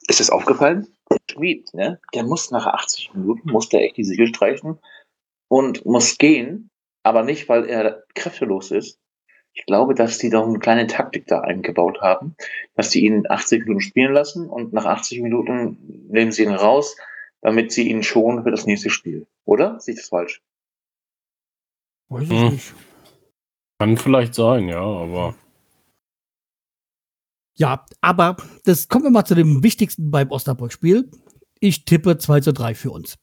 Ist 0.07 0.19
das 0.19 0.29
aufgefallen? 0.29 0.87
Schmid, 1.29 1.73
ne? 1.73 1.99
Der 2.13 2.23
muss 2.23 2.51
nach 2.51 2.67
80 2.67 3.13
Minuten, 3.13 3.51
muss 3.51 3.69
der 3.69 3.81
echt 3.83 3.97
die 3.97 4.03
Siegel 4.03 4.27
streichen 4.27 4.79
und 5.47 5.85
muss 5.85 6.17
gehen, 6.17 6.69
aber 7.03 7.23
nicht, 7.23 7.49
weil 7.49 7.65
er 7.65 8.03
kräftelos 8.13 8.71
ist. 8.71 8.99
Ich 9.53 9.65
glaube, 9.65 9.95
dass 9.95 10.17
die 10.17 10.29
doch 10.29 10.47
eine 10.47 10.59
kleine 10.59 10.87
Taktik 10.87 11.27
da 11.27 11.41
eingebaut 11.41 11.99
haben, 12.01 12.35
dass 12.75 12.89
die 12.89 13.05
ihn 13.05 13.25
80 13.29 13.63
Minuten 13.63 13.81
spielen 13.81 14.13
lassen 14.13 14.49
und 14.49 14.71
nach 14.71 14.85
80 14.85 15.21
Minuten 15.21 16.07
nehmen 16.09 16.31
sie 16.31 16.43
ihn 16.43 16.53
raus, 16.53 16.95
damit 17.41 17.71
sie 17.71 17.89
ihn 17.89 18.03
schonen 18.03 18.43
für 18.43 18.51
das 18.51 18.65
nächste 18.65 18.89
Spiel. 18.89 19.27
Oder? 19.43 19.79
Sehe 19.79 19.93
ich 19.93 19.99
das 19.99 20.09
falsch? 20.09 20.41
Weiß 22.11 22.23
ich 22.23 22.29
hm. 22.29 22.49
nicht. 22.49 22.73
Kann 23.79 23.95
vielleicht 23.95 24.35
sein, 24.35 24.67
ja, 24.67 24.81
aber. 24.81 25.33
Ja, 27.55 27.85
aber 28.01 28.35
das 28.65 28.89
kommen 28.89 29.05
wir 29.05 29.11
mal 29.11 29.23
zu 29.23 29.33
dem 29.33 29.63
wichtigsten 29.63 30.11
beim 30.11 30.29
Osnabrück-Spiel. 30.29 31.09
Ich 31.61 31.85
tippe 31.85 32.17
2 32.17 32.41
zu 32.41 32.51
3 32.51 32.75
für 32.75 32.91
uns. 32.91 33.17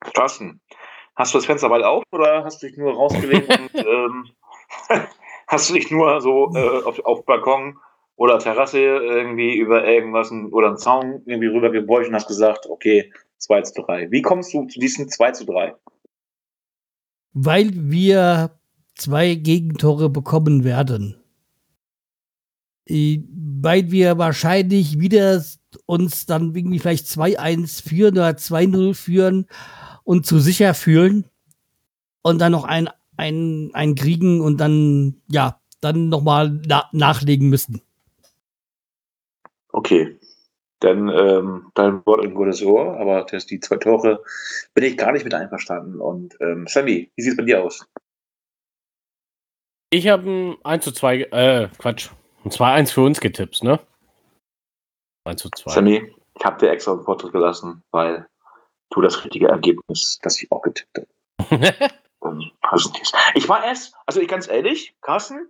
Carsten, 0.00 0.60
hast 1.16 1.32
du 1.32 1.38
das 1.38 1.46
Fenster 1.46 1.70
weit 1.70 1.82
auf 1.82 2.04
oder 2.12 2.44
hast 2.44 2.62
du 2.62 2.66
dich 2.66 2.76
nur 2.76 2.92
rausgelegt 2.92 3.48
und 3.58 3.74
ähm, 3.74 4.26
hast 5.46 5.70
du 5.70 5.74
dich 5.74 5.90
nur 5.90 6.20
so 6.20 6.52
äh, 6.54 6.82
auf, 6.84 6.98
auf 7.06 7.24
Balkon 7.24 7.78
oder 8.16 8.38
Terrasse 8.38 8.80
irgendwie 8.80 9.56
über 9.56 9.86
irgendwas 9.86 10.30
oder 10.30 10.68
einen 10.68 10.76
Zaun 10.76 11.22
irgendwie 11.24 11.48
rübergebeugt 11.48 12.08
und 12.08 12.14
hast 12.14 12.28
gesagt, 12.28 12.66
okay, 12.68 13.12
2 13.38 13.62
zu 13.62 13.82
3. 13.82 14.10
Wie 14.10 14.22
kommst 14.22 14.52
du 14.52 14.66
zu 14.66 14.78
diesen 14.78 15.08
2 15.08 15.32
zu 15.32 15.46
3? 15.46 15.74
Weil 17.40 17.70
wir 17.72 18.58
zwei 18.96 19.36
Gegentore 19.36 20.10
bekommen 20.10 20.64
werden. 20.64 21.16
Äh, 22.86 23.22
weil 23.60 23.90
wir 23.92 24.18
wahrscheinlich 24.18 24.98
wieder 24.98 25.44
uns 25.86 26.26
dann 26.26 26.54
irgendwie 26.54 26.80
vielleicht 26.80 27.06
2-1 27.06 27.86
führen 27.86 28.14
oder 28.14 28.30
2-0 28.30 28.94
führen 28.94 29.46
und 30.04 30.26
zu 30.26 30.40
sicher 30.40 30.74
fühlen 30.74 31.26
und 32.22 32.40
dann 32.40 32.52
noch 32.52 32.64
ein, 32.64 32.88
ein, 33.16 33.70
ein 33.72 33.94
kriegen 33.94 34.40
und 34.40 34.58
dann, 34.58 35.20
ja, 35.30 35.60
dann 35.80 36.08
nochmal 36.08 36.60
na 36.66 36.88
nachlegen 36.92 37.48
müssen. 37.48 37.82
Okay. 39.70 40.17
Dann 40.80 41.08
ähm, 41.08 41.70
dein 41.74 42.04
Wort 42.06 42.24
ein 42.24 42.34
gutes 42.34 42.62
Ohr, 42.62 42.98
aber 42.98 43.24
das 43.24 43.46
die 43.46 43.58
zwei 43.58 43.76
Tore 43.76 44.22
bin 44.74 44.84
ich 44.84 44.96
gar 44.96 45.12
nicht 45.12 45.24
mit 45.24 45.34
einverstanden. 45.34 46.00
Und 46.00 46.36
ähm, 46.40 46.66
Sammy, 46.68 47.10
wie 47.16 47.22
sieht 47.22 47.32
es 47.32 47.36
bei 47.36 47.44
dir 47.44 47.62
aus? 47.62 47.86
Ich 49.90 50.06
habe 50.08 50.30
ein 50.30 50.56
1 50.64 50.84
zu 50.84 50.92
2, 50.92 51.16
äh, 51.32 51.68
Quatsch, 51.78 52.10
ein 52.44 52.50
2-1 52.50 52.92
für 52.92 53.00
uns 53.02 53.20
getippt, 53.20 53.62
ne? 53.62 53.80
1 55.24 55.40
zu 55.40 55.50
2. 55.50 55.72
Sammy, 55.72 56.14
ich 56.38 56.44
habe 56.44 56.58
dir 56.58 56.70
extra 56.70 56.92
einen 56.92 57.02
Vortritt 57.02 57.32
gelassen, 57.32 57.82
weil 57.90 58.26
du 58.90 59.00
das 59.00 59.24
richtige 59.24 59.48
Ergebnis, 59.48 60.18
das 60.22 60.40
ich 60.40 60.52
auch 60.52 60.62
getippt 60.62 60.98
habe. 60.98 61.08
ähm, 62.24 62.50
ich 63.34 63.48
war 63.48 63.64
erst, 63.64 63.94
also 64.06 64.20
ich 64.20 64.28
ganz 64.28 64.48
ehrlich, 64.48 64.94
Carsten, 65.00 65.48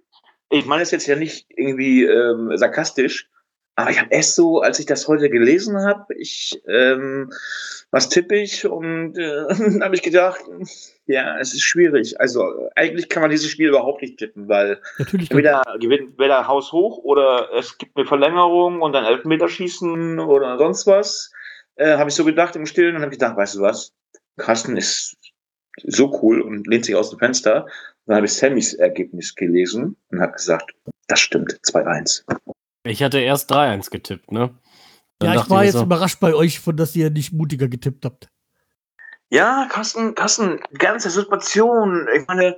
ich 0.51 0.67
meine 0.67 0.83
es 0.83 0.91
jetzt 0.91 1.07
ja 1.07 1.17
nicht 1.17 1.47
irgendwie 1.51 2.05
ähm, 2.05 2.57
sarkastisch, 2.57 3.29
aber 3.79 3.91
ich 3.93 4.01
habe 4.01 4.11
erst 4.11 4.35
so, 4.35 4.61
als 4.61 4.81
ich 4.81 4.87
das 4.87 5.07
heute 5.07 5.31
gelesen 5.31 5.81
habe, 5.81 6.13
ich, 6.17 6.61
ähm, 6.67 7.31
was 7.93 8.09
tippe 8.09 8.35
ich? 8.35 8.67
Und 8.67 9.17
äh, 9.17 9.47
dann 9.49 9.85
habe 9.85 9.95
ich 9.95 10.03
gedacht, 10.03 10.41
ja, 11.07 11.39
es 11.39 11.55
ist 11.55 11.63
schwierig. 11.63 12.21
Also 12.21 12.69
eigentlich 12.75 13.09
kann 13.09 13.21
man 13.21 13.31
dieses 13.31 13.49
Spiel 13.49 13.69
überhaupt 13.69 14.03
nicht 14.03 14.19
tippen, 14.19 14.49
weil 14.49 14.81
Natürlich 14.99 15.31
entweder 15.31 15.63
gewinnt 15.79 16.19
weder 16.19 16.49
Haus 16.49 16.73
hoch 16.73 16.99
oder 17.05 17.51
es 17.57 17.79
gibt 17.79 17.97
eine 17.97 18.05
Verlängerung 18.05 18.83
und 18.83 18.95
dann 18.95 19.05
Elfmeterschießen 19.05 20.19
oder 20.19 20.59
sonst 20.59 20.89
was. 20.89 21.31
Äh, 21.77 21.99
habe 21.99 22.11
ich 22.11 22.17
so 22.17 22.25
gedacht 22.25 22.57
im 22.57 22.67
Stillen 22.67 22.97
und 22.97 23.03
habe 23.03 23.13
gedacht, 23.13 23.37
weißt 23.37 23.55
du 23.55 23.61
was? 23.61 23.93
Carsten 24.39 24.77
ist 24.77 25.17
so 25.85 26.19
cool 26.21 26.41
und 26.41 26.67
lehnt 26.67 26.85
sich 26.85 26.97
aus 26.97 27.11
dem 27.11 27.21
Fenster. 27.21 27.67
Dann 28.07 28.17
habe 28.17 28.27
ich 28.27 28.35
Sammys 28.35 28.75
Ergebnis 28.75 29.37
gelesen 29.37 29.97
und 30.11 30.21
habe 30.21 30.33
gesagt, 30.33 30.75
das 31.07 31.21
stimmt, 31.21 31.61
2-1. 31.65 32.25
Ich 32.85 33.03
hatte 33.03 33.19
erst 33.19 33.53
3-1 33.53 33.91
getippt, 33.91 34.33
ne? 34.33 34.59
Dann 35.19 35.35
ja, 35.35 35.41
ich 35.43 35.51
war 35.51 35.63
ich 35.63 35.67
jetzt 35.67 35.79
so, 35.79 35.85
überrascht 35.85 36.21
bei 36.21 36.35
euch, 36.35 36.61
von 36.61 36.77
dass 36.77 36.95
ihr 36.95 37.11
nicht 37.11 37.33
mutiger 37.33 37.69
getippt 37.69 38.05
habt. 38.05 38.29
Ja, 39.31 39.67
Carsten, 39.71 40.15
Carsten, 40.15 40.61
ganze 40.79 41.11
Situation. 41.11 42.07
Ich 42.17 42.27
meine, 42.27 42.57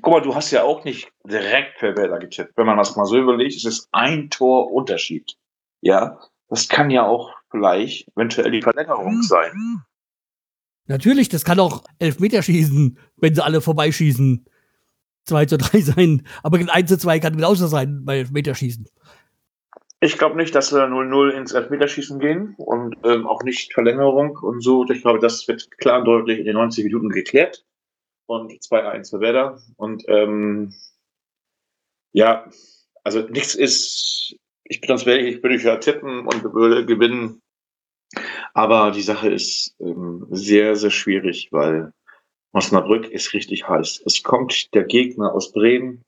guck 0.00 0.12
mal, 0.12 0.20
du 0.20 0.34
hast 0.34 0.50
ja 0.50 0.62
auch 0.62 0.84
nicht 0.84 1.10
direkt 1.24 1.78
per 1.78 1.96
Werder 1.96 2.18
getippt. 2.18 2.56
Wenn 2.56 2.66
man 2.66 2.78
das 2.78 2.94
mal 2.96 3.06
so 3.06 3.18
überlegt, 3.18 3.56
ist 3.56 3.64
es 3.64 3.88
ein 3.92 4.30
Tor 4.30 4.70
Unterschied. 4.70 5.36
Ja, 5.80 6.20
das 6.48 6.68
kann 6.68 6.90
ja 6.90 7.06
auch 7.06 7.34
vielleicht 7.50 8.08
eventuell 8.14 8.50
die 8.50 8.62
Verlängerung 8.62 9.22
sein. 9.22 9.82
Natürlich, 10.86 11.28
das 11.28 11.44
kann 11.44 11.60
auch 11.60 11.84
Elfmeterschießen, 11.98 12.98
wenn 13.16 13.34
sie 13.34 13.44
alle 13.44 13.60
vorbeischießen. 13.60 14.44
2 15.24 15.46
zu 15.46 15.58
3 15.58 15.80
sein. 15.80 16.26
Aber 16.42 16.58
1 16.58 16.88
zu 16.88 16.98
2 16.98 17.20
kann 17.20 17.36
genauso 17.36 17.66
sein 17.66 18.04
bei 18.04 18.18
Elfmeterschießen. 18.18 18.86
Ich 20.00 20.18
glaube 20.18 20.36
nicht, 20.36 20.52
dass 20.54 20.72
wir 20.72 20.80
0-0 20.80 21.30
ins 21.30 21.52
Elfmeterschießen 21.52 22.18
gehen 22.18 22.54
und 22.58 22.96
ähm, 23.04 23.24
auch 23.24 23.44
nicht 23.44 23.72
Verlängerung 23.72 24.36
und 24.36 24.60
so. 24.60 24.84
Ich 24.90 25.02
glaube, 25.02 25.20
das 25.20 25.46
wird 25.46 25.70
klar 25.78 26.00
und 26.00 26.06
deutlich 26.06 26.40
in 26.40 26.44
den 26.44 26.54
90 26.54 26.84
Minuten 26.84 27.08
geklärt. 27.08 27.64
Und 28.26 28.50
2-1 28.52 29.10
für 29.10 29.20
Werder. 29.20 29.60
Und 29.76 30.02
ähm, 30.08 30.74
ja, 32.12 32.50
also 33.04 33.20
nichts 33.20 33.54
ist, 33.54 34.34
ich 34.64 34.80
bin 34.80 34.88
ganz 34.88 35.06
ehrlich, 35.06 35.36
ich 35.36 35.42
würde 35.42 35.56
ja 35.56 35.76
tippen 35.76 36.26
und 36.26 36.52
würde 36.52 36.84
gewinnen. 36.84 37.40
Aber 38.54 38.90
die 38.90 39.02
Sache 39.02 39.30
ist 39.30 39.76
ähm, 39.80 40.26
sehr, 40.30 40.74
sehr 40.74 40.90
schwierig, 40.90 41.48
weil 41.52 41.92
Osnabrück 42.52 43.10
ist 43.10 43.32
richtig 43.32 43.68
heiß. 43.68 44.02
Es 44.04 44.22
kommt 44.22 44.74
der 44.74 44.84
Gegner 44.84 45.32
aus 45.32 45.52
Bremen, 45.52 46.04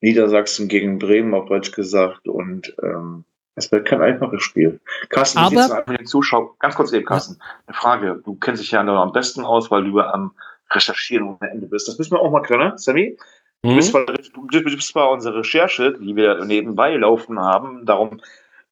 Niedersachsen 0.00 0.68
gegen 0.68 0.98
Bremen, 0.98 1.34
auf 1.34 1.46
Deutsch 1.46 1.72
gesagt, 1.72 2.26
und 2.26 2.74
ähm, 2.82 3.24
es 3.54 3.70
wird 3.70 3.86
kein 3.86 4.00
einfaches 4.00 4.42
Spiel. 4.42 4.80
Carsten, 5.10 5.40
wie 5.40 5.56
sieht 5.56 5.58
es 5.58 5.86
mit 5.86 6.00
den 6.00 6.06
Zuschauern? 6.06 6.48
Ganz 6.58 6.74
kurz 6.74 6.92
eben, 6.92 7.04
Carsten, 7.04 7.38
eine 7.66 7.76
Frage. 7.76 8.22
Du 8.24 8.34
kennst 8.36 8.62
dich 8.62 8.70
ja 8.70 8.80
am 8.80 9.12
besten 9.12 9.44
aus, 9.44 9.70
weil 9.70 9.84
du 9.84 10.00
am 10.00 10.32
Recherchieren 10.70 11.26
ohne 11.26 11.50
Ende 11.50 11.66
bist. 11.66 11.88
Das 11.88 11.98
müssen 11.98 12.12
wir 12.12 12.20
auch 12.20 12.30
mal 12.30 12.42
können, 12.42 12.78
Sammy. 12.78 13.18
Mhm. 13.62 13.68
Du, 13.68 13.76
bist 13.76 13.90
zwar, 13.90 14.06
du 14.06 14.62
bist 14.62 14.88
zwar 14.88 15.10
unsere 15.10 15.38
Recherche, 15.38 15.98
die 16.00 16.16
wir 16.16 16.44
nebenbei 16.44 16.96
laufen 16.96 17.38
haben, 17.38 17.84
darum 17.84 18.20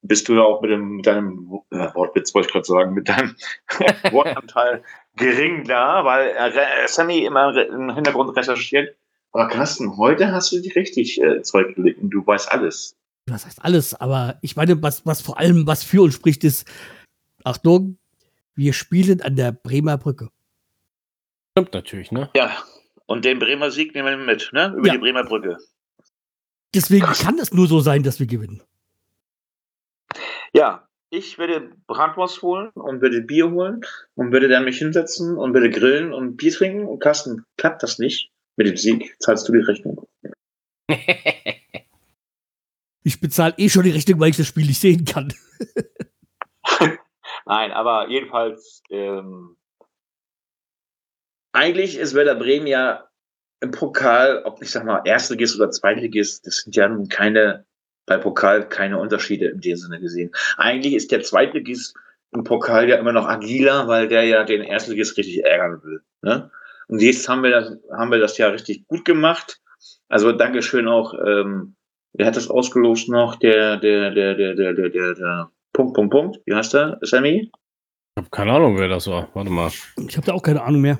bist 0.03 0.29
du 0.29 0.35
ja 0.35 0.43
auch 0.43 0.63
mit, 0.63 0.71
dem, 0.71 0.97
mit 0.97 1.07
deinem 1.07 1.61
äh, 1.71 1.93
Wortwitz, 1.95 2.35
wollte 2.35 2.47
ich 2.47 2.53
gerade 2.53 2.67
sagen, 2.67 2.95
mit 2.95 3.09
deinem 3.09 3.35
Wortanteil 4.13 4.83
gering 5.19 5.65
da, 5.65 6.05
weil 6.05 6.31
äh, 6.31 6.89
Sammy 6.89 7.25
immer 7.25 7.55
im 7.57 7.95
Hintergrund 7.95 8.37
recherchiert. 8.37 8.97
Aber 9.33 9.49
Carsten, 9.49 9.97
heute 9.97 10.33
hast 10.33 10.53
du 10.53 10.61
dich 10.61 10.75
richtig 10.75 11.21
äh, 11.21 11.43
Zeug 11.43 11.75
gelegt 11.75 12.01
und 12.01 12.11
du 12.11 12.27
weißt 12.27 12.51
alles. 12.51 12.97
Was 13.27 13.45
heißt 13.45 13.63
alles? 13.63 13.95
Aber 13.95 14.39
ich 14.41 14.57
meine, 14.57 14.83
was, 14.83 15.05
was 15.05 15.21
vor 15.21 15.39
allem 15.39 15.67
was 15.67 15.85
für 15.85 16.03
uns 16.03 16.15
spricht, 16.15 16.45
ist, 16.45 16.67
Achtung, 17.45 17.99
wir 18.55 18.73
spielen 18.73 19.21
an 19.21 19.37
der 19.37 19.53
Bremer 19.53 19.99
Brücke. 19.99 20.31
Stimmt 21.53 21.75
natürlich, 21.75 22.11
ne? 22.11 22.31
Ja. 22.35 22.51
Und 23.07 23.25
den 23.25 23.39
Bremer 23.39 23.71
Sieg 23.71 23.95
nehmen 23.95 24.19
wir 24.19 24.27
mit, 24.27 24.51
ne? 24.53 24.75
Über 24.77 24.87
ja. 24.87 24.93
die 24.95 24.99
Bremer 24.99 25.25
Brücke. 25.25 25.59
Deswegen 26.75 27.07
kann 27.07 27.39
es 27.39 27.53
nur 27.53 27.67
so 27.67 27.81
sein, 27.81 28.03
dass 28.03 28.21
wir 28.21 28.27
gewinnen. 28.27 28.63
Ja, 30.53 30.88
ich 31.11 31.39
werde 31.39 31.73
Bratwurst 31.87 32.43
holen 32.43 32.71
und 32.75 33.01
würde 33.01 33.23
Bier 33.23 33.51
holen 33.51 33.81
und 34.15 34.33
würde 34.33 34.49
dann 34.49 34.65
mich 34.65 34.79
hinsetzen 34.79 35.37
und 35.37 35.55
würde 35.55 35.71
grillen 35.71 36.13
und 36.13 36.37
Bier 36.37 36.53
trinken. 36.53 36.87
Und 36.87 37.01
Carsten, 37.01 37.45
klappt 37.57 37.83
das 37.83 37.99
nicht 37.99 38.31
mit 38.57 38.67
dem 38.67 38.77
Sieg, 38.77 39.17
zahlst 39.21 39.49
du 39.49 39.53
die 39.53 39.61
Rechnung. 39.61 40.07
ich 43.03 43.21
bezahle 43.21 43.55
eh 43.57 43.69
schon 43.69 43.85
die 43.85 43.91
Rechnung, 43.91 44.21
weil 44.21 44.31
ich 44.31 44.37
das 44.37 44.49
Spiel 44.49 44.67
nicht 44.67 44.81
sehen 44.81 45.05
kann. 45.05 45.33
Nein, 47.47 47.73
aber 47.73 48.11
jedenfalls, 48.11 48.83
ähm, 48.91 49.57
eigentlich 51.53 51.97
ist 51.97 52.15
Werder 52.15 52.35
Bremen 52.35 52.67
ja 52.67 53.09
im 53.61 53.71
Pokal, 53.71 54.43
ob 54.45 54.63
ich 54.63 54.71
sag 54.71 54.85
mal 54.85 55.03
Erstligist 55.05 55.57
oder 55.57 55.71
Zweitligist, 55.71 56.47
das 56.47 56.59
sind 56.59 56.77
ja 56.77 56.89
nun 56.89 57.09
keine 57.09 57.67
bei 58.09 58.19
Pokal 58.19 58.69
keine 58.69 58.99
Unterschiede 58.99 59.47
in 59.47 59.61
dem 59.61 59.77
Sinne 59.77 60.01
gesehen. 60.01 60.31
Eigentlich 60.57 60.95
ist 60.95 61.13
der 61.13 61.23
Zweitligist 61.23 61.95
im 62.33 62.45
Pokal 62.45 62.89
ja 62.89 62.97
immer 62.97 63.13
noch 63.13 63.27
agiler, 63.27 63.89
weil 63.89 64.09
der 64.09 64.25
ja 64.25 64.45
den 64.45 64.63
Erstligist 64.63 65.17
richtig 65.17 65.45
ärgern 65.45 65.83
will. 65.83 66.01
Ne? 66.23 66.51
Und 66.89 67.01
jetzt 67.01 67.29
haben 67.29 67.43
wir 67.43 67.51
das, 67.51 67.77
haben 67.97 68.11
wir 68.11 68.19
das 68.19 68.39
ja 68.39 68.49
richtig 68.49 68.87
gut 68.87 69.05
gemacht. 69.05 69.61
Also 70.09 70.33
Dankeschön 70.33 70.89
auch, 70.89 71.15
ähm, 71.15 71.75
wer 72.15 72.27
hat 72.27 72.37
das 72.37 72.51
ausgelost 72.51 73.09
noch? 73.09 73.37
Der, 73.37 73.77
der, 73.77 74.11
der, 74.11 74.35
der, 74.35 74.55
der, 74.55 74.73
der, 74.75 74.89
der, 74.89 75.15
der 75.15 75.51
Punkt, 75.73 75.95
Punkt, 75.95 76.13
Punkt. 76.13 76.41
Wie 76.47 76.55
heißt 76.55 76.75
der? 76.75 76.99
Sammy? 77.03 77.51
Ich 77.51 78.17
habe 78.17 78.31
keine 78.31 78.53
Ahnung, 78.53 78.79
wer 78.79 78.89
das 78.89 79.07
war. 79.07 79.29
Warte 79.35 79.51
mal. 79.51 79.71
Ich 79.97 80.17
habe 80.17 80.27
da 80.27 80.33
auch 80.33 80.43
keine 80.43 80.63
Ahnung 80.63 80.81
mehr. 80.81 80.99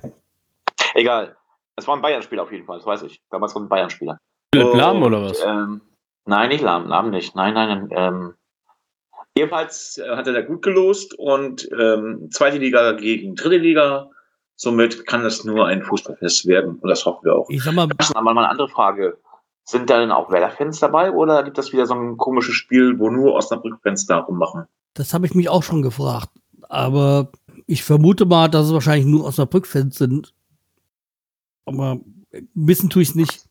Egal. 0.95 1.37
Es 1.77 1.87
war 1.87 1.97
ein 1.97 2.03
Bayern-Spieler 2.03 2.43
auf 2.43 2.53
jeden 2.53 2.65
Fall, 2.65 2.79
das 2.79 2.87
weiß 2.87 3.03
ich. 3.03 3.21
Damals 3.31 3.55
war 3.55 3.63
ein 3.63 3.69
Bayern-Spieler. 3.69 4.19
Philipp 4.55 4.75
Lahm 4.75 5.03
oder 5.03 5.23
was? 5.23 5.43
Ähm, 5.45 5.81
Nein, 6.29 6.51
nicht 6.51 6.61
Lahm, 6.61 6.87
Lahm 6.87 7.09
nicht. 7.09 7.35
Nein, 7.35 7.55
nein, 7.55 7.89
ähm, 7.91 8.35
jedenfalls 9.35 9.97
äh, 9.97 10.15
hat 10.15 10.27
er 10.27 10.35
da 10.35 10.43
gut 10.43 10.61
gelost 10.61 11.19
und 11.19 11.67
ähm, 11.73 12.29
zweite 12.31 12.59
Liga 12.59 12.93
gegen 12.93 13.35
dritte 13.35 13.57
Liga. 13.57 14.11
Somit 14.55 15.07
kann 15.07 15.23
das 15.23 15.45
nur 15.45 15.67
ein 15.67 15.83
Fußballfest 15.83 16.47
werden 16.47 16.81
und 16.81 16.89
das 16.91 17.07
hoffen 17.07 17.25
wir 17.25 17.35
auch. 17.35 17.49
Ich 17.49 17.63
sag 17.63 17.73
mal, 17.73 17.89
aber 18.15 18.35
mal 18.35 18.43
eine 18.43 18.51
andere 18.51 18.69
Frage. 18.69 19.17
Sind 19.65 19.89
da 19.89 20.01
denn 20.01 20.11
auch 20.11 20.31
Werder-Fans 20.31 20.81
dabei 20.81 21.13
oder 21.13 21.43
gibt 21.45 21.57
es 21.57 21.73
wieder 21.73 21.87
so 21.87 21.95
ein 21.95 22.19
komisches 22.19 22.57
Spiel, 22.57 22.99
wo 22.99 23.09
nur 23.09 23.33
Osnabrück-Fans 23.35 24.05
da 24.05 24.19
rummachen? 24.19 24.67
Das 24.93 25.15
habe 25.15 25.25
ich 25.25 25.35
mich 25.35 25.49
auch 25.49 25.63
schon 25.63 25.81
gefragt. 25.81 26.31
Aber 26.69 27.33
ich 27.67 27.85
vermute 27.85 28.27
mal, 28.27 28.49
dass 28.49 28.67
es 28.67 28.73
wahrscheinlich 28.75 29.07
nur 29.07 29.25
Osnabrück-Fans 29.25 29.97
sind. 29.97 30.35
Aber 31.65 32.01
wissen 32.55 32.91
tue 32.91 33.01
ich 33.01 33.11
es 33.11 33.15
nicht. 33.15 33.48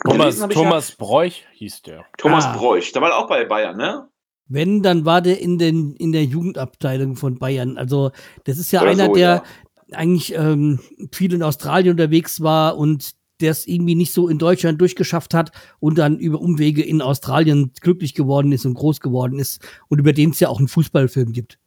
Thomas, 0.00 0.38
Thomas 0.48 0.88
ja, 0.90 0.94
Bräuch 0.98 1.44
hieß 1.52 1.82
der. 1.82 2.04
Thomas 2.18 2.46
ah. 2.46 2.56
Bräuch, 2.56 2.92
der 2.92 3.02
war 3.02 3.16
auch 3.16 3.28
bei 3.28 3.44
Bayern, 3.44 3.76
ne? 3.76 4.08
Wenn, 4.46 4.82
dann 4.82 5.04
war 5.04 5.22
der 5.22 5.40
in, 5.40 5.58
den, 5.58 5.94
in 5.96 6.12
der 6.12 6.24
Jugendabteilung 6.24 7.16
von 7.16 7.38
Bayern. 7.38 7.78
Also, 7.78 8.10
das 8.44 8.58
ist 8.58 8.72
ja 8.72 8.82
Oder 8.82 8.90
einer, 8.90 9.06
so, 9.06 9.14
der 9.14 9.42
ja. 9.86 9.96
eigentlich 9.96 10.34
ähm, 10.34 10.80
viel 11.12 11.32
in 11.32 11.42
Australien 11.42 11.92
unterwegs 11.92 12.42
war 12.42 12.76
und 12.76 13.14
der 13.40 13.50
es 13.50 13.66
irgendwie 13.66 13.94
nicht 13.94 14.12
so 14.12 14.28
in 14.28 14.38
Deutschland 14.38 14.80
durchgeschafft 14.80 15.34
hat 15.34 15.52
und 15.80 15.98
dann 15.98 16.18
über 16.18 16.40
Umwege 16.40 16.82
in 16.82 17.02
Australien 17.02 17.72
glücklich 17.80 18.14
geworden 18.14 18.52
ist 18.52 18.64
und 18.64 18.74
groß 18.74 19.00
geworden 19.00 19.38
ist 19.38 19.66
und 19.88 19.98
über 19.98 20.12
den 20.12 20.30
es 20.30 20.40
ja 20.40 20.48
auch 20.48 20.58
einen 20.58 20.68
Fußballfilm 20.68 21.32
gibt. 21.32 21.58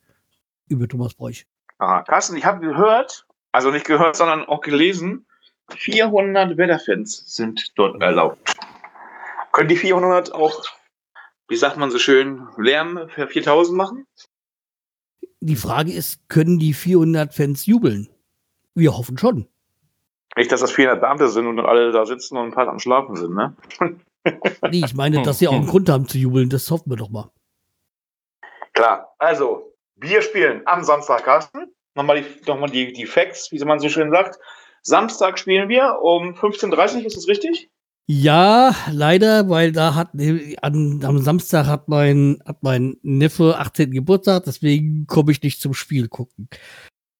Über 0.67 0.87
Thomas 0.87 1.13
Bräuch. 1.13 1.45
Ah, 1.77 2.01
Carsten, 2.01 2.37
ich 2.37 2.45
habe 2.45 2.65
gehört, 2.65 3.27
also 3.51 3.71
nicht 3.71 3.85
gehört, 3.85 4.15
sondern 4.15 4.45
auch 4.45 4.61
gelesen, 4.61 5.25
400 5.69 6.57
Werder-Fans 6.57 7.23
sind 7.27 7.77
dort 7.77 8.01
erlaubt. 8.01 8.55
Können 9.51 9.69
die 9.69 9.77
400 9.77 10.33
auch, 10.33 10.63
wie 11.47 11.55
sagt 11.55 11.77
man 11.77 11.91
so 11.91 11.99
schön, 11.99 12.47
Lärm 12.57 13.09
für 13.09 13.27
4000 13.27 13.77
machen? 13.77 14.07
Die 15.39 15.55
Frage 15.55 15.93
ist, 15.93 16.27
können 16.29 16.59
die 16.59 16.73
400 16.73 17.33
Fans 17.33 17.65
jubeln? 17.65 18.09
Wir 18.73 18.97
hoffen 18.97 19.17
schon. 19.17 19.47
Nicht, 20.35 20.51
dass 20.51 20.61
das 20.61 20.71
400 20.71 20.99
Beamte 20.99 21.29
sind 21.29 21.47
und 21.47 21.59
alle 21.59 21.91
da 21.91 22.05
sitzen 22.05 22.37
und 22.37 22.45
ein 22.45 22.51
paar 22.51 22.67
am 22.67 22.79
Schlafen 22.79 23.15
sind, 23.15 23.33
ne? 23.33 23.55
Nee, 24.71 24.83
ich 24.83 24.95
meine, 24.95 25.21
dass 25.21 25.37
sie 25.37 25.47
auch 25.47 25.53
einen 25.53 25.67
Grund 25.67 25.87
haben 25.87 26.07
zu 26.07 26.17
jubeln. 26.17 26.49
Das 26.49 26.71
hoffen 26.71 26.89
wir 26.89 26.97
doch 26.97 27.09
mal. 27.09 27.29
Klar, 28.73 29.13
also, 29.19 29.71
wir 29.95 30.23
spielen 30.23 30.63
am 30.65 30.83
Samstag, 30.83 31.23
Carsten. 31.23 31.71
Nochmal 31.93 32.23
die, 32.23 32.49
nochmal 32.49 32.69
die, 32.69 32.91
die 32.91 33.05
Facts, 33.05 33.51
wie 33.51 33.63
man 33.63 33.79
so 33.79 33.87
schön 33.87 34.11
sagt. 34.11 34.39
Samstag 34.85 35.39
spielen 35.39 35.67
wir 35.67 35.99
um 36.01 36.35
15.30 36.35 36.97
Uhr, 36.97 37.05
ist 37.05 37.17
das 37.17 37.27
richtig? 37.27 37.69
Ja, 38.07 38.75
leider, 38.91 39.49
weil 39.49 39.71
da 39.71 39.95
hat 39.95 40.11
an, 40.61 41.03
am 41.03 41.17
Samstag 41.17 41.65
hat 41.65 41.87
mein, 41.87 42.39
hat 42.45 42.61
mein 42.61 42.97
Neffe 43.01 43.57
18. 43.57 43.91
Geburtstag, 43.91 44.43
deswegen 44.45 45.07
komme 45.07 45.31
ich 45.31 45.41
nicht 45.41 45.59
zum 45.59 45.73
Spiel 45.73 46.07
gucken. 46.07 46.47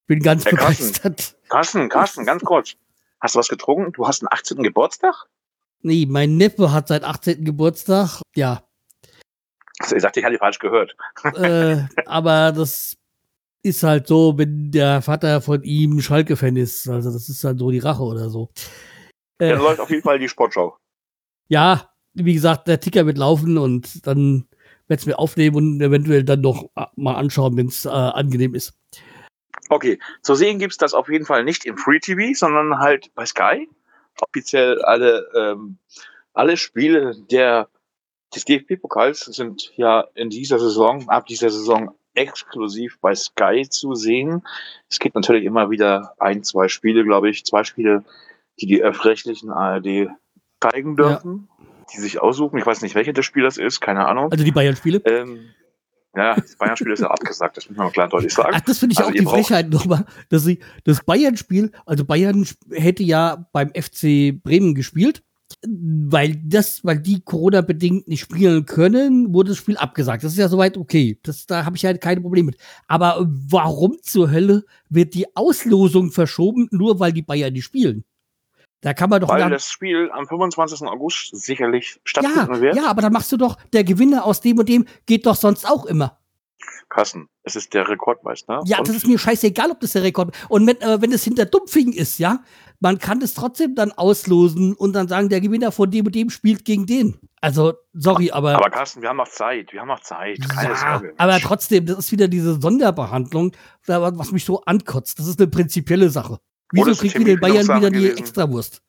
Bin 0.06 0.20
ganz 0.20 0.44
Herr 0.44 0.52
begeistert. 0.52 1.36
Carsten, 1.48 1.88
Carsten, 1.88 2.24
ganz 2.24 2.44
kurz. 2.44 2.76
Hast 3.20 3.34
du 3.34 3.40
was 3.40 3.48
getrunken? 3.48 3.92
Du 3.92 4.06
hast 4.06 4.22
einen 4.22 4.28
18. 4.30 4.62
Geburtstag? 4.62 5.26
Nee, 5.82 6.06
mein 6.08 6.36
Neffe 6.36 6.70
hat 6.72 6.86
seit 6.86 7.02
18. 7.02 7.44
Geburtstag, 7.44 8.22
ja. 8.36 8.62
Also, 9.80 9.96
ich 9.96 10.02
sagte, 10.02 10.20
ich 10.20 10.26
hatte 10.26 10.38
falsch 10.38 10.60
gehört. 10.60 10.94
äh, 11.34 11.78
aber 12.06 12.52
das 12.52 12.96
ist 13.66 13.82
halt 13.82 14.06
so, 14.06 14.38
wenn 14.38 14.70
der 14.70 15.02
Vater 15.02 15.40
von 15.42 15.62
ihm 15.62 16.00
Schalke-Fan 16.00 16.56
ist. 16.56 16.88
Also 16.88 17.12
das 17.12 17.28
ist 17.28 17.44
halt 17.44 17.58
so 17.58 17.70
die 17.70 17.80
Rache 17.80 18.02
oder 18.02 18.30
so. 18.30 18.48
Äh, 19.38 19.50
Dann 19.50 19.58
läuft 19.58 19.80
auf 19.80 19.90
jeden 19.90 20.02
Fall 20.02 20.18
die 20.18 20.28
Sportschau. 20.28 20.76
ja, 21.48 21.90
wie 22.14 22.32
gesagt, 22.32 22.66
der 22.66 22.80
Ticker 22.80 23.04
wird 23.04 23.18
laufen 23.18 23.58
und 23.58 24.06
dann 24.06 24.48
werde 24.88 25.00
ich 25.02 25.06
mir 25.06 25.18
aufnehmen 25.18 25.56
und 25.56 25.80
eventuell 25.82 26.24
dann 26.24 26.40
noch 26.40 26.70
äh, 26.76 26.86
mal 26.96 27.14
anschauen, 27.16 27.56
wenn 27.58 27.66
es 27.66 27.84
äh, 27.84 27.88
angenehm 27.90 28.54
ist. 28.54 28.72
Okay, 29.68 29.98
zu 30.22 30.34
sehen 30.34 30.58
gibt's 30.58 30.78
das 30.78 30.94
auf 30.94 31.08
jeden 31.10 31.26
Fall 31.26 31.44
nicht 31.44 31.66
im 31.66 31.76
Free 31.76 31.98
TV, 31.98 32.32
sondern 32.34 32.78
halt 32.78 33.12
bei 33.14 33.26
Sky. 33.26 33.68
Offiziell 34.20 34.80
alle, 34.82 35.26
ähm, 35.36 35.76
alle 36.32 36.56
Spiele 36.56 37.14
der, 37.30 37.68
des 38.34 38.46
DFB-Pokals 38.46 39.20
sind 39.20 39.72
ja 39.76 40.06
in 40.14 40.30
dieser 40.30 40.58
Saison, 40.58 41.06
ab 41.10 41.26
dieser 41.26 41.50
Saison 41.50 41.94
exklusiv 42.16 42.98
bei 43.00 43.14
Sky 43.14 43.66
zu 43.68 43.94
sehen. 43.94 44.42
Es 44.88 44.98
gibt 44.98 45.14
natürlich 45.14 45.44
immer 45.44 45.70
wieder 45.70 46.14
ein, 46.18 46.42
zwei 46.42 46.68
Spiele, 46.68 47.04
glaube 47.04 47.30
ich, 47.30 47.44
zwei 47.44 47.64
Spiele, 47.64 48.04
die 48.60 48.66
die 48.66 48.82
öffentlich-rechtlichen 48.82 49.50
ARD 49.50 50.08
zeigen 50.60 50.96
dürfen, 50.96 51.48
die 51.94 52.00
sich 52.00 52.20
aussuchen. 52.20 52.58
Ich 52.58 52.66
weiß 52.66 52.82
nicht, 52.82 52.94
welche 52.94 53.12
das 53.12 53.24
Spiel 53.24 53.42
das 53.42 53.58
ist, 53.58 53.80
keine 53.80 54.06
Ahnung. 54.06 54.32
Also 54.32 54.44
die 54.44 54.50
Bayern-Spiele. 54.50 55.02
Ähm, 55.04 55.50
ja, 56.16 56.34
das 56.34 56.56
Bayern-Spiel 56.56 56.92
ist 56.92 57.00
ja 57.00 57.10
abgesagt, 57.10 57.58
das 57.58 57.68
muss 57.68 57.76
man 57.76 57.92
klar 57.92 58.06
und 58.06 58.14
deutlich 58.14 58.32
sagen. 58.32 58.52
Ach, 58.54 58.60
das 58.60 58.78
finde 58.78 58.94
ich 58.94 58.98
Also 58.98 59.10
auch 59.10 59.14
die 59.14 59.24
Frechheit 59.24 59.68
nochmal, 59.68 60.06
dass 60.30 60.44
sie 60.44 60.60
das 60.84 61.04
Bayern-Spiel, 61.04 61.72
also 61.84 62.04
Bayern 62.04 62.46
hätte 62.70 63.02
ja 63.02 63.46
beim 63.52 63.68
FC 63.68 64.42
Bremen 64.42 64.74
gespielt, 64.74 65.22
weil 65.66 66.36
das, 66.44 66.84
weil 66.84 66.98
die 66.98 67.20
Corona-bedingt 67.20 68.08
nicht 68.08 68.20
spielen 68.20 68.66
können, 68.66 69.32
wurde 69.32 69.50
das 69.50 69.58
Spiel 69.58 69.76
abgesagt. 69.76 70.24
Das 70.24 70.32
ist 70.32 70.38
ja 70.38 70.48
soweit 70.48 70.76
okay. 70.76 71.18
Das, 71.22 71.46
da 71.46 71.64
habe 71.64 71.76
ich 71.76 71.84
halt 71.84 72.00
keine 72.00 72.20
Probleme 72.20 72.46
mit. 72.46 72.58
Aber 72.88 73.26
warum 73.26 73.96
zur 74.02 74.30
Hölle 74.30 74.64
wird 74.88 75.14
die 75.14 75.36
Auslosung 75.36 76.10
verschoben, 76.10 76.68
nur 76.70 77.00
weil 77.00 77.12
die 77.12 77.22
Bayern 77.22 77.52
nicht 77.52 77.64
spielen? 77.64 78.04
Da 78.82 78.94
kann 78.94 79.10
man 79.10 79.20
doch 79.20 79.28
Weil 79.28 79.48
das 79.50 79.68
Spiel 79.68 80.10
am 80.12 80.28
25. 80.28 80.82
August 80.82 81.34
sicherlich 81.34 81.94
ja, 81.94 82.00
stattfinden 82.04 82.60
wird. 82.60 82.76
ja, 82.76 82.86
aber 82.88 83.02
dann 83.02 83.12
machst 83.12 83.32
du 83.32 83.36
doch, 83.36 83.56
der 83.72 83.84
Gewinner 83.84 84.24
aus 84.24 84.40
dem 84.40 84.58
und 84.58 84.68
dem 84.68 84.86
geht 85.06 85.26
doch 85.26 85.36
sonst 85.36 85.68
auch 85.68 85.86
immer. 85.86 86.18
Kassen, 86.88 87.28
es 87.42 87.56
ist 87.56 87.74
der 87.74 87.88
Rekordmeister. 87.88 88.62
Ja, 88.64 88.78
Und 88.78 88.88
das 88.88 88.96
ist 88.96 89.06
mir 89.06 89.18
scheißegal, 89.18 89.70
ob 89.70 89.80
das 89.80 89.92
der 89.92 90.02
Rekord 90.02 90.34
Und 90.48 90.66
wenn, 90.66 90.80
äh, 90.80 91.00
wenn 91.00 91.12
es 91.12 91.24
hinter 91.24 91.44
Dumpfing 91.44 91.92
ist, 91.92 92.18
ja, 92.18 92.40
man 92.80 92.98
kann 92.98 93.20
es 93.22 93.34
trotzdem 93.34 93.74
dann 93.74 93.92
auslosen 93.92 94.74
und 94.74 94.92
dann 94.92 95.08
sagen, 95.08 95.28
der 95.28 95.40
Gewinner 95.40 95.72
von 95.72 95.90
dem 95.90 96.06
und 96.06 96.14
dem 96.14 96.30
spielt 96.30 96.64
gegen 96.64 96.86
den. 96.86 97.18
Also, 97.40 97.74
sorry, 97.92 98.30
aber. 98.30 98.56
Aber 98.56 98.70
Carsten, 98.70 99.02
wir 99.02 99.08
haben 99.08 99.16
noch 99.16 99.28
Zeit, 99.28 99.72
wir 99.72 99.80
haben 99.80 99.88
noch 99.88 100.00
Zeit. 100.00 100.38
Keine 100.48 100.70
ja, 100.70 100.76
Sorge. 100.98 101.14
aber 101.16 101.38
trotzdem, 101.40 101.86
das 101.86 101.98
ist 101.98 102.12
wieder 102.12 102.28
diese 102.28 102.60
Sonderbehandlung, 102.60 103.52
was 103.86 104.32
mich 104.32 104.44
so 104.44 104.62
ankotzt. 104.62 105.18
Das 105.18 105.26
ist 105.26 105.40
eine 105.40 105.48
prinzipielle 105.48 106.10
Sache. 106.10 106.38
Wieso 106.72 106.86
das 106.86 106.96
ist 106.96 107.00
kriegt 107.00 107.18
ihr 107.18 107.24
den 107.24 107.40
Bayern 107.40 107.66
wieder 107.66 107.90
die 107.90 107.98
gewesen? 108.00 108.18
Extrawurst? 108.18 108.82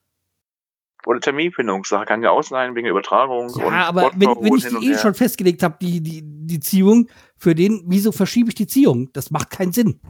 Oder 1.07 1.21
Terminfindungssache 1.21 2.05
kann 2.05 2.21
ja 2.21 2.31
auch 2.31 2.43
sein, 2.43 2.75
wegen 2.75 2.85
Übertragung. 2.87 3.45
und 3.49 3.57
Ja, 3.61 3.87
aber 3.87 4.11
wenn, 4.15 4.23
Sportschau 4.29 4.43
wenn 4.43 4.51
und 4.51 4.57
ich 4.57 4.73
und 4.73 4.81
die 4.81 4.87
eh 4.87 4.89
her. 4.91 4.97
schon 4.99 5.13
festgelegt 5.13 5.63
habe, 5.63 5.77
die, 5.79 6.01
die, 6.01 6.21
die 6.21 6.59
Ziehung 6.59 7.07
für 7.37 7.55
den, 7.55 7.81
wieso 7.87 8.11
verschiebe 8.11 8.49
ich 8.49 8.55
die 8.55 8.67
Ziehung? 8.67 9.09
Das 9.13 9.31
macht 9.31 9.49
keinen 9.51 9.71
Sinn. 9.71 10.01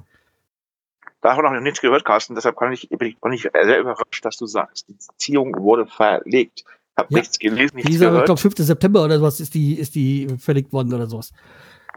Da 1.22 1.36
haben 1.36 1.44
wir 1.44 1.52
noch 1.52 1.60
nichts 1.62 1.82
gehört, 1.82 2.04
Carsten, 2.04 2.34
deshalb 2.34 2.58
kann 2.58 2.72
ich, 2.74 2.90
bin 2.90 3.10
ich, 3.10 3.20
bin 3.20 3.32
ich 3.32 3.44
sehr 3.44 3.80
überrascht, 3.80 4.26
dass 4.26 4.38
du 4.38 4.48
sagst, 4.48 4.88
die 4.88 4.96
Ziehung 5.18 5.56
wurde 5.60 5.86
verlegt. 5.86 6.64
Hab 6.96 7.12
Ja. 7.12 7.20
nichts 7.20 7.38
gelesen, 7.38 7.76
nichts 7.76 7.92
Dieser, 7.92 8.06
ich 8.06 8.12
gehört. 8.12 8.26
glaube, 8.26 8.42
5. 8.42 8.56
September 8.58 9.04
oder 9.04 9.20
sowas 9.20 9.40
ist 9.40 9.54
die, 9.54 9.76
ist 9.80 9.94
die 9.94 10.28
verlegt 10.40 10.74
worden 10.74 10.92
oder 10.96 11.06
sowas. 11.06 11.32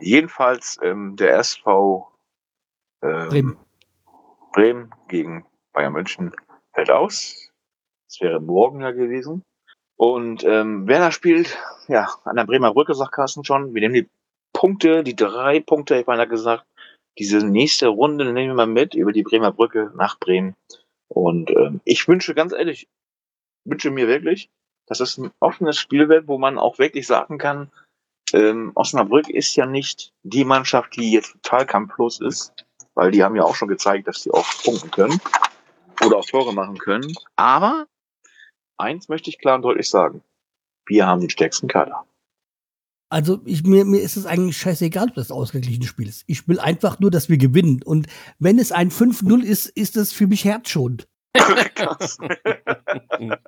Jedenfalls 0.01 0.79
ähm, 0.83 1.17
der 1.17 1.39
SV 1.39 2.07
ähm, 3.03 3.29
Bremen. 3.31 3.57
Bremen 4.53 4.91
gegen 5.09 5.47
Bayern 5.73 5.95
München 5.95 6.33
fällt 6.75 6.91
aus. 6.91 7.50
Das 8.11 8.21
wäre 8.21 8.41
morgen 8.41 8.81
ja 8.81 8.91
gewesen. 8.91 9.45
Und 9.97 10.43
ähm, 10.43 10.89
Werner 10.89 11.13
spielt, 11.13 11.57
ja, 11.87 12.09
an 12.25 12.35
der 12.35 12.45
Bremer 12.45 12.75
Brücke, 12.75 12.93
sagt 12.95 13.13
Carsten 13.13 13.45
schon. 13.45 13.73
Wir 13.73 13.83
nehmen 13.83 13.95
die 13.95 14.09
Punkte, 14.53 15.05
die 15.05 15.15
drei 15.15 15.61
Punkte, 15.61 16.01
ich 16.01 16.09
meine 16.09 16.27
gesagt, 16.27 16.67
diese 17.19 17.39
nächste 17.47 17.87
Runde 17.87 18.25
nehmen 18.25 18.49
wir 18.49 18.55
mal 18.55 18.67
mit 18.67 18.95
über 18.95 19.13
die 19.13 19.23
Bremer 19.23 19.53
Brücke 19.53 19.93
nach 19.95 20.19
Bremen. 20.19 20.57
Und 21.07 21.51
ähm, 21.51 21.81
ich 21.85 22.09
wünsche 22.09 22.35
ganz 22.35 22.53
ehrlich, 22.53 22.89
wünsche 23.65 23.93
mir 23.93 24.09
wirklich, 24.09 24.51
dass 24.87 24.99
es 24.99 25.17
ein 25.17 25.31
offenes 25.39 25.79
Spiel 25.79 26.09
wird, 26.09 26.27
wo 26.27 26.37
man 26.37 26.59
auch 26.59 26.81
wirklich 26.81 27.07
sagen 27.07 27.39
kann, 27.39 27.71
ähm, 28.33 28.73
Osnabrück 28.75 29.29
ist 29.29 29.55
ja 29.55 29.67
nicht 29.67 30.13
die 30.25 30.45
Mannschaft, 30.45 30.97
die 30.97 31.13
jetzt 31.13 31.33
total 31.43 31.65
kampflos 31.65 32.21
ist, 32.21 32.53
weil 32.95 33.13
die 33.13 33.23
haben 33.23 33.37
ja 33.37 33.45
auch 33.45 33.55
schon 33.55 33.69
gezeigt, 33.69 34.09
dass 34.09 34.23
die 34.23 34.33
auch 34.33 34.47
punkten 34.65 34.91
können 34.91 35.21
oder 36.05 36.17
auch 36.17 36.25
Tore 36.25 36.53
machen 36.53 36.79
können. 36.79 37.13
Aber 37.37 37.87
eins 38.81 39.09
möchte 39.09 39.31
ich 39.31 39.39
klar 39.39 39.57
und 39.57 39.63
deutlich 39.63 39.89
sagen. 39.89 40.23
Wir 40.87 41.07
haben 41.07 41.21
den 41.21 41.31
stärksten 41.31 41.69
Kader. 41.69 42.05
Also 43.11 43.41
ich, 43.45 43.65
mir, 43.65 43.85
mir 43.85 44.01
ist 44.01 44.17
es 44.17 44.25
eigentlich 44.25 44.57
scheißegal, 44.57 45.09
ob 45.09 45.15
das 45.15 45.33
ausgeglichenes 45.33 45.89
Spiel 45.89 46.09
ist. 46.09 46.23
Ich 46.29 46.47
will 46.47 46.61
einfach 46.61 47.01
nur, 47.01 47.11
dass 47.11 47.29
wir 47.29 47.39
gewinnen. 47.39 47.83
Und 47.85 48.07
wenn 48.39 48.59
es 48.59 48.71
ein 48.71 48.91
5-0 48.91 49.43
ist, 49.43 49.67
ist 49.67 49.97
es 49.97 50.13
für 50.13 50.29
mich 50.29 50.45
herzschonend. 50.45 51.09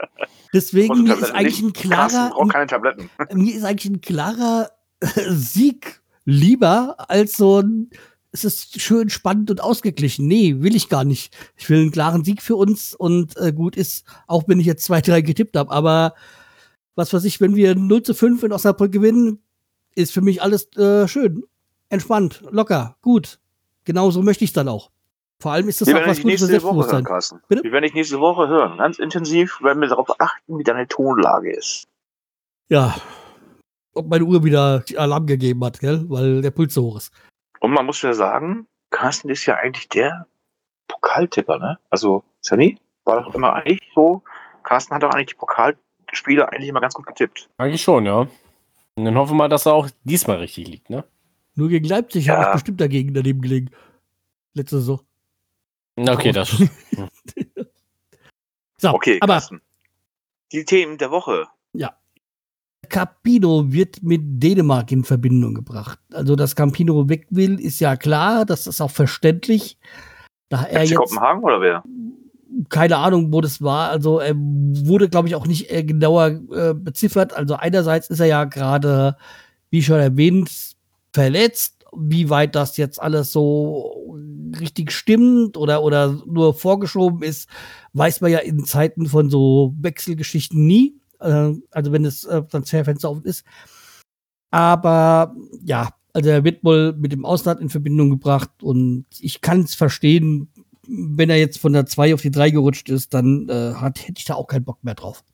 Deswegen 0.52 0.92
Und 0.92 1.04
mir 1.04 1.14
ist 1.14 1.32
eigentlich 1.32 1.62
ein 1.62 1.72
klarer, 1.72 2.30
braucht 2.30 2.52
keine 2.52 2.66
Tabletten. 2.66 3.08
mir 3.32 3.54
ist 3.54 3.64
eigentlich 3.64 3.92
ein 3.92 4.00
klarer 4.00 4.70
Sieg 5.28 6.02
lieber 6.24 6.96
als 7.08 7.36
so 7.36 7.60
ein, 7.60 7.90
es 8.32 8.44
ist 8.44 8.80
schön 8.80 9.10
spannend 9.10 9.50
und 9.50 9.62
ausgeglichen. 9.62 10.26
Nee, 10.26 10.56
will 10.60 10.74
ich 10.74 10.88
gar 10.88 11.04
nicht. 11.04 11.36
Ich 11.56 11.68
will 11.68 11.80
einen 11.80 11.92
klaren 11.92 12.24
Sieg 12.24 12.42
für 12.42 12.56
uns 12.56 12.94
und 12.94 13.36
äh, 13.36 13.52
gut 13.52 13.76
ist, 13.76 14.06
auch 14.26 14.44
wenn 14.46 14.58
ich 14.58 14.66
jetzt 14.66 14.84
zwei, 14.84 15.02
drei 15.02 15.20
getippt 15.20 15.56
habe, 15.56 15.70
aber 15.70 16.14
was 16.94 17.12
weiß 17.12 17.24
ich, 17.24 17.40
wenn 17.40 17.56
wir 17.56 17.74
0 17.74 18.02
zu 18.02 18.14
5 18.14 18.42
in 18.42 18.52
Osnabrück 18.52 18.92
gewinnen, 18.92 19.42
ist 19.94 20.12
für 20.12 20.22
mich 20.22 20.42
alles 20.42 20.74
äh, 20.76 21.06
schön, 21.08 21.44
entspannt, 21.88 22.42
locker, 22.50 22.96
gut. 23.02 23.38
Genauso 23.84 24.22
möchte 24.22 24.44
ich 24.44 24.52
dann 24.52 24.68
auch. 24.68 24.90
Vor 25.40 25.52
allem 25.52 25.68
ist 25.68 25.80
das 25.80 25.88
Wir 25.88 25.96
auch 25.96 26.06
was 26.06 26.22
Gutes 26.22 26.40
für 26.40 26.46
nächste 26.52 26.62
Woche 26.62 26.76
hören, 26.76 26.88
Selbstbewusstsein. 26.88 27.40
Bitte? 27.48 27.64
Wir 27.64 27.72
werden 27.72 27.82
dich 27.82 27.94
nächste 27.94 28.20
Woche 28.20 28.48
hören. 28.48 28.78
Ganz 28.78 28.98
intensiv 28.98 29.60
werden 29.60 29.80
wir 29.80 29.88
darauf 29.88 30.08
achten, 30.20 30.58
wie 30.58 30.62
deine 30.62 30.86
Tonlage 30.86 31.52
ist. 31.52 31.88
Ja. 32.68 32.94
Ob 33.92 34.08
meine 34.08 34.24
Uhr 34.24 34.44
wieder 34.44 34.84
Alarm 34.96 35.26
gegeben 35.26 35.64
hat, 35.64 35.80
gell? 35.80 36.04
Weil 36.08 36.42
der 36.42 36.52
Puls 36.52 36.72
so 36.72 36.84
hoch 36.84 36.98
ist. 36.98 37.12
Und 37.62 37.70
man 37.70 37.86
muss 37.86 38.02
ja 38.02 38.12
sagen, 38.12 38.66
Carsten 38.90 39.28
ist 39.28 39.46
ja 39.46 39.54
eigentlich 39.54 39.88
der 39.88 40.26
Pokaltipper, 40.88 41.58
ne? 41.58 41.78
Also, 41.90 42.24
Sunny 42.40 42.76
war 43.04 43.22
doch 43.22 43.32
immer 43.36 43.52
eigentlich 43.54 43.88
so, 43.94 44.22
Carsten 44.64 44.92
hat 44.96 45.04
doch 45.04 45.10
eigentlich 45.10 45.28
die 45.28 45.34
Pokalspiele 45.34 46.50
eigentlich 46.50 46.68
immer 46.68 46.80
ganz 46.80 46.94
gut 46.94 47.06
getippt. 47.06 47.48
Eigentlich 47.58 47.82
schon, 47.82 48.04
ja. 48.04 48.26
Und 48.96 49.04
dann 49.04 49.14
hoffen 49.16 49.34
wir 49.34 49.36
mal, 49.36 49.48
dass 49.48 49.66
er 49.66 49.74
auch 49.74 49.88
diesmal 50.02 50.38
richtig 50.38 50.66
liegt, 50.66 50.90
ne? 50.90 51.04
Nur 51.54 51.68
gegen 51.68 51.86
Leipzig 51.86 52.26
Ja. 52.26 52.34
habe 52.34 52.46
ich 52.46 52.52
bestimmt 52.54 52.80
dagegen 52.80 53.14
daneben 53.14 53.40
gelegen. 53.40 53.70
Letzte 54.54 54.78
Saison. 54.78 55.00
Okay, 55.96 56.32
das. 56.32 56.50
So, 58.78 58.90
Okay, 58.94 59.18
aber 59.20 59.34
Carsten. 59.34 59.62
Die 60.50 60.64
Themen 60.64 60.98
der 60.98 61.12
Woche. 61.12 61.46
Campino 62.92 63.72
wird 63.72 64.02
mit 64.02 64.20
Dänemark 64.22 64.92
in 64.92 65.02
Verbindung 65.02 65.54
gebracht. 65.54 65.98
Also, 66.12 66.36
dass 66.36 66.54
Campino 66.54 67.08
weg 67.08 67.26
will, 67.30 67.58
ist 67.58 67.80
ja 67.80 67.96
klar, 67.96 68.44
das 68.44 68.66
ist 68.66 68.80
auch 68.80 68.90
verständlich. 68.90 69.78
Da 70.48 70.64
er 70.64 70.84
jetzt, 70.84 70.94
Kopenhagen 70.94 71.42
oder 71.42 71.60
wer? 71.60 71.82
keine 72.68 72.98
Ahnung, 72.98 73.32
wo 73.32 73.40
das 73.40 73.62
war. 73.62 73.90
Also 73.90 74.18
er 74.18 74.34
wurde, 74.36 75.08
glaube 75.08 75.28
ich, 75.28 75.34
auch 75.34 75.46
nicht 75.46 75.70
äh, 75.70 75.82
genauer 75.82 76.40
äh, 76.52 76.74
beziffert. 76.74 77.32
Also 77.32 77.54
einerseits 77.54 78.10
ist 78.10 78.20
er 78.20 78.26
ja 78.26 78.44
gerade, 78.44 79.16
wie 79.70 79.82
schon 79.82 79.98
erwähnt, 79.98 80.50
verletzt. 81.12 81.86
Wie 81.94 82.30
weit 82.30 82.54
das 82.54 82.76
jetzt 82.78 83.00
alles 83.00 83.32
so 83.32 84.18
richtig 84.58 84.92
stimmt 84.92 85.56
oder, 85.56 85.82
oder 85.82 86.18
nur 86.26 86.54
vorgeschoben 86.54 87.22
ist, 87.22 87.48
weiß 87.92 88.20
man 88.20 88.30
ja 88.30 88.38
in 88.38 88.64
Zeiten 88.64 89.06
von 89.06 89.28
so 89.28 89.74
Wechselgeschichten 89.80 90.66
nie. 90.66 91.01
Äh, 91.22 91.54
also 91.70 91.92
wenn 91.92 92.02
das 92.04 92.24
äh, 92.24 92.42
Transferfenster 92.42 93.10
offen 93.10 93.24
ist. 93.24 93.46
Aber 94.50 95.34
ja, 95.62 95.90
also 96.12 96.30
er 96.30 96.44
wird 96.44 96.62
wohl 96.62 96.92
mit 96.92 97.12
dem 97.12 97.24
Ausland 97.24 97.60
in 97.60 97.70
Verbindung 97.70 98.10
gebracht 98.10 98.50
und 98.62 99.06
ich 99.18 99.40
kann 99.40 99.60
es 99.60 99.74
verstehen, 99.74 100.52
wenn 100.86 101.30
er 101.30 101.38
jetzt 101.38 101.58
von 101.58 101.72
der 101.72 101.86
2 101.86 102.14
auf 102.14 102.20
die 102.20 102.30
3 102.30 102.50
gerutscht 102.50 102.88
ist, 102.90 103.14
dann 103.14 103.48
äh, 103.48 103.74
hat, 103.74 104.00
hätte 104.00 104.18
ich 104.18 104.24
da 104.24 104.34
auch 104.34 104.46
keinen 104.46 104.64
Bock 104.64 104.82
mehr 104.82 104.94
drauf. 104.94 105.24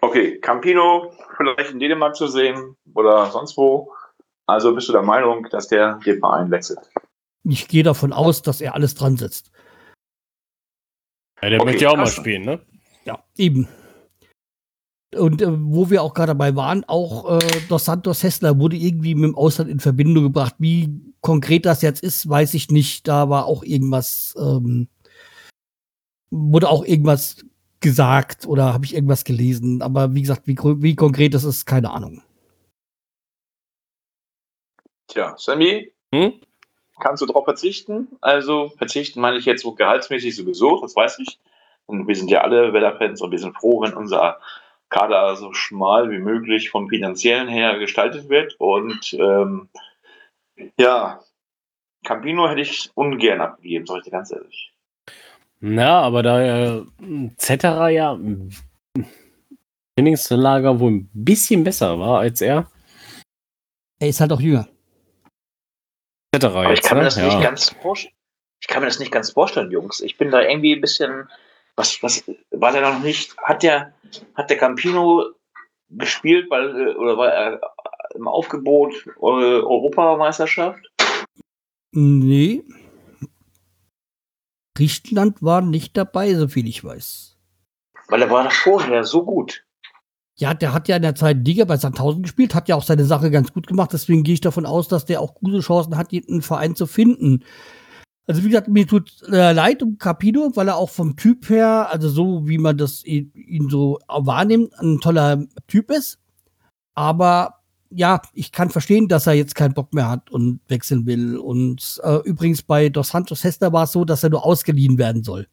Okay, 0.00 0.38
Campino 0.38 1.12
vielleicht 1.36 1.72
in 1.72 1.80
Dänemark 1.80 2.14
zu 2.14 2.28
sehen 2.28 2.76
oder 2.94 3.30
sonst 3.30 3.56
wo. 3.56 3.92
Also 4.46 4.74
bist 4.74 4.88
du 4.88 4.92
der 4.92 5.02
Meinung, 5.02 5.48
dass 5.50 5.68
der 5.68 5.98
den 6.04 6.20
Verein 6.20 6.50
wechselt? 6.50 6.78
Ich 7.44 7.68
gehe 7.68 7.82
davon 7.82 8.12
aus, 8.12 8.42
dass 8.42 8.60
er 8.60 8.74
alles 8.74 8.94
dran 8.94 9.16
setzt. 9.16 9.50
Ja, 11.42 11.50
der 11.50 11.60
okay, 11.60 11.70
möchte 11.70 11.84
ja 11.84 11.90
auch 11.90 11.96
mal 11.96 12.06
spielen, 12.06 12.42
ne? 12.42 12.60
Ja, 13.08 13.24
eben. 13.38 13.66
Und 15.16 15.40
äh, 15.40 15.46
wo 15.50 15.88
wir 15.88 16.02
auch 16.02 16.12
gerade 16.12 16.32
dabei 16.32 16.54
waren, 16.56 16.84
auch 16.84 17.40
äh, 17.40 17.60
Dos 17.70 17.86
Santos 17.86 18.22
Hessler 18.22 18.58
wurde 18.58 18.76
irgendwie 18.76 19.14
mit 19.14 19.24
dem 19.24 19.34
Ausland 19.34 19.70
in 19.70 19.80
Verbindung 19.80 20.24
gebracht. 20.24 20.56
Wie 20.58 21.00
konkret 21.22 21.64
das 21.64 21.80
jetzt 21.80 22.02
ist, 22.02 22.28
weiß 22.28 22.52
ich 22.52 22.70
nicht. 22.70 23.08
Da 23.08 23.30
war 23.30 23.46
auch 23.46 23.64
irgendwas, 23.64 24.34
ähm, 24.38 24.88
wurde 26.30 26.68
auch 26.68 26.84
irgendwas 26.84 27.46
gesagt 27.80 28.46
oder 28.46 28.74
habe 28.74 28.84
ich 28.84 28.94
irgendwas 28.94 29.24
gelesen. 29.24 29.80
Aber 29.80 30.14
wie 30.14 30.20
gesagt, 30.20 30.46
wie, 30.46 30.58
wie 30.58 30.94
konkret 30.94 31.32
das 31.32 31.44
ist, 31.44 31.64
keine 31.64 31.90
Ahnung. 31.90 32.22
Tja, 35.06 35.34
Sammy, 35.38 35.94
hm? 36.14 36.42
kannst 37.00 37.22
du 37.22 37.26
darauf 37.26 37.46
verzichten? 37.46 38.08
Also 38.20 38.68
verzichten 38.76 39.22
meine 39.22 39.38
ich 39.38 39.46
jetzt 39.46 39.62
so 39.62 39.72
gehaltsmäßig 39.72 40.36
sowieso, 40.36 40.82
das 40.82 40.94
weiß 40.94 41.20
ich. 41.20 41.40
Und 41.88 42.06
wir 42.06 42.14
sind 42.14 42.30
ja 42.30 42.42
alle 42.42 42.72
Weller-Fans 42.74 43.22
und 43.22 43.30
wir 43.30 43.38
sind 43.38 43.56
froh, 43.56 43.80
wenn 43.80 43.94
unser 43.94 44.38
Kader 44.90 45.36
so 45.36 45.54
schmal 45.54 46.10
wie 46.10 46.18
möglich 46.18 46.68
vom 46.68 46.88
finanziellen 46.88 47.48
her 47.48 47.78
gestaltet 47.78 48.28
wird. 48.28 48.56
Und 48.58 49.14
ähm, 49.14 49.70
ja, 50.78 51.20
Campino 52.04 52.48
hätte 52.48 52.60
ich 52.60 52.90
ungern 52.94 53.40
abgegeben, 53.40 53.86
sag 53.86 53.98
ich 53.98 54.04
dir 54.04 54.10
ganz 54.10 54.30
ehrlich. 54.30 54.72
Na, 55.60 56.02
aber 56.02 56.22
da 56.22 56.42
äh, 56.42 56.84
Zetterer 57.38 57.88
ja 57.88 58.12
im 58.12 58.50
Trainingslager 59.96 60.78
wohl 60.78 60.92
ein 60.92 61.10
bisschen 61.12 61.64
besser 61.64 61.98
war 61.98 62.20
als 62.20 62.42
er. 62.42 62.70
Er 63.98 64.08
ist 64.08 64.20
halt 64.20 64.32
auch 64.32 64.40
jünger. 64.40 64.68
Zetterer 66.34 66.68
jetzt, 66.68 66.80
ich 66.80 66.84
kann 66.84 66.98
mir 66.98 67.04
das 67.04 67.16
ja. 67.16 67.24
nicht 67.24 67.42
ganz 67.42 67.70
vorstellen. 67.70 68.14
Ich 68.60 68.68
kann 68.68 68.80
mir 68.82 68.88
das 68.88 68.98
nicht 68.98 69.10
ganz 69.10 69.30
vorstellen, 69.30 69.70
Jungs. 69.70 70.00
Ich 70.00 70.18
bin 70.18 70.30
da 70.30 70.42
irgendwie 70.42 70.74
ein 70.74 70.80
bisschen 70.80 71.28
was, 71.78 72.02
was 72.02 72.24
war 72.50 72.72
der 72.72 72.82
noch 72.82 72.98
nicht? 73.00 73.36
Hat 73.38 73.62
der, 73.62 73.94
hat 74.34 74.50
der 74.50 74.58
Campino 74.58 75.24
gespielt, 75.90 76.50
weil, 76.50 76.96
oder 76.96 77.16
war 77.16 77.28
er 77.28 77.60
im 78.14 78.26
Aufgebot 78.26 78.94
äh, 79.06 79.20
Europameisterschaft? 79.20 80.80
Nee. 81.92 82.64
Griechenland 84.74 85.42
war 85.42 85.60
nicht 85.60 85.96
dabei, 85.96 86.34
soviel 86.34 86.68
ich 86.68 86.84
weiß. 86.84 87.36
Weil 88.08 88.22
er 88.22 88.30
war 88.30 88.44
da 88.44 88.50
vorher 88.50 89.04
so 89.04 89.24
gut. 89.24 89.64
Ja, 90.36 90.54
der 90.54 90.72
hat 90.72 90.86
ja 90.86 90.96
in 90.96 91.02
der 91.02 91.16
zweiten 91.16 91.44
Liga 91.44 91.64
bei 91.64 91.76
Sandhausen 91.76 92.22
gespielt, 92.22 92.54
hat 92.54 92.68
ja 92.68 92.76
auch 92.76 92.84
seine 92.84 93.04
Sache 93.04 93.30
ganz 93.30 93.52
gut 93.52 93.66
gemacht. 93.66 93.92
Deswegen 93.92 94.22
gehe 94.22 94.34
ich 94.34 94.40
davon 94.40 94.66
aus, 94.66 94.86
dass 94.86 95.04
der 95.04 95.20
auch 95.20 95.34
gute 95.34 95.60
Chancen 95.60 95.96
hat, 95.96 96.12
einen 96.12 96.42
Verein 96.42 96.76
zu 96.76 96.86
finden. 96.86 97.44
Also 98.28 98.44
wie 98.44 98.48
gesagt, 98.48 98.68
mir 98.68 98.86
tut 98.86 99.22
äh, 99.32 99.52
leid 99.52 99.82
um 99.82 99.96
Capino, 99.96 100.52
weil 100.54 100.68
er 100.68 100.76
auch 100.76 100.90
vom 100.90 101.16
Typ 101.16 101.48
her, 101.48 101.88
also 101.90 102.10
so 102.10 102.46
wie 102.46 102.58
man 102.58 102.76
das 102.76 103.02
ihn, 103.04 103.32
ihn 103.34 103.70
so 103.70 103.98
wahrnimmt, 104.06 104.78
ein 104.78 105.00
toller 105.00 105.46
Typ 105.66 105.90
ist. 105.90 106.18
Aber 106.94 107.54
ja, 107.90 108.20
ich 108.34 108.52
kann 108.52 108.68
verstehen, 108.68 109.08
dass 109.08 109.26
er 109.26 109.32
jetzt 109.32 109.54
keinen 109.54 109.72
Bock 109.72 109.94
mehr 109.94 110.10
hat 110.10 110.30
und 110.30 110.60
wechseln 110.68 111.06
will. 111.06 111.38
Und 111.38 112.02
äh, 112.04 112.16
übrigens 112.24 112.62
bei 112.62 112.90
Dos 112.90 113.08
Santos 113.08 113.44
Hester 113.44 113.72
war 113.72 113.84
es 113.84 113.92
so, 113.92 114.04
dass 114.04 114.22
er 114.22 114.28
nur 114.28 114.44
ausgeliehen 114.44 114.98
werden 114.98 115.24
soll. 115.24 115.48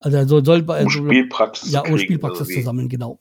Also 0.00 0.16
er 0.16 0.26
soll, 0.26 0.46
soll 0.46 0.62
um 0.62 0.88
Spielpraxis 0.88 1.72
ja, 1.72 1.82
um 1.82 1.98
Spielpraxis 1.98 2.48
zu 2.48 2.62
sammeln, 2.62 2.88
genau. 2.88 3.18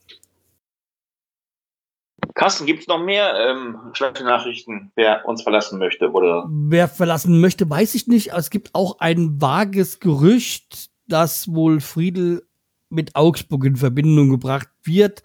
Carsten, 2.37 2.67
gibt 2.67 2.81
es 2.81 2.87
noch 2.87 3.03
mehr 3.03 3.33
ähm, 3.35 3.79
schlechte 3.93 4.23
Nachrichten, 4.23 4.91
wer 4.93 5.27
uns 5.27 5.41
verlassen 5.41 5.79
möchte? 5.79 6.11
Oder? 6.11 6.45
Wer 6.47 6.87
verlassen 6.87 7.41
möchte, 7.41 7.67
weiß 7.67 7.95
ich 7.95 8.05
nicht. 8.05 8.31
Es 8.31 8.51
gibt 8.51 8.75
auch 8.75 8.99
ein 8.99 9.41
vages 9.41 9.99
Gerücht, 9.99 10.91
dass 11.07 11.51
wohl 11.51 11.79
Friedel 11.81 12.43
mit 12.89 13.15
Augsburg 13.15 13.65
in 13.65 13.75
Verbindung 13.75 14.29
gebracht 14.29 14.69
wird. 14.83 15.23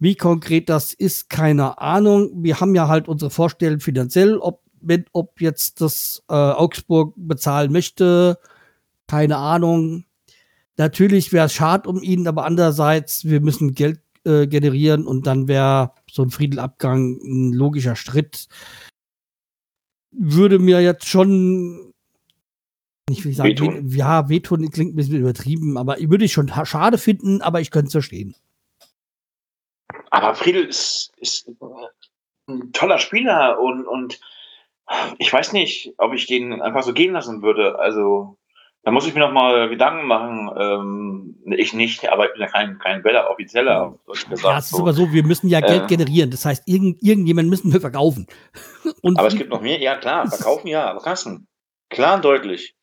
Wie 0.00 0.16
konkret 0.16 0.68
das 0.68 0.92
ist, 0.92 1.30
keine 1.30 1.78
Ahnung. 1.80 2.30
Wir 2.42 2.58
haben 2.58 2.74
ja 2.74 2.88
halt 2.88 3.06
unsere 3.06 3.30
Vorstellung 3.30 3.78
finanziell, 3.78 4.36
ob, 4.36 4.60
wenn, 4.80 5.04
ob 5.12 5.40
jetzt 5.40 5.80
das 5.80 6.24
äh, 6.28 6.34
Augsburg 6.34 7.14
bezahlen 7.16 7.70
möchte, 7.70 8.40
keine 9.06 9.36
Ahnung. 9.36 10.04
Natürlich 10.76 11.32
wäre 11.32 11.46
es 11.46 11.52
schade 11.52 11.88
um 11.88 12.02
ihn, 12.02 12.26
aber 12.26 12.44
andererseits, 12.44 13.24
wir 13.24 13.40
müssen 13.40 13.72
Geld 13.72 14.00
äh, 14.24 14.46
generieren 14.46 15.06
und 15.06 15.26
dann 15.26 15.48
wäre 15.48 15.92
so 16.10 16.22
ein 16.22 16.30
Friedelabgang 16.30 17.18
ein 17.22 17.52
logischer 17.52 17.96
Schritt. 17.96 18.48
Würde 20.12 20.58
mir 20.58 20.80
jetzt 20.80 21.06
schon 21.06 21.90
nicht 23.10 23.24
wie 23.24 23.30
ich 23.30 23.36
sagen, 23.36 23.50
wehtun. 23.50 23.88
ja, 23.88 24.28
wehtun 24.28 24.70
klingt 24.70 24.94
ein 24.94 24.96
bisschen 24.96 25.18
übertrieben, 25.18 25.76
aber 25.76 25.96
würde 25.98 26.24
ich 26.24 26.32
schon 26.32 26.48
schade 26.48 26.96
finden, 26.96 27.42
aber 27.42 27.60
ich 27.60 27.70
könnte 27.70 27.88
es 27.88 27.92
verstehen. 27.92 28.36
Aber 30.10 30.34
Friedel 30.34 30.64
ist, 30.64 31.12
ist 31.18 31.50
ein 32.46 32.72
toller 32.72 32.98
Spieler 32.98 33.60
und, 33.60 33.86
und 33.86 34.20
ich 35.18 35.32
weiß 35.32 35.52
nicht, 35.52 35.92
ob 35.98 36.14
ich 36.14 36.26
den 36.26 36.62
einfach 36.62 36.82
so 36.82 36.92
gehen 36.92 37.12
lassen 37.12 37.42
würde. 37.42 37.78
Also 37.78 38.36
da 38.82 38.90
muss 38.90 39.06
ich 39.06 39.14
mir 39.14 39.20
noch 39.20 39.32
mal 39.32 39.68
Gedanken 39.68 40.06
machen. 40.06 40.50
Ähm, 40.58 41.36
ich 41.56 41.74
nicht, 41.74 42.08
aber 42.10 42.26
ich 42.26 42.32
bin 42.32 42.40
ja 42.40 42.48
kein, 42.48 42.78
kein 42.78 43.04
Weller 43.04 43.30
offizieller. 43.30 43.98
Gesagt, 44.06 44.42
ja, 44.42 44.58
es 44.58 44.72
ist 44.72 44.78
aber 44.78 44.94
so, 44.94 45.12
wir 45.12 45.24
müssen 45.24 45.48
ja 45.48 45.60
Geld 45.60 45.84
äh, 45.84 45.86
generieren. 45.86 46.30
Das 46.30 46.44
heißt, 46.44 46.62
irgend, 46.66 47.02
irgendjemand 47.02 47.50
müssen 47.50 47.72
wir 47.72 47.80
verkaufen. 47.80 48.26
Und 49.02 49.18
aber 49.18 49.28
es 49.28 49.36
gibt 49.36 49.50
noch 49.50 49.60
mehr. 49.60 49.78
Ja, 49.80 49.96
klar, 49.96 50.26
verkaufen 50.28 50.68
ja. 50.68 50.88
Aber 50.90 51.00
Carsten, 51.00 51.46
klar 51.90 52.16
und 52.16 52.24
deutlich. 52.24 52.74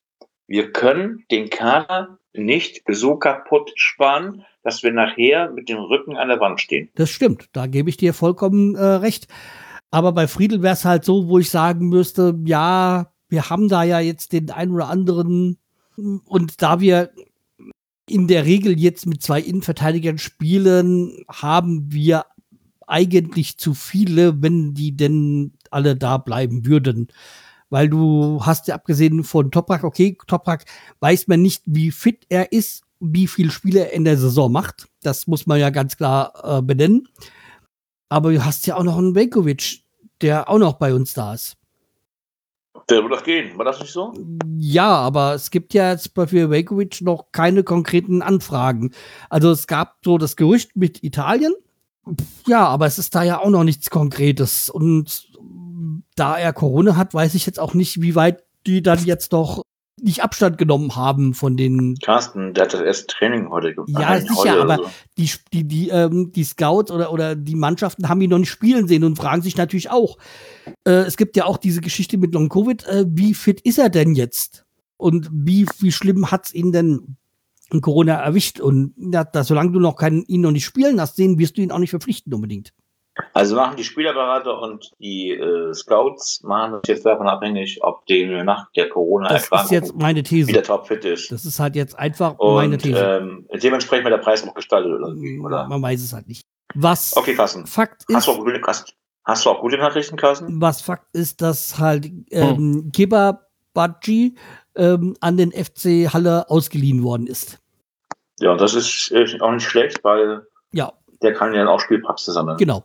Wir 0.47 0.71
können 0.71 1.25
den 1.31 1.49
Kader 1.49 2.19
nicht 2.33 2.83
so 2.87 3.17
kaputt 3.17 3.71
sparen, 3.75 4.45
dass 4.63 4.83
wir 4.83 4.91
nachher 4.91 5.49
mit 5.51 5.67
dem 5.67 5.79
Rücken 5.79 6.15
an 6.15 6.29
der 6.29 6.39
Wand 6.39 6.61
stehen. 6.61 6.89
Das 6.95 7.09
stimmt. 7.09 7.49
Da 7.53 7.67
gebe 7.67 7.89
ich 7.89 7.97
dir 7.97 8.13
vollkommen 8.13 8.75
äh, 8.75 8.83
recht. 8.83 9.27
Aber 9.89 10.11
bei 10.11 10.27
Friedel 10.27 10.61
wäre 10.61 10.73
es 10.73 10.85
halt 10.85 11.03
so, 11.03 11.27
wo 11.27 11.39
ich 11.39 11.49
sagen 11.49 11.89
müsste, 11.89 12.35
ja, 12.45 13.11
wir 13.29 13.49
haben 13.49 13.67
da 13.67 13.83
ja 13.83 13.99
jetzt 13.99 14.31
den 14.31 14.51
ein 14.51 14.71
oder 14.71 14.89
anderen 14.89 15.57
und 15.97 16.61
da 16.61 16.79
wir 16.79 17.11
in 18.09 18.27
der 18.27 18.45
Regel 18.45 18.79
jetzt 18.79 19.05
mit 19.05 19.21
zwei 19.21 19.41
Innenverteidigern 19.41 20.17
spielen, 20.17 21.25
haben 21.27 21.91
wir 21.91 22.25
eigentlich 22.87 23.57
zu 23.57 23.73
viele, 23.73 24.41
wenn 24.41 24.73
die 24.73 24.95
denn 24.95 25.53
alle 25.71 25.95
da 25.95 26.17
bleiben 26.17 26.65
würden. 26.65 27.09
Weil 27.69 27.89
du 27.89 28.39
hast 28.41 28.67
ja 28.67 28.75
abgesehen 28.75 29.25
von 29.25 29.51
Toprak, 29.51 29.83
okay, 29.83 30.17
Toprak 30.25 30.63
weiß 31.01 31.27
man 31.27 31.41
nicht, 31.41 31.63
wie 31.65 31.91
fit 31.91 32.25
er 32.29 32.53
ist, 32.53 32.83
wie 33.01 33.27
viele 33.27 33.51
Spiele 33.51 33.87
er 33.87 33.93
in 33.93 34.05
der 34.05 34.17
Saison 34.17 34.51
macht. 34.51 34.87
Das 35.01 35.27
muss 35.27 35.45
man 35.45 35.59
ja 35.59 35.69
ganz 35.69 35.97
klar 35.97 36.33
äh, 36.43 36.61
benennen. 36.61 37.09
Aber 38.07 38.31
du 38.31 38.45
hast 38.45 38.65
ja 38.67 38.77
auch 38.77 38.83
noch 38.83 38.97
einen 38.97 39.15
Velkovic, 39.15 39.83
der 40.21 40.49
auch 40.49 40.59
noch 40.59 40.73
bei 40.73 40.93
uns 40.93 41.13
da 41.13 41.33
ist. 41.33 41.57
Der 42.89 43.03
wird 43.03 43.11
doch 43.11 43.23
gehen, 43.23 43.57
war 43.57 43.65
das 43.65 43.81
nicht 43.81 43.91
so? 43.91 44.13
Ja, 44.57 44.87
aber 44.87 45.33
es 45.33 45.51
gibt 45.51 45.73
ja 45.73 45.91
jetzt 45.91 46.13
bei 46.13 46.31
Velkovic 46.31 47.01
noch 47.01 47.31
keine 47.33 47.63
konkreten 47.63 48.21
Anfragen. 48.21 48.91
Also 49.29 49.51
es 49.51 49.67
gab 49.67 49.97
so 50.05 50.17
das 50.17 50.37
Gerücht 50.37 50.75
mit 50.75 51.03
Italien. 51.03 51.53
Ja, 52.47 52.65
aber 52.65 52.85
es 52.85 52.97
ist 52.97 53.13
da 53.13 53.23
ja 53.23 53.39
auch 53.39 53.49
noch 53.49 53.65
nichts 53.65 53.89
Konkretes. 53.89 54.69
Und 54.69 55.27
da 56.15 56.37
er 56.37 56.53
Corona 56.53 56.95
hat, 56.95 57.13
weiß 57.13 57.35
ich 57.35 57.45
jetzt 57.45 57.59
auch 57.59 57.73
nicht, 57.73 58.01
wie 58.01 58.15
weit 58.15 58.43
die 58.65 58.81
dann 58.81 59.03
jetzt 59.03 59.33
doch 59.33 59.63
nicht 59.99 60.23
Abstand 60.23 60.57
genommen 60.57 60.95
haben 60.95 61.33
von 61.33 61.57
den. 61.57 61.95
Carsten, 62.03 62.53
der 62.53 62.65
hat 62.65 62.73
das 62.73 62.81
erste 62.81 63.07
Training 63.07 63.49
heute 63.49 63.73
gemacht. 63.73 63.89
Ja, 63.99 64.19
sicher, 64.19 64.61
aber 64.61 64.77
so. 64.77 64.89
die, 65.17 65.31
die, 65.53 65.67
die, 65.67 65.89
ähm, 65.89 66.31
die 66.31 66.43
Scouts 66.43 66.91
oder, 66.91 67.11
oder 67.11 67.35
die 67.35 67.55
Mannschaften 67.55 68.07
haben 68.07 68.21
ihn 68.21 68.29
noch 68.29 68.37
nicht 68.37 68.49
spielen 68.49 68.87
sehen 68.87 69.03
und 69.03 69.17
fragen 69.17 69.41
sich 69.41 69.57
natürlich 69.57 69.89
auch. 69.89 70.17
Äh, 70.85 70.91
es 70.91 71.17
gibt 71.17 71.35
ja 71.35 71.45
auch 71.45 71.57
diese 71.57 71.81
Geschichte 71.81 72.17
mit 72.17 72.33
Long 72.33 72.49
Covid. 72.49 72.85
Äh, 72.85 73.05
wie 73.09 73.33
fit 73.33 73.61
ist 73.61 73.79
er 73.79 73.89
denn 73.89 74.13
jetzt? 74.13 74.65
Und 74.97 75.29
wie, 75.31 75.67
wie 75.79 75.91
schlimm 75.91 76.31
hat's 76.31 76.53
ihn 76.53 76.71
denn 76.71 77.17
in 77.71 77.81
Corona 77.81 78.15
erwischt? 78.15 78.59
Und 78.59 78.93
ja, 78.97 79.23
da, 79.23 79.43
solange 79.43 79.71
du 79.71 79.79
noch 79.79 79.95
keinen, 79.95 80.23
ihn 80.25 80.41
noch 80.41 80.51
nicht 80.51 80.65
spielen 80.65 81.01
hast 81.01 81.15
sehen, 81.15 81.39
wirst 81.39 81.57
du 81.57 81.61
ihn 81.61 81.71
auch 81.71 81.79
nicht 81.79 81.91
verpflichten 81.91 82.33
unbedingt. 82.33 82.73
Also 83.33 83.55
machen 83.55 83.75
die 83.77 83.83
Spielerberater 83.83 84.59
und 84.61 84.91
die 84.99 85.31
äh, 85.31 85.73
Scouts 85.73 86.41
machen 86.43 86.73
das 86.73 86.81
jetzt 86.87 87.05
davon 87.05 87.27
abhängig, 87.27 87.79
ob 87.81 88.05
der 88.05 88.43
nach 88.43 88.71
der 88.75 88.83
Das 88.85 88.89
ist 88.89 88.93
Corona-Erkrankung 88.93 89.71
jetzt 89.73 89.95
meine 89.95 90.23
These. 90.23 90.47
wieder 90.49 90.63
topfit 90.63 91.05
ist. 91.05 91.31
Das 91.31 91.45
ist 91.45 91.59
halt 91.59 91.75
jetzt 91.75 91.97
einfach 91.97 92.37
Und 92.39 92.55
meine 92.55 92.77
These. 92.77 92.97
ähm, 92.99 93.47
dementsprechend 93.61 94.05
wird 94.05 94.13
der 94.19 94.23
Preis 94.23 94.47
auch 94.47 94.53
gestaltet 94.53 94.91
oder, 94.91 95.13
wie, 95.15 95.39
oder? 95.39 95.67
Man 95.67 95.81
weiß 95.81 96.01
es 96.03 96.13
halt 96.13 96.27
nicht. 96.27 96.45
Was 96.75 97.15
Okay, 97.15 97.33
Carsten. 97.35 97.65
Fakt 97.65 98.03
Hast 98.11 98.17
ist, 98.19 98.27
du, 98.27 98.31
auch 98.31 98.43
gute, 98.43 98.61
hast, 98.65 98.93
hast 99.23 99.45
du 99.45 99.49
auch 99.49 99.61
gute 99.61 99.77
Nachrichten, 99.77 100.15
Carsten? 100.17 100.59
was 100.61 100.81
Fakt 100.81 101.15
ist, 101.15 101.41
dass 101.41 101.79
halt 101.79 102.09
ähm, 102.31 102.91
Kiba 102.93 103.41
Badji 103.73 104.35
ähm, 104.75 105.15
an 105.21 105.37
den 105.37 105.51
FC 105.51 106.11
Halle 106.13 106.49
ausgeliehen 106.49 107.03
worden 107.03 107.27
ist. 107.27 107.59
Ja, 108.39 108.55
das 108.57 108.73
ist 108.75 109.11
äh, 109.11 109.25
auch 109.39 109.51
nicht 109.51 109.67
schlecht, 109.67 110.03
weil 110.03 110.45
Ja, 110.71 110.93
der 111.21 111.33
kann 111.33 111.53
ja 111.53 111.59
dann 111.59 111.67
auch 111.67 111.79
Spielpraxis 111.79 112.33
sammeln. 112.33 112.57
genau. 112.57 112.83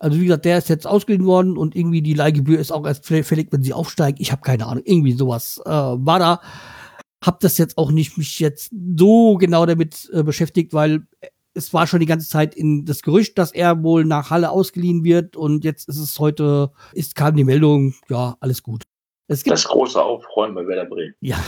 Also 0.00 0.20
wie 0.20 0.26
gesagt, 0.26 0.44
der 0.44 0.58
ist 0.58 0.68
jetzt 0.68 0.86
ausgeliehen 0.86 1.26
worden 1.26 1.56
und 1.58 1.74
irgendwie 1.74 2.02
die 2.02 2.14
Leihgebühr 2.14 2.60
ist 2.60 2.70
auch 2.70 2.86
erst 2.86 3.04
fäll- 3.04 3.24
fällig, 3.24 3.48
wenn 3.50 3.64
sie 3.64 3.72
aufsteigt. 3.72 4.20
Ich 4.20 4.30
habe 4.30 4.42
keine 4.42 4.66
Ahnung, 4.66 4.84
irgendwie 4.86 5.12
sowas 5.12 5.60
äh, 5.66 5.70
war 5.70 6.20
da. 6.20 6.40
Hab 7.24 7.40
das 7.40 7.58
jetzt 7.58 7.76
auch 7.78 7.90
nicht 7.90 8.16
mich 8.16 8.38
jetzt 8.38 8.70
so 8.96 9.34
genau 9.38 9.66
damit 9.66 10.08
äh, 10.12 10.22
beschäftigt, 10.22 10.72
weil 10.72 11.02
es 11.52 11.74
war 11.74 11.88
schon 11.88 11.98
die 11.98 12.06
ganze 12.06 12.28
Zeit 12.28 12.54
in 12.54 12.84
das 12.84 13.02
Gerücht, 13.02 13.38
dass 13.38 13.50
er 13.50 13.82
wohl 13.82 14.04
nach 14.04 14.30
Halle 14.30 14.50
ausgeliehen 14.50 15.02
wird 15.02 15.36
und 15.36 15.64
jetzt 15.64 15.88
ist 15.88 15.98
es 15.98 16.20
heute, 16.20 16.70
ist 16.92 17.16
kam 17.16 17.34
die 17.34 17.42
Meldung, 17.42 17.94
ja, 18.08 18.36
alles 18.38 18.62
gut. 18.62 18.84
Es 19.26 19.42
gibt 19.42 19.54
Das 19.54 19.64
große 19.64 20.00
Aufräumen 20.00 20.54
bei 20.54 20.64
Werder 20.68 20.88
Bremen. 20.88 21.14
ja, 21.20 21.38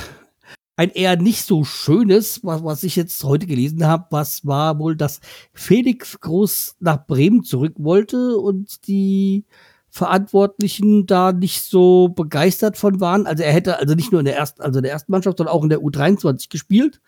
ein 0.81 0.89
eher 0.89 1.17
nicht 1.17 1.45
so 1.45 1.63
schönes, 1.63 2.43
was, 2.43 2.65
was 2.65 2.83
ich 2.85 2.97
jetzt 2.97 3.23
heute 3.23 3.47
gelesen 3.47 3.87
habe, 3.87 4.07
was 4.09 4.47
war 4.47 4.79
wohl, 4.79 4.97
dass 4.97 5.21
Felix 5.53 6.19
Groß 6.19 6.77
nach 6.81 7.07
Bremen 7.07 7.43
zurück 7.45 7.75
wollte 7.77 8.39
und 8.39 8.87
die 8.87 9.45
Verantwortlichen 9.91 11.05
da 11.05 11.33
nicht 11.33 11.65
so 11.65 12.09
begeistert 12.09 12.79
von 12.79 12.99
waren. 12.99 13.27
Also 13.27 13.43
er 13.43 13.53
hätte 13.53 13.79
also 13.79 13.95
nicht 13.95 14.11
nur 14.11 14.21
in 14.23 14.25
der 14.25 14.39
ersten, 14.39 14.63
also 14.63 14.79
in 14.79 14.85
der 14.85 14.93
ersten 14.93 15.13
Mannschaft, 15.13 15.37
sondern 15.37 15.55
auch 15.55 15.63
in 15.63 15.69
der 15.69 15.81
U23 15.81 16.49
gespielt. 16.49 17.03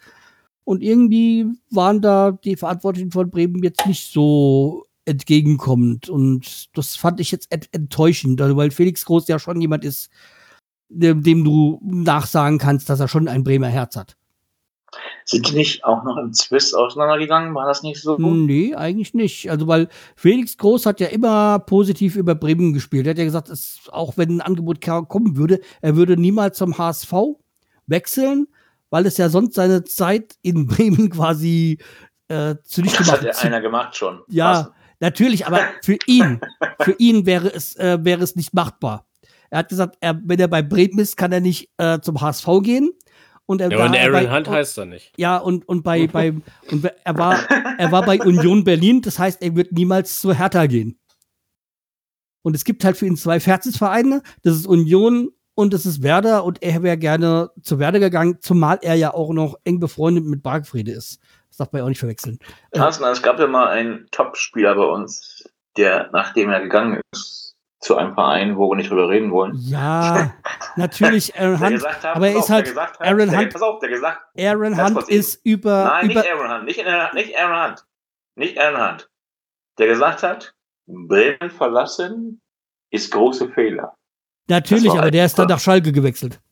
Und 0.64 0.82
irgendwie 0.82 1.46
waren 1.70 2.02
da 2.02 2.32
die 2.32 2.56
Verantwortlichen 2.56 3.10
von 3.10 3.30
Bremen 3.30 3.62
jetzt 3.62 3.86
nicht 3.86 4.12
so 4.12 4.84
entgegenkommend. 5.06 6.10
Und 6.10 6.76
das 6.76 6.94
fand 6.96 7.20
ich 7.20 7.30
jetzt 7.30 7.50
ent 7.50 7.70
enttäuschend, 7.72 8.38
weil 8.38 8.70
Felix 8.70 9.06
Groß 9.06 9.28
ja 9.28 9.38
schon 9.38 9.62
jemand 9.62 9.82
ist, 9.82 10.10
dem, 10.92 11.44
du 11.44 11.80
nachsagen 11.82 12.58
kannst, 12.58 12.88
dass 12.88 13.00
er 13.00 13.08
schon 13.08 13.28
ein 13.28 13.44
Bremer 13.44 13.68
Herz 13.68 13.96
hat. 13.96 14.16
Sind 15.24 15.48
die 15.48 15.54
nicht 15.54 15.84
auch 15.84 16.04
noch 16.04 16.16
im 16.16 16.32
Zwist 16.32 16.76
auseinandergegangen? 16.76 17.54
War 17.54 17.66
das 17.66 17.82
nicht 17.82 18.00
so? 18.02 18.18
Nee, 18.18 18.74
eigentlich 18.74 19.14
nicht. 19.14 19.50
Also, 19.50 19.66
weil 19.66 19.88
Felix 20.16 20.56
Groß 20.58 20.84
hat 20.86 21.00
ja 21.00 21.06
immer 21.06 21.60
positiv 21.60 22.16
über 22.16 22.34
Bremen 22.34 22.72
gespielt. 22.72 23.06
Er 23.06 23.10
hat 23.10 23.18
ja 23.18 23.24
gesagt, 23.24 23.48
es, 23.48 23.80
auch 23.90 24.16
wenn 24.16 24.36
ein 24.36 24.40
Angebot 24.40 24.80
kommen 24.82 25.36
würde, 25.36 25.60
er 25.80 25.96
würde 25.96 26.16
niemals 26.16 26.58
zum 26.58 26.76
HSV 26.76 27.12
wechseln, 27.86 28.48
weil 28.90 29.06
es 29.06 29.16
ja 29.16 29.28
sonst 29.28 29.54
seine 29.54 29.84
Zeit 29.84 30.34
in 30.42 30.66
Bremen 30.68 31.08
quasi 31.10 31.78
äh, 32.28 32.56
zunichte 32.64 32.98
Das 32.98 33.12
hat 33.12 33.22
ja 33.22 33.32
einer 33.32 33.60
gemacht 33.60 33.96
schon. 33.96 34.20
Ja, 34.28 34.72
natürlich, 35.00 35.46
aber 35.46 35.60
für 35.82 35.98
ihn, 36.06 36.40
für 36.80 36.94
ihn 36.98 37.26
wäre 37.26 37.48
es, 37.48 37.76
äh, 37.76 37.98
wäre 38.02 38.22
es 38.22 38.36
nicht 38.36 38.52
machbar. 38.54 39.06
Er 39.52 39.58
hat 39.58 39.68
gesagt, 39.68 39.96
er, 40.00 40.18
wenn 40.24 40.40
er 40.40 40.48
bei 40.48 40.62
Bremen 40.62 40.98
ist, 40.98 41.18
kann 41.18 41.30
er 41.30 41.40
nicht 41.40 41.68
äh, 41.76 42.00
zum 42.00 42.22
HSV 42.22 42.46
gehen. 42.62 42.90
Und 43.44 43.60
er 43.60 43.70
Ja, 43.70 43.78
war 43.80 43.86
und 43.90 43.96
Aaron 43.96 44.12
bei, 44.12 44.34
Hunt 44.34 44.48
heißt 44.48 44.78
er 44.78 44.86
nicht. 44.86 45.12
Ja, 45.18 45.36
und, 45.36 45.68
und 45.68 45.82
bei, 45.82 46.06
bei 46.12 46.32
und 46.70 46.90
er 47.04 47.18
war, 47.18 47.38
er 47.76 47.92
war 47.92 48.02
bei 48.06 48.18
Union 48.18 48.64
Berlin, 48.64 49.02
das 49.02 49.18
heißt, 49.18 49.42
er 49.42 49.54
wird 49.54 49.72
niemals 49.72 50.20
zu 50.22 50.32
Hertha 50.32 50.64
gehen. 50.64 50.98
Und 52.40 52.56
es 52.56 52.64
gibt 52.64 52.82
halt 52.82 52.96
für 52.96 53.04
ihn 53.04 53.18
zwei 53.18 53.40
Verzeichnisvereine, 53.40 54.22
das 54.42 54.56
ist 54.56 54.66
Union 54.66 55.32
und 55.54 55.74
das 55.74 55.84
ist 55.84 56.02
Werder 56.02 56.44
und 56.44 56.62
er 56.62 56.82
wäre 56.82 56.96
gerne 56.96 57.50
zu 57.60 57.78
Werder 57.78 58.00
gegangen, 58.00 58.38
zumal 58.40 58.78
er 58.80 58.94
ja 58.94 59.12
auch 59.12 59.34
noch 59.34 59.56
eng 59.64 59.80
befreundet 59.80 60.24
mit 60.24 60.42
Bargfrede 60.42 60.92
ist. 60.92 61.20
Das 61.50 61.58
darf 61.58 61.72
man 61.72 61.80
ja 61.80 61.84
auch 61.84 61.90
nicht 61.90 62.00
verwechseln. 62.00 62.38
Carsten, 62.72 63.04
es 63.04 63.20
gab 63.22 63.38
ja 63.38 63.46
mal 63.46 63.68
einen 63.68 64.06
Top-Spieler 64.12 64.74
bei 64.76 64.86
uns, 64.86 65.44
der, 65.76 66.08
nachdem 66.14 66.48
er 66.48 66.62
gegangen 66.62 67.02
ist, 67.12 67.51
zu 67.82 67.96
einem 67.96 68.14
Verein, 68.14 68.56
wo 68.56 68.70
wir 68.70 68.76
nicht 68.76 68.90
drüber 68.90 69.08
reden 69.08 69.30
wollen. 69.32 69.54
Ja, 69.56 70.32
natürlich 70.76 71.36
Aaron 71.38 71.60
Hunt. 71.60 71.84
hat, 71.86 72.04
aber 72.04 72.28
er 72.28 72.36
ist 72.36 72.44
auf, 72.44 72.48
halt- 72.50 72.76
hat, 72.76 73.00
Aaron 73.00 73.28
der, 73.28 73.38
Hunt- 73.40 73.52
Pass 73.52 73.62
auf, 73.62 73.78
der 73.80 73.88
gesagt 73.90 74.20
Aaron 74.38 74.78
Hunt 74.80 75.08
ist 75.08 75.44
über, 75.44 75.84
Nein, 75.84 76.10
über 76.10 76.20
nicht 76.20 76.32
Aaron 76.32 76.52
Hunt, 76.52 76.64
nicht, 76.64 76.86
Aaron- 76.86 77.14
nicht 77.14 77.36
Aaron 77.38 77.70
Hunt. 77.70 77.86
Nicht 78.36 78.58
Aaron 78.58 78.88
Hunt. 78.92 79.10
Der 79.78 79.86
gesagt 79.88 80.22
hat, 80.22 80.54
Bremen 80.86 81.50
verlassen 81.50 82.40
ist 82.90 83.10
große 83.12 83.48
Fehler. 83.50 83.94
natürlich, 84.48 84.90
aber 84.92 85.10
der 85.10 85.26
ist 85.26 85.38
dann 85.38 85.48
nach 85.48 85.60
Schalke 85.60 85.92
gewechselt. 85.92 86.40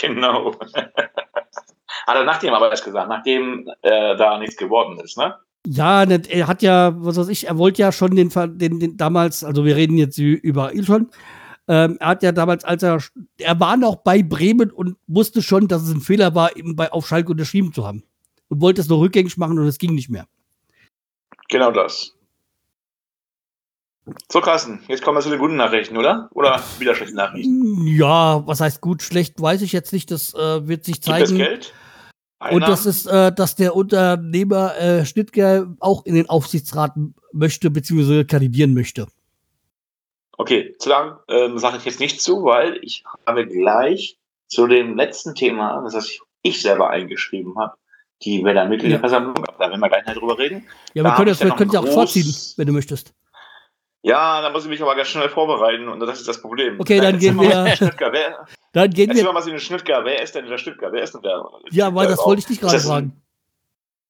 Genau. 0.00 0.52
Hat 2.06 2.16
er 2.16 2.24
nachdem 2.24 2.54
aber 2.54 2.70
erst 2.70 2.84
gesagt, 2.84 3.08
nachdem 3.08 3.70
äh, 3.82 4.16
da 4.16 4.38
nichts 4.38 4.56
geworden 4.56 4.98
ist, 5.00 5.16
ne? 5.18 5.38
Ja, 5.66 6.04
ne, 6.04 6.22
er 6.28 6.46
hat 6.46 6.62
ja, 6.62 6.94
was 6.96 7.16
weiß 7.16 7.28
ich, 7.28 7.46
er 7.46 7.56
wollte 7.56 7.82
ja 7.82 7.92
schon 7.92 8.14
den, 8.14 8.28
den, 8.58 8.80
den 8.80 8.96
damals, 8.96 9.44
also 9.44 9.64
wir 9.64 9.76
reden 9.76 9.96
jetzt 9.96 10.18
über 10.18 10.74
ihn 10.74 10.84
schon. 10.84 11.10
Ähm, 11.66 11.96
er 11.98 12.08
hat 12.08 12.22
ja 12.22 12.32
damals, 12.32 12.64
als 12.64 12.82
er, 12.82 13.02
er 13.38 13.58
war 13.58 13.76
noch 13.76 13.96
bei 13.96 14.22
Bremen 14.22 14.70
und 14.70 14.98
wusste 15.06 15.40
schon, 15.40 15.66
dass 15.66 15.82
es 15.82 15.94
ein 15.94 16.02
Fehler 16.02 16.34
war, 16.34 16.56
eben 16.56 16.76
bei, 16.76 16.92
auf 16.92 17.08
Schalke 17.08 17.32
unterschrieben 17.32 17.72
zu 17.72 17.86
haben. 17.86 18.02
Und 18.48 18.60
wollte 18.60 18.82
es 18.82 18.88
noch 18.88 18.98
rückgängig 18.98 19.38
machen 19.38 19.58
und 19.58 19.66
es 19.66 19.78
ging 19.78 19.94
nicht 19.94 20.10
mehr. 20.10 20.26
Genau 21.48 21.70
das. 21.70 22.14
So, 24.30 24.42
Carsten, 24.42 24.80
jetzt 24.88 25.02
kommen 25.02 25.16
wir 25.16 25.22
zu 25.22 25.30
den 25.30 25.38
guten 25.38 25.56
Nachrichten, 25.56 25.96
oder? 25.96 26.28
Oder 26.34 26.62
wieder 26.78 26.94
schlechte 26.94 27.16
Nachrichten? 27.16 27.86
Ja, 27.86 28.46
was 28.46 28.60
heißt 28.60 28.82
gut, 28.82 29.02
schlecht, 29.02 29.40
weiß 29.40 29.62
ich 29.62 29.72
jetzt 29.72 29.94
nicht. 29.94 30.10
Das 30.10 30.34
äh, 30.34 30.68
wird 30.68 30.84
sich 30.84 31.00
Gibt 31.00 31.08
es 31.22 31.30
zeigen. 31.30 31.60
Und 32.38 32.62
das 32.62 32.84
ist, 32.84 33.06
äh, 33.06 33.32
dass 33.32 33.56
der 33.56 33.74
Unternehmer 33.74 34.76
äh, 34.76 35.06
Schnittger 35.06 35.74
auch 35.80 36.04
in 36.04 36.14
den 36.14 36.28
Aufsichtsrat 36.28 36.92
möchte, 37.32 37.70
beziehungsweise 37.70 38.24
kandidieren 38.24 38.74
möchte. 38.74 39.06
Okay, 40.36 40.74
zu 40.78 40.88
lang 40.88 41.18
ähm, 41.28 41.58
sage 41.58 41.78
ich 41.78 41.84
jetzt 41.84 42.00
nicht 42.00 42.20
zu, 42.20 42.44
weil 42.44 42.78
ich 42.82 43.04
habe 43.26 43.46
gleich 43.46 44.18
zu 44.46 44.66
dem 44.66 44.96
letzten 44.96 45.34
Thema, 45.34 45.80
das 45.90 46.18
ich 46.42 46.60
selber 46.60 46.90
eingeschrieben 46.90 47.56
habe, 47.56 47.76
die 48.22 48.44
Werder 48.44 48.66
Mitgliederversammlung, 48.66 49.34
da 49.34 49.58
werden 49.58 49.80
wir 49.80 49.88
gleich 49.88 50.06
nicht 50.06 50.20
drüber 50.20 50.38
reden. 50.38 50.66
Ja, 50.94 51.04
wir 51.04 51.14
können 51.14 51.28
das, 51.28 51.40
ja 51.40 51.46
wir 51.46 51.54
können 51.54 51.70
ja 51.70 51.80
auch 51.80 51.88
vorziehen, 51.88 52.34
wenn 52.56 52.66
du 52.66 52.72
möchtest. 52.72 53.14
Ja, 54.06 54.42
da 54.42 54.50
muss 54.50 54.64
ich 54.64 54.68
mich 54.68 54.82
aber 54.82 54.94
ganz 54.94 55.08
schnell 55.08 55.30
vorbereiten 55.30 55.88
und 55.88 55.98
das 56.00 56.18
ist 56.20 56.28
das 56.28 56.38
Problem. 56.40 56.78
Okay, 56.78 57.00
dann 57.00 57.18
gehen 57.18 57.36
wir- 57.40 57.48
wer, 58.12 58.46
Dann 58.72 58.90
gehen 58.90 59.14
wir. 59.14 59.24
mal 59.24 59.34
was 59.34 59.46
in 59.46 59.58
Schnittger. 59.58 60.04
Wer 60.04 60.22
ist 60.22 60.34
denn 60.34 60.44
der 60.46 60.58
Schnittger? 60.58 60.92
Wer 60.92 61.02
ist 61.04 61.14
denn 61.14 61.22
der? 61.22 61.42
Ja, 61.70 61.94
weil 61.94 62.08
das 62.08 62.18
wollte 62.18 62.40
ich 62.40 62.46
dich 62.46 62.60
gerade 62.60 62.74
das 62.74 62.86
fragen. 62.86 63.12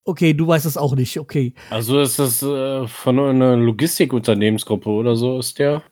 Okay, 0.04 0.34
du 0.34 0.48
weißt 0.48 0.66
es 0.66 0.76
auch 0.76 0.96
nicht. 0.96 1.18
Okay. 1.20 1.54
Also 1.70 2.00
ist 2.00 2.18
das 2.18 2.42
äh, 2.42 2.88
von 2.88 3.18
einer 3.20 3.56
Logistikunternehmensgruppe 3.56 4.88
oder 4.90 5.14
so 5.14 5.38
ist 5.38 5.60
der. 5.60 5.82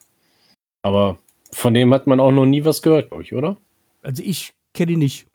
Aber 0.82 1.18
von 1.52 1.72
dem 1.72 1.94
hat 1.94 2.08
man 2.08 2.18
auch 2.18 2.32
noch 2.32 2.44
nie 2.44 2.64
was 2.64 2.82
gehört, 2.82 3.08
glaube 3.10 3.22
ich, 3.22 3.32
oder? 3.34 3.56
Also 4.02 4.20
ich 4.24 4.52
kenne 4.74 4.92
ihn 4.92 4.98
nicht. 4.98 5.26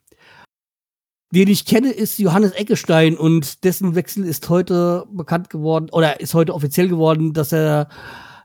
Den 1.31 1.47
ich 1.47 1.65
kenne, 1.65 1.91
ist 1.91 2.19
Johannes 2.19 2.51
Eckestein 2.51 3.15
und 3.17 3.63
dessen 3.63 3.95
Wechsel 3.95 4.25
ist 4.25 4.49
heute 4.49 5.05
bekannt 5.11 5.49
geworden 5.49 5.87
oder 5.91 6.19
ist 6.19 6.33
heute 6.33 6.53
offiziell 6.53 6.89
geworden, 6.89 7.31
dass 7.33 7.53
er 7.53 7.87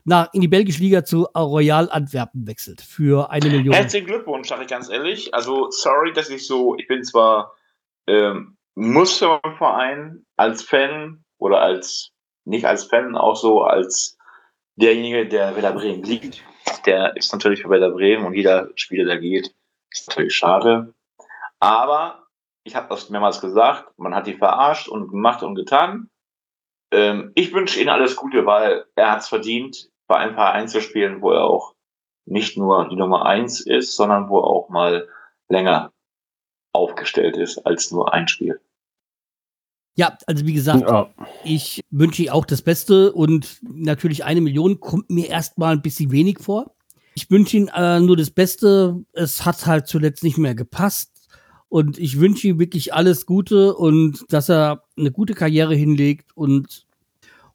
nach, 0.05 0.33
in 0.33 0.41
die 0.41 0.47
belgische 0.47 0.81
Liga 0.81 1.03
zu 1.03 1.23
Royal 1.35 1.89
Antwerpen 1.89 2.45
wechselt 2.47 2.81
für 2.81 3.29
eine 3.29 3.49
Million. 3.49 3.73
Herzlichen 3.73 4.07
Glückwunsch, 4.07 4.49
sage 4.49 4.63
ich 4.63 4.67
ganz 4.67 4.89
ehrlich. 4.89 5.33
Also, 5.33 5.69
sorry, 5.71 6.13
dass 6.13 6.29
ich 6.29 6.45
so, 6.45 6.75
ich 6.77 6.87
bin 6.87 7.03
zwar 7.03 7.53
ähm, 8.07 8.57
muss 8.75 9.23
als 10.35 10.63
Fan 10.63 11.23
oder 11.37 11.61
als, 11.61 12.11
nicht 12.45 12.65
als 12.65 12.85
Fan, 12.85 13.15
auch 13.15 13.35
so 13.35 13.63
als 13.63 14.17
derjenige, 14.75 15.27
der 15.27 15.55
Werder 15.55 15.73
Bremen 15.73 16.03
liegt. 16.03 16.43
Der 16.85 17.15
ist 17.15 17.31
natürlich 17.31 17.61
für 17.61 17.69
Werder 17.69 17.91
Bremen 17.91 18.25
und 18.25 18.33
jeder 18.33 18.69
Spieler, 18.75 19.05
der 19.05 19.19
geht, 19.19 19.53
ist 19.91 20.07
natürlich 20.07 20.35
schade. 20.35 20.93
Aber 21.59 22.27
ich 22.63 22.75
habe 22.75 22.89
das 22.89 23.09
mehrmals 23.09 23.41
gesagt, 23.41 23.97
man 23.97 24.15
hat 24.15 24.27
die 24.27 24.35
verarscht 24.35 24.87
und 24.87 25.09
gemacht 25.09 25.43
und 25.43 25.55
getan. 25.55 26.09
Ähm, 26.91 27.31
ich 27.35 27.53
wünsche 27.53 27.79
Ihnen 27.79 27.89
alles 27.89 28.15
Gute, 28.15 28.45
weil 28.45 28.85
er 28.95 29.11
hat 29.11 29.21
es 29.21 29.29
verdient, 29.29 29.89
bei 30.07 30.17
einem 30.17 30.35
Verein 30.35 30.67
zu 30.67 30.81
spielen, 30.81 31.21
wo 31.21 31.31
er 31.31 31.43
auch 31.45 31.75
nicht 32.25 32.57
nur 32.57 32.87
die 32.89 32.95
Nummer 32.95 33.25
eins 33.25 33.61
ist, 33.61 33.95
sondern 33.95 34.29
wo 34.29 34.39
er 34.39 34.47
auch 34.47 34.69
mal 34.69 35.07
länger 35.49 35.91
aufgestellt 36.73 37.37
ist 37.37 37.59
als 37.65 37.91
nur 37.91 38.13
ein 38.13 38.27
Spiel. 38.27 38.59
Ja, 39.95 40.17
also 40.25 40.45
wie 40.47 40.53
gesagt, 40.53 40.81
Ja. 40.81 41.13
ich 41.43 41.81
wünsche 41.91 42.23
ihm 42.23 42.29
auch 42.29 42.45
das 42.45 42.63
Beste 42.63 43.13
und 43.13 43.59
natürlich 43.61 44.23
eine 44.23 44.41
Million 44.41 44.79
kommt 44.79 45.09
mir 45.11 45.29
erstmal 45.29 45.73
ein 45.73 45.83
bisschen 45.83 46.11
wenig 46.11 46.39
vor. 46.39 46.75
Ich 47.15 47.29
wünsche 47.29 47.57
ihm 47.57 47.69
äh, 47.75 47.99
nur 47.99 48.17
das 48.17 48.31
Beste. 48.31 49.03
Es 49.11 49.45
hat 49.45 49.67
halt 49.67 49.87
zuletzt 49.87 50.23
nicht 50.23 50.39
mehr 50.39 50.55
gepasst. 50.55 51.11
Und 51.69 51.99
ich 51.99 52.19
wünsche 52.19 52.47
ihm 52.47 52.59
wirklich 52.59 52.93
alles 52.93 53.25
Gute 53.27 53.75
und 53.75 54.25
dass 54.29 54.49
er 54.49 54.83
eine 54.97 55.11
gute 55.11 55.33
Karriere 55.35 55.75
hinlegt. 55.75 56.35
Und, 56.35 56.87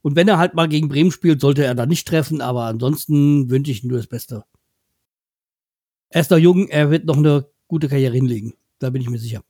und 0.03 0.17
wenn 0.17 0.29
er 0.29 0.39
halt 0.39 0.55
mal 0.55 0.69
gegen 0.69 0.89
Bremen 0.89 1.11
spielt, 1.11 1.41
sollte 1.41 1.65
er 1.65 1.75
da 1.75 1.87
nicht 1.87 2.07
treffen. 2.07 2.41
Aber 2.41 2.65
ansonsten 2.65 3.51
wünsche 3.51 3.71
ich 3.71 3.83
ihm 3.83 3.89
nur 3.89 3.99
das 3.99 4.07
Beste. 4.07 4.45
Er 6.11 6.21
ist 6.21 6.31
noch 6.31 6.39
jung, 6.39 6.69
er 6.69 6.91
wird 6.91 7.05
noch 7.05 7.17
eine 7.17 7.47
gute 7.67 7.89
Karriere 7.89 8.15
hinlegen. 8.15 8.55
Da 8.79 8.91
bin 8.91 9.03
ich 9.03 9.11
mir 9.11 9.19
sicher. 9.19 9.43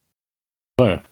Toll. 0.77 1.03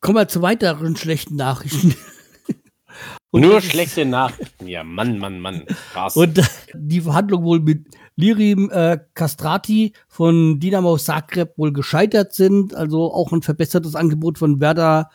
Kommen 0.00 0.18
wir 0.18 0.28
zu 0.28 0.42
weiteren 0.42 0.96
schlechten 0.96 1.36
Nachrichten. 1.36 1.94
Nur 3.32 3.62
schlechte 3.62 4.04
Nachrichten. 4.04 4.68
Ja, 4.68 4.84
Mann, 4.84 5.18
Mann, 5.18 5.40
Mann. 5.40 5.64
Krass. 5.92 6.16
Und 6.16 6.38
die 6.74 7.00
Verhandlungen 7.00 7.46
wohl 7.46 7.60
mit 7.60 7.86
Lirim 8.14 8.70
äh, 8.70 8.98
Castrati 9.14 9.94
von 10.06 10.60
Dinamo 10.60 10.98
Zagreb 10.98 11.56
wohl 11.56 11.72
gescheitert 11.72 12.34
sind. 12.34 12.74
Also 12.74 13.10
auch 13.12 13.32
ein 13.32 13.40
verbessertes 13.40 13.94
Angebot 13.94 14.38
von 14.38 14.60
Werder 14.60 15.08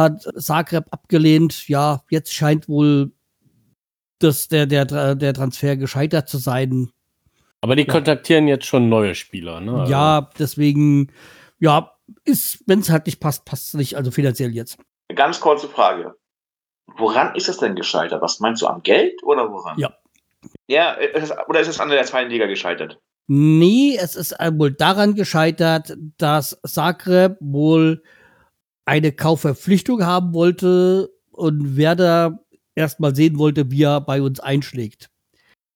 hat 0.00 0.22
Zagreb 0.36 0.86
abgelehnt. 0.90 1.68
Ja, 1.68 2.02
jetzt 2.10 2.34
scheint 2.34 2.68
wohl 2.68 3.12
dass 4.20 4.48
der, 4.48 4.66
der, 4.66 5.14
der 5.14 5.34
Transfer 5.34 5.76
gescheitert 5.76 6.28
zu 6.28 6.38
sein. 6.38 6.90
Aber 7.62 7.74
die 7.74 7.86
ja. 7.86 7.92
kontaktieren 7.92 8.48
jetzt 8.48 8.66
schon 8.66 8.88
neue 8.88 9.14
Spieler, 9.14 9.60
ne? 9.60 9.80
Also 9.80 9.92
ja, 9.92 10.30
deswegen, 10.38 11.10
ja, 11.58 11.92
ist, 12.24 12.62
wenn 12.66 12.80
es 12.80 12.90
halt 12.90 13.06
nicht 13.06 13.20
passt, 13.20 13.44
passt 13.44 13.68
es 13.68 13.74
nicht, 13.74 13.96
also 13.96 14.10
finanziell 14.10 14.50
jetzt. 14.50 14.78
Ganz 15.14 15.40
kurze 15.40 15.68
Frage. 15.68 16.14
Woran 16.96 17.34
ist 17.34 17.48
es 17.48 17.58
denn 17.58 17.74
gescheitert? 17.74 18.22
Was 18.22 18.40
meinst 18.40 18.62
du, 18.62 18.66
am 18.66 18.82
Geld 18.82 19.22
oder 19.22 19.50
woran? 19.50 19.78
Ja. 19.78 19.92
Ja, 20.68 20.92
ist, 20.92 21.34
oder 21.48 21.60
ist 21.60 21.68
es 21.68 21.80
an 21.80 21.90
der 21.90 22.02
zweiten 22.04 22.30
Liga 22.30 22.46
gescheitert? 22.46 22.98
Nee, 23.26 23.96
es 24.00 24.16
ist 24.16 24.32
wohl 24.32 24.72
daran 24.72 25.14
gescheitert, 25.14 25.96
dass 26.16 26.58
Zagreb 26.64 27.36
wohl 27.40 28.02
eine 28.90 29.12
Kaufverpflichtung 29.12 30.04
haben 30.04 30.34
wollte 30.34 31.12
und 31.30 31.76
Werder 31.76 32.44
erstmal 32.74 33.14
sehen 33.14 33.38
wollte, 33.38 33.70
wie 33.70 33.84
er 33.84 34.00
bei 34.00 34.20
uns 34.20 34.40
einschlägt. 34.40 35.10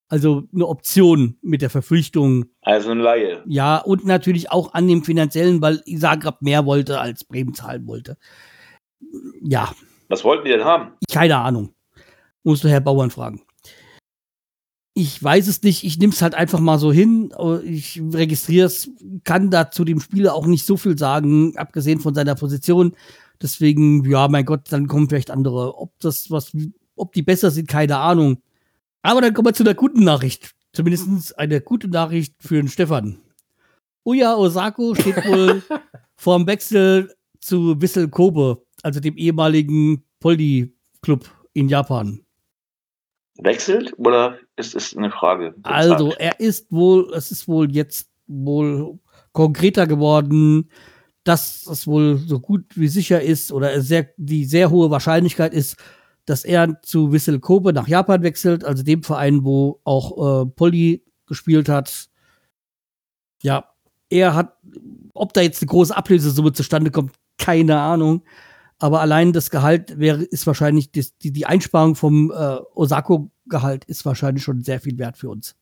Also 0.09 0.43
eine 0.53 0.67
Option 0.67 1.39
mit 1.41 1.63
der 1.63 1.71
Verpflichtung. 1.71 2.47
Also 2.63 2.91
eine 2.91 3.03
Laie. 3.03 3.43
Ja, 3.47 3.79
und 3.79 4.05
natürlich 4.05 4.51
auch 4.51 4.75
an 4.75 4.89
dem 4.89 5.05
finanziellen, 5.05 5.63
weil 5.63 5.81
Zagreb 5.85 6.43
mehr 6.43 6.67
wollte, 6.67 6.99
als 6.99 7.23
Bremen 7.23 7.55
zahlen 7.55 7.87
wollte. 7.87 8.17
Ja. 9.41 9.73
Was 10.09 10.25
wollten 10.25 10.45
die 10.45 10.51
denn 10.51 10.65
haben? 10.65 10.95
Keine 11.11 11.37
Ahnung. 11.37 11.73
Musst 12.43 12.65
du 12.65 12.69
Herr 12.69 12.81
Bauern 12.81 13.13
fragen. 13.13 13.43
Ich 14.97 15.21
weiß 15.23 15.49
es 15.49 15.63
nicht, 15.63 15.83
ich 15.83 15.99
nehme 15.99 16.13
es 16.13 16.23
halt 16.23 16.35
einfach 16.35 16.61
mal 16.61 16.79
so 16.79 16.93
hin. 16.93 17.33
Ich 17.65 18.01
registriere 18.13 18.67
es, 18.67 18.91
kann 19.25 19.51
da 19.51 19.71
zu 19.71 19.85
dem 19.85 20.01
Spieler 20.01 20.35
auch 20.35 20.47
nicht 20.47 20.65
so 20.65 20.77
viel 20.77 20.97
sagen, 20.97 21.57
abgesehen 21.57 21.99
von 21.99 22.15
seiner 22.15 22.37
Position. 22.37 22.95
Deswegen, 23.43 24.09
ja, 24.09 24.29
mein 24.29 24.45
Gott, 24.45 24.71
dann 24.71 24.87
kommen 24.87 25.09
vielleicht 25.09 25.33
andere. 25.33 25.77
Ob 25.79 25.93
das 25.99 26.31
was, 26.31 26.57
ob 26.95 27.13
die 27.13 27.23
besser 27.23 27.51
sind, 27.51 27.69
keine 27.69 27.99
Ahnung. 27.99 28.39
Aber 29.03 29.21
dann 29.21 29.35
kommen 29.35 29.49
wir 29.49 29.55
zu 29.55 29.65
der 29.65 29.75
guten 29.75 30.05
Nachricht. 30.05 30.55
Zumindest 30.73 31.39
eine 31.39 31.61
gute 31.61 31.89
Nachricht 31.89 32.35
für 32.39 32.55
den 32.55 32.69
Stefan. 32.69 33.19
Uya 34.05 34.37
Osako 34.37 34.95
steht 34.95 35.17
wohl 35.27 35.63
vorm 36.17 36.47
Wechsel 36.47 37.13
zu 37.41 37.81
Wissel 37.81 38.09
Kobe 38.09 38.65
also 38.85 39.01
dem 39.01 39.17
ehemaligen 39.17 40.05
Poldi-Club 40.21 41.29
in 41.55 41.69
Japan. 41.69 42.21
Wechselt 43.39 43.93
oder 43.99 44.39
ist 44.57 44.75
es 44.75 44.97
eine 44.97 45.11
Frage? 45.11 45.55
Also 45.63 46.13
er 46.13 46.39
ist 46.39 46.71
wohl, 46.71 47.13
es 47.15 47.31
ist 47.31 47.49
wohl 47.49 47.71
jetzt 47.75 48.09
wohl 48.27 48.99
konkreter 49.33 49.87
geworden, 49.87 50.71
dass 51.25 51.67
es 51.67 51.87
wohl 51.87 52.19
so 52.19 52.39
gut 52.39 52.65
wie 52.77 52.89
sicher 52.89 53.21
ist 53.21 53.51
oder 53.51 53.81
sehr, 53.81 54.11
die 54.17 54.45
sehr 54.45 54.71
hohe 54.71 54.91
Wahrscheinlichkeit 54.91 55.53
ist, 55.53 55.77
dass 56.27 56.45
er 56.45 56.81
zu 56.83 57.13
Wissel 57.13 57.41
Kobe 57.41 57.73
nach 57.73 57.89
Japan 57.89 58.23
wechselt, 58.23 58.65
also 58.65 58.83
dem 58.83 59.03
Verein, 59.03 59.45
wo 59.45 59.81
auch 59.85 60.43
äh, 60.43 60.47
Polly 60.47 61.05
gespielt 61.27 61.69
hat. 61.69 62.09
Ja, 63.43 63.71
er 64.11 64.35
hat, 64.35 64.57
ob 65.13 65.33
da 65.33 65.41
jetzt 65.41 65.61
eine 65.63 65.69
große 65.69 65.97
Ablösesumme 65.97 66.53
zustande 66.53 66.91
kommt, 66.91 67.13
keine 67.39 67.79
Ahnung. 67.79 68.23
Aber 68.79 69.01
allein 69.01 69.33
das 69.33 69.51
Gehalt 69.51 69.99
wäre, 69.99 70.23
ist 70.23 70.47
wahrscheinlich, 70.47 70.91
die, 70.91 71.05
die 71.33 71.47
Einsparung 71.47 71.95
vom 71.95 72.31
äh, 72.31 72.59
Osako-Gehalt 72.75 73.85
ist 73.85 74.05
wahrscheinlich 74.05 74.43
schon 74.43 74.63
sehr 74.63 74.81
viel 74.81 74.99
wert 74.99 75.17
für 75.17 75.31
uns. 75.31 75.57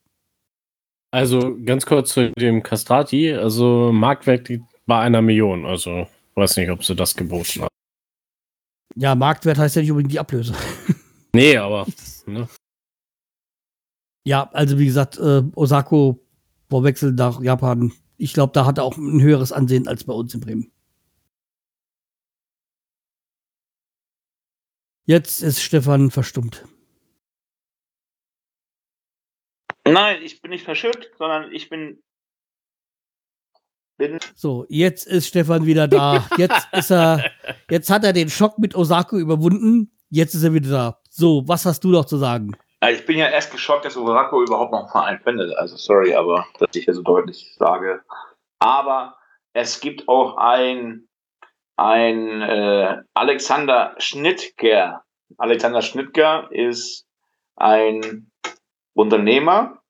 Also 1.10 1.56
ganz 1.64 1.84
kurz 1.84 2.14
zu 2.14 2.32
dem 2.32 2.62
Castrati. 2.62 3.32
Also 3.32 3.92
Marktwert 3.92 4.48
bei 4.86 4.98
einer 4.98 5.20
Million. 5.20 5.66
Also 5.66 6.08
weiß 6.34 6.56
nicht, 6.56 6.70
ob 6.70 6.84
sie 6.84 6.96
das 6.96 7.14
geboten 7.14 7.62
hat. 7.62 7.68
Ja, 8.96 9.14
Marktwert 9.14 9.58
heißt 9.58 9.76
ja 9.76 9.82
nicht 9.82 9.90
unbedingt 9.90 10.12
die 10.12 10.20
Ablöse. 10.20 10.54
Nee, 11.34 11.56
aber. 11.56 11.86
Ne? 12.26 12.46
Ja, 14.26 14.50
also 14.52 14.78
wie 14.78 14.84
gesagt, 14.84 15.18
äh, 15.18 15.42
Osako 15.54 16.20
Vorwechsel 16.68 17.12
nach 17.12 17.40
Japan. 17.40 17.92
Ich 18.16 18.34
glaube, 18.34 18.52
da 18.52 18.66
hat 18.66 18.78
er 18.78 18.84
auch 18.84 18.96
ein 18.96 19.20
höheres 19.20 19.52
Ansehen 19.52 19.88
als 19.88 20.04
bei 20.04 20.12
uns 20.12 20.34
in 20.34 20.40
Bremen. 20.40 20.71
Jetzt 25.04 25.42
ist 25.42 25.60
Stefan 25.60 26.10
verstummt. 26.10 26.64
Nein, 29.84 30.22
ich 30.22 30.40
bin 30.40 30.50
nicht 30.52 30.64
verschüttet, 30.64 31.10
sondern 31.18 31.50
ich 31.52 31.68
bin. 31.68 32.00
bin 33.98 34.18
so, 34.36 34.64
jetzt 34.68 35.06
ist 35.06 35.26
Stefan 35.26 35.66
wieder 35.66 35.88
da. 35.88 36.28
Jetzt 36.36 36.68
ist 36.72 36.92
er. 36.92 37.32
Jetzt 37.68 37.90
hat 37.90 38.04
er 38.04 38.12
den 38.12 38.30
Schock 38.30 38.58
mit 38.58 38.76
Osako 38.76 39.18
überwunden. 39.18 39.90
Jetzt 40.08 40.34
ist 40.34 40.44
er 40.44 40.54
wieder 40.54 40.70
da. 40.70 41.00
So, 41.10 41.42
was 41.48 41.66
hast 41.66 41.82
du 41.82 41.88
noch 41.88 42.04
zu 42.04 42.16
sagen? 42.16 42.56
Ich 42.90 43.04
bin 43.04 43.18
ja 43.18 43.28
erst 43.28 43.50
geschockt, 43.50 43.84
dass 43.84 43.96
Osako 43.96 44.42
überhaupt 44.42 44.72
noch 44.72 44.80
einen 44.80 44.88
Verein 44.88 45.20
findet. 45.20 45.56
Also 45.56 45.76
sorry, 45.76 46.14
aber 46.14 46.46
dass 46.58 46.74
ich 46.74 46.84
hier 46.84 46.94
so 46.94 47.02
deutlich 47.02 47.54
sage. 47.58 48.02
Aber 48.60 49.16
es 49.52 49.80
gibt 49.80 50.08
auch 50.08 50.36
ein 50.36 51.08
ein 51.82 52.42
äh, 52.42 53.02
Alexander 53.12 53.94
Schnittger. 53.98 55.02
Alexander 55.36 55.82
Schnittger 55.82 56.48
ist 56.52 57.06
ein 57.56 58.30
Unternehmer 58.94 59.82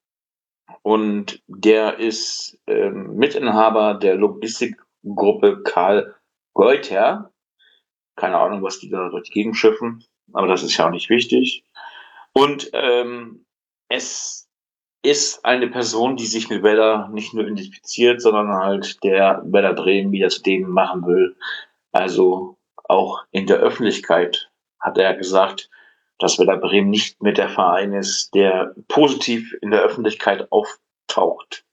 und 0.82 1.42
der 1.46 1.98
ist 1.98 2.58
ähm, 2.66 3.16
Mitinhaber 3.16 3.94
der 3.94 4.14
Logistikgruppe 4.14 5.62
Karl 5.64 6.14
Goether. 6.54 7.30
Keine 8.16 8.38
Ahnung, 8.38 8.62
was 8.62 8.78
die 8.78 8.88
da 8.88 9.10
durch 9.10 9.24
die 9.24 9.32
Gegend 9.32 9.56
schiffen, 9.56 10.04
aber 10.32 10.46
das 10.46 10.62
ist 10.62 10.76
ja 10.76 10.86
auch 10.86 10.90
nicht 10.90 11.10
wichtig. 11.10 11.64
Und 12.32 12.70
ähm, 12.72 13.44
es 13.88 14.48
ist 15.02 15.44
eine 15.44 15.68
Person, 15.68 16.16
die 16.16 16.26
sich 16.26 16.48
mit 16.48 16.62
Werder 16.62 17.08
nicht 17.12 17.34
nur 17.34 17.44
identifiziert, 17.44 18.22
sondern 18.22 18.54
halt 18.54 19.02
der 19.02 19.42
Werder 19.44 19.74
Bremen 19.74 20.12
wieder 20.12 20.28
zu 20.28 20.42
dem 20.42 20.70
machen 20.70 21.04
will, 21.04 21.36
also 21.92 22.56
auch 22.84 23.24
in 23.30 23.46
der 23.46 23.58
Öffentlichkeit 23.58 24.50
hat 24.80 24.98
er 24.98 25.14
gesagt, 25.14 25.70
dass 26.18 26.38
Werder 26.38 26.56
Bremen 26.56 26.90
nicht 26.90 27.22
mehr 27.22 27.32
der 27.32 27.48
Verein 27.48 27.92
ist, 27.92 28.34
der 28.34 28.74
positiv 28.88 29.54
in 29.60 29.70
der 29.70 29.82
Öffentlichkeit 29.82 30.50
auftaucht. 30.50 31.64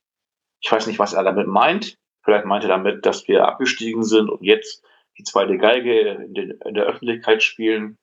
Ich 0.61 0.71
weiß 0.71 0.87
nicht, 0.87 0.99
was 0.99 1.13
er 1.13 1.23
damit 1.23 1.47
meint. 1.47 1.97
Vielleicht 2.23 2.45
meint 2.45 2.63
er 2.63 2.69
damit, 2.69 3.05
dass 3.05 3.27
wir 3.27 3.47
abgestiegen 3.47 4.03
sind 4.03 4.29
und 4.29 4.43
jetzt 4.43 4.83
die 5.17 5.23
zweite 5.23 5.57
Geige 5.57 5.99
in, 5.99 6.33
den, 6.33 6.51
in 6.65 6.73
der 6.73 6.85
Öffentlichkeit 6.85 7.43
spielen. 7.43 7.97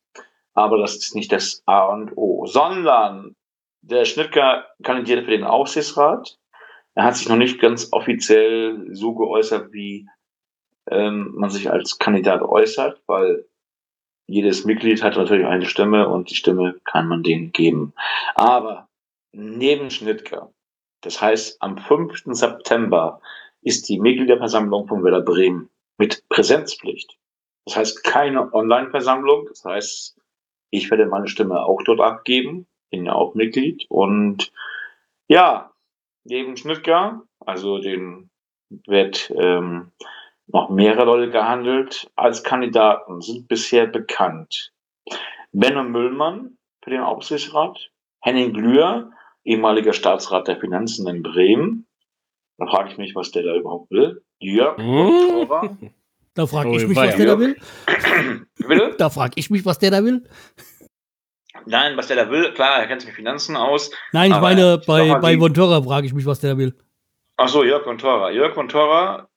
Aber 0.54 0.78
das 0.78 0.96
ist 0.96 1.14
nicht 1.14 1.32
das 1.32 1.62
A 1.66 1.84
und 1.86 2.16
O, 2.16 2.46
sondern 2.46 3.34
der 3.82 4.04
Schnittger 4.04 4.66
kandidiert 4.82 5.24
für 5.24 5.30
den 5.30 5.44
Aufsichtsrat. 5.44 6.38
Er 6.94 7.04
hat 7.04 7.16
sich 7.16 7.28
noch 7.28 7.36
nicht 7.36 7.60
ganz 7.60 7.92
offiziell 7.92 8.86
so 8.92 9.14
geäußert, 9.14 9.72
wie 9.72 10.08
ähm, 10.90 11.32
man 11.34 11.50
sich 11.50 11.70
als 11.70 11.98
Kandidat 11.98 12.42
äußert, 12.42 13.02
weil 13.06 13.46
jedes 14.26 14.64
Mitglied 14.64 15.02
hat 15.02 15.16
natürlich 15.16 15.46
eine 15.46 15.66
Stimme 15.66 16.08
und 16.08 16.30
die 16.30 16.34
Stimme 16.34 16.80
kann 16.84 17.08
man 17.08 17.22
denen 17.22 17.52
geben. 17.52 17.92
Aber 18.34 18.88
neben 19.32 19.90
Schnittger, 19.90 20.52
das 21.02 21.20
heißt 21.20 21.62
am 21.62 21.78
5. 21.78 22.22
September 22.26 23.20
ist 23.62 23.88
die 23.88 24.00
Mitgliederversammlung 24.00 24.88
von 24.88 25.04
Werder 25.04 25.20
Bremen 25.20 25.70
mit 25.98 26.28
Präsenzpflicht. 26.28 27.16
Das 27.64 27.76
heißt 27.76 28.04
keine 28.04 28.52
Online-Versammlung. 28.52 29.46
Das 29.48 29.64
heißt, 29.64 30.16
ich 30.70 30.90
werde 30.90 31.06
meine 31.06 31.28
Stimme 31.28 31.64
auch 31.64 31.82
dort 31.82 32.00
abgeben, 32.00 32.66
bin 32.90 33.06
ja 33.06 33.12
auch 33.12 33.34
Mitglied. 33.34 33.86
Und 33.88 34.52
ja, 35.28 35.72
neben 36.24 36.56
Schnittger, 36.56 37.22
also 37.40 37.78
den 37.78 38.30
wird 38.68 39.32
ähm, 39.36 39.92
noch 40.48 40.70
mehrere 40.70 41.04
Leute 41.04 41.30
gehandelt 41.30 42.10
als 42.16 42.42
Kandidaten, 42.42 43.20
sind 43.20 43.48
bisher 43.48 43.86
bekannt. 43.86 44.72
Benno 45.52 45.82
Müllmann 45.82 46.56
für 46.82 46.90
den 46.90 47.00
Aufsichtsrat, 47.00 47.90
Henning 48.20 48.52
Glühr, 48.52 49.10
ehemaliger 49.44 49.92
Staatsrat 49.92 50.48
der 50.48 50.58
Finanzen 50.58 51.08
in 51.08 51.22
Bremen. 51.22 51.86
Da 52.58 52.66
frage 52.66 52.90
ich 52.90 52.98
mich, 52.98 53.14
was 53.14 53.30
der 53.32 53.42
da 53.42 53.54
überhaupt 53.54 53.90
will. 53.90 54.22
Jörg 54.38 54.76
Hm? 54.78 55.90
Da 56.34 56.46
frage 56.46 56.68
Oh, 56.68 56.76
ich 56.76 56.86
mich, 56.86 56.96
was 56.96 57.16
der 57.16 57.26
da 57.26 57.38
will. 57.38 57.56
Bitte? 58.56 58.94
Da 58.98 59.08
frage 59.08 59.32
ich 59.36 59.48
mich, 59.50 59.64
was 59.64 59.78
der 59.78 59.90
da 59.90 60.04
will. 60.04 60.28
Nein, 61.64 61.96
was 61.96 62.08
der 62.08 62.16
da 62.16 62.30
will, 62.30 62.52
klar, 62.52 62.78
er 62.78 62.86
kennt 62.86 63.00
sich 63.00 63.08
mit 63.08 63.16
Finanzen 63.16 63.56
aus. 63.56 63.90
Nein, 64.12 64.30
ich 64.30 64.40
meine, 64.40 64.78
bei, 64.86 65.18
bei 65.18 65.40
Vontora 65.40 65.82
frage 65.82 66.06
ich 66.06 66.12
mich, 66.12 66.26
was 66.26 66.40
der 66.40 66.52
da 66.52 66.58
will. 66.58 66.76
Ach 67.38 67.48
so, 67.48 67.64
Jörg 67.64 67.84
von 67.84 67.96
Tora. 67.98 68.30
Jörg 68.30 68.54
von 68.54 68.68
Tora, 68.68 69.28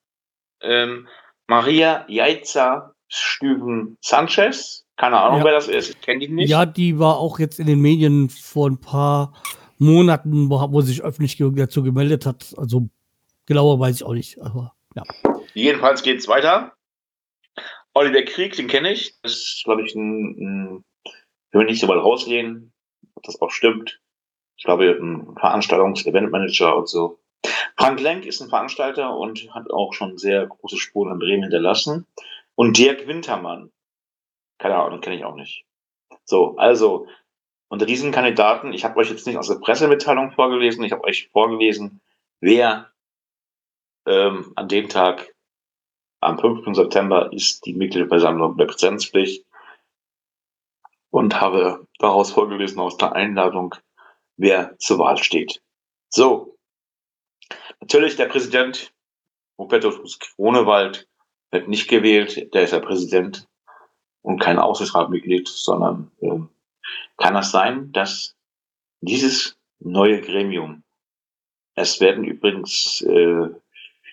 ähm, 0.61 1.07
Maria 1.47 2.05
Jaiza 2.07 2.93
Stüben 3.07 3.97
Sanchez. 4.01 4.85
Keine 4.97 5.19
Ahnung, 5.19 5.39
Ja. 5.39 5.45
wer 5.45 5.53
das 5.53 5.67
ist. 5.67 5.89
Ich 5.89 6.01
kenne 6.01 6.19
die 6.19 6.27
nicht. 6.27 6.49
Ja, 6.49 6.65
die 6.65 6.99
war 6.99 7.17
auch 7.17 7.39
jetzt 7.39 7.59
in 7.59 7.67
den 7.67 7.79
Medien 7.81 8.29
vor 8.29 8.69
ein 8.69 8.79
paar 8.79 9.33
Monaten, 9.77 10.49
wo, 10.49 10.59
wo 10.71 10.81
sie 10.81 10.89
sich 10.93 11.03
öffentlich 11.03 11.37
dazu 11.37 11.83
gemeldet 11.83 12.25
hat. 12.25 12.53
Also 12.57 12.89
genauer 13.45 13.79
weiß 13.79 13.95
ich 13.97 14.03
auch 14.03 14.13
nicht. 14.13 14.41
Aber 14.41 14.73
ja. 14.95 15.03
Jedenfalls 15.53 16.03
geht's 16.03 16.27
weiter. 16.27 16.73
Oliver 17.93 18.21
Krieg, 18.23 18.55
den 18.55 18.67
kenne 18.67 18.91
ich. 18.91 19.19
Das 19.23 19.31
ist, 19.33 19.61
glaube 19.63 19.83
ich, 19.83 19.95
ein, 19.95 20.35
ein 20.37 20.85
ich 21.05 21.53
will 21.53 21.65
nicht 21.65 21.79
so 21.79 21.87
weit 21.87 21.97
rausgehen, 22.03 22.71
ob 23.15 23.23
das 23.23 23.41
auch 23.41 23.49
stimmt. 23.49 23.99
Ich 24.57 24.65
glaube, 24.65 24.91
ein 24.91 25.35
Veranstaltungs-Eventmanager 25.35 26.75
und 26.77 26.87
so. 26.87 27.19
Frank 27.77 28.01
Lenk 28.01 28.25
ist 28.25 28.41
ein 28.41 28.49
Veranstalter 28.49 29.15
und 29.15 29.53
hat 29.53 29.71
auch 29.71 29.93
schon 29.93 30.17
sehr 30.17 30.47
große 30.47 30.77
Spuren 30.77 31.13
in 31.13 31.19
Bremen 31.19 31.43
hinterlassen. 31.43 32.05
Und 32.55 32.77
Dirk 32.77 33.07
Wintermann. 33.07 33.71
Keine 34.57 34.75
Ahnung, 34.75 34.99
kenne 34.99 35.15
ich 35.15 35.23
auch 35.23 35.35
nicht. 35.35 35.63
So, 36.25 36.57
also, 36.57 37.07
unter 37.69 37.85
diesen 37.85 38.11
Kandidaten, 38.11 38.73
ich 38.73 38.83
habe 38.83 38.97
euch 38.97 39.09
jetzt 39.09 39.25
nicht 39.25 39.37
aus 39.37 39.47
der 39.47 39.55
Pressemitteilung 39.55 40.31
vorgelesen, 40.31 40.83
ich 40.83 40.91
habe 40.91 41.05
euch 41.05 41.29
vorgelesen, 41.31 42.01
wer 42.41 42.91
ähm, 44.05 44.51
an 44.55 44.67
dem 44.67 44.89
Tag 44.89 45.33
am 46.19 46.37
5. 46.37 46.75
September 46.75 47.31
ist 47.31 47.65
die 47.65 47.73
Mitgliederversammlung 47.73 48.57
der 48.57 48.65
Präsenzpflicht 48.65 49.45
und 51.11 51.39
habe 51.39 51.87
daraus 51.97 52.31
vorgelesen 52.31 52.79
aus 52.79 52.97
der 52.97 53.13
Einladung, 53.13 53.75
wer 54.35 54.77
zur 54.79 54.99
Wahl 54.99 55.17
steht. 55.17 55.61
So. 56.09 56.58
Natürlich 57.81 58.15
der 58.15 58.27
Präsident, 58.27 58.93
Hubertus 59.57 60.19
Kronewald, 60.19 61.07
wird 61.51 61.67
nicht 61.67 61.87
gewählt. 61.87 62.53
Der 62.53 62.63
ist 62.63 62.73
ja 62.73 62.79
Präsident 62.79 63.47
und 64.21 64.39
kein 64.39 64.59
Aufsichtsratmitglied, 64.59 65.47
sondern 65.47 66.11
äh, 66.21 66.39
kann 67.17 67.35
es 67.35 67.51
sein, 67.51 67.91
dass 67.91 68.35
dieses 69.01 69.59
neue 69.79 70.21
Gremium, 70.21 70.83
es 71.75 71.99
werden 72.01 72.23
übrigens 72.25 73.01
äh, 73.01 73.49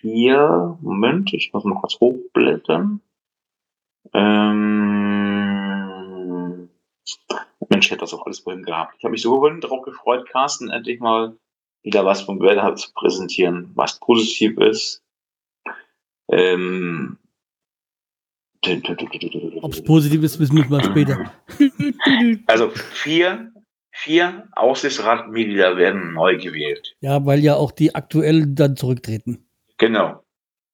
vier, 0.00 0.78
Moment, 0.80 1.34
ich 1.34 1.52
muss 1.52 1.64
mal 1.64 1.80
kurz 1.80 1.98
hochblättern. 1.98 3.00
Ähm, 4.12 4.96
Mensch, 7.68 7.86
ich 7.86 7.90
hätte 7.90 8.00
das 8.00 8.14
auch 8.14 8.24
alles 8.24 8.38
vorhin 8.40 8.62
gehabt. 8.62 8.94
Ich 8.98 9.04
habe 9.04 9.10
mich 9.12 9.22
so 9.22 9.36
vorhin 9.36 9.60
darauf 9.60 9.82
gefreut, 9.82 10.28
Carsten 10.28 10.70
endlich 10.70 11.00
mal 11.00 11.36
wieder 11.86 12.04
was 12.04 12.22
vom 12.22 12.40
Werder 12.40 12.74
zu 12.74 12.92
präsentieren, 12.92 13.70
was 13.74 14.00
positiv 14.00 14.58
ist. 14.58 15.02
Ähm, 16.28 17.16
Ob 19.62 19.72
es 19.72 19.84
positiv 19.84 20.24
ist, 20.24 20.40
wissen 20.40 20.56
wir 20.56 20.66
mal 20.66 20.82
später. 20.82 21.32
also 22.46 22.70
vier, 22.70 23.52
vier 23.92 24.48
Aufsichtsratmitglieder 24.56 25.76
werden 25.76 26.12
neu 26.12 26.36
gewählt. 26.36 26.96
Ja, 27.00 27.24
weil 27.24 27.38
ja 27.38 27.54
auch 27.54 27.70
die 27.70 27.94
aktuellen 27.94 28.56
dann 28.56 28.76
zurücktreten. 28.76 29.46
Genau. 29.78 30.24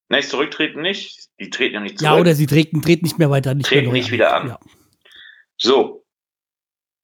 Nein, 0.09 0.23
zurücktreten 0.23 0.81
nicht. 0.81 1.29
Die 1.39 1.51
treten 1.51 1.75
ja 1.75 1.81
nicht 1.81 1.99
zurück. 1.99 2.15
Ja, 2.15 2.19
oder 2.19 2.35
sie 2.35 2.47
treten, 2.47 2.81
treten 2.81 3.05
nicht 3.05 3.19
mehr 3.19 3.29
weiter. 3.29 3.55
Nicht, 3.55 3.67
Treten 3.67 3.93
mehr 3.93 3.93
nicht 3.93 4.11
wieder 4.11 4.35
an. 4.35 4.49
Ja. 4.49 4.59
So. 5.59 6.07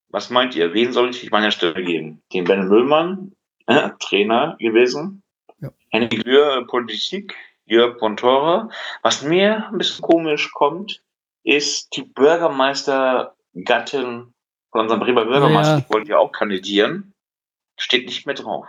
Was 0.09 0.31
meint 0.31 0.57
ihr? 0.57 0.73
Wen 0.73 0.95
soll 0.95 1.11
ich 1.11 1.31
meiner 1.31 1.51
Stelle 1.51 1.85
geben? 1.85 2.23
Den 2.33 2.45
Ben 2.45 2.69
Müllmann, 2.69 3.33
äh, 3.69 3.91
Trainer 4.01 4.57
gewesen. 4.59 5.23
Ja. 5.61 5.71
Henning 5.91 6.23
Lühr, 6.23 6.67
Politik, 6.67 7.37
Jörg 7.67 7.99
Pontora. 7.99 8.69
Was 9.03 9.23
mir 9.23 9.69
ein 9.69 9.79
bisschen 9.79 10.03
komisch 10.03 10.51
kommt, 10.53 11.03
ist 11.45 11.95
die 11.97 12.03
Bürgermeistergattin 12.03 14.35
von 14.71 14.81
unserem 14.81 15.01
Bremer 15.01 15.25
Bürgermeister, 15.27 15.75
Ja. 15.75 15.81
die 15.81 15.91
wollte 15.93 16.11
ja 16.11 16.19
auch 16.19 16.33
kandidieren. 16.33 17.15
Steht 17.79 18.07
nicht 18.07 18.27
mehr 18.27 18.35
drauf. 18.35 18.67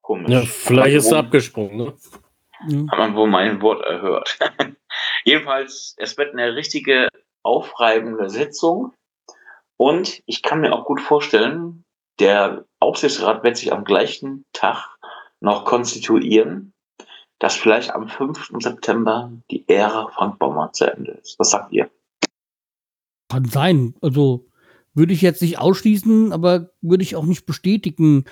Komisch. 0.00 0.30
Ja, 0.30 0.40
vielleicht 0.42 0.96
ist 0.96 1.12
er 1.12 1.18
abgesprungen, 1.18 1.76
ne? 1.76 1.92
Hat 2.90 2.98
man 2.98 3.14
wohl 3.16 3.28
mein 3.28 3.60
Wort 3.60 3.84
erhört. 3.84 4.38
Jedenfalls, 5.24 5.94
es 5.98 6.16
wird 6.16 6.32
eine 6.32 6.54
richtige 6.54 7.08
aufreibende 7.42 8.30
Sitzung. 8.30 8.94
Und 9.76 10.22
ich 10.26 10.42
kann 10.42 10.60
mir 10.60 10.72
auch 10.72 10.84
gut 10.84 11.00
vorstellen, 11.00 11.84
der 12.18 12.64
Aufsichtsrat 12.78 13.44
wird 13.44 13.56
sich 13.56 13.72
am 13.72 13.84
gleichen 13.84 14.44
Tag 14.52 14.88
noch 15.40 15.64
konstituieren, 15.64 16.72
dass 17.38 17.56
vielleicht 17.56 17.90
am 17.90 18.08
5. 18.08 18.52
September 18.58 19.32
die 19.50 19.68
Ära 19.68 20.08
Frank 20.14 20.38
Baumann 20.38 20.72
zu 20.72 20.92
Ende 20.92 21.12
ist. 21.12 21.38
Was 21.38 21.50
sagt 21.50 21.72
ihr? 21.72 21.90
Kann 23.28 23.46
sein. 23.46 23.94
Also 24.00 24.46
würde 24.94 25.12
ich 25.12 25.22
jetzt 25.22 25.42
nicht 25.42 25.58
ausschließen, 25.58 26.32
aber 26.32 26.70
würde 26.80 27.02
ich 27.02 27.16
auch 27.16 27.24
nicht 27.24 27.46
bestätigen, 27.46 28.24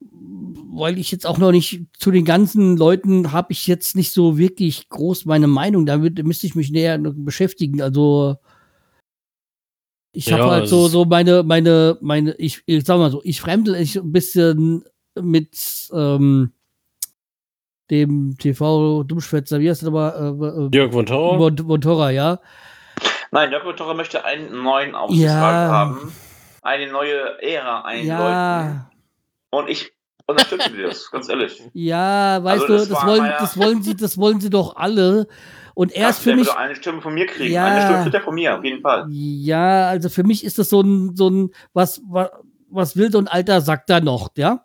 weil 0.00 0.98
ich 0.98 1.10
jetzt 1.10 1.26
auch 1.26 1.38
noch 1.38 1.52
nicht 1.52 1.86
zu 1.98 2.10
den 2.10 2.24
ganzen 2.24 2.76
Leuten 2.76 3.32
habe 3.32 3.52
ich 3.52 3.66
jetzt 3.66 3.96
nicht 3.96 4.12
so 4.12 4.36
wirklich 4.36 4.88
groß 4.90 5.24
meine 5.24 5.46
Meinung. 5.46 5.86
Damit 5.86 6.22
müsste 6.24 6.46
ich 6.46 6.54
mich 6.54 6.70
näher 6.70 6.98
beschäftigen. 6.98 7.80
Also 7.80 8.36
ich 10.16 10.32
habe 10.32 10.42
Ja, 10.42 10.50
halt 10.50 10.68
so 10.68 10.88
so 10.88 11.04
meine 11.04 11.42
meine 11.42 11.98
meine 12.00 12.34
ich, 12.36 12.62
ich 12.66 12.84
sag 12.84 12.98
mal 12.98 13.10
so 13.10 13.20
ich 13.24 13.40
fremdel 13.40 13.74
ich 13.76 13.96
ein 13.96 14.12
bisschen 14.12 14.84
mit 15.14 15.56
ähm, 15.92 16.52
dem 17.90 18.36
TV 18.38 19.04
Dummschwätzer 19.04 19.60
wie 19.60 19.68
heißt 19.70 19.82
der 19.82 19.88
aber 19.88 20.68
äh, 20.72 20.76
Jörg 20.76 20.92
von 20.92 21.06
Tauer. 21.06 21.34
äh, 21.48 21.62
Montora 21.62 22.10
ja 22.10 22.40
Nein, 23.32 23.50
Jörg 23.52 23.76
Torre 23.76 23.94
möchte 23.94 24.24
einen 24.24 24.62
neuen 24.62 24.94
Aufsichtsrat 24.94 25.30
Ja. 25.32 25.68
haben, 25.70 26.12
eine 26.62 26.90
neue 26.90 27.42
Ära 27.42 27.82
einläuten. 27.82 28.08
ja 28.08 28.90
Und 29.50 29.68
ich 29.68 29.92
unterstütze 30.26 30.70
das, 30.82 31.10
ganz 31.10 31.28
ehrlich. 31.28 31.62
Ja, 31.74 32.42
weißt 32.42 32.62
Also 32.62 32.66
du, 32.66 32.78
das 32.78 32.88
das, 32.88 33.06
wollen, 33.06 33.32
das 33.38 33.56
wollen 33.58 33.82
sie, 33.82 33.96
das 33.96 34.16
wollen 34.18 34.40
sie 34.40 34.50
doch 34.50 34.76
alle. 34.76 35.26
Und 35.78 35.92
er 35.92 36.08
ist 36.08 36.16
Carsten, 36.16 36.30
für 36.30 36.36
mich, 36.36 36.46
würde 36.46 36.58
eine 36.58 36.74
Stimme 36.74 37.00
von 37.02 37.12
mir 37.12 37.26
kriegen. 37.26 37.52
Ja. 37.52 37.66
Eine 37.66 37.82
Stimme 37.82 38.02
kriegt 38.04 38.14
er 38.14 38.20
von 38.22 38.34
mir, 38.34 38.56
auf 38.56 38.64
jeden 38.64 38.80
Fall. 38.80 39.06
ja, 39.10 39.88
also 39.88 40.08
für 40.08 40.24
mich 40.24 40.42
ist 40.42 40.58
das 40.58 40.70
so 40.70 40.80
ein, 40.80 41.14
so 41.14 41.28
ein, 41.28 41.50
was, 41.74 42.00
was, 42.08 42.30
was 42.70 42.96
will 42.96 43.12
so 43.12 43.18
ein 43.18 43.28
alter 43.28 43.60
Sack 43.60 43.86
da 43.86 44.00
noch, 44.00 44.30
ja? 44.38 44.64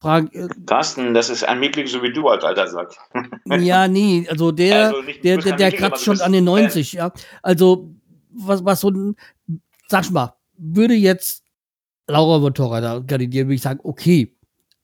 Frag, 0.00 0.34
äh, 0.34 0.48
Carsten, 0.64 1.12
das 1.12 1.28
ist 1.28 1.44
ein 1.44 1.60
Mitglied, 1.60 1.90
so 1.90 2.02
wie 2.02 2.14
du 2.14 2.28
als 2.28 2.44
Alter 2.44 2.66
sagst. 2.66 2.98
ja, 3.44 3.88
nee, 3.88 4.26
also 4.30 4.50
der, 4.50 4.86
Also 4.86 5.02
nicht- 5.02 5.22
der, 5.22 5.36
der, 5.36 5.56
der 5.56 5.70
kratzt 5.72 6.04
schon 6.04 6.20
an 6.22 6.32
den 6.32 6.46
Fan. 6.46 6.62
90, 6.62 6.92
ja. 6.94 7.12
Also, 7.42 7.90
was, 8.30 8.64
was 8.64 8.80
so 8.80 8.88
ein, 8.88 9.16
sag 9.88 10.10
mal, 10.10 10.34
würde 10.56 10.94
jetzt 10.94 11.44
Laura 12.06 12.38
Motorrad 12.38 12.82
da 12.82 13.00
kandidieren, 13.06 13.48
würde 13.48 13.56
ich 13.56 13.62
sagen, 13.62 13.80
okay. 13.82 14.34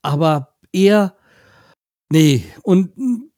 Aber 0.03 0.57
er, 0.73 1.17
nee. 2.11 2.45
Und 2.63 2.99
mm, 2.99 3.31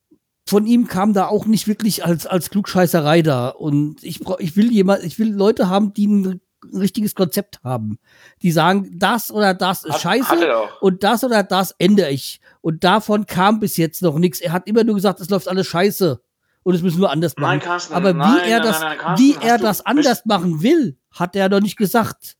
von 0.48 0.66
ihm 0.66 0.86
kam 0.86 1.12
da 1.12 1.26
auch 1.26 1.46
nicht 1.46 1.66
wirklich 1.68 2.04
als, 2.04 2.26
als 2.26 2.50
Klugscheißerei 2.50 3.22
da. 3.22 3.48
Und 3.48 4.02
ich, 4.04 4.20
brauch- 4.20 4.38
ich 4.38 4.56
will 4.56 4.70
jemand, 4.72 5.02
ich 5.04 5.18
will 5.18 5.32
Leute 5.34 5.68
haben, 5.68 5.92
die 5.92 6.06
ein 6.06 6.40
richtiges 6.72 7.14
Konzept 7.14 7.60
haben. 7.64 7.98
Die 8.42 8.50
sagen, 8.52 8.90
das 8.98 9.30
oder 9.30 9.54
das 9.54 9.84
ist 9.84 9.94
Hat- 9.94 10.00
scheiße 10.00 10.28
Hat 10.28 10.82
und 10.82 11.02
das 11.04 11.22
oder 11.24 11.42
das 11.42 11.72
ändere 11.78 12.10
ich. 12.10 12.40
Und 12.60 12.84
davon 12.84 13.26
kam 13.26 13.60
bis 13.60 13.76
jetzt 13.76 14.02
noch 14.02 14.18
nichts. 14.18 14.40
Er 14.40 14.52
hat 14.52 14.66
immer 14.68 14.84
nur 14.84 14.94
gesagt, 14.96 15.20
es 15.20 15.30
läuft 15.30 15.48
alles 15.48 15.66
scheiße. 15.66 16.20
Und 16.62 16.74
es 16.74 16.82
müssen 16.82 17.00
wir 17.00 17.10
anders 17.10 17.34
machen. 17.36 17.58
Nein, 17.58 17.60
Carsten. 17.60 17.94
Aber 17.94 18.12
wie 18.12 18.18
nein, 18.18 18.40
er 18.50 18.60
das, 18.60 18.80
nein, 18.80 18.98
Carsten, 18.98 19.24
wie 19.24 19.36
er 19.40 19.58
das 19.58 19.86
anders 19.86 20.24
machen 20.26 20.62
will, 20.62 20.98
hat 21.12 21.36
er 21.36 21.48
noch 21.48 21.60
nicht 21.60 21.76
gesagt. 21.76 22.36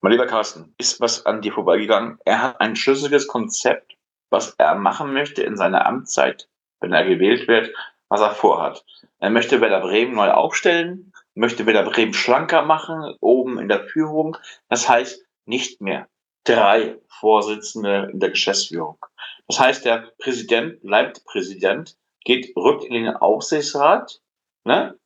Mein 0.00 0.12
lieber 0.12 0.26
Carsten, 0.26 0.72
ist 0.78 1.00
was 1.00 1.26
an 1.26 1.42
dir 1.42 1.52
vorbeigegangen? 1.52 2.18
Er 2.24 2.40
hat 2.40 2.60
ein 2.60 2.76
schlüssiges 2.76 3.26
Konzept, 3.26 3.96
was 4.30 4.54
er 4.58 4.74
machen 4.74 5.12
möchte 5.12 5.42
in 5.42 5.56
seiner 5.56 5.86
Amtszeit, 5.86 6.48
wenn 6.80 6.92
er 6.92 7.04
gewählt 7.04 7.48
wird, 7.48 7.72
was 8.08 8.20
er 8.20 8.30
vorhat. 8.30 8.84
Er 9.18 9.30
möchte 9.30 9.60
Werder 9.60 9.80
Bremen 9.80 10.14
neu 10.14 10.30
aufstellen, 10.30 11.12
möchte 11.34 11.66
Werder 11.66 11.88
Bremen 11.88 12.14
schlanker 12.14 12.62
machen, 12.62 13.14
oben 13.20 13.58
in 13.58 13.68
der 13.68 13.84
Führung. 13.84 14.36
Das 14.68 14.88
heißt, 14.88 15.24
nicht 15.46 15.80
mehr 15.80 16.08
drei 16.44 16.96
Vorsitzende 17.08 18.08
in 18.12 18.20
der 18.20 18.30
Geschäftsführung. 18.30 18.98
Das 19.46 19.60
heißt, 19.60 19.84
der 19.84 20.12
Präsident 20.18 20.80
bleibt 20.82 21.24
Präsident, 21.24 21.96
geht, 22.24 22.54
rückt 22.56 22.84
in 22.84 22.94
den 22.94 23.08
Aufsichtsrat, 23.16 24.20
ne? 24.64 24.98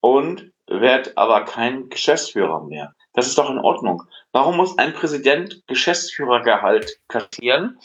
Und 0.00 0.52
wird 0.66 1.16
aber 1.16 1.44
kein 1.44 1.88
Geschäftsführer 1.88 2.64
mehr. 2.64 2.94
Das 3.12 3.26
ist 3.26 3.38
doch 3.38 3.50
in 3.50 3.58
Ordnung. 3.58 4.02
Warum 4.32 4.56
muss 4.56 4.76
ein 4.78 4.94
Präsident 4.94 5.62
Geschäftsführergehalt 5.66 6.98
kassieren 7.08 7.78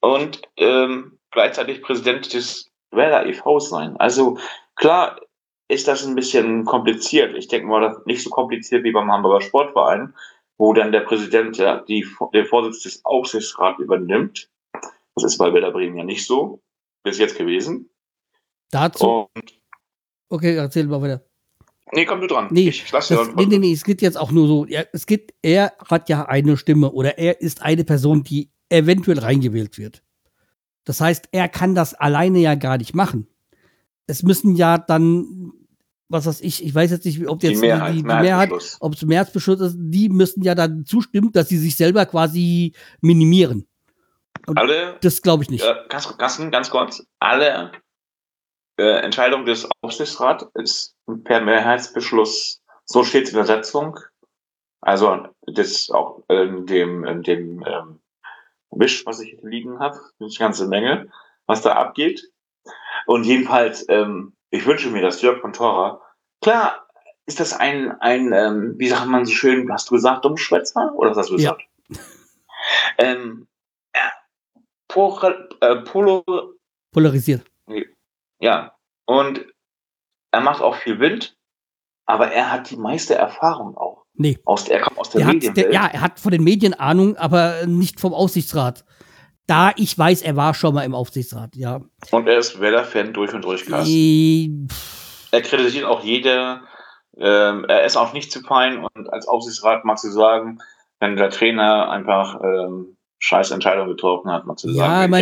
und 0.00 0.42
ähm, 0.56 1.18
gleichzeitig 1.30 1.82
Präsident 1.82 2.32
des 2.32 2.70
Werder 2.90 3.26
e.V. 3.26 3.60
sein? 3.60 3.96
Also 3.98 4.38
klar 4.76 5.20
ist 5.68 5.86
das 5.86 6.04
ein 6.04 6.16
bisschen 6.16 6.64
kompliziert. 6.64 7.36
Ich 7.36 7.48
denke 7.48 7.68
mal, 7.68 8.02
nicht 8.04 8.22
so 8.22 8.30
kompliziert 8.30 8.82
wie 8.82 8.92
beim 8.92 9.10
Hamburger 9.10 9.40
Sportverein, 9.40 10.14
wo 10.58 10.72
dann 10.72 10.92
der 10.92 11.00
Präsident 11.00 11.56
ja 11.58 11.80
die, 11.80 12.06
den 12.34 12.46
Vorsitz 12.46 12.82
des 12.82 13.04
Aufsichtsrats 13.04 13.78
übernimmt. 13.78 14.50
Das 15.14 15.24
ist 15.24 15.38
bei 15.38 15.52
Werder 15.52 15.70
Bremen 15.70 15.96
ja 15.96 16.04
nicht 16.04 16.26
so. 16.26 16.60
Bis 17.02 17.18
jetzt 17.18 17.38
gewesen. 17.38 17.88
Dazu. 18.70 19.28
Und 19.34 19.60
okay, 20.28 20.56
erzähl 20.56 20.86
mal 20.86 21.00
weiter. 21.00 21.24
Nee, 21.92 22.04
komm 22.04 22.20
du 22.20 22.26
dran. 22.26 22.48
Nee, 22.50 22.68
ich 22.68 22.90
lasse 22.92 23.16
das, 23.16 23.34
nee, 23.34 23.46
nee, 23.46 23.58
nee, 23.58 23.72
es 23.72 23.84
geht 23.84 24.00
jetzt 24.02 24.16
auch 24.16 24.30
nur 24.30 24.46
so. 24.46 24.66
Ja, 24.66 24.84
es 24.92 25.06
geht, 25.06 25.34
er 25.42 25.72
hat 25.88 26.08
ja 26.08 26.26
eine 26.26 26.56
Stimme 26.56 26.92
oder 26.92 27.18
er 27.18 27.40
ist 27.40 27.62
eine 27.62 27.84
Person, 27.84 28.22
die 28.22 28.50
eventuell 28.70 29.18
reingewählt 29.18 29.78
wird. 29.78 30.02
Das 30.84 31.00
heißt, 31.00 31.28
er 31.32 31.48
kann 31.48 31.74
das 31.74 31.94
alleine 31.94 32.38
ja 32.38 32.54
gar 32.54 32.78
nicht 32.78 32.94
machen. 32.94 33.28
Es 34.06 34.22
müssen 34.22 34.56
ja 34.56 34.78
dann, 34.78 35.52
was 36.08 36.26
weiß 36.26 36.40
ich, 36.40 36.64
ich 36.64 36.74
weiß 36.74 36.90
jetzt 36.90 37.04
nicht, 37.04 37.28
ob 37.28 37.42
jetzt 37.42 37.56
die 37.56 37.66
Mehrheit, 37.66 37.92
die, 37.92 37.98
die 37.98 38.04
Mehrheit 38.04 38.50
ob 38.80 38.94
es 38.94 39.04
Mehrheitsbeschluss 39.04 39.60
ist, 39.60 39.76
die 39.78 40.08
müssen 40.08 40.42
ja 40.42 40.54
dann 40.54 40.84
zustimmen, 40.86 41.32
dass 41.32 41.48
sie 41.48 41.58
sich 41.58 41.76
selber 41.76 42.06
quasi 42.06 42.72
minimieren. 43.00 43.66
Und 44.46 44.58
alle, 44.58 44.96
das 45.02 45.22
glaube 45.22 45.42
ich 45.42 45.50
nicht. 45.50 45.64
Äh, 45.64 45.74
ganz, 45.88 46.16
ganz, 46.16 46.40
ganz 46.50 46.70
kurz, 46.70 47.06
alle 47.18 47.72
äh, 48.78 49.00
Entscheidung 49.02 49.44
des 49.44 49.68
Aufsichtsrats 49.82 50.46
ist 50.54 50.96
per 51.24 51.40
Mehrheitsbeschluss, 51.42 52.62
so 52.84 53.04
steht 53.04 53.24
es 53.24 53.30
in 53.30 53.36
der 53.36 53.44
Setzung, 53.44 53.98
also 54.80 55.26
das 55.46 55.90
auch 55.90 56.22
in 56.28 56.66
dem, 56.66 57.04
in 57.04 57.22
dem 57.22 57.64
ähm, 57.66 57.99
Wisch, 58.70 59.04
was 59.06 59.20
ich 59.20 59.36
liegen 59.42 59.78
habe, 59.78 59.98
eine 60.18 60.30
ganze 60.30 60.68
Menge, 60.68 61.10
was 61.46 61.62
da 61.62 61.74
abgeht. 61.74 62.30
Und 63.06 63.24
jedenfalls, 63.24 63.84
ähm, 63.88 64.34
ich 64.50 64.64
wünsche 64.66 64.90
mir, 64.90 65.02
dass 65.02 65.22
Jörg 65.22 65.40
von 65.40 65.52
Tora, 65.52 66.00
klar, 66.40 66.86
ist 67.26 67.40
das 67.40 67.52
ein, 67.52 67.92
ein 68.00 68.32
ähm, 68.32 68.74
wie 68.78 68.88
sagt 68.88 69.06
man 69.06 69.24
so 69.24 69.32
schön, 69.32 69.70
hast 69.72 69.90
du 69.90 69.94
gesagt, 69.94 70.24
Dummschwätzer? 70.24 70.92
Oder 70.94 71.10
was 71.10 71.18
hast 71.18 71.30
du 71.30 71.36
gesagt? 71.36 71.62
Ja. 71.88 71.98
ähm, 72.98 73.46
ja, 73.94 74.10
äh, 75.60 75.76
polo, 75.82 76.24
polarisiert. 76.92 77.44
Ja, 78.40 78.76
und 79.04 79.44
er 80.30 80.40
macht 80.40 80.62
auch 80.62 80.76
viel 80.76 80.98
Wind, 80.98 81.36
aber 82.06 82.32
er 82.32 82.50
hat 82.50 82.70
die 82.70 82.76
meiste 82.76 83.14
Erfahrung 83.14 83.76
auch. 83.76 83.99
Nee. 84.14 84.38
Aus, 84.44 84.68
er 84.68 84.80
kommt 84.80 84.98
aus 84.98 85.10
der 85.10 85.26
Medienwelt. 85.26 85.72
ja, 85.72 85.86
er 85.86 86.00
hat 86.00 86.20
von 86.20 86.32
den 86.32 86.44
Medien 86.44 86.74
Ahnung, 86.74 87.16
aber 87.16 87.66
nicht 87.66 88.00
vom 88.00 88.12
Aufsichtsrat. 88.12 88.84
Da 89.46 89.72
ich 89.76 89.98
weiß, 89.98 90.22
er 90.22 90.36
war 90.36 90.54
schon 90.54 90.74
mal 90.74 90.84
im 90.84 90.94
Aufsichtsrat, 90.94 91.56
ja. 91.56 91.80
Und 92.10 92.28
er 92.28 92.38
ist 92.38 92.60
Werder-Fan 92.60 93.12
durch 93.12 93.32
und 93.34 93.44
durch, 93.44 93.66
Carsten. 93.66 93.90
Äh, 93.92 95.36
er 95.36 95.42
kritisiert 95.42 95.84
auch 95.84 96.04
jede, 96.04 96.60
ähm, 97.16 97.64
er 97.66 97.84
ist 97.84 97.96
auch 97.96 98.12
nicht 98.12 98.30
zu 98.30 98.40
fein 98.40 98.78
und 98.78 99.12
als 99.12 99.26
Aufsichtsrat 99.26 99.84
magst 99.84 100.04
du 100.04 100.10
sagen, 100.10 100.58
wenn 101.00 101.16
der 101.16 101.30
Trainer 101.30 101.90
einfach 101.90 102.40
ähm, 102.42 102.96
scheiß 103.20 103.50
Entscheidung 103.50 103.88
getroffen 103.88 104.30
hat, 104.30 104.46
mal 104.46 104.56
zu 104.56 104.68
ja, 104.68 105.08
sagen. 105.08 105.12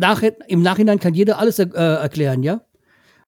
Ja, 0.00 0.30
im 0.46 0.62
Nachhinein 0.62 0.98
kann 0.98 1.14
jeder 1.14 1.38
alles 1.38 1.58
äh, 1.58 1.68
erklären, 1.72 2.42
ja? 2.42 2.62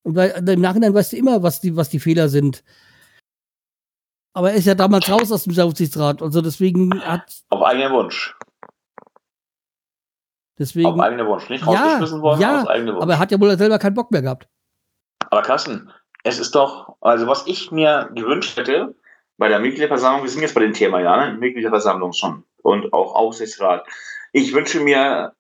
Und 0.03 0.17
weil, 0.17 0.31
im 0.49 0.61
Nachhinein 0.61 0.95
weißt 0.95 1.13
du 1.13 1.17
immer, 1.17 1.43
was 1.43 1.61
die, 1.61 1.77
was 1.77 1.91
die 1.91 2.01
Fehler 2.01 2.29
sind. 2.29 2.63
Aber 4.33 4.53
er 4.53 4.57
ist 4.57 4.67
ja 4.67 4.75
damals 4.75 5.11
raus 5.11 5.33
aus 5.33 5.45
dem 5.45 5.59
Aufsichtsrat. 5.59 6.23
Also 6.23 6.41
deswegen 6.41 7.03
hat. 7.05 7.43
Auf 7.49 7.63
eigenen 7.63 7.93
Wunsch. 7.93 8.37
Deswegen, 10.59 10.87
auf 10.87 11.01
eigenen 11.01 11.27
Wunsch. 11.27 11.49
Nicht 11.49 11.67
rausgeschmissen 11.67 12.19
ja, 12.19 12.23
worden, 12.23 12.41
ja, 12.41 12.61
aus 12.61 12.69
eigenem 12.69 12.95
Wunsch. 12.95 13.03
Aber 13.03 13.13
er 13.15 13.19
hat 13.19 13.33
ja 13.33 13.41
wohl 13.41 13.57
selber 13.57 13.79
keinen 13.79 13.95
Bock 13.95 14.11
mehr 14.11 14.23
gehabt. 14.23 14.47
Aber 15.31 15.43
Carsten, 15.43 15.91
es 16.23 16.39
ist 16.39 16.55
doch, 16.55 16.97
also 17.01 17.27
was 17.27 17.47
ich 17.47 17.73
mir 17.73 18.11
gewünscht 18.15 18.57
hätte, 18.57 18.95
bei 19.39 19.49
der 19.49 19.59
Mitgliederversammlung, 19.59 20.23
wir 20.23 20.31
sind 20.31 20.43
jetzt 20.43 20.55
bei 20.55 20.61
dem 20.61 20.75
Thema, 20.75 21.01
ja, 21.01 21.31
ne? 21.31 21.39
Mitgliederversammlung 21.39 22.13
schon 22.13 22.45
und 22.63 22.93
auch 22.93 23.15
Aufsichtsrat. 23.15 23.87
Ich 24.33 24.53
wünsche 24.53 24.81
mir 24.81 25.35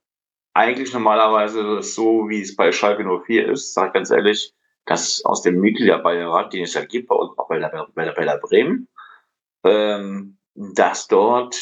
eigentlich 0.54 0.92
normalerweise 0.94 1.82
so, 1.82 2.28
wie 2.28 2.40
es 2.40 2.56
bei 2.56 2.72
Schalke 2.72 3.04
04 3.04 3.50
ist, 3.50 3.74
sage 3.74 3.88
ich 3.88 3.92
ganz 3.92 4.10
ehrlich, 4.10 4.54
dass 4.86 5.24
aus 5.24 5.42
dem 5.42 5.60
Mitgliederbeirat, 5.60 6.52
den 6.52 6.64
es 6.64 6.74
ja 6.74 6.84
gibt, 6.84 7.08
bei 7.08 7.14
uns 7.14 7.36
auch 7.38 7.48
bei 7.48 7.58
der, 7.58 7.88
bei 7.94 8.04
der, 8.04 8.12
bei 8.12 8.24
der 8.24 8.38
Bremen, 8.38 8.88
ähm, 9.64 10.38
dass 10.54 11.06
dort 11.06 11.56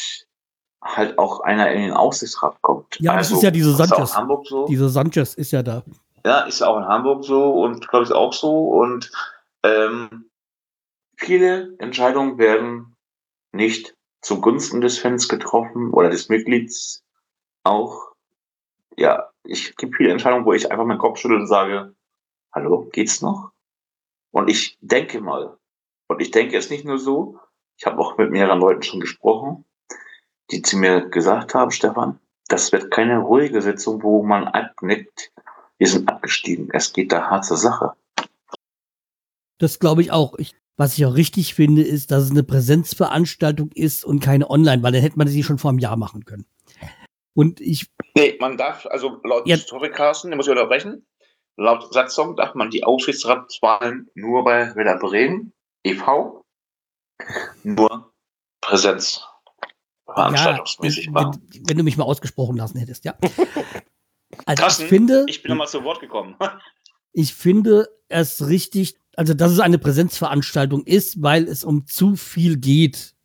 halt 0.81 1.17
auch 1.17 1.41
einer 1.41 1.71
in 1.71 1.81
den 1.81 1.93
Aufsichtsrat 1.93 2.61
kommt. 2.61 2.99
Ja, 2.99 3.13
also, 3.13 3.31
das 3.31 3.37
ist 3.39 3.43
ja 3.43 3.51
diese 3.51 3.73
Sanchez. 3.73 4.15
Hamburg 4.15 4.47
so. 4.47 4.65
Diese 4.65 4.89
Sanchez 4.89 5.33
ist 5.33 5.51
ja 5.51 5.61
da. 5.61 5.83
Ja, 6.25 6.41
ist 6.41 6.61
auch 6.61 6.77
in 6.77 6.85
Hamburg 6.85 7.23
so 7.23 7.61
und 7.61 7.87
glaube 7.87 8.05
ich 8.05 8.11
auch 8.11 8.33
so. 8.33 8.69
Und 8.69 9.11
ähm, 9.63 10.29
viele 11.17 11.75
Entscheidungen 11.79 12.37
werden 12.37 12.95
nicht 13.51 13.95
zugunsten 14.21 14.81
des 14.81 14.99
Fans 14.99 15.29
getroffen 15.29 15.91
oder 15.91 16.09
des 16.09 16.29
Mitglieds 16.29 17.03
auch. 17.63 18.13
Ja, 18.97 19.29
ich 19.43 19.75
gibt 19.77 19.95
viele 19.95 20.11
Entscheidungen, 20.11 20.45
wo 20.45 20.53
ich 20.53 20.71
einfach 20.71 20.85
meinen 20.85 20.99
Kopf 20.99 21.19
schüttel 21.19 21.37
und 21.37 21.47
sage, 21.47 21.93
hallo, 22.53 22.89
geht's 22.91 23.21
noch? 23.21 23.51
Und 24.31 24.49
ich 24.49 24.77
denke 24.81 25.21
mal, 25.21 25.57
und 26.07 26.21
ich 26.21 26.31
denke 26.31 26.57
es 26.57 26.69
nicht 26.69 26.85
nur 26.85 26.99
so, 26.99 27.39
ich 27.77 27.85
habe 27.85 27.99
auch 27.99 28.17
mit 28.17 28.31
mehreren 28.31 28.59
Leuten 28.59 28.83
schon 28.83 28.99
gesprochen, 28.99 29.65
die 30.51 30.61
zu 30.61 30.77
mir 30.77 31.09
gesagt 31.09 31.53
haben, 31.53 31.71
Stefan, 31.71 32.19
das 32.47 32.71
wird 32.71 32.91
keine 32.91 33.19
ruhige 33.19 33.61
Sitzung, 33.61 34.01
wo 34.03 34.23
man 34.23 34.47
abnickt. 34.47 35.31
Wir 35.77 35.87
sind 35.87 36.09
abgestiegen. 36.09 36.69
Es 36.73 36.91
geht 36.91 37.11
da 37.11 37.29
hart 37.29 37.45
zur 37.45 37.57
Sache. 37.57 37.93
Das 39.59 39.79
glaube 39.79 40.01
ich 40.01 40.11
auch. 40.11 40.37
Ich 40.37 40.55
was 40.79 40.97
ich 40.97 41.05
auch 41.05 41.13
richtig 41.13 41.55
finde, 41.55 41.81
ist, 41.81 42.09
dass 42.09 42.23
es 42.23 42.31
eine 42.31 42.41
Präsenzveranstaltung 42.41 43.69
ist 43.73 44.05
und 44.05 44.21
keine 44.21 44.49
Online, 44.49 44.81
weil 44.81 44.93
dann 44.93 45.01
hätte 45.01 45.17
man 45.17 45.27
sie 45.27 45.43
schon 45.43 45.57
vor 45.57 45.71
einem 45.71 45.79
Jahr 45.79 45.97
machen 45.97 46.23
können. 46.23 46.45
Und 47.33 47.59
ich. 47.59 47.87
Nee, 48.15 48.37
man 48.39 48.55
darf, 48.55 48.85
also 48.85 49.19
laut 49.25 49.45
ja. 49.45 49.57
Story 49.57 49.91
Carsten, 49.91 50.33
muss 50.37 50.47
ich 50.47 50.51
unterbrechen, 50.51 51.05
laut 51.59 51.93
Satzung 51.93 52.35
darf 52.35 52.55
man 52.55 52.69
die 52.69 52.83
Aufsichtsratswahlen 52.83 54.09
nur 54.15 54.43
bei 54.43 54.75
Werder 54.75 54.97
Bremen 54.97 55.53
e.V. 55.83 56.43
nur 57.63 58.13
Präsenz. 58.61 59.23
Veranstaltungsmäßig 60.05 61.05
ja, 61.05 61.11
machen. 61.11 61.47
Wenn, 61.51 61.69
wenn, 61.69 61.77
du 61.77 61.83
mich 61.83 61.97
mal 61.97 62.05
ausgesprochen 62.05 62.57
lassen 62.57 62.79
hättest, 62.79 63.05
ja. 63.05 63.15
Also 64.45 64.61
Carsten, 64.61 64.83
ich 64.83 64.89
finde, 64.89 65.25
ich 65.27 65.41
bin 65.41 65.49
nochmal 65.49 65.67
zu 65.67 65.83
Wort 65.83 65.99
gekommen. 65.99 66.35
ich 67.13 67.33
finde 67.33 67.89
es 68.09 68.47
richtig, 68.47 68.95
also 69.15 69.33
dass 69.33 69.51
es 69.51 69.59
eine 69.59 69.79
Präsenzveranstaltung 69.79 70.85
ist, 70.85 71.21
weil 71.21 71.47
es 71.47 71.63
um 71.63 71.87
zu 71.87 72.15
viel 72.15 72.57
geht. 72.57 73.15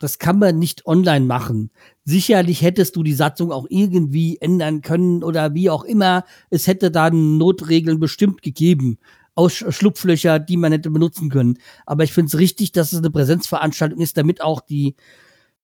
Das 0.00 0.18
kann 0.18 0.38
man 0.38 0.58
nicht 0.58 0.86
online 0.86 1.26
machen. 1.26 1.70
Sicherlich 2.04 2.62
hättest 2.62 2.96
du 2.96 3.02
die 3.02 3.12
Satzung 3.12 3.52
auch 3.52 3.66
irgendwie 3.68 4.38
ändern 4.38 4.80
können 4.80 5.22
oder 5.22 5.52
wie 5.52 5.68
auch 5.68 5.84
immer. 5.84 6.24
Es 6.48 6.66
hätte 6.66 6.90
da 6.90 7.10
Notregeln 7.10 8.00
bestimmt 8.00 8.40
gegeben. 8.40 8.98
Aus 9.34 9.52
Schlupflöcher, 9.52 10.38
die 10.38 10.56
man 10.56 10.72
hätte 10.72 10.90
benutzen 10.90 11.28
können. 11.28 11.58
Aber 11.84 12.02
ich 12.02 12.14
finde 12.14 12.28
es 12.28 12.38
richtig, 12.38 12.72
dass 12.72 12.94
es 12.94 12.98
eine 12.98 13.10
Präsenzveranstaltung 13.10 14.00
ist, 14.00 14.16
damit 14.16 14.40
auch 14.40 14.62
die 14.62 14.96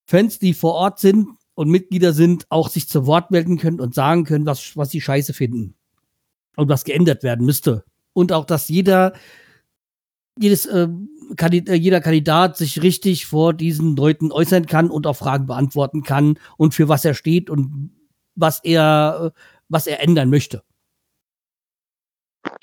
Fans, 0.05 0.39
die 0.39 0.53
vor 0.53 0.75
Ort 0.75 1.01
sind 1.01 1.31
und 1.55 1.71
Mitglieder 1.71 2.13
sind, 2.13 2.45
auch 2.51 2.69
sich 2.69 2.89
zu 2.89 3.07
Wort 3.07 3.31
melden 3.31 3.57
können 3.57 3.81
und 3.81 3.95
sagen 3.95 4.25
können, 4.25 4.45
was, 4.45 4.77
was 4.77 4.91
sie 4.91 5.01
scheiße 5.01 5.33
finden. 5.33 5.75
Und 6.57 6.69
was 6.69 6.85
geändert 6.85 7.23
werden 7.23 7.47
müsste. 7.47 7.85
Und 8.13 8.33
auch, 8.33 8.45
dass 8.45 8.69
jeder 8.69 9.15
jedes, 10.39 10.67
äh, 10.67 10.89
Kandid 11.37 11.69
äh, 11.69 11.75
jeder 11.75 12.01
Kandidat 12.01 12.57
sich 12.57 12.83
richtig 12.83 13.27
vor 13.27 13.53
diesen 13.53 13.97
Leuten 13.97 14.33
äußern 14.33 14.67
kann 14.67 14.91
und 14.91 15.07
auch 15.07 15.17
Fragen 15.17 15.47
beantworten 15.47 16.03
kann 16.03 16.39
und 16.57 16.75
für 16.75 16.89
was 16.89 17.05
er 17.05 17.15
steht 17.15 17.51
und 17.51 17.91
was 18.35 18.61
er, 18.63 19.33
äh, 19.35 19.41
was 19.69 19.87
er 19.87 20.03
ändern 20.03 20.31
möchte. 20.31 20.63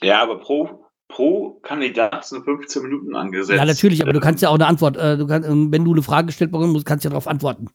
Ja, 0.02 0.22
aber 0.22 0.40
pro, 0.40 0.86
pro 1.08 1.60
Kandidat 1.62 2.26
sind 2.26 2.46
15 2.46 2.84
Minuten 2.84 3.16
angesetzt. 3.16 3.58
Ja, 3.58 3.66
natürlich, 3.66 4.02
aber 4.02 4.14
du 4.14 4.20
kannst 4.20 4.42
ja 4.42 4.50
auch 4.50 4.56
eine 4.56 4.68
Antwort, 4.68 4.98
äh, 4.98 5.18
du 5.18 5.28
kannst, 5.28 5.50
wenn 5.50 5.84
du 5.84 5.92
eine 5.92 6.04
Frage 6.04 6.28
gestellt 6.28 6.52
bekommst, 6.52 6.86
kannst 6.86 7.04
du 7.04 7.08
ja 7.08 7.12
darauf 7.12 7.28
antworten. 7.28 7.70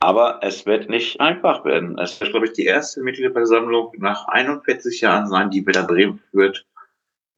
Aber 0.00 0.38
es 0.42 0.64
wird 0.64 0.88
nicht 0.88 1.20
einfach 1.20 1.64
werden. 1.64 1.98
Es 1.98 2.20
wird, 2.20 2.30
glaube 2.30 2.46
ich, 2.46 2.52
die 2.52 2.64
erste 2.64 3.02
Mitgliederversammlung 3.02 3.92
nach 3.98 4.28
41 4.28 5.00
Jahren 5.00 5.28
sein, 5.28 5.50
die 5.50 5.66
wieder 5.66 5.82
Bremen 5.82 6.20
führt 6.30 6.64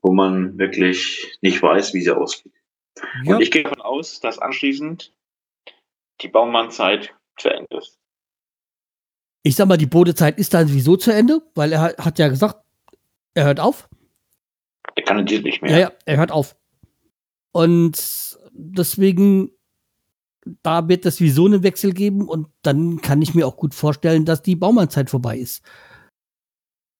wo 0.03 0.13
man 0.13 0.59
wirklich 0.59 1.39
nicht 1.43 1.63
weiß, 1.63 1.95
wie 1.95 2.03
sie 2.03 2.11
ausgeht. 2.11 2.53
Ja. 3.25 3.37
Und 3.37 3.43
ich 3.43 3.51
gehe 3.51 3.63
davon 3.63 3.81
aus, 3.81 4.21
dass 4.21 4.39
anschließend 4.39 5.15
die 6.21 6.29
Baumannzeit 6.29 7.15
zu 7.37 7.49
Ende 7.49 7.79
ist. 7.79 7.99
Ich 9.43 9.57
sag 9.57 9.69
mal, 9.69 9.79
die 9.79 9.87
Bodezeit 9.87 10.39
ist 10.39 10.53
dann 10.53 10.69
sowieso 10.69 10.97
zu 10.97 11.13
Ende, 11.13 11.41
weil 11.55 11.73
er 11.73 11.97
hat 11.97 12.19
ja 12.19 12.29
gesagt, 12.29 12.63
er 13.35 13.45
hört 13.45 13.61
auf. 13.61 13.89
Er 14.97 15.03
kann 15.05 15.17
kandidiert 15.17 15.45
nicht 15.45 15.63
mehr. 15.63 15.71
Ja, 15.71 15.79
ja, 15.79 15.93
er 16.05 16.17
hört 16.19 16.33
auf. 16.33 16.57
Und 17.53 18.39
deswegen, 18.53 19.51
da 20.63 20.89
wird 20.89 21.07
es 21.07 21.17
sowieso 21.17 21.47
einen 21.47 21.63
Wechsel 21.63 21.93
geben 21.93 22.29
und 22.29 22.49
dann 22.63 23.01
kann 23.01 23.23
ich 23.23 23.35
mir 23.35 23.47
auch 23.47 23.57
gut 23.57 23.75
vorstellen, 23.75 24.25
dass 24.25 24.43
die 24.43 24.57
Baumannzeit 24.57 25.09
vorbei 25.09 25.39
ist. 25.39 25.65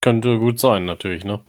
Könnte 0.01 0.39
gut 0.39 0.59
sein, 0.59 0.87
natürlich, 0.87 1.25
ne? 1.25 1.45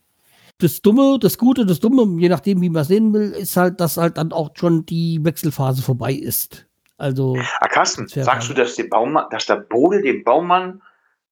Das 0.61 0.83
Dumme, 0.83 1.17
das 1.19 1.39
Gute, 1.39 1.65
das 1.65 1.79
Dumme, 1.79 2.21
je 2.21 2.29
nachdem, 2.29 2.61
wie 2.61 2.69
man 2.69 2.83
sehen 2.83 3.13
will, 3.13 3.31
ist 3.31 3.57
halt, 3.57 3.79
dass 3.79 3.97
halt 3.97 4.17
dann 4.17 4.31
auch 4.31 4.51
schon 4.53 4.85
die 4.85 5.19
Wechselphase 5.23 5.81
vorbei 5.81 6.13
ist. 6.13 6.67
Also. 6.97 7.35
Ah, 7.59 7.67
Carsten, 7.67 8.07
sagst 8.07 8.47
du, 8.47 8.53
dass, 8.53 8.75
der 8.75 8.83
Baumann, 8.83 9.25
dass 9.31 9.47
der 9.47 9.55
Bode 9.55 10.03
dem 10.03 10.23
Baumann 10.23 10.83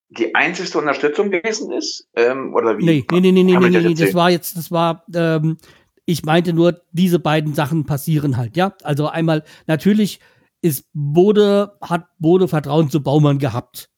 die 0.10 0.34
einzigste 0.34 0.80
Unterstützung 0.80 1.30
gewesen 1.30 1.72
ist? 1.72 2.10
Ähm, 2.16 2.56
oder 2.56 2.80
wie? 2.80 2.86
Nee, 2.86 3.06
nee, 3.12 3.20
nee, 3.20 3.32
nee, 3.32 3.44
nee, 3.44 3.70
nee, 3.70 3.82
nee, 3.82 3.94
das 3.94 4.16
war 4.16 4.32
jetzt, 4.32 4.58
das 4.58 4.72
war, 4.72 5.06
ähm, 5.14 5.58
ich 6.06 6.26
meinte 6.26 6.54
nur, 6.54 6.82
diese 6.92 7.20
beiden 7.20 7.54
Sachen 7.54 7.86
passieren 7.86 8.36
halt, 8.36 8.58
ja. 8.58 8.74
Also 8.82 9.10
einmal, 9.10 9.44
natürlich 9.68 10.20
ist 10.64 10.88
Bode, 10.94 11.78
hat 11.82 12.08
Bode 12.18 12.48
Vertrauen 12.48 12.90
zu 12.90 13.04
Baumann 13.04 13.38
gehabt. 13.38 13.92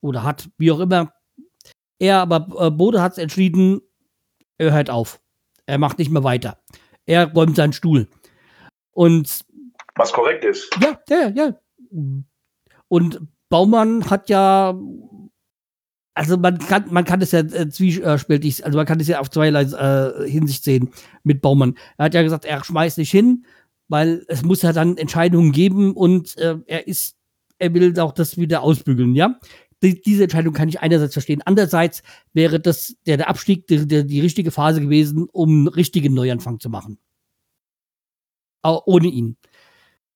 Oder 0.00 0.22
hat, 0.22 0.48
wie 0.58 0.70
auch 0.70 0.78
immer. 0.78 1.12
Er, 1.98 2.20
aber 2.20 2.46
äh, 2.66 2.70
Bode 2.70 3.02
hat 3.02 3.12
es 3.12 3.18
entschieden, 3.18 3.80
er 4.58 4.72
hört 4.72 4.90
auf. 4.90 5.20
Er 5.66 5.78
macht 5.78 5.98
nicht 5.98 6.10
mehr 6.10 6.24
weiter. 6.24 6.58
Er 7.06 7.32
räumt 7.32 7.56
seinen 7.56 7.72
Stuhl. 7.72 8.08
Und. 8.92 9.44
Was 9.96 10.12
korrekt 10.12 10.44
ist. 10.44 10.70
Ja, 10.80 10.98
ja, 11.08 11.28
ja. 11.28 11.58
Und 12.88 13.20
Baumann 13.48 14.10
hat 14.10 14.28
ja 14.28 14.74
also 16.14 16.36
man 16.36 16.58
kann, 16.58 16.84
man 16.90 17.04
kann 17.04 17.20
es 17.20 17.32
ja 17.32 17.40
äh, 17.40 17.68
zwiespältig, 17.68 18.64
also 18.64 18.78
man 18.78 18.86
kann 18.86 19.00
es 19.00 19.08
ja 19.08 19.18
auf 19.18 19.30
zweierlei 19.30 19.62
äh, 19.62 20.30
Hinsicht 20.30 20.62
sehen 20.62 20.90
mit 21.24 21.42
Baumann. 21.42 21.76
Er 21.98 22.06
hat 22.06 22.14
ja 22.14 22.22
gesagt, 22.22 22.44
er 22.44 22.64
schmeißt 22.64 22.98
nicht 22.98 23.10
hin, 23.10 23.44
weil 23.88 24.24
es 24.28 24.44
muss 24.44 24.62
ja 24.62 24.72
dann 24.72 24.96
Entscheidungen 24.96 25.50
geben 25.50 25.92
und 25.92 26.36
äh, 26.38 26.56
er 26.66 26.86
ist, 26.86 27.16
er 27.58 27.74
will 27.74 27.98
auch 27.98 28.12
das 28.12 28.38
wieder 28.38 28.62
ausbügeln, 28.62 29.14
ja. 29.16 29.38
Die, 29.84 30.00
diese 30.00 30.22
Entscheidung 30.22 30.54
kann 30.54 30.68
ich 30.68 30.80
einerseits 30.80 31.12
verstehen. 31.12 31.42
Andererseits 31.44 32.02
wäre 32.32 32.58
das 32.58 32.96
der, 33.06 33.18
der 33.18 33.28
Abstieg 33.28 33.66
die, 33.66 33.86
die, 33.86 34.06
die 34.06 34.20
richtige 34.20 34.50
Phase 34.50 34.80
gewesen, 34.80 35.28
um 35.30 35.50
einen 35.50 35.68
richtigen 35.68 36.14
Neuanfang 36.14 36.58
zu 36.58 36.70
machen. 36.70 36.98
Auch 38.62 38.86
ohne 38.86 39.08
ihn. 39.08 39.36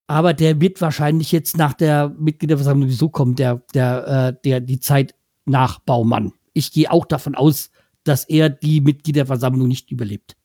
Aber 0.07 0.33
der 0.33 0.59
wird 0.59 0.81
wahrscheinlich 0.81 1.31
jetzt 1.31 1.55
nach 1.55 1.73
der 1.73 2.09
Mitgliederversammlung 2.17 2.89
so 2.89 3.09
kommen, 3.09 3.35
der, 3.35 3.61
der, 3.75 4.07
äh, 4.07 4.41
der 4.43 4.59
die 4.59 4.79
Zeit 4.79 5.13
nach 5.45 5.77
Baumann. 5.79 6.33
Ich 6.53 6.71
gehe 6.71 6.91
auch 6.91 7.05
davon 7.05 7.35
aus, 7.35 7.69
dass 8.03 8.27
er 8.27 8.49
die 8.49 8.81
Mitgliederversammlung 8.81 9.67
nicht 9.67 9.91
überlebt. 9.91 10.35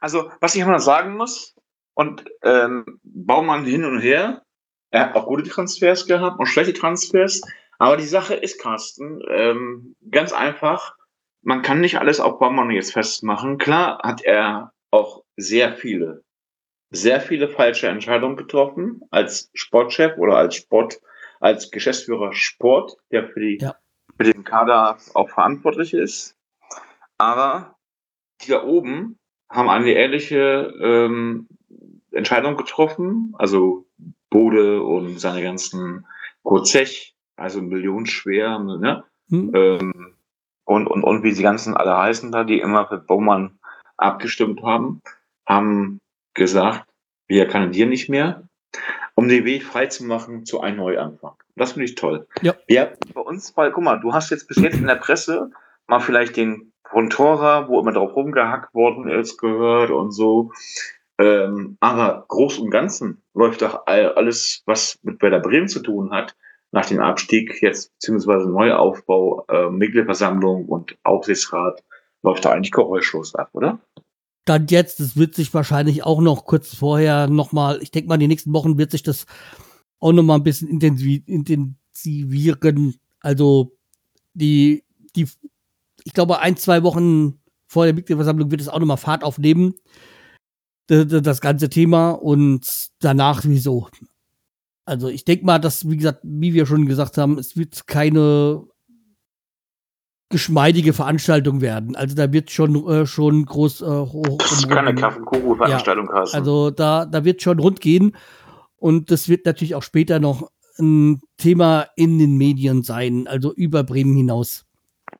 Also, 0.00 0.30
was 0.40 0.56
ich 0.56 0.62
immer 0.62 0.80
sagen 0.80 1.16
muss, 1.16 1.54
und 1.94 2.24
ähm, 2.42 3.00
Baumann 3.02 3.64
hin 3.64 3.84
und 3.84 4.00
her, 4.00 4.42
er 4.90 5.00
hat 5.00 5.14
auch 5.14 5.26
gute 5.26 5.48
Transfers 5.48 6.06
gehabt 6.06 6.38
und 6.38 6.46
schlechte 6.46 6.72
Transfers, 6.72 7.42
aber 7.78 7.96
die 7.96 8.04
Sache 8.04 8.34
ist, 8.34 8.60
Carsten, 8.60 9.22
ähm, 9.28 9.96
ganz 10.10 10.32
einfach, 10.32 10.96
man 11.42 11.62
kann 11.62 11.80
nicht 11.80 11.98
alles 11.98 12.20
auf 12.20 12.38
Baumann 12.38 12.70
jetzt 12.70 12.92
festmachen. 12.92 13.58
Klar 13.58 14.00
hat 14.02 14.22
er 14.22 14.72
auch 14.90 15.24
sehr 15.36 15.72
viele, 15.72 16.24
sehr 16.90 17.20
viele 17.20 17.48
falsche 17.48 17.88
Entscheidungen 17.88 18.36
getroffen 18.36 19.02
als 19.10 19.50
Sportchef 19.54 20.18
oder 20.18 20.36
als 20.36 20.56
Sport, 20.56 21.00
als 21.40 21.70
Geschäftsführer 21.70 22.32
Sport, 22.32 22.96
der 23.10 23.28
für 23.28 23.40
die 23.40 23.58
ja 23.60 23.76
für 24.18 24.24
den 24.24 24.44
Kader 24.44 24.98
auch 25.14 25.30
verantwortlich 25.30 25.94
ist. 25.94 26.36
Aber 27.16 27.76
die 28.42 28.50
da 28.50 28.64
oben 28.64 29.18
haben 29.48 29.70
eine 29.70 29.92
ehrliche 29.92 30.72
ähm, 30.82 31.48
Entscheidung 32.10 32.56
getroffen. 32.56 33.34
Also 33.38 33.86
Bode 34.30 34.82
und 34.82 35.18
seine 35.18 35.42
ganzen 35.42 36.06
Kurzech, 36.42 37.14
also 37.38 37.62
millionenschwer, 37.62 38.58
ne? 38.58 39.04
Hm. 39.30 39.52
Ähm, 39.54 40.14
und, 40.64 40.86
und, 40.86 41.02
und 41.02 41.22
wie 41.22 41.32
die 41.32 41.42
ganzen 41.42 41.76
alle 41.76 41.96
heißen 41.96 42.30
da, 42.30 42.44
die 42.44 42.60
immer 42.60 42.86
für 42.86 42.98
Baumann 42.98 43.58
abgestimmt 43.96 44.62
haben, 44.62 45.00
haben 45.46 46.00
gesagt, 46.34 46.84
wir 47.26 47.46
kandidieren 47.48 47.88
nicht 47.88 48.08
mehr 48.08 48.48
um 49.18 49.26
den 49.26 49.44
Weg 49.44 49.64
frei 49.64 49.86
zu 49.86 50.04
machen 50.04 50.44
zu 50.44 50.60
einem 50.60 50.76
Neuanfang. 50.76 51.34
Das 51.56 51.72
finde 51.72 51.86
ich 51.86 51.96
toll. 51.96 52.28
Ja. 52.40 52.54
ja. 52.68 52.90
Bei 53.14 53.20
uns, 53.20 53.56
weil, 53.56 53.72
guck 53.72 53.82
mal, 53.82 53.98
du 53.98 54.12
hast 54.12 54.30
jetzt 54.30 54.46
bis 54.46 54.58
jetzt 54.58 54.76
in 54.76 54.86
der 54.86 54.94
Presse 54.94 55.50
mal 55.88 55.98
vielleicht 55.98 56.36
den 56.36 56.72
Frontora, 56.88 57.66
wo 57.66 57.80
immer 57.80 57.90
drauf 57.90 58.14
rumgehackt 58.14 58.72
worden 58.74 59.10
ist, 59.10 59.38
gehört 59.38 59.90
und 59.90 60.12
so. 60.12 60.52
Ähm, 61.18 61.78
aber 61.80 62.26
groß 62.28 62.60
und 62.60 62.70
ganzen 62.70 63.20
läuft 63.34 63.62
doch 63.62 63.86
alles, 63.86 64.62
was 64.66 65.00
mit 65.02 65.20
Werder 65.20 65.40
Bremen 65.40 65.66
zu 65.66 65.80
tun 65.80 66.12
hat, 66.12 66.36
nach 66.72 66.86
dem 66.86 67.00
Abstieg 67.00 67.62
jetzt, 67.62 67.92
beziehungsweise 67.94 68.48
Neuaufbau, 68.48 69.44
äh, 69.48 69.70
Mitgliederversammlung 69.70 70.66
und 70.66 70.96
Aufsichtsrat, 71.02 71.82
läuft 72.22 72.44
da 72.44 72.50
eigentlich 72.50 72.72
geräuschlos 72.72 73.34
ab, 73.34 73.50
oder? 73.52 73.80
dann 74.48 74.66
jetzt, 74.68 75.00
das 75.00 75.16
wird 75.16 75.34
sich 75.34 75.52
wahrscheinlich 75.52 76.04
auch 76.04 76.20
noch 76.20 76.46
kurz 76.46 76.74
vorher 76.74 77.28
nochmal, 77.28 77.80
ich 77.82 77.90
denke 77.90 78.08
mal, 78.08 78.16
den 78.16 78.28
nächsten 78.28 78.52
Wochen 78.54 78.78
wird 78.78 78.90
sich 78.90 79.02
das 79.02 79.26
auch 80.00 80.12
nochmal 80.12 80.38
ein 80.38 80.44
bisschen 80.44 80.68
intensivieren. 80.68 82.96
Also 83.20 83.76
die, 84.32 84.84
die, 85.14 85.28
ich 86.04 86.12
glaube, 86.14 86.38
ein, 86.38 86.56
zwei 86.56 86.82
Wochen 86.82 87.40
vor 87.66 87.84
der 87.84 87.94
Mitgliederversammlung 87.94 88.50
wird 88.50 88.62
es 88.62 88.68
auch 88.68 88.78
nochmal 88.78 88.96
Fahrt 88.96 89.22
aufnehmen. 89.22 89.74
Das 90.86 91.42
ganze 91.42 91.68
Thema 91.68 92.12
und 92.12 92.88
danach 93.00 93.42
wieso. 93.44 93.88
Also 94.88 95.08
ich 95.08 95.24
denke 95.24 95.44
mal, 95.44 95.58
dass, 95.58 95.88
wie 95.88 95.96
gesagt, 95.96 96.20
wie 96.22 96.54
wir 96.54 96.64
schon 96.66 96.86
gesagt 96.86 97.18
haben, 97.18 97.38
es 97.38 97.56
wird 97.56 97.86
keine 97.86 98.64
geschmeidige 100.30 100.92
Veranstaltung 100.92 101.60
werden. 101.60 101.94
Also 101.94 102.14
da 102.14 102.32
wird 102.32 102.50
schon 102.50 102.88
äh, 102.88 103.06
schon 103.06 103.44
groß 103.44 103.82
äh, 103.82 103.84
hoch. 103.86 104.38
Das 104.38 104.52
ist 104.52 104.68
keine 104.68 104.94
Kaffee-Kuru-Veranstaltung 104.94 106.08
ja, 106.12 106.24
Also 106.32 106.70
da 106.70 107.06
da 107.06 107.24
wird 107.24 107.42
schon 107.42 107.58
rund 107.58 107.80
gehen 107.80 108.16
und 108.76 109.10
das 109.10 109.28
wird 109.28 109.46
natürlich 109.46 109.74
auch 109.74 109.82
später 109.82 110.20
noch 110.20 110.50
ein 110.78 111.20
Thema 111.36 111.86
in 111.96 112.18
den 112.18 112.36
Medien 112.36 112.82
sein, 112.82 113.26
also 113.26 113.52
über 113.52 113.84
Bremen 113.84 114.16
hinaus. 114.16 114.64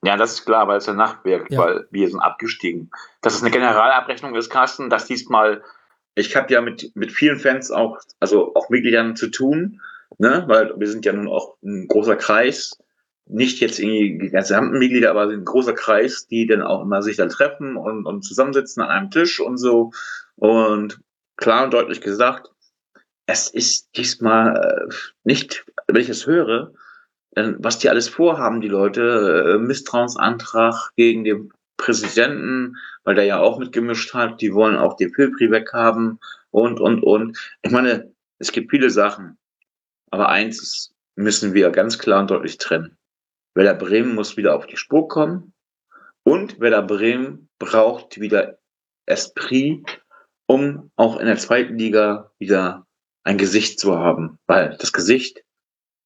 Ja, 0.03 0.15
das 0.17 0.33
ist 0.33 0.45
klar, 0.45 0.67
weil 0.67 0.77
es 0.77 0.85
ja 0.85 0.93
nachwirkt, 0.93 1.51
ja. 1.51 1.59
weil 1.59 1.87
wir 1.91 2.09
sind 2.09 2.19
abgestiegen. 2.19 2.89
Dass 3.21 3.35
es 3.35 3.41
eine 3.41 3.51
Generalabrechnung 3.51 4.35
ist, 4.35 4.49
Carsten, 4.49 4.89
dass 4.89 5.05
diesmal, 5.05 5.63
ich 6.19 6.35
habe 6.35 6.53
ja 6.53 6.61
mit, 6.61 6.91
mit 6.95 7.11
vielen 7.11 7.39
Fans 7.39 7.71
auch, 7.71 7.99
also 8.19 8.53
auch 8.55 8.69
Mitgliedern 8.69 9.15
zu 9.15 9.27
tun, 9.27 9.81
ne, 10.17 10.43
weil 10.47 10.73
wir 10.77 10.87
sind 10.87 11.05
ja 11.05 11.13
nun 11.13 11.27
auch 11.27 11.55
ein 11.63 11.87
großer 11.87 12.15
Kreis 12.15 12.77
nicht 13.29 13.59
jetzt 13.59 13.79
irgendwie 13.79 14.17
die 14.17 14.31
gesamten 14.31 14.79
Mitglieder, 14.79 15.11
aber 15.11 15.29
ein 15.29 15.45
großer 15.45 15.73
Kreis, 15.73 16.27
die 16.27 16.47
dann 16.47 16.63
auch 16.63 16.81
immer 16.81 17.03
sich 17.03 17.15
dann 17.15 17.29
treffen 17.29 17.77
und, 17.77 18.05
und 18.05 18.23
zusammensitzen 18.23 18.81
an 18.81 18.89
einem 18.89 19.11
Tisch 19.11 19.39
und 19.39 19.57
so. 19.57 19.91
Und 20.35 20.99
klar 21.37 21.65
und 21.65 21.73
deutlich 21.73 22.01
gesagt, 22.01 22.49
es 23.27 23.47
ist 23.47 23.89
diesmal 23.95 24.55
äh, 24.89 24.93
nicht, 25.23 25.65
wenn 25.87 26.01
ich 26.01 26.09
es 26.09 26.25
höre, 26.25 26.73
äh, 27.35 27.53
was 27.59 27.77
die 27.77 27.89
alles 27.89 28.09
vorhaben, 28.09 28.61
die 28.61 28.67
Leute, 28.67 29.53
äh, 29.53 29.57
Misstrauensantrag 29.59 30.91
gegen 30.95 31.23
den 31.23 31.53
Präsidenten, 31.79 32.77
weil 33.03 33.15
der 33.15 33.23
ja 33.23 33.39
auch 33.39 33.57
mitgemischt 33.57 34.13
hat, 34.13 34.41
die 34.41 34.53
wollen 34.53 34.75
auch 34.75 34.97
den 34.97 35.11
Pilpri 35.11 35.49
weghaben 35.49 36.19
und, 36.51 36.79
und, 36.79 37.01
und. 37.01 37.37
Ich 37.63 37.71
meine, 37.71 38.13
es 38.37 38.51
gibt 38.51 38.69
viele 38.69 38.91
Sachen, 38.91 39.37
aber 40.11 40.29
eins 40.29 40.93
müssen 41.15 41.53
wir 41.53 41.71
ganz 41.71 41.97
klar 41.97 42.19
und 42.19 42.29
deutlich 42.29 42.57
trennen. 42.57 42.97
Werder 43.55 43.73
Bremen 43.73 44.13
muss 44.13 44.37
wieder 44.37 44.55
auf 44.55 44.67
die 44.67 44.77
Spur 44.77 45.07
kommen 45.07 45.53
und 46.23 46.59
Werder 46.59 46.83
Bremen 46.83 47.49
braucht 47.57 48.19
wieder 48.19 48.59
Esprit, 49.05 50.01
um 50.45 50.91
auch 50.95 51.17
in 51.17 51.25
der 51.25 51.37
zweiten 51.37 51.77
Liga 51.77 52.31
wieder 52.37 52.85
ein 53.23 53.37
Gesicht 53.37 53.79
zu 53.79 53.97
haben, 53.97 54.37
weil 54.47 54.77
das 54.79 54.93
Gesicht 54.93 55.43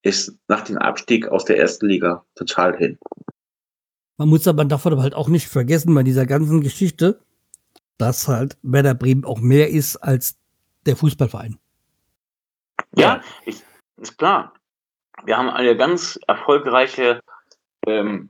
ist 0.03 0.37
nach 0.47 0.61
dem 0.61 0.77
Abstieg 0.77 1.27
aus 1.27 1.45
der 1.45 1.57
ersten 1.57 1.87
Liga 1.87 2.25
total 2.35 2.77
hin. 2.77 2.97
Man 4.17 4.29
muss 4.29 4.47
aber 4.47 4.65
davon 4.65 4.93
aber 4.93 5.01
halt 5.01 5.15
auch 5.15 5.27
nicht 5.27 5.47
vergessen 5.47 5.93
bei 5.93 6.03
dieser 6.03 6.25
ganzen 6.25 6.61
Geschichte, 6.61 7.19
dass 7.97 8.27
halt 8.27 8.57
Werder 8.61 8.93
Bremen 8.93 9.25
auch 9.25 9.39
mehr 9.39 9.69
ist 9.69 9.97
als 9.97 10.37
der 10.85 10.95
Fußballverein. 10.95 11.57
Ja, 12.95 13.21
ich, 13.45 13.61
ist 13.97 14.17
klar. 14.17 14.53
Wir 15.25 15.37
haben 15.37 15.49
eine 15.49 15.77
ganz 15.77 16.19
erfolgreiche 16.27 17.21
ähm, 17.87 18.29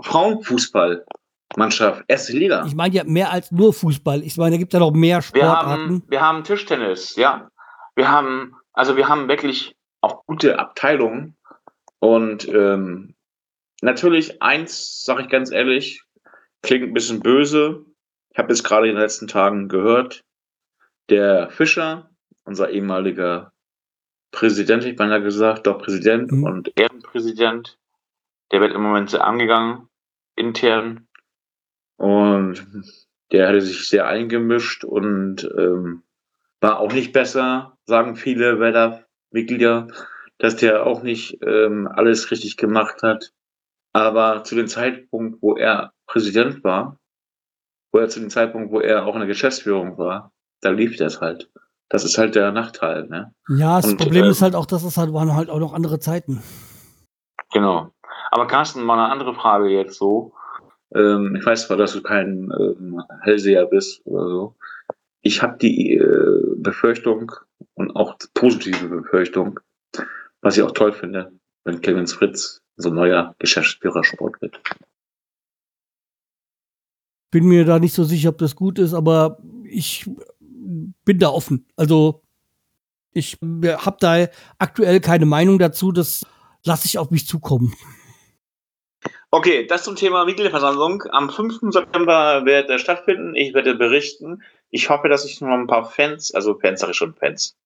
Frauenfußballmannschaft, 0.00 2.04
erste 2.08 2.32
Liga. 2.32 2.64
Ich 2.66 2.74
meine 2.74 2.94
ja 2.94 3.04
mehr 3.04 3.30
als 3.30 3.52
nur 3.52 3.72
Fußball. 3.72 4.22
Ich 4.22 4.36
meine, 4.36 4.52
da 4.52 4.56
gibt 4.58 4.72
es 4.72 4.78
ja 4.78 4.84
noch 4.84 4.92
mehr 4.92 5.22
Sportarten. 5.22 5.66
Wir 5.66 5.70
haben, 5.70 6.02
wir 6.08 6.20
haben 6.20 6.44
Tischtennis, 6.44 7.16
ja. 7.16 7.48
Wir 7.94 8.10
haben, 8.10 8.54
also 8.72 8.96
wir 8.96 9.08
haben 9.08 9.28
wirklich 9.28 9.76
auch 10.00 10.24
gute 10.26 10.58
Abteilungen. 10.58 11.36
Und 11.98 12.46
ähm, 12.48 13.15
natürlich, 13.82 14.42
eins, 14.42 15.04
sage 15.04 15.22
ich 15.22 15.28
ganz 15.28 15.50
ehrlich, 15.50 16.02
klingt 16.62 16.84
ein 16.84 16.94
bisschen 16.94 17.20
böse. 17.20 17.84
Ich 18.30 18.38
habe 18.38 18.52
es 18.52 18.64
gerade 18.64 18.88
in 18.88 18.94
den 18.94 19.02
letzten 19.02 19.28
Tagen 19.28 19.68
gehört. 19.68 20.24
Der 21.08 21.50
Fischer, 21.50 22.10
unser 22.44 22.70
ehemaliger 22.70 23.52
Präsident, 24.32 24.84
ich 24.84 24.98
meine 24.98 25.22
gesagt, 25.22 25.66
doch 25.66 25.78
Präsident 25.78 26.32
mhm. 26.32 26.44
und 26.44 26.72
Ehrenpräsident, 26.76 27.78
der 28.52 28.60
wird 28.60 28.74
im 28.74 28.82
Moment 28.82 29.10
sehr 29.10 29.24
angegangen, 29.24 29.88
intern. 30.34 31.08
Und 31.96 32.66
der 33.32 33.48
hatte 33.48 33.60
sich 33.60 33.88
sehr 33.88 34.06
eingemischt 34.06 34.84
und 34.84 35.48
ähm, 35.56 36.02
war 36.60 36.80
auch 36.80 36.92
nicht 36.92 37.12
besser, 37.12 37.78
sagen 37.86 38.16
viele 38.16 38.60
Werder-Mitglieder, 38.60 39.88
dass 40.38 40.56
der 40.56 40.86
auch 40.86 41.02
nicht 41.02 41.38
ähm, 41.42 41.88
alles 41.88 42.30
richtig 42.30 42.56
gemacht 42.56 43.02
hat. 43.02 43.32
Aber 43.96 44.44
zu 44.44 44.54
dem 44.54 44.68
Zeitpunkt, 44.68 45.40
wo 45.40 45.56
er 45.56 45.90
Präsident 46.06 46.62
war, 46.62 46.98
wo 47.92 47.98
er 47.98 48.10
zu 48.10 48.20
dem 48.20 48.28
Zeitpunkt, 48.28 48.70
wo 48.70 48.80
er 48.80 49.06
auch 49.06 49.14
in 49.14 49.20
der 49.20 49.26
Geschäftsführung 49.26 49.96
war, 49.96 50.32
da 50.60 50.68
lief 50.68 50.98
das 50.98 51.22
halt. 51.22 51.50
Das 51.88 52.04
ist 52.04 52.18
halt 52.18 52.34
der 52.34 52.52
Nachteil. 52.52 53.06
Ne? 53.06 53.32
Ja, 53.48 53.76
das 53.76 53.86
Und, 53.86 53.96
Problem 53.96 54.24
äh, 54.24 54.28
ist 54.28 54.42
halt 54.42 54.54
auch, 54.54 54.66
dass 54.66 54.84
es 54.84 54.98
halt 54.98 55.14
waren 55.14 55.34
halt 55.34 55.48
auch 55.48 55.58
noch 55.58 55.72
andere 55.72 55.98
Zeiten. 55.98 56.42
Genau. 57.54 57.90
Aber 58.30 58.46
Carsten, 58.46 58.82
mal 58.82 59.02
eine 59.02 59.10
andere 59.10 59.34
Frage 59.34 59.70
jetzt 59.70 59.96
so. 59.96 60.34
Ähm, 60.94 61.34
ich 61.34 61.46
weiß 61.46 61.66
zwar, 61.66 61.78
dass 61.78 61.94
du 61.94 62.02
kein 62.02 62.52
ähm, 62.52 63.02
Hellseher 63.22 63.64
bist 63.64 64.04
oder 64.04 64.28
so. 64.28 64.56
Ich 65.22 65.42
habe 65.42 65.56
die 65.56 65.94
äh, 65.94 66.42
Befürchtung 66.56 67.32
und 67.72 67.96
auch 67.96 68.18
positive 68.34 68.88
Befürchtung, 68.88 69.58
was 70.42 70.58
ich 70.58 70.62
auch 70.62 70.72
toll 70.72 70.92
finde, 70.92 71.32
wenn 71.64 71.80
Clemens 71.80 72.12
Fritz 72.12 72.60
so 72.76 72.90
neuer 72.90 73.34
Geschäftsführer 73.38 74.04
Sport 74.04 74.40
wird. 74.40 74.60
Bin 77.30 77.46
mir 77.46 77.64
da 77.64 77.78
nicht 77.78 77.94
so 77.94 78.04
sicher, 78.04 78.30
ob 78.30 78.38
das 78.38 78.56
gut 78.56 78.78
ist, 78.78 78.94
aber 78.94 79.38
ich 79.64 80.08
bin 81.04 81.18
da 81.18 81.28
offen. 81.28 81.66
Also 81.76 82.22
ich 83.12 83.38
habe 83.42 83.96
da 84.00 84.26
aktuell 84.58 85.00
keine 85.00 85.26
Meinung 85.26 85.58
dazu. 85.58 85.92
Das 85.92 86.26
lasse 86.64 86.86
ich 86.86 86.98
auf 86.98 87.10
mich 87.10 87.26
zukommen. 87.26 87.74
Okay, 89.30 89.66
das 89.66 89.84
zum 89.84 89.96
Thema 89.96 90.24
Mitgliederversammlung. 90.24 91.02
Am 91.10 91.30
5. 91.30 91.72
September 91.72 92.44
wird 92.44 92.70
er 92.70 92.78
stattfinden. 92.78 93.34
Ich 93.34 93.54
werde 93.54 93.74
berichten. 93.74 94.42
Ich 94.70 94.88
hoffe, 94.88 95.08
dass 95.08 95.24
ich 95.24 95.40
noch 95.40 95.48
ein 95.48 95.66
paar 95.66 95.90
Fans, 95.90 96.34
also 96.34 96.58
Fans 96.58 96.80
sage 96.80 96.92
ich 96.92 96.96
schon 96.96 97.14
Fans, 97.14 97.56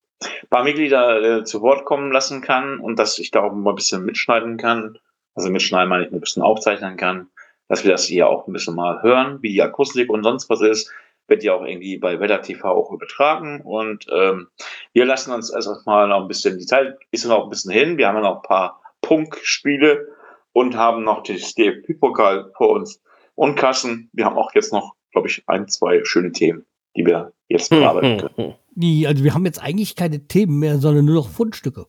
paar 0.50 0.64
Mitglieder 0.64 1.22
äh, 1.22 1.44
zu 1.44 1.62
Wort 1.62 1.84
kommen 1.84 2.12
lassen 2.12 2.40
kann 2.40 2.78
und 2.78 2.98
dass 2.98 3.18
ich 3.18 3.30
da 3.30 3.42
auch 3.42 3.52
mal 3.52 3.70
ein 3.70 3.76
bisschen 3.76 4.04
mitschneiden 4.04 4.56
kann. 4.56 4.98
Also 5.34 5.50
mitschneiden 5.50 5.88
meine 5.88 6.06
ich 6.06 6.12
ein 6.12 6.20
bisschen 6.20 6.42
aufzeichnen 6.42 6.96
kann, 6.96 7.28
dass 7.68 7.84
wir 7.84 7.92
das 7.92 8.04
hier 8.04 8.28
auch 8.28 8.46
ein 8.46 8.52
bisschen 8.52 8.74
mal 8.74 9.02
hören, 9.02 9.38
wie 9.42 9.52
die 9.52 9.62
Akustik 9.62 10.10
und 10.10 10.22
sonst 10.22 10.50
was 10.50 10.60
ist. 10.60 10.92
Wird 11.28 11.44
ja 11.44 11.54
auch 11.54 11.64
irgendwie 11.64 11.96
bei 11.96 12.18
Wetter 12.18 12.42
TV 12.42 12.68
auch 12.68 12.90
übertragen. 12.90 13.60
Und 13.60 14.06
ähm, 14.12 14.48
wir 14.92 15.04
lassen 15.04 15.32
uns 15.32 15.50
erstmal 15.50 16.08
noch 16.08 16.22
ein 16.22 16.28
bisschen, 16.28 16.58
die 16.58 16.66
Zeit 16.66 16.98
ist 17.12 17.24
noch 17.24 17.44
ein 17.44 17.50
bisschen 17.50 17.70
hin. 17.70 17.96
Wir 17.96 18.08
haben 18.08 18.16
ja 18.16 18.22
noch 18.22 18.36
ein 18.36 18.42
paar 18.42 18.82
Punktspiele 19.00 20.08
und 20.52 20.76
haben 20.76 21.04
noch 21.04 21.22
das 21.22 21.54
DFB-Pokal 21.54 22.50
vor 22.56 22.70
uns. 22.70 23.00
Und 23.36 23.54
Kassen, 23.54 24.10
wir 24.12 24.24
haben 24.24 24.36
auch 24.36 24.52
jetzt 24.54 24.72
noch, 24.72 24.94
glaube 25.12 25.28
ich, 25.28 25.44
ein, 25.46 25.68
zwei 25.68 26.04
schöne 26.04 26.32
Themen, 26.32 26.66
die 26.96 27.06
wir 27.06 27.32
jetzt 27.48 27.70
bearbeiten 27.70 28.28
können. 28.34 28.54
Die, 28.72 29.06
also 29.06 29.24
wir 29.24 29.34
haben 29.34 29.44
jetzt 29.46 29.60
eigentlich 29.60 29.96
keine 29.96 30.26
Themen 30.26 30.58
mehr, 30.58 30.78
sondern 30.78 31.04
nur 31.04 31.16
noch 31.16 31.28
Fundstücke. 31.28 31.86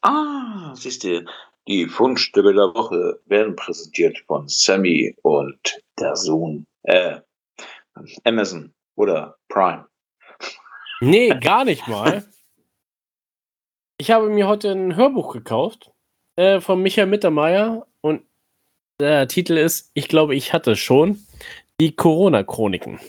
Ah, 0.00 0.74
siehst 0.74 1.04
du, 1.04 1.24
die 1.68 1.86
Fundstücke 1.86 2.52
der 2.52 2.74
Woche 2.74 3.20
werden 3.26 3.54
präsentiert 3.54 4.18
von 4.26 4.48
Sammy 4.48 5.14
und 5.22 5.80
der 5.98 6.16
Sohn, 6.16 6.66
äh, 6.82 7.20
Amazon 8.24 8.72
oder 8.96 9.36
Prime. 9.48 9.86
Nee, 11.00 11.28
gar 11.40 11.64
nicht 11.64 11.86
mal. 11.86 12.24
Ich 13.98 14.10
habe 14.10 14.28
mir 14.28 14.48
heute 14.48 14.72
ein 14.72 14.96
Hörbuch 14.96 15.32
gekauft 15.32 15.92
äh, 16.36 16.60
von 16.60 16.82
Michael 16.82 17.06
Mittermeier 17.06 17.86
und 18.00 18.22
der 18.98 19.28
Titel 19.28 19.56
ist, 19.56 19.90
ich 19.94 20.08
glaube, 20.08 20.34
ich 20.34 20.52
hatte 20.52 20.76
schon, 20.76 21.24
die 21.80 21.94
Corona-Chroniken. 21.94 23.00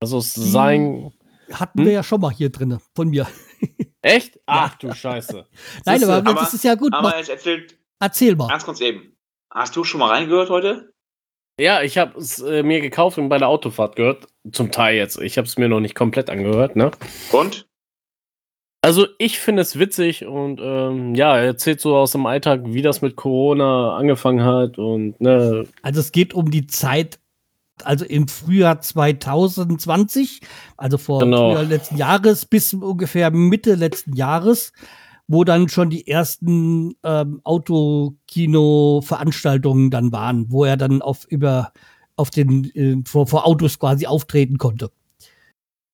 Also 0.00 0.20
sein. 0.20 1.12
Hatten 1.52 1.80
hm? 1.80 1.86
wir 1.86 1.92
ja 1.92 2.02
schon 2.02 2.20
mal 2.20 2.30
hier 2.30 2.50
drin, 2.50 2.78
von 2.94 3.08
mir. 3.08 3.26
Echt? 4.02 4.40
Ach 4.46 4.74
du 4.76 4.92
Scheiße. 4.92 5.46
Nein, 5.86 6.02
aber, 6.04 6.16
aber, 6.16 6.34
das 6.34 6.54
ist 6.54 6.64
ja 6.64 6.74
gut. 6.74 6.92
Aber 6.92 7.14
erzählt, 7.14 7.78
Erzähl 8.02 8.34
mal. 8.34 8.48
Ganz 8.48 8.64
kurz 8.64 8.80
eben. 8.80 9.16
Hast 9.48 9.76
du 9.76 9.84
schon 9.84 10.00
mal 10.00 10.10
reingehört 10.10 10.50
heute? 10.50 10.92
Ja, 11.60 11.82
ich 11.82 11.98
habe 11.98 12.18
es 12.18 12.40
äh, 12.40 12.64
mir 12.64 12.80
gekauft 12.80 13.16
und 13.16 13.28
bei 13.28 13.38
der 13.38 13.46
Autofahrt 13.46 13.94
gehört. 13.94 14.26
Zum 14.50 14.72
Teil 14.72 14.96
jetzt. 14.96 15.20
Ich 15.20 15.38
habe 15.38 15.46
es 15.46 15.56
mir 15.56 15.68
noch 15.68 15.78
nicht 15.78 15.94
komplett 15.94 16.28
angehört, 16.28 16.74
ne? 16.74 16.90
Und? 17.30 17.68
Also 18.84 19.06
ich 19.18 19.38
finde 19.38 19.62
es 19.62 19.78
witzig 19.78 20.24
und 20.24 20.60
ähm, 20.60 21.14
ja, 21.14 21.36
er 21.36 21.44
erzählt 21.44 21.80
so 21.80 21.94
aus 21.94 22.10
dem 22.10 22.26
Alltag, 22.26 22.62
wie 22.64 22.82
das 22.82 23.02
mit 23.02 23.14
Corona 23.14 23.96
angefangen 23.96 24.42
hat 24.42 24.78
und 24.78 25.20
ne. 25.20 25.68
Also 25.82 26.00
es 26.00 26.10
geht 26.10 26.34
um 26.34 26.50
die 26.50 26.66
Zeit, 26.66 27.20
also 27.82 28.04
im 28.04 28.28
Frühjahr 28.28 28.80
2020, 28.80 30.42
also 30.76 30.98
vor 30.98 31.20
genau. 31.20 31.60
Letzten 31.62 31.96
Jahres 31.96 32.44
bis 32.46 32.74
ungefähr 32.74 33.30
Mitte 33.30 33.74
letzten 33.74 34.14
Jahres, 34.14 34.72
wo 35.28 35.44
dann 35.44 35.68
schon 35.68 35.90
die 35.90 36.08
ersten 36.08 36.94
ähm, 37.02 37.40
Autokino-Veranstaltungen 37.44 39.90
dann 39.90 40.10
waren, 40.12 40.50
wo 40.50 40.64
er 40.64 40.76
dann 40.76 41.02
auf 41.02 41.24
über 41.28 41.72
auf 42.16 42.30
den 42.30 42.64
äh, 42.74 42.96
vor, 43.06 43.26
vor 43.26 43.46
Autos 43.46 43.78
quasi 43.78 44.06
auftreten 44.06 44.58
konnte. 44.58 44.90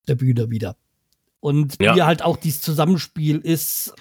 Der 0.07 0.17
Bühne 0.17 0.51
wieder. 0.51 0.77
Und 1.41 1.81
ja. 1.81 1.95
wie 1.95 2.03
halt 2.03 2.23
auch 2.23 2.37
dieses 2.37 2.61
Zusammenspiel 2.61 3.39
ist 3.39 3.95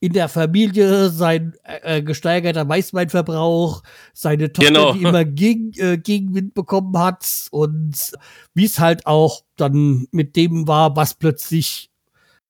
in 0.00 0.14
der 0.14 0.28
Familie, 0.28 1.10
sein 1.10 1.54
äh, 1.62 1.98
äh, 1.98 2.02
gesteigerter 2.02 2.66
Weißweinverbrauch, 2.66 3.82
seine 4.14 4.50
Tochter, 4.50 4.68
genau. 4.72 4.92
die 4.94 5.02
immer 5.02 5.24
gegen, 5.26 5.72
äh, 5.78 5.98
Gegenwind 5.98 6.54
bekommen 6.54 6.98
hat 6.98 7.48
und 7.50 8.12
wie 8.54 8.64
es 8.64 8.80
halt 8.80 9.06
auch 9.06 9.42
dann 9.56 10.08
mit 10.10 10.36
dem 10.36 10.66
war, 10.66 10.96
was 10.96 11.14
plötzlich 11.14 11.90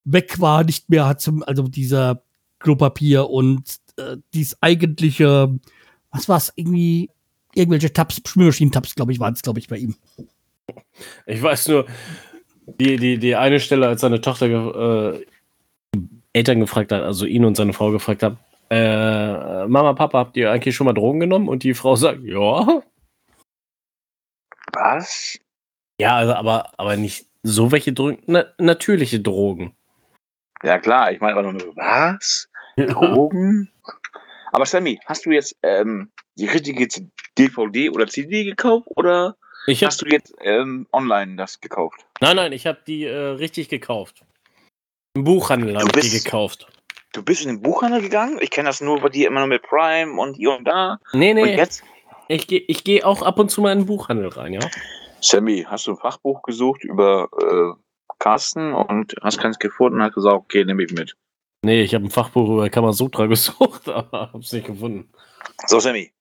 weg 0.05 0.41
war, 0.41 0.63
nicht 0.63 0.89
mehr 0.89 1.07
hat 1.07 1.21
zum, 1.21 1.43
also 1.43 1.65
dieser 1.65 2.23
Klopapier 2.61 3.29
und 3.29 3.79
äh, 3.97 4.17
dies 4.33 4.57
eigentliche, 4.61 5.59
was 6.13 6.29
war 6.29 6.37
es, 6.37 6.53
irgendwie, 6.55 7.11
irgendwelche 7.55 7.93
Tabs, 7.93 8.23
Spülmaschinen-Tabs, 8.29 8.95
glaube 8.95 9.13
ich, 9.13 9.19
waren 9.19 9.35
es, 9.35 9.43
glaube 9.43 9.59
ich, 9.59 9.67
bei 9.67 9.79
ihm. 9.79 9.97
Ich 11.27 11.43
weiß 11.43 11.69
nur, 11.69 11.87
die, 12.79 12.97
die, 12.97 13.19
die 13.19 13.35
eine 13.35 13.59
Stelle, 13.59 13.89
als 13.89 14.03
seine 14.03 14.21
Tochter 14.21 15.15
äh, 15.15 15.27
Eltern 16.33 16.61
gefragt 16.61 16.93
hat, 16.93 17.03
also 17.03 17.27
ihn 17.27 17.45
und 17.45 17.57
seine 17.57 17.73
Frau 17.73 17.91
gefragt 17.91 18.23
hat, 18.23 18.37
äh, 18.71 19.67
Mama, 19.67 19.95
Papa, 19.95 20.19
habt 20.19 20.37
ihr 20.37 20.51
eigentlich 20.51 20.77
schon 20.77 20.85
mal 20.85 20.93
Drogen 20.93 21.21
genommen? 21.21 21.49
Und 21.49 21.65
die 21.65 21.75
Frau 21.75 21.97
sagt, 21.97 22.21
ja. 22.23 22.83
Was? 24.73 25.39
Ja, 26.01 26.17
also, 26.17 26.35
aber, 26.35 26.73
aber 26.79 26.97
nicht 26.97 27.27
so 27.43 27.73
welche 27.73 27.93
Drogen, 27.93 28.23
na, 28.27 28.45
natürliche 28.59 29.21
Drogen. 29.21 29.75
Ja, 30.63 30.79
klar, 30.79 31.11
ich 31.11 31.21
meine 31.21 31.37
aber 31.37 31.53
nur, 31.53 31.77
was? 31.77 32.49
Drogen? 32.77 33.71
aber 34.53 34.67
Sammy, 34.67 35.01
hast 35.07 35.27
du 35.27 35.33
jetzt 35.33 35.57
ähm, 35.63 36.11
die 36.37 36.47
richtige 36.47 36.87
DVD 37.37 37.91
oder 37.91 38.07
CD 38.07 38.45
gekauft 38.45 38.87
oder 38.95 39.37
ich 39.67 39.85
Hast 39.85 40.01
du 40.01 40.07
jetzt 40.07 40.35
ähm, 40.41 40.87
online 40.93 41.37
das 41.37 41.61
gekauft? 41.61 42.01
Nein, 42.21 42.37
nein, 42.37 42.53
ich 42.53 42.67
habe 42.67 42.79
die 42.87 43.05
äh, 43.05 43.15
richtig 43.15 43.69
gekauft. 43.69 44.25
Im 45.15 45.25
Buchhandel 45.25 45.77
habe 45.77 45.99
ich 45.99 46.11
die 46.11 46.23
gekauft. 46.23 46.67
Du 47.13 47.23
bist 47.23 47.43
in 47.43 47.49
den 47.49 47.63
Buchhandel 47.63 48.01
gegangen? 48.01 48.39
Ich 48.41 48.51
kenne 48.51 48.69
das 48.69 48.81
nur 48.81 49.01
bei 49.01 49.09
dir 49.09 49.27
immer 49.27 49.41
nur 49.41 49.49
mit 49.49 49.63
Prime 49.63 50.21
und 50.21 50.35
hier 50.35 50.53
und 50.57 50.65
da. 50.65 50.99
Nee, 51.13 51.35
nee. 51.35 51.43
Und 51.43 51.49
jetzt? 51.49 51.83
Ich 52.29 52.47
gehe 52.47 52.61
ich 52.69 52.85
geh 52.85 53.03
auch 53.03 53.23
ab 53.23 53.41
und 53.41 53.51
zu 53.51 53.61
mal 53.61 53.73
in 53.73 53.81
den 53.81 53.87
Buchhandel 53.87 54.29
rein, 54.29 54.53
ja. 54.53 54.61
Sammy, 55.21 55.67
hast 55.69 55.89
du 55.89 55.93
ein 55.93 55.97
Fachbuch 55.97 56.43
gesucht 56.43 56.85
über 56.85 57.29
äh, 57.43 57.81
Carsten 58.21 58.73
und 58.73 59.17
hast 59.21 59.39
keins 59.39 59.59
gefunden 59.59 59.99
und 59.99 60.05
hast 60.05 60.15
gesagt, 60.15 60.37
okay, 60.37 60.65
nehme 60.65 60.85
ich 60.85 60.93
mit. 60.93 61.17
Nee, 61.63 61.83
ich 61.83 61.95
habe 61.95 62.05
ein 62.05 62.11
Fachbuch 62.11 62.49
über 62.49 62.71
Kamasutra 62.71 63.27
gesucht, 63.27 63.89
aber 63.89 64.31
hab's 64.33 64.53
nicht 64.53 64.67
gefunden. 64.67 65.11
So, 65.67 65.81
Sammy, 65.81 66.13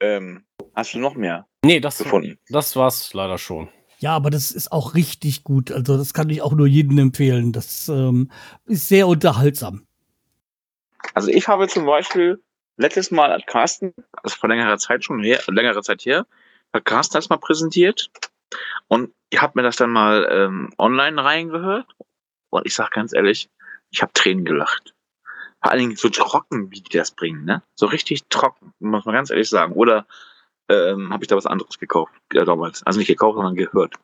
ähm, 0.00 0.44
hast 0.76 0.94
du 0.94 1.00
noch 1.00 1.16
mehr 1.16 1.48
nee, 1.64 1.80
das, 1.80 1.98
gefunden? 1.98 2.38
Das 2.48 2.76
war's 2.76 3.12
leider 3.12 3.36
schon. 3.36 3.68
Ja, 4.00 4.16
aber 4.16 4.30
das 4.30 4.50
ist 4.50 4.72
auch 4.72 4.94
richtig 4.94 5.44
gut. 5.44 5.70
Also 5.70 5.98
das 5.98 6.14
kann 6.14 6.30
ich 6.30 6.40
auch 6.40 6.52
nur 6.52 6.66
jedem 6.66 6.98
empfehlen. 6.98 7.52
Das 7.52 7.88
ähm, 7.88 8.30
ist 8.64 8.88
sehr 8.88 9.06
unterhaltsam. 9.06 9.86
Also 11.14 11.28
ich 11.28 11.48
habe 11.48 11.68
zum 11.68 11.84
Beispiel 11.84 12.42
letztes 12.78 13.10
Mal 13.10 13.30
hat 13.30 13.46
Carsten, 13.46 13.92
also 14.22 14.36
vor 14.36 14.48
längerer 14.48 14.78
Zeit 14.78 15.04
schon 15.04 15.22
her, 15.22 15.40
längere 15.48 15.82
Zeit 15.82 16.04
her, 16.06 16.26
hat 16.72 16.84
Carsten 16.86 17.18
das 17.18 17.28
mal 17.28 17.36
präsentiert 17.36 18.10
und 18.88 19.12
ich 19.28 19.40
habe 19.40 19.52
mir 19.56 19.62
das 19.62 19.76
dann 19.76 19.90
mal 19.90 20.26
ähm, 20.30 20.72
online 20.78 21.22
reingehört 21.22 21.86
und 22.48 22.66
ich 22.66 22.74
sag 22.74 22.90
ganz 22.92 23.12
ehrlich, 23.12 23.50
ich 23.90 24.00
habe 24.02 24.12
Tränen 24.14 24.46
gelacht. 24.46 24.94
Vor 25.62 25.72
allen 25.72 25.80
Dingen 25.80 25.96
so 25.96 26.08
trocken, 26.08 26.70
wie 26.70 26.80
die 26.80 26.96
das 26.96 27.10
bringen, 27.10 27.44
ne? 27.44 27.62
So 27.74 27.84
richtig 27.86 28.24
trocken, 28.30 28.72
muss 28.78 29.04
man 29.04 29.14
ganz 29.14 29.28
ehrlich 29.28 29.50
sagen. 29.50 29.74
Oder 29.74 30.06
ähm, 30.70 31.12
habe 31.12 31.24
ich 31.24 31.28
da 31.28 31.36
was 31.36 31.46
anderes 31.46 31.78
gekauft 31.78 32.12
ja, 32.32 32.44
damals? 32.44 32.82
Also 32.84 32.98
nicht 32.98 33.08
gekauft, 33.08 33.36
sondern 33.36 33.54
gehört. 33.54 33.94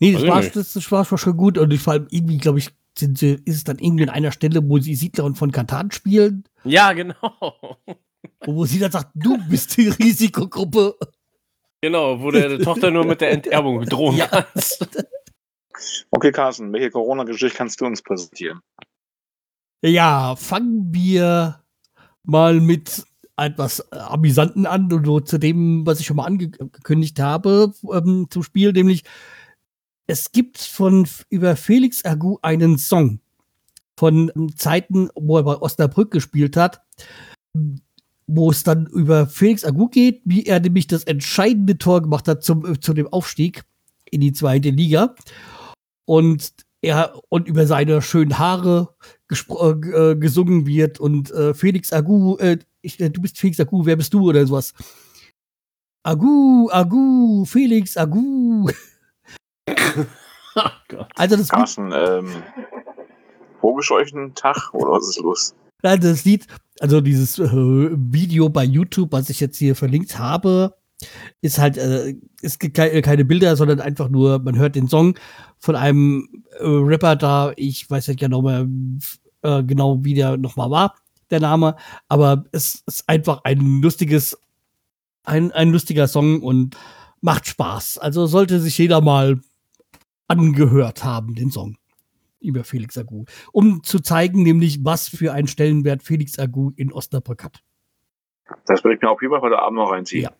Nee, 0.00 0.12
das 0.12 0.22
ich 0.22 0.28
war, 0.28 0.40
das, 0.42 0.72
das 0.72 0.92
war 0.92 1.04
schon 1.04 1.36
gut. 1.36 1.58
Und 1.58 1.76
vor 1.78 1.92
allem 1.92 2.06
irgendwie, 2.10 2.38
glaube 2.38 2.58
ich, 2.58 2.70
sind 2.96 3.18
sie, 3.18 3.40
ist 3.44 3.56
es 3.56 3.64
dann 3.64 3.78
irgendwie 3.78 4.04
an 4.04 4.08
einer 4.10 4.32
Stelle, 4.32 4.60
wo 4.68 4.78
sie 4.78 4.94
Siedlerin 4.94 5.34
von 5.34 5.52
Katan 5.52 5.90
spielen, 5.90 6.44
Ja, 6.64 6.92
genau. 6.92 7.78
wo 8.46 8.64
sie 8.64 8.78
dann 8.78 8.90
sagt, 8.90 9.10
du 9.14 9.36
bist 9.48 9.76
die 9.76 9.88
Risikogruppe. 9.88 10.96
Genau, 11.82 12.20
wo 12.20 12.30
der 12.30 12.58
Tochter 12.62 12.90
nur 12.90 13.04
mit 13.04 13.20
der 13.20 13.30
Enterbung 13.30 13.84
drohen 13.84 14.16
Ja. 14.16 14.26
kannst. 14.26 14.88
Okay, 16.10 16.30
Carsten, 16.30 16.74
welche 16.74 16.90
Corona-Geschichte 16.90 17.56
kannst 17.56 17.80
du 17.80 17.86
uns 17.86 18.02
präsentieren? 18.02 18.60
Ja, 19.82 20.36
fangen 20.36 20.92
wir 20.92 21.64
mal 22.22 22.60
mit 22.60 23.06
etwas 23.46 23.80
äh, 23.92 23.96
Amüsanten 23.96 24.66
an, 24.66 24.88
so 25.04 25.20
zu 25.20 25.38
dem, 25.38 25.86
was 25.86 26.00
ich 26.00 26.06
schon 26.06 26.16
mal 26.16 26.26
angekündigt 26.26 27.18
habe 27.20 27.72
ähm, 27.92 28.26
zum 28.30 28.42
Spiel, 28.42 28.72
nämlich 28.72 29.04
es 30.06 30.32
gibt 30.32 30.58
von 30.58 31.06
über 31.28 31.56
Felix 31.56 32.04
Agu 32.04 32.38
einen 32.42 32.78
Song 32.78 33.20
von 33.96 34.32
ähm, 34.34 34.56
Zeiten, 34.56 35.08
wo 35.14 35.36
er 35.36 35.44
bei 35.44 35.56
Osnabrück 35.56 36.10
gespielt 36.10 36.56
hat, 36.56 36.82
wo 38.26 38.50
es 38.50 38.62
dann 38.64 38.86
über 38.86 39.26
Felix 39.26 39.64
Agu 39.64 39.88
geht, 39.88 40.22
wie 40.24 40.46
er 40.46 40.60
nämlich 40.60 40.86
das 40.86 41.04
entscheidende 41.04 41.78
Tor 41.78 42.02
gemacht 42.02 42.26
hat 42.28 42.42
zum, 42.42 42.66
äh, 42.66 42.80
zu 42.80 42.92
dem 42.92 43.06
Aufstieg 43.08 43.62
in 44.10 44.20
die 44.20 44.32
zweite 44.32 44.70
Liga. 44.70 45.14
Und 46.06 46.54
er 46.82 47.20
und 47.28 47.46
über 47.46 47.66
seine 47.66 48.02
schönen 48.02 48.38
Haare 48.38 48.94
äh, 49.30 49.64
äh, 49.64 50.16
gesungen 50.16 50.66
wird 50.66 50.98
und 50.98 51.30
äh, 51.30 51.54
Felix 51.54 51.92
Agu, 51.92 52.36
äh, 52.38 52.58
ich, 52.82 52.98
äh, 53.00 53.10
du 53.10 53.20
bist 53.20 53.38
Felix 53.38 53.60
Agu, 53.60 53.84
wer 53.84 53.96
bist 53.96 54.12
du 54.14 54.28
oder 54.28 54.46
sowas. 54.46 54.72
Agu, 56.02 56.68
Agu, 56.70 57.44
Felix 57.44 57.96
Agu. 57.96 58.68
Oh 60.56 60.62
Gott. 60.88 61.06
Also 61.14 61.36
das, 61.36 61.48
Carsten, 61.48 61.92
ähm, 61.94 62.42
vogelscheuchen 63.60 64.34
Tag 64.34 64.74
oder 64.74 64.90
was 64.90 65.08
ist 65.08 65.20
los? 65.20 65.54
Nein, 65.84 66.00
das 66.00 66.24
Lied, 66.24 66.46
also 66.80 67.00
dieses 67.00 67.38
äh, 67.38 67.46
Video 67.52 68.48
bei 68.48 68.64
YouTube, 68.64 69.12
was 69.12 69.30
ich 69.30 69.38
jetzt 69.38 69.58
hier 69.58 69.76
verlinkt 69.76 70.18
habe, 70.18 70.74
ist 71.40 71.58
halt, 71.60 71.78
äh, 71.78 72.16
es 72.42 72.58
gibt 72.58 72.76
kei- 72.76 73.00
keine 73.00 73.24
Bilder, 73.24 73.54
sondern 73.54 73.80
einfach 73.80 74.08
nur, 74.08 74.40
man 74.40 74.56
hört 74.56 74.74
den 74.74 74.88
Song 74.88 75.14
von 75.60 75.76
einem 75.76 76.28
äh, 76.58 76.64
Rapper 76.66 77.14
da, 77.14 77.52
ich 77.54 77.88
weiß 77.88 78.08
nicht 78.08 78.18
genau 78.18 78.42
mehr, 78.42 78.66
äh, 79.42 79.62
genau 79.62 80.04
wie 80.04 80.14
der 80.14 80.36
nochmal 80.36 80.70
war, 80.70 80.96
der 81.30 81.40
Name, 81.40 81.76
aber 82.08 82.44
es 82.52 82.82
ist 82.86 83.08
einfach 83.08 83.42
ein 83.44 83.80
lustiges, 83.82 84.38
ein, 85.24 85.52
ein 85.52 85.70
lustiger 85.70 86.08
Song 86.08 86.42
und 86.42 86.76
macht 87.20 87.46
Spaß. 87.46 87.98
Also 87.98 88.26
sollte 88.26 88.60
sich 88.60 88.76
jeder 88.78 89.00
mal 89.00 89.40
angehört 90.28 91.04
haben, 91.04 91.34
den 91.34 91.50
Song 91.50 91.76
über 92.40 92.64
Felix 92.64 92.96
Agu 92.96 93.24
um 93.52 93.82
zu 93.82 94.00
zeigen, 94.00 94.42
nämlich 94.42 94.84
was 94.84 95.08
für 95.08 95.32
einen 95.32 95.46
Stellenwert 95.46 96.02
Felix 96.02 96.38
Agu 96.38 96.72
in 96.76 96.92
Osnabrück 96.92 97.44
hat. 97.44 97.62
Das 98.66 98.82
will 98.82 98.94
ich 98.94 99.00
mir 99.00 99.10
auf 99.10 99.20
jeden 99.22 99.32
Fall 99.32 99.42
heute 99.42 99.60
Abend 99.60 99.78
noch 99.78 99.92
reinziehen. 99.92 100.24
Ja. 100.24 100.32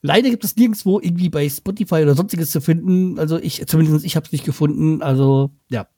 Leider 0.00 0.30
gibt 0.30 0.44
es 0.44 0.56
nirgendwo 0.56 1.00
irgendwie 1.00 1.28
bei 1.28 1.48
Spotify 1.48 1.96
oder 1.96 2.14
sonstiges 2.14 2.50
zu 2.50 2.60
finden. 2.60 3.18
Also 3.18 3.38
ich, 3.38 3.66
zumindest 3.66 4.04
ich 4.04 4.16
habe 4.16 4.26
es 4.26 4.32
nicht 4.32 4.44
gefunden. 4.44 5.02
Also 5.02 5.50
ja, 5.68 5.88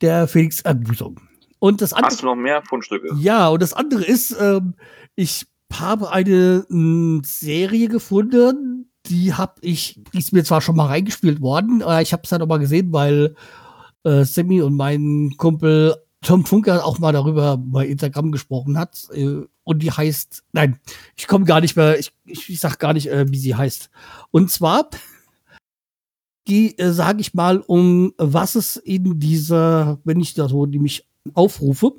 der 0.00 0.28
Felix 0.28 0.64
Agu 0.64 0.94
Song. 0.94 1.27
Und 1.58 1.80
das 1.80 1.92
andere, 1.92 2.10
Hast 2.12 2.22
du 2.22 2.26
noch 2.26 2.36
mehr 2.36 2.62
Fundstücke? 2.62 3.14
ja, 3.18 3.48
und 3.48 3.62
das 3.62 3.72
andere 3.72 4.04
ist, 4.04 4.36
ähm, 4.40 4.74
ich 5.16 5.46
habe 5.72 6.10
eine 6.12 6.64
m, 6.70 7.22
Serie 7.24 7.88
gefunden, 7.88 8.90
die 9.06 9.34
habe 9.34 9.54
ich, 9.60 10.00
die 10.12 10.18
ist 10.18 10.32
mir 10.32 10.44
zwar 10.44 10.60
schon 10.60 10.76
mal 10.76 10.86
reingespielt 10.86 11.40
worden, 11.40 11.82
aber 11.82 12.00
ich 12.02 12.12
habe 12.12 12.22
es 12.24 12.30
dann 12.30 12.42
auch 12.42 12.46
mal 12.46 12.58
gesehen, 12.58 12.92
weil 12.92 13.34
äh, 14.04 14.24
Sammy 14.24 14.62
und 14.62 14.76
mein 14.76 15.34
Kumpel 15.36 15.96
Tom 16.22 16.44
Funker 16.44 16.84
auch 16.84 16.98
mal 16.98 17.12
darüber 17.12 17.56
bei 17.58 17.86
Instagram 17.86 18.32
gesprochen 18.32 18.78
hat. 18.78 19.08
Äh, 19.12 19.42
und 19.64 19.82
die 19.82 19.90
heißt, 19.92 20.44
nein, 20.52 20.78
ich 21.16 21.26
komme 21.26 21.44
gar 21.44 21.60
nicht 21.60 21.76
mehr, 21.76 21.98
ich, 21.98 22.12
ich, 22.24 22.48
ich 22.48 22.60
sag 22.60 22.78
gar 22.78 22.92
nicht, 22.92 23.08
äh, 23.08 23.26
wie 23.30 23.38
sie 23.38 23.54
heißt. 23.54 23.90
Und 24.30 24.50
zwar 24.50 24.90
die, 26.48 26.78
äh, 26.78 26.92
sage 26.92 27.20
ich 27.20 27.34
mal, 27.34 27.58
um 27.60 28.12
was 28.16 28.54
es 28.54 28.76
in 28.76 29.20
dieser, 29.20 29.98
wenn 30.04 30.20
ich 30.20 30.34
da 30.34 30.48
so 30.48 30.66
nämlich 30.66 31.07
aufrufe, 31.34 31.92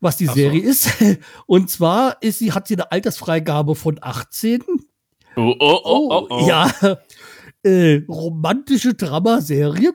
was 0.00 0.16
die 0.16 0.28
Ach 0.28 0.34
so. 0.34 0.40
Serie 0.40 0.62
ist. 0.62 0.90
Und 1.46 1.70
zwar 1.70 2.22
ist 2.22 2.38
sie, 2.38 2.52
hat 2.52 2.68
sie 2.68 2.74
eine 2.74 2.90
Altersfreigabe 2.92 3.74
von 3.74 3.98
18 4.00 4.62
Oh, 5.36 5.54
oh, 5.58 5.80
oh, 5.84 6.08
oh, 6.10 6.26
oh. 6.30 6.48
ja. 6.48 6.70
Äh, 7.62 8.04
romantische 8.08 8.94
Dramaserie. 8.94 9.92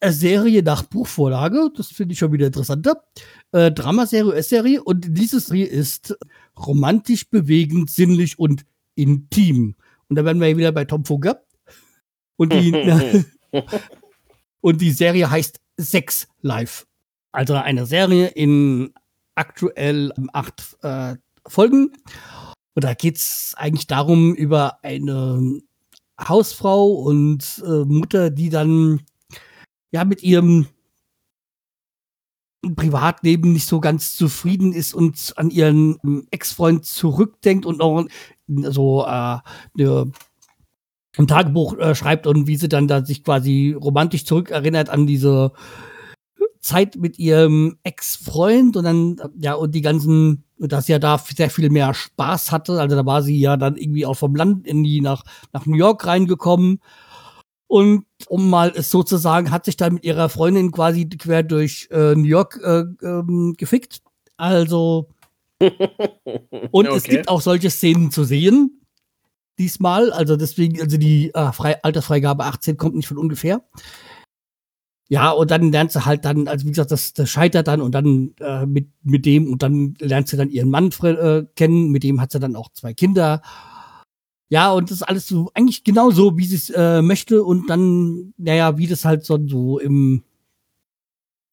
Äh, 0.00 0.10
Serie 0.10 0.62
nach 0.62 0.84
Buchvorlage. 0.84 1.70
Das 1.76 1.88
finde 1.88 2.14
ich 2.14 2.18
schon 2.18 2.32
wieder 2.32 2.46
interessanter. 2.46 3.04
Äh, 3.52 3.70
Dramaserie, 3.72 4.24
US-Serie. 4.24 4.82
Und 4.82 5.06
diese 5.10 5.38
Serie 5.38 5.66
ist 5.66 6.16
romantisch, 6.58 7.28
bewegend, 7.28 7.90
sinnlich 7.90 8.38
und 8.38 8.64
intim. 8.94 9.74
Und 10.08 10.16
da 10.16 10.24
werden 10.24 10.40
wir 10.40 10.56
wieder 10.56 10.72
bei 10.72 10.86
Tom 10.86 11.04
Fugger. 11.04 11.42
Und 12.36 12.54
die, 12.54 13.22
und 14.62 14.80
die 14.80 14.92
Serie 14.92 15.30
heißt 15.30 15.60
Sex 15.76 16.26
Life. 16.40 16.86
Also 17.32 17.54
eine 17.54 17.86
Serie 17.86 18.28
in 18.28 18.92
aktuell 19.34 20.12
acht 20.32 20.76
äh, 20.82 21.16
Folgen. 21.46 21.92
Und 22.74 22.84
da 22.84 22.94
geht's 22.94 23.54
eigentlich 23.56 23.86
darum, 23.86 24.34
über 24.34 24.78
eine 24.82 25.60
Hausfrau 26.20 26.86
und 26.86 27.62
äh, 27.64 27.84
Mutter, 27.84 28.30
die 28.30 28.50
dann 28.50 29.02
ja 29.90 30.04
mit 30.04 30.22
ihrem 30.22 30.66
Privatleben 32.74 33.52
nicht 33.52 33.66
so 33.66 33.80
ganz 33.80 34.16
zufrieden 34.16 34.72
ist 34.72 34.94
und 34.94 35.32
an 35.36 35.50
ihren 35.50 35.98
ähm, 36.04 36.26
Ex-Freund 36.30 36.84
zurückdenkt 36.84 37.66
und 37.66 37.80
auch 37.80 38.04
so 38.48 39.04
äh, 39.04 39.38
eine, 39.78 40.12
ein 41.16 41.26
Tagebuch 41.26 41.78
äh, 41.78 41.94
schreibt 41.94 42.26
und 42.26 42.46
wie 42.46 42.56
sie 42.56 42.68
dann 42.68 42.88
da 42.88 43.04
sich 43.04 43.22
quasi 43.22 43.76
romantisch 43.78 44.24
zurückerinnert 44.24 44.88
an 44.88 45.06
diese 45.06 45.52
Zeit 46.60 46.96
mit 46.96 47.18
ihrem 47.18 47.78
Ex-Freund 47.82 48.76
und 48.76 48.84
dann, 48.84 49.16
ja, 49.38 49.54
und 49.54 49.74
die 49.74 49.82
ganzen, 49.82 50.44
dass 50.58 50.86
sie 50.86 50.92
ja 50.92 50.98
da 50.98 51.18
sehr 51.18 51.50
viel 51.50 51.70
mehr 51.70 51.94
Spaß 51.94 52.52
hatte. 52.52 52.80
Also 52.80 52.96
da 52.96 53.06
war 53.06 53.22
sie 53.22 53.38
ja 53.38 53.56
dann 53.56 53.76
irgendwie 53.76 54.06
auch 54.06 54.14
vom 54.14 54.34
Land 54.34 54.66
in 54.66 54.82
die 54.84 55.00
nach, 55.00 55.22
nach 55.52 55.66
New 55.66 55.76
York 55.76 56.06
reingekommen. 56.06 56.80
Und 57.66 58.06
um 58.28 58.48
mal 58.48 58.72
es 58.74 58.90
so 58.90 59.02
zu 59.02 59.18
sagen, 59.18 59.50
hat 59.50 59.66
sich 59.66 59.76
dann 59.76 59.94
mit 59.94 60.04
ihrer 60.04 60.28
Freundin 60.30 60.72
quasi 60.72 61.06
quer 61.08 61.42
durch 61.42 61.88
äh, 61.90 62.14
New 62.14 62.24
York 62.24 62.58
äh, 62.64 62.84
ähm, 63.06 63.54
gefickt. 63.58 64.00
Also, 64.38 65.08
und 66.70 66.86
es 66.86 67.04
Okay. 67.04 67.10
gibt 67.10 67.28
auch 67.28 67.40
solche 67.42 67.70
Szenen 67.70 68.10
zu 68.10 68.24
sehen. 68.24 68.80
Diesmal, 69.58 70.12
also 70.12 70.36
deswegen, 70.36 70.80
also 70.80 70.96
die 70.96 71.34
äh, 71.34 71.52
Frei 71.52 71.82
Altersfreigabe 71.82 72.44
18 72.44 72.76
kommt 72.76 72.94
nicht 72.94 73.08
von 73.08 73.18
ungefähr. 73.18 73.60
Ja, 75.10 75.30
und 75.30 75.50
dann 75.50 75.72
lernst 75.72 75.96
du 75.96 76.04
halt 76.04 76.24
dann, 76.26 76.48
also 76.48 76.66
wie 76.66 76.70
gesagt, 76.70 76.90
das, 76.90 77.14
das 77.14 77.30
scheitert 77.30 77.66
dann 77.66 77.80
und 77.80 77.92
dann 77.94 78.34
äh, 78.40 78.66
mit, 78.66 78.88
mit 79.02 79.24
dem 79.24 79.50
und 79.50 79.62
dann 79.62 79.94
lernst 80.00 80.32
du 80.32 80.36
dann 80.36 80.50
ihren 80.50 80.68
Mann 80.70 80.90
äh, 81.02 81.44
kennen, 81.56 81.90
mit 81.90 82.02
dem 82.02 82.20
hat 82.20 82.30
sie 82.32 82.40
dann 82.40 82.56
auch 82.56 82.70
zwei 82.74 82.92
Kinder. 82.92 83.40
Ja, 84.50 84.70
und 84.72 84.90
das 84.90 84.98
ist 84.98 85.02
alles 85.02 85.26
so, 85.26 85.50
eigentlich 85.54 85.84
genau 85.84 86.10
so, 86.10 86.36
wie 86.38 86.44
sie 86.44 86.56
es 86.56 86.70
äh, 86.70 87.02
möchte 87.02 87.42
und 87.44 87.68
dann, 87.68 88.34
naja, 88.36 88.76
wie 88.78 88.86
das 88.86 89.04
halt 89.04 89.24
so, 89.24 89.38
so 89.46 89.78
im 89.78 90.24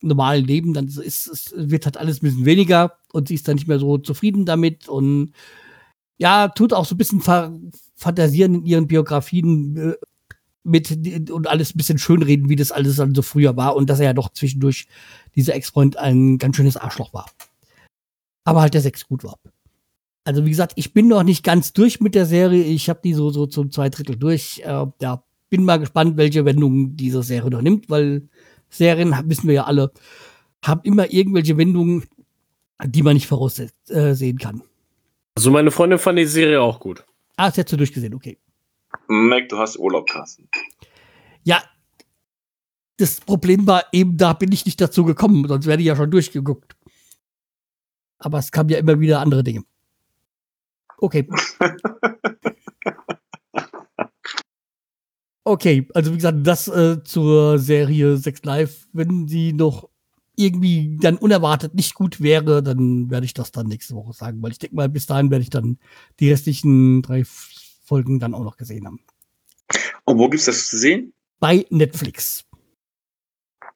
normalen 0.01 0.45
Leben 0.45 0.73
dann 0.73 0.87
ist, 0.87 1.27
es 1.27 1.53
wird 1.55 1.85
halt 1.85 1.97
alles 1.97 2.17
ein 2.17 2.25
bisschen 2.25 2.45
weniger 2.45 2.97
und 3.13 3.27
sie 3.29 3.35
ist 3.35 3.47
dann 3.47 3.55
nicht 3.55 3.67
mehr 3.67 3.79
so 3.79 3.97
zufrieden 3.97 4.45
damit 4.45 4.87
und 4.89 5.31
ja, 6.17 6.49
tut 6.49 6.73
auch 6.73 6.85
so 6.85 6.95
ein 6.95 6.97
bisschen 6.97 7.21
fa 7.21 7.53
fantasieren 7.95 8.55
in 8.55 8.65
ihren 8.65 8.87
Biografien 8.87 9.77
äh, 9.77 9.95
mit 10.65 11.29
und 11.31 11.47
alles 11.47 11.73
ein 11.73 11.77
bisschen 11.77 11.97
schönreden, 11.97 12.49
wie 12.49 12.55
das 12.55 12.71
alles 12.71 12.97
dann 12.97 13.15
so 13.15 13.21
früher 13.21 13.55
war 13.55 13.75
und 13.75 13.89
dass 13.89 13.99
er 13.99 14.05
ja 14.05 14.13
doch 14.13 14.29
zwischendurch 14.29 14.87
dieser 15.35 15.55
Ex-Freund 15.55 15.97
ein 15.97 16.37
ganz 16.37 16.55
schönes 16.55 16.77
Arschloch 16.77 17.13
war. 17.13 17.29
Aber 18.43 18.61
halt 18.61 18.73
der 18.73 18.81
Sex 18.81 19.07
gut 19.07 19.23
war. 19.23 19.37
Also 20.23 20.45
wie 20.45 20.49
gesagt, 20.49 20.73
ich 20.75 20.93
bin 20.93 21.07
noch 21.07 21.23
nicht 21.23 21.43
ganz 21.43 21.73
durch 21.73 21.99
mit 21.99 22.15
der 22.15 22.25
Serie. 22.25 22.63
Ich 22.63 22.89
habe 22.89 22.99
die 23.03 23.13
so 23.13 23.29
so 23.29 23.45
zum 23.45 23.71
zwei 23.71 23.89
Drittel 23.89 24.15
durch. 24.15 24.61
Äh, 24.65 24.85
ja, 25.01 25.23
bin 25.49 25.63
mal 25.63 25.77
gespannt, 25.77 26.17
welche 26.17 26.45
Wendungen 26.45 26.97
diese 26.97 27.21
Serie 27.23 27.51
noch 27.51 27.61
nimmt, 27.61 27.89
weil 27.89 28.27
Serien 28.69 29.15
wissen 29.25 29.47
wir 29.47 29.55
ja 29.55 29.63
alle 29.65 29.91
haben 30.65 30.81
immer 30.83 31.11
irgendwelche 31.11 31.57
Wendungen, 31.57 32.03
die 32.83 33.03
man 33.03 33.13
nicht 33.13 33.27
voraussehen 33.27 33.71
äh, 33.89 34.13
sehen 34.13 34.37
kann. 34.37 34.63
Also 35.35 35.51
meine 35.51 35.71
Freundin 35.71 35.99
fand 35.99 36.17
die 36.17 36.25
Serie 36.25 36.61
auch 36.61 36.79
gut. 36.79 37.05
Ah, 37.37 37.47
das 37.47 37.57
hättest 37.57 37.73
du 37.73 37.77
durchgesehen, 37.77 38.13
okay. 38.13 38.37
Mac, 39.07 39.49
du 39.49 39.57
hast 39.57 39.77
Urlaub, 39.77 40.09
Carsten. 40.09 40.49
Ja, 41.43 41.63
das 42.97 43.19
Problem 43.21 43.67
war 43.67 43.83
eben, 43.91 44.17
da 44.17 44.33
bin 44.33 44.51
ich 44.51 44.65
nicht 44.65 44.79
dazu 44.79 45.03
gekommen, 45.03 45.47
sonst 45.47 45.65
wäre 45.65 45.79
ich 45.79 45.85
ja 45.85 45.95
schon 45.95 46.11
durchgeguckt. 46.11 46.75
Aber 48.19 48.39
es 48.39 48.51
kamen 48.51 48.69
ja 48.69 48.77
immer 48.77 48.99
wieder 48.99 49.19
andere 49.19 49.43
Dinge. 49.43 49.63
Okay. 50.97 51.27
Okay, 55.47 55.87
also 55.93 56.11
wie 56.11 56.15
gesagt, 56.15 56.39
das 56.41 56.67
äh, 56.67 57.03
zur 57.03 57.59
Serie 57.59 58.17
Sex 58.17 58.43
Live, 58.43 58.87
wenn 58.93 59.27
sie 59.27 59.53
noch 59.53 59.87
irgendwie 60.35 60.97
dann 60.99 61.17
unerwartet 61.17 61.75
nicht 61.75 61.93
gut 61.93 62.19
wäre, 62.19 62.63
dann 62.63 63.11
werde 63.11 63.27
ich 63.27 63.35
das 63.35 63.51
dann 63.51 63.67
nächste 63.67 63.93
Woche 63.93 64.13
sagen, 64.13 64.41
weil 64.41 64.51
ich 64.51 64.57
denke 64.57 64.75
mal, 64.75 64.89
bis 64.89 65.05
dahin 65.05 65.29
werde 65.29 65.43
ich 65.43 65.51
dann 65.51 65.77
die 66.19 66.31
restlichen 66.31 67.03
drei 67.03 67.23
Folgen 67.85 68.19
dann 68.19 68.33
auch 68.33 68.43
noch 68.43 68.57
gesehen 68.57 68.85
haben. 68.85 68.99
Und 70.05 70.17
wo 70.17 70.29
gibt's 70.29 70.45
das 70.45 70.67
zu 70.67 70.77
sehen? 70.77 71.13
Bei 71.39 71.65
Netflix. 71.69 72.45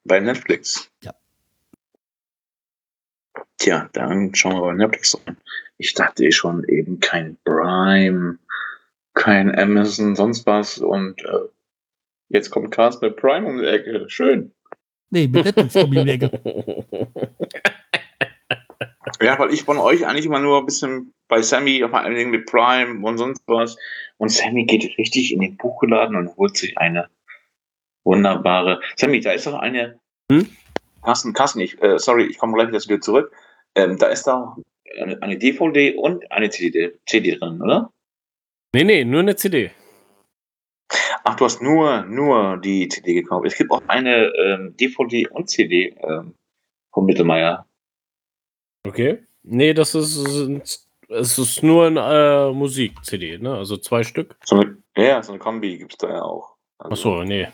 Bei 0.03 0.19
Netflix. 0.19 0.89
Ja. 1.03 1.13
Tja, 3.57 3.89
dann 3.93 4.33
schauen 4.33 4.55
wir 4.55 4.61
bei 4.61 4.73
Netflix 4.73 5.15
an. 5.25 5.37
Ich 5.77 5.93
dachte 5.93 6.25
eh 6.25 6.31
schon 6.31 6.63
eben 6.65 6.99
kein 6.99 7.37
Prime, 7.43 8.37
kein 9.13 9.53
Amazon, 9.57 10.15
sonst 10.15 10.45
was 10.45 10.77
und 10.77 11.23
äh, 11.25 11.47
jetzt 12.29 12.49
kommt 12.51 12.71
Cast 12.71 13.01
mit 13.01 13.17
Prime 13.17 13.47
um 13.47 13.57
die 13.57 13.65
Ecke. 13.65 14.09
Schön. 14.09 14.51
Nee, 15.09 15.27
mit 15.27 15.45
Netflix 15.45 15.75
um 15.75 15.91
die 15.91 15.97
Ecke. 15.97 16.29
Ja, 19.21 19.37
weil 19.37 19.53
ich 19.53 19.63
von 19.63 19.77
euch 19.77 20.05
eigentlich 20.05 20.25
immer 20.25 20.39
nur 20.39 20.59
ein 20.59 20.65
bisschen 20.65 21.13
bei 21.27 21.41
Sammy, 21.41 21.85
vor 21.89 21.99
allen 21.99 22.15
Dingen 22.15 22.31
mit 22.31 22.45
Prime 22.45 23.05
und 23.05 23.17
sonst 23.17 23.43
was. 23.47 23.77
Und 24.17 24.29
Sammy 24.29 24.65
geht 24.65 24.97
richtig 24.97 25.33
in 25.33 25.41
den 25.41 25.57
Buchladen 25.57 26.15
und 26.15 26.35
holt 26.37 26.57
sich 26.57 26.77
eine 26.77 27.09
wunderbare. 28.03 28.81
Sammy, 28.95 29.19
da 29.19 29.31
ist 29.31 29.45
doch 29.45 29.59
eine. 29.59 29.99
Hm? 30.31 30.47
Carsten, 31.03 31.33
Carsten, 31.33 31.59
ich, 31.59 31.81
äh, 31.81 31.97
sorry, 31.97 32.25
ich 32.25 32.37
komme 32.37 32.53
gleich 32.53 32.69
wieder 32.69 33.01
zurück. 33.01 33.31
Ähm, 33.75 33.97
da 33.97 34.07
ist 34.07 34.27
doch 34.27 34.57
eine, 34.97 35.21
eine 35.21 35.37
DVD 35.37 35.95
und 35.95 36.29
eine 36.31 36.49
CD, 36.49 36.97
CD 37.05 37.35
drin, 37.35 37.61
oder? 37.61 37.91
nee, 38.73 38.83
nee, 38.83 39.05
nur 39.05 39.21
eine 39.21 39.35
CD. 39.35 39.71
Ach, 41.23 41.35
du 41.35 41.45
hast 41.45 41.61
nur, 41.61 42.03
nur 42.05 42.57
die 42.57 42.87
CD 42.87 43.13
gekauft. 43.13 43.45
Es 43.45 43.57
gibt 43.57 43.71
auch 43.71 43.83
eine 43.87 44.33
ähm, 44.35 44.75
DVD 44.77 45.27
und 45.27 45.49
CD 45.49 45.95
ähm, 46.01 46.33
von 46.91 47.05
Mittelmeier. 47.05 47.68
Okay. 48.85 49.19
Nee, 49.43 49.73
das 49.73 49.95
ist, 49.95 50.17
es 51.09 51.37
ist 51.37 51.63
nur 51.63 51.87
eine 51.87 52.49
äh, 52.49 52.53
Musik-CD, 52.53 53.37
ne? 53.39 53.55
Also 53.55 53.77
zwei 53.77 54.03
Stück. 54.03 54.35
So 54.45 54.57
eine, 54.57 54.77
ja, 54.95 55.21
so 55.23 55.31
eine 55.31 55.39
Kombi 55.39 55.77
gibt 55.77 55.93
es 55.93 55.97
da 55.97 56.09
ja 56.09 56.21
auch. 56.21 56.55
Also, 56.77 56.93
Ach 56.93 56.97
so, 56.97 57.23
nee. 57.23 57.47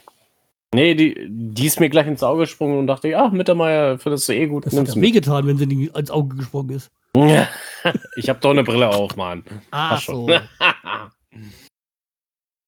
Nee, 0.73 0.93
die, 0.93 1.27
die 1.29 1.67
ist 1.67 1.79
mir 1.79 1.89
gleich 1.89 2.07
ins 2.07 2.21
Auge 2.21 2.41
gesprungen 2.41 2.77
und 2.79 2.87
dachte, 2.87 3.17
ach, 3.17 3.31
Mittermeier, 3.31 3.97
findest 3.97 4.27
du 4.27 4.33
eh 4.33 4.47
gut, 4.47 4.65
Das 4.65 4.75
hat 4.77 4.87
ja 4.93 5.01
wehgetan, 5.01 5.47
wenn 5.47 5.57
sie 5.57 5.67
nicht 5.67 5.95
ins 5.95 6.11
Auge 6.11 6.35
gesprungen 6.35 6.75
ist. 6.75 6.91
ich 8.17 8.29
hab 8.29 8.41
doch 8.41 8.49
eine 8.49 8.63
Brille 8.63 8.89
auf, 8.89 9.15
Mann. 9.15 9.43
Ah, 9.71 9.97
so. 9.97 10.27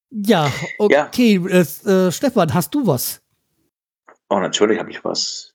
Ja, 0.10 0.52
okay. 0.80 1.36
Es, 1.50 1.86
äh, 1.86 2.12
Stefan, 2.12 2.54
hast 2.54 2.74
du 2.74 2.88
was? 2.88 3.22
Oh, 4.30 4.40
natürlich 4.40 4.80
habe 4.80 4.90
ich 4.90 5.04
was. 5.04 5.47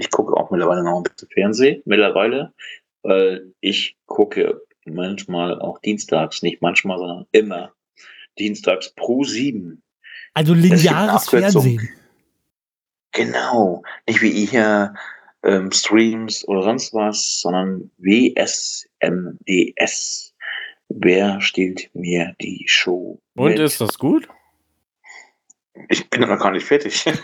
Ich 0.00 0.10
gucke 0.10 0.34
auch 0.34 0.50
mittlerweile 0.50 0.82
noch 0.82 0.96
ein 0.96 1.02
bisschen 1.02 1.28
Fernsehen, 1.28 1.82
mittlerweile. 1.84 2.54
Weil 3.02 3.52
ich 3.60 3.98
gucke 4.06 4.62
manchmal 4.86 5.60
auch 5.60 5.78
dienstags, 5.80 6.42
nicht 6.42 6.62
manchmal, 6.62 6.96
sondern 6.98 7.26
immer 7.32 7.74
dienstags 8.38 8.94
pro 8.94 9.24
sieben. 9.24 9.82
Also 10.32 10.54
lineares. 10.54 11.28
Fernsehen. 11.28 11.86
Genau. 13.12 13.82
Nicht 14.08 14.22
wie 14.22 14.30
ihr 14.30 14.94
ähm, 15.42 15.70
Streams 15.70 16.48
oder 16.48 16.62
sonst 16.62 16.94
was, 16.94 17.42
sondern 17.42 17.90
WSMDS. 17.98 18.88
Wer 20.88 21.42
stiehlt 21.42 21.90
mir 21.92 22.34
die 22.40 22.64
Show? 22.66 23.20
Und 23.34 23.50
mit? 23.50 23.58
ist 23.58 23.82
das 23.82 23.98
gut? 23.98 24.30
Ich 25.88 26.08
bin 26.10 26.20
noch 26.22 26.38
gar 26.38 26.50
nicht 26.50 26.66
fertig. 26.66 27.04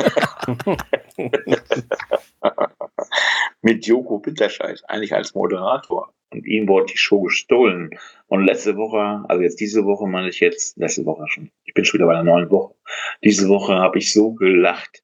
Mit 3.62 3.86
Joko 3.86 4.24
Winterscheid, 4.24 4.82
eigentlich 4.88 5.14
als 5.14 5.34
Moderator. 5.34 6.12
Und 6.30 6.46
ihm 6.46 6.68
wurde 6.68 6.86
die 6.86 6.98
Show 6.98 7.22
gestohlen. 7.22 7.90
Und 8.26 8.44
letzte 8.44 8.76
Woche, 8.76 9.24
also 9.28 9.42
jetzt 9.42 9.60
diese 9.60 9.84
Woche 9.84 10.06
meine 10.06 10.28
ich 10.28 10.40
jetzt, 10.40 10.76
letzte 10.76 11.04
Woche 11.04 11.26
schon, 11.28 11.50
ich 11.64 11.74
bin 11.74 11.84
schon 11.84 11.98
wieder 11.98 12.06
bei 12.06 12.14
der 12.14 12.24
neuen 12.24 12.50
Woche. 12.50 12.74
Diese 13.22 13.48
Woche 13.48 13.74
habe 13.74 13.98
ich 13.98 14.12
so 14.12 14.32
gelacht. 14.32 15.02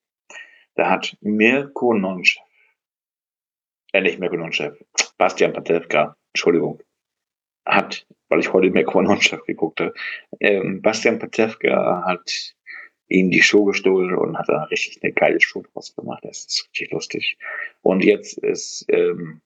Da 0.74 0.88
hat 0.88 1.16
Mirko 1.20 1.94
Nonchef, 1.94 2.42
äh 3.92 4.00
nicht 4.00 4.18
Mirko 4.18 4.36
Nonchef, 4.36 4.74
Bastian 5.18 5.52
Patelka, 5.52 6.16
Entschuldigung, 6.32 6.82
hat, 7.66 8.06
weil 8.28 8.40
ich 8.40 8.52
heute 8.52 8.70
Mirko 8.70 9.02
Nonchef 9.02 9.44
geguckt 9.44 9.80
habe, 9.80 9.94
ähm, 10.40 10.80
Bastian 10.80 11.18
Patelka 11.18 12.04
hat 12.06 12.54
ihm 13.12 13.30
die 13.30 13.42
Show 13.42 13.64
gestohlen 13.64 14.14
und 14.14 14.38
hat 14.38 14.48
da 14.48 14.64
richtig 14.64 15.02
eine 15.02 15.12
geile 15.12 15.40
Show 15.40 15.62
draus 15.72 15.94
gemacht. 15.94 16.24
Das 16.24 16.44
ist 16.46 16.68
richtig 16.70 16.90
lustig. 16.92 17.38
Und 17.82 18.04
jetzt 18.04 18.38
ist 18.38 18.86
ähm, 18.88 19.40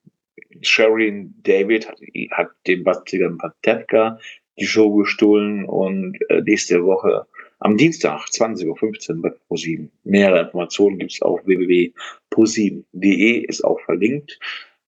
Sharon 0.62 1.34
David 1.42 1.88
hat, 1.88 2.00
hat 2.30 2.50
dem 2.66 2.84
Bastian 2.84 3.38
Patevka 3.38 4.18
die 4.58 4.66
Show 4.66 4.94
gestohlen 4.94 5.64
und 5.64 6.18
äh, 6.30 6.40
nächste 6.42 6.84
Woche 6.84 7.26
am 7.58 7.76
Dienstag 7.76 8.26
20.15 8.26 9.16
Uhr 9.16 9.22
bei 9.22 9.30
ProSieben. 9.30 9.90
Mehrere 10.04 10.42
Informationen 10.42 10.98
gibt 10.98 11.12
es 11.12 11.22
auf 11.22 11.44
www.pro7.de, 11.46 13.38
ist 13.46 13.64
auch 13.64 13.80
verlinkt. 13.80 14.38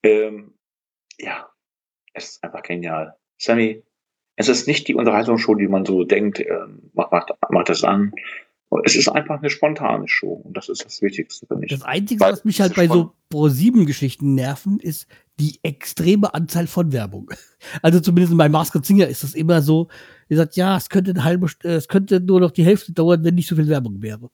Ähm, 0.02 0.54
ja, 1.18 1.48
es 2.12 2.30
ist 2.30 2.44
einfach 2.44 2.62
genial. 2.62 3.16
Sammy, 3.38 3.82
es 4.36 4.48
ist 4.48 4.68
nicht 4.68 4.86
die 4.88 4.94
Unterhaltungsshow, 4.94 5.54
die 5.54 5.68
man 5.68 5.84
so 5.84 6.04
denkt, 6.04 6.40
ähm, 6.40 6.90
macht, 6.94 7.10
macht, 7.10 7.32
macht 7.50 7.68
das 7.68 7.84
an. 7.84 8.12
Es 8.84 8.96
ist 8.96 9.08
einfach 9.08 9.38
eine 9.38 9.48
spontane 9.50 10.06
Show 10.08 10.42
und 10.44 10.56
das 10.56 10.68
ist 10.68 10.84
das 10.84 11.00
Wichtigste 11.00 11.46
für 11.46 11.56
mich. 11.56 11.70
Das 11.70 11.82
Einzige, 11.82 12.20
Weil 12.20 12.32
was 12.32 12.44
mich 12.44 12.60
halt 12.60 12.74
bei 12.76 12.86
so 12.86 12.92
spannend. 12.94 13.12
Pro-7-Geschichten 13.30 14.34
nerven, 14.34 14.78
ist 14.78 15.06
die 15.40 15.58
extreme 15.62 16.34
Anzahl 16.34 16.66
von 16.66 16.92
Werbung. 16.92 17.30
Also 17.82 17.98
zumindest 17.98 18.36
bei 18.38 18.48
Masked 18.48 18.84
Singer 18.86 19.08
ist 19.08 19.24
das 19.24 19.34
immer 19.34 19.62
so, 19.62 19.88
ihr 20.28 20.36
sagt, 20.36 20.54
ja, 20.56 20.76
es 20.76 20.88
könnte 20.90 21.10
eine 21.10 21.24
halbe, 21.24 21.48
äh, 21.64 21.70
es 21.74 21.88
könnte 21.88 22.20
nur 22.20 22.38
noch 22.40 22.52
die 22.52 22.64
Hälfte 22.64 22.92
dauern, 22.92 23.24
wenn 23.24 23.34
nicht 23.34 23.48
so 23.48 23.56
viel 23.56 23.66
Werbung 23.68 24.00
wäre. 24.00 24.30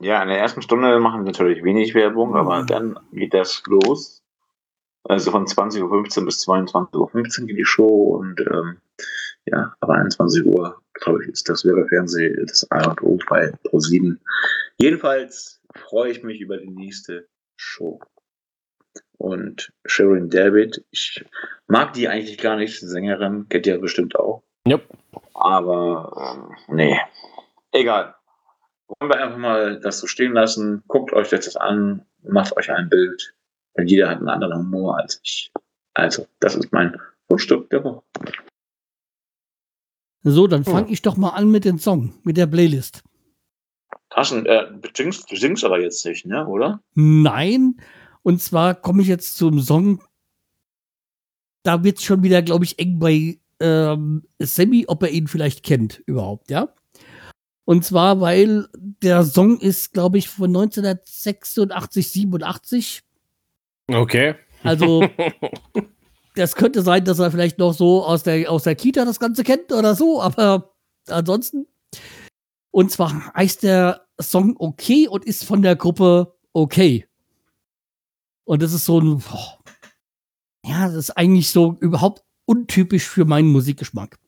Ja, 0.00 0.22
in 0.22 0.28
der 0.28 0.38
ersten 0.38 0.60
Stunde 0.60 0.98
machen 1.00 1.20
wir 1.22 1.26
natürlich 1.32 1.64
wenig 1.64 1.94
Werbung, 1.94 2.34
aber 2.36 2.62
Mhm. 2.62 2.66
dann 2.66 2.98
geht 3.12 3.32
das 3.32 3.62
los. 3.66 4.22
Also 5.04 5.30
von 5.30 5.46
20.15 5.46 5.82
Uhr 6.20 6.24
bis 6.26 6.46
22.15 6.46 7.40
Uhr 7.40 7.46
geht 7.46 7.56
die 7.58 7.64
Show 7.64 8.18
und 8.20 8.40
ähm, 8.40 8.76
ja, 9.46 9.72
aber 9.80 9.94
21 9.94 10.44
Uhr, 10.44 10.82
glaube 11.00 11.22
ich, 11.22 11.30
ist 11.30 11.48
das 11.48 11.64
Werbefernsehen 11.64 12.46
das 12.46 12.70
A 12.70 12.90
und 12.90 13.02
O 13.02 13.18
bei 13.28 13.52
Pro7. 13.64 14.16
Jedenfalls 14.78 15.60
freue 15.74 16.10
ich 16.10 16.22
mich 16.22 16.40
über 16.40 16.58
die 16.58 16.70
nächste 16.70 17.28
Show. 17.56 18.00
Und 19.18 19.72
Sharon 19.84 20.30
David, 20.30 20.84
ich 20.90 21.24
mag 21.66 21.92
die 21.92 22.08
eigentlich 22.08 22.38
gar 22.38 22.56
nicht, 22.56 22.80
Sängerin, 22.80 23.48
kennt 23.48 23.66
ihr 23.66 23.78
bestimmt 23.78 24.16
auch. 24.16 24.42
Jupp. 24.66 24.82
Aber 25.34 26.36
ähm, 26.68 26.76
nee, 26.76 26.98
egal. 27.72 28.14
Wollen 28.86 29.12
wir 29.12 29.22
einfach 29.22 29.38
mal 29.38 29.80
das 29.80 29.98
so 29.98 30.06
stehen 30.06 30.32
lassen. 30.32 30.82
Guckt 30.86 31.12
euch 31.12 31.30
jetzt 31.30 31.46
das 31.46 31.56
an, 31.56 32.06
macht 32.22 32.56
euch 32.56 32.70
ein 32.70 32.88
Bild. 32.88 33.34
Denn 33.76 33.86
jeder 33.86 34.08
hat 34.08 34.18
einen 34.18 34.28
anderen 34.28 34.58
Humor 34.58 34.98
als 34.98 35.20
ich. 35.22 35.52
Also, 35.94 36.26
das 36.40 36.54
ist 36.54 36.72
mein 36.72 36.96
Fundstück 37.28 37.68
der 37.70 37.84
Woche. 37.84 38.02
So, 40.22 40.46
dann 40.46 40.64
fange 40.64 40.90
ich 40.90 41.02
doch 41.02 41.16
mal 41.16 41.30
an 41.30 41.50
mit 41.50 41.64
dem 41.64 41.78
Song, 41.78 42.14
mit 42.24 42.36
der 42.36 42.46
Playlist. 42.46 43.02
Taschen, 44.10 44.46
äh, 44.46 44.66
du 44.70 44.88
singst, 44.94 45.30
du 45.30 45.36
singst 45.36 45.64
aber 45.64 45.80
jetzt 45.80 46.04
nicht, 46.04 46.26
ne, 46.26 46.46
oder? 46.46 46.80
Nein, 46.94 47.76
und 48.22 48.42
zwar 48.42 48.74
komme 48.74 49.02
ich 49.02 49.08
jetzt 49.08 49.36
zum 49.36 49.60
Song. 49.60 50.02
Da 51.62 51.84
wird 51.84 51.98
es 51.98 52.04
schon 52.04 52.22
wieder, 52.22 52.42
glaube 52.42 52.64
ich, 52.64 52.78
eng 52.78 52.98
bei 52.98 53.38
ähm, 53.60 54.24
Sammy, 54.38 54.84
ob 54.88 55.02
er 55.02 55.10
ihn 55.10 55.28
vielleicht 55.28 55.62
kennt 55.62 56.02
überhaupt, 56.06 56.50
ja. 56.50 56.74
Und 57.64 57.84
zwar, 57.84 58.20
weil 58.20 58.66
der 58.74 59.24
Song 59.24 59.60
ist, 59.60 59.92
glaube 59.92 60.16
ich, 60.16 60.28
von 60.28 60.48
1986, 60.48 62.10
87. 62.10 63.02
Okay. 63.88 64.36
Also, 64.62 65.06
das 66.38 66.54
könnte 66.54 66.82
sein, 66.82 67.04
dass 67.04 67.18
er 67.18 67.30
vielleicht 67.30 67.58
noch 67.58 67.74
so 67.74 68.04
aus 68.04 68.22
der, 68.22 68.50
aus 68.50 68.62
der 68.62 68.76
Kita 68.76 69.04
das 69.04 69.20
Ganze 69.20 69.44
kennt 69.44 69.72
oder 69.72 69.94
so, 69.94 70.22
aber 70.22 70.74
ansonsten. 71.08 71.66
Und 72.70 72.90
zwar 72.92 73.32
heißt 73.34 73.62
der 73.62 74.06
Song 74.20 74.56
Okay 74.58 75.08
und 75.08 75.24
ist 75.24 75.44
von 75.44 75.62
der 75.62 75.76
Gruppe 75.76 76.34
Okay. 76.52 77.06
Und 78.44 78.62
das 78.62 78.72
ist 78.72 78.84
so 78.84 79.00
ein, 79.00 79.18
boah, 79.18 79.58
ja, 80.64 80.86
das 80.86 80.94
ist 80.94 81.10
eigentlich 81.10 81.50
so 81.50 81.76
überhaupt 81.80 82.24
untypisch 82.46 83.06
für 83.06 83.24
meinen 83.24 83.48
Musikgeschmack. 83.52 84.18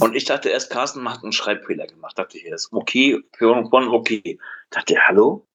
Und 0.00 0.14
ich 0.14 0.26
dachte 0.26 0.50
erst, 0.50 0.70
Carsten 0.70 1.08
hat 1.10 1.22
einen 1.22 1.32
Schreibfehler 1.32 1.86
gemacht. 1.86 2.18
Dachte 2.18 2.38
ich 2.38 2.44
erst, 2.44 2.72
okay, 2.72 3.20
für 3.36 3.66
von 3.70 3.88
okay. 3.88 4.38
Dachte, 4.70 4.96
hallo? 5.06 5.46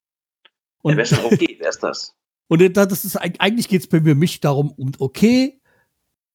Ja, 0.44 0.50
und, 0.82 0.96
wer 0.96 1.04
ist 1.04 1.12
denn 1.12 1.24
okay? 1.24 1.56
wer 1.60 1.68
ist 1.68 1.82
das? 1.82 2.14
und 2.48 2.76
das 2.76 3.04
ist 3.04 3.16
eigentlich 3.16 3.68
geht 3.68 3.82
es 3.82 3.88
bei 3.88 4.00
mir 4.00 4.14
nicht 4.14 4.44
darum, 4.44 4.72
um 4.72 4.92
Okay, 4.98 5.61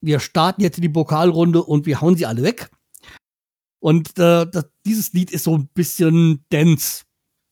wir 0.01 0.19
starten 0.19 0.61
jetzt 0.61 0.81
die 0.81 0.89
Pokalrunde 0.89 1.63
und 1.63 1.85
wir 1.85 2.01
hauen 2.01 2.15
sie 2.15 2.25
alle 2.25 2.43
weg. 2.43 2.69
Und 3.79 4.17
äh, 4.17 4.45
das, 4.49 4.69
dieses 4.85 5.13
Lied 5.13 5.31
ist 5.31 5.43
so 5.43 5.55
ein 5.55 5.67
bisschen 5.73 6.43
Dance. 6.49 7.03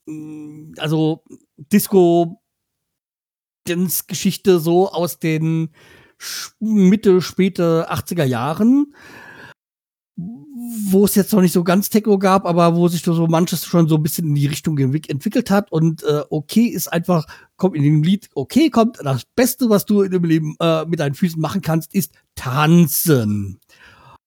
Mm, 0.06 0.74
Also 0.78 1.24
Disco 1.56 2.42
Dance-Geschichte 3.66 4.60
so 4.60 4.90
aus 4.90 5.18
den 5.18 5.70
Mitte, 6.60 7.20
späte 7.20 7.90
80er 7.90 8.24
Jahren, 8.24 8.94
wo 10.16 11.04
es 11.04 11.14
jetzt 11.14 11.32
noch 11.32 11.42
nicht 11.42 11.52
so 11.52 11.62
ganz 11.62 11.90
Techno 11.90 12.18
gab, 12.18 12.46
aber 12.46 12.74
wo 12.74 12.88
sich 12.88 13.02
so 13.02 13.26
manches 13.26 13.66
schon 13.66 13.86
so 13.86 13.96
ein 13.96 14.02
bisschen 14.02 14.28
in 14.28 14.34
die 14.34 14.46
Richtung 14.46 14.78
entwick- 14.78 15.10
entwickelt 15.10 15.50
hat. 15.50 15.70
Und 15.70 16.02
äh, 16.04 16.22
okay 16.30 16.66
ist 16.66 16.88
einfach, 16.88 17.26
kommt 17.56 17.76
in 17.76 17.82
dem 17.82 18.02
Lied, 18.02 18.30
okay 18.34 18.70
kommt, 18.70 18.98
das 19.02 19.24
Beste, 19.36 19.68
was 19.68 19.84
du 19.84 20.02
in 20.02 20.12
dem 20.12 20.24
Leben 20.24 20.56
äh, 20.60 20.86
mit 20.86 21.00
deinen 21.00 21.14
Füßen 21.14 21.40
machen 21.40 21.60
kannst, 21.60 21.94
ist 21.94 22.14
tanzen. 22.34 23.60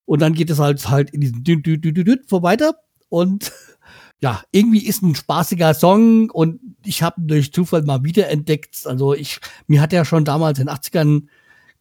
Und 0.05 0.21
dann 0.21 0.33
geht 0.33 0.49
es 0.49 0.59
halt 0.59 0.89
halt 0.89 1.09
in 1.09 1.21
diesen 1.21 1.43
Dü 1.43 1.53
-Dü 1.53 1.77
-Dü 1.77 1.91
-Dü 1.91 2.03
-Dü 2.03 2.17
vor 2.27 2.43
weiter. 2.43 2.75
Und 3.09 3.51
ja, 4.21 4.41
irgendwie 4.51 4.85
ist 4.85 5.01
ein 5.01 5.15
spaßiger 5.15 5.73
Song 5.73 6.29
und 6.29 6.59
ich 6.85 7.01
habe 7.01 7.21
durch 7.21 7.51
Zufall 7.51 7.81
mal 7.83 8.03
wiederentdeckt. 8.03 8.85
Also 8.85 9.15
ich, 9.15 9.39
mir 9.65 9.81
hat 9.81 9.93
er 9.93 10.05
schon 10.05 10.25
damals 10.25 10.59
in 10.59 10.67
den 10.67 10.75
80ern 10.75 11.23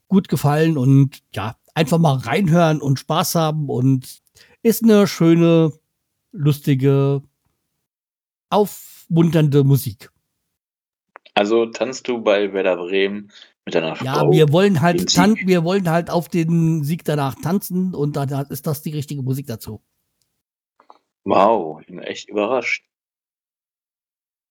gut 0.08 0.28
gefallen 0.28 0.78
und 0.78 1.18
ja, 1.34 1.56
einfach 1.78 1.98
mal 1.98 2.16
reinhören 2.16 2.80
und 2.80 2.98
Spaß 2.98 3.36
haben 3.36 3.68
und 3.68 4.18
ist 4.62 4.82
eine 4.82 5.06
schöne, 5.06 5.72
lustige, 6.32 7.22
aufmunternde 8.50 9.62
Musik. 9.62 10.10
Also 11.34 11.66
tanzt 11.66 12.08
du 12.08 12.20
bei 12.20 12.52
Werder 12.52 12.76
Bremen 12.76 13.30
mit 13.64 13.76
deiner 13.76 13.96
Ja, 14.02 14.14
Frau. 14.14 14.32
wir 14.32 14.52
wollen 14.52 14.80
halt 14.80 15.14
tan 15.14 15.36
wir 15.36 15.62
wollen 15.62 15.88
halt 15.88 16.10
auf 16.10 16.28
den 16.28 16.82
Sieg 16.82 17.04
danach 17.04 17.36
tanzen 17.36 17.94
und 17.94 18.16
dann 18.16 18.46
ist 18.50 18.66
das 18.66 18.82
die 18.82 18.90
richtige 18.90 19.22
Musik 19.22 19.46
dazu. 19.46 19.80
Wow, 21.22 21.80
ich 21.80 21.86
bin 21.86 22.00
echt 22.00 22.28
überrascht. 22.28 22.87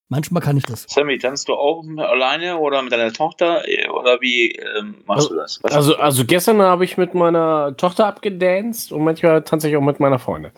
Manchmal 0.10 0.42
kann 0.42 0.56
ich 0.56 0.64
das. 0.64 0.86
Sammy, 0.88 1.18
tanzt 1.18 1.50
du 1.50 1.54
auch 1.54 1.84
alleine 1.98 2.58
oder 2.58 2.82
mit 2.82 2.94
deiner 2.94 3.12
Tochter 3.12 3.64
oder 3.94 4.22
wie 4.22 4.52
ähm, 4.52 5.04
machst 5.06 5.30
du 5.30 5.36
das? 5.36 5.60
Was 5.64 5.74
Also, 5.74 5.98
also 5.98 6.24
gestern 6.26 6.62
habe 6.62 6.86
ich 6.86 6.98
mit 6.98 7.14
meiner 7.14 7.76
Tochter 7.76 8.08
abgedanced 8.08 8.94
und 8.94 9.04
manchmal 9.04 9.44
tanze 9.44 9.70
ich 9.70 9.76
auch 9.76 9.82
mit 9.82 10.00
meiner 10.00 10.20
Freundin. 10.20 10.52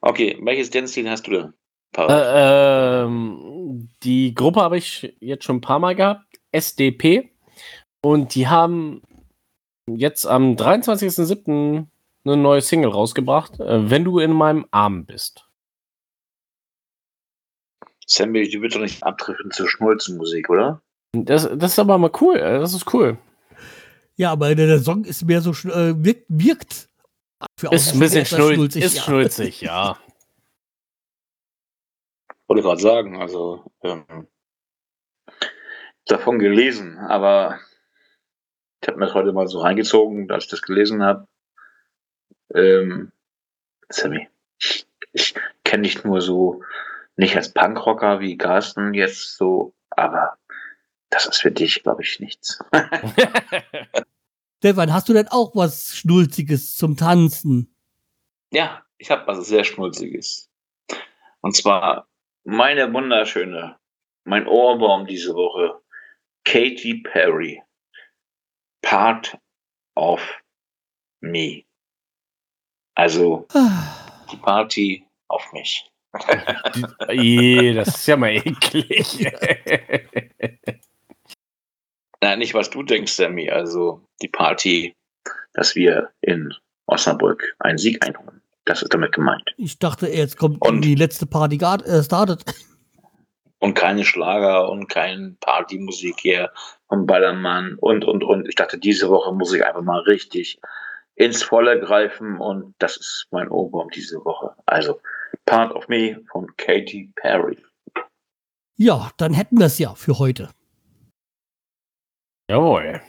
okay, 0.00 0.38
welches 0.40 0.70
Dance-Stil 0.70 1.08
hast 1.10 1.26
du 1.26 1.32
denn? 1.32 1.54
Äh, 1.96 3.02
ähm, 3.02 3.88
die 4.02 4.34
Gruppe 4.34 4.60
habe 4.60 4.78
ich 4.78 5.14
jetzt 5.20 5.44
schon 5.44 5.56
ein 5.56 5.60
paar 5.60 5.78
Mal 5.78 5.94
gehabt, 5.94 6.24
SDP. 6.52 7.30
Und 8.02 8.34
die 8.34 8.48
haben 8.48 9.02
jetzt 9.86 10.26
am 10.26 10.54
23.07. 10.54 11.86
eine 12.24 12.36
neue 12.36 12.60
Single 12.60 12.90
rausgebracht, 12.90 13.60
äh, 13.60 13.90
Wenn 13.90 14.04
du 14.04 14.18
in 14.18 14.32
meinem 14.32 14.66
Arm 14.70 15.04
bist. 15.04 15.49
Sammy, 18.10 18.48
du 18.48 18.60
willst 18.60 18.76
doch 18.76 18.80
nicht 18.80 19.02
abdriften 19.04 19.52
zur 19.52 19.68
Schnulzenmusik, 19.68 20.50
oder? 20.50 20.82
Das, 21.12 21.48
das 21.56 21.72
ist 21.72 21.78
aber 21.78 21.96
mal 21.96 22.10
cool, 22.20 22.36
äh, 22.36 22.58
das 22.58 22.74
ist 22.74 22.92
cool. 22.92 23.18
Ja, 24.16 24.32
aber 24.32 24.54
der, 24.54 24.66
der 24.66 24.80
Song 24.80 25.04
ist 25.04 25.24
mehr 25.24 25.40
so 25.40 25.52
äh, 25.68 25.94
wirkt, 25.96 26.26
wirkt 26.28 26.88
für 27.56 27.72
Ist 27.72 27.94
ein 27.94 28.00
bisschen 28.00 28.22
etwas 28.22 28.38
schnulzig, 28.38 28.84
ist 28.84 28.96
ja. 28.96 29.02
schnulzig, 29.02 29.60
ja. 29.60 29.98
Wollte 32.48 32.62
gerade 32.62 32.80
sagen, 32.80 33.20
also 33.20 33.64
ähm, 33.82 34.26
davon 36.06 36.40
gelesen, 36.40 36.98
aber 36.98 37.60
ich 38.82 38.88
habe 38.88 38.98
mir 38.98 39.06
das 39.06 39.14
heute 39.14 39.32
mal 39.32 39.46
so 39.46 39.60
reingezogen, 39.60 40.28
als 40.30 40.44
ich 40.44 40.50
das 40.50 40.62
gelesen 40.62 41.02
habe. 41.02 41.28
Ähm, 42.54 43.12
Sammy, 43.88 44.28
ich, 44.58 44.86
ich 45.12 45.34
kenne 45.62 45.84
dich 45.84 46.02
nur 46.02 46.20
so, 46.20 46.62
nicht 47.20 47.36
als 47.36 47.52
Punkrocker 47.52 48.18
wie 48.20 48.38
Carsten 48.38 48.94
jetzt 48.94 49.36
so, 49.36 49.74
aber 49.90 50.38
das 51.10 51.26
ist 51.26 51.42
für 51.42 51.52
dich, 51.52 51.82
glaube 51.82 52.02
ich, 52.02 52.18
nichts. 52.18 52.58
Stefan, 54.58 54.92
hast 54.92 55.08
du 55.08 55.12
denn 55.12 55.28
auch 55.28 55.54
was 55.54 55.94
Schnulziges 55.96 56.76
zum 56.76 56.96
Tanzen? 56.96 57.74
Ja, 58.52 58.84
ich 58.96 59.10
habe 59.10 59.26
was 59.26 59.46
sehr 59.46 59.64
Schnulziges. 59.64 60.50
Und 61.42 61.54
zwar 61.54 62.08
meine 62.44 62.92
wunderschöne, 62.92 63.78
mein 64.24 64.46
Ohrwurm 64.46 65.06
diese 65.06 65.34
Woche, 65.34 65.78
Katy 66.44 67.02
Perry, 67.02 67.62
Part 68.80 69.36
of 69.94 70.22
Me. 71.20 71.64
Also 72.94 73.46
Ah, 73.52 74.24
die 74.32 74.36
Party 74.38 75.06
auf 75.28 75.52
mich. 75.52 75.90
Das 76.12 77.88
ist 77.88 78.06
ja 78.06 78.16
mal 78.16 78.30
eklig. 78.30 79.30
Nein, 82.20 82.38
nicht 82.38 82.54
was 82.54 82.70
du 82.70 82.82
denkst, 82.82 83.12
Sammy. 83.12 83.50
Also 83.50 84.02
die 84.20 84.28
Party, 84.28 84.94
dass 85.54 85.74
wir 85.74 86.10
in 86.20 86.52
Osnabrück 86.86 87.54
einen 87.60 87.78
Sieg 87.78 88.04
einholen. 88.06 88.42
Das 88.64 88.82
ist 88.82 88.92
damit 88.92 89.12
gemeint. 89.12 89.42
Ich 89.56 89.78
dachte, 89.78 90.08
jetzt 90.08 90.36
kommt 90.36 90.60
Und? 90.60 90.82
die 90.82 90.94
letzte 90.94 91.26
Party 91.26 91.56
gar- 91.56 91.84
äh, 91.86 92.02
startet. 92.02 92.44
und 93.58 93.74
keine 93.74 94.04
Schlager 94.04 94.68
und 94.70 94.88
kein 94.88 95.36
Partymusik 95.40 96.16
hier 96.20 96.50
vom 96.88 97.06
Ballermann 97.06 97.76
und, 97.80 98.04
und, 98.04 98.22
und. 98.22 98.48
Ich 98.48 98.54
dachte, 98.54 98.78
diese 98.78 99.08
Woche 99.08 99.32
muss 99.34 99.52
ich 99.54 99.64
einfach 99.64 99.82
mal 99.82 100.00
richtig 100.00 100.60
ins 101.14 101.42
Volle 101.42 101.80
greifen 101.80 102.38
und 102.38 102.74
das 102.78 102.96
ist 102.96 103.26
mein 103.30 103.48
Ohrwurm 103.48 103.88
diese 103.90 104.24
Woche. 104.24 104.54
Also, 104.66 105.00
Part 105.46 105.72
of 105.72 105.88
Me 105.88 106.22
von 106.30 106.46
Katy 106.56 107.12
Perry. 107.16 107.58
Ja, 108.76 109.10
dann 109.16 109.34
hätten 109.34 109.58
wir 109.58 109.66
es 109.66 109.78
ja 109.78 109.94
für 109.94 110.18
heute. 110.18 110.50
Jawohl. 112.48 113.00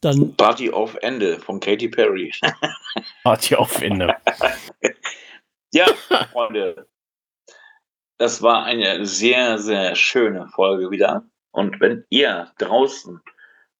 Dann 0.00 0.36
Party 0.36 0.70
auf 0.70 0.96
Ende 1.02 1.38
von 1.38 1.60
Katy 1.60 1.88
Perry. 1.88 2.32
Party 3.24 3.54
auf 3.54 3.80
Ende. 3.80 4.14
ja, 5.72 5.86
Freunde. 6.32 6.88
Das 8.18 8.42
war 8.42 8.64
eine 8.64 9.04
sehr, 9.06 9.58
sehr 9.58 9.94
schöne 9.94 10.48
Folge 10.54 10.90
wieder. 10.90 11.24
Und 11.52 11.80
wenn 11.80 12.04
ihr 12.08 12.52
draußen 12.58 13.20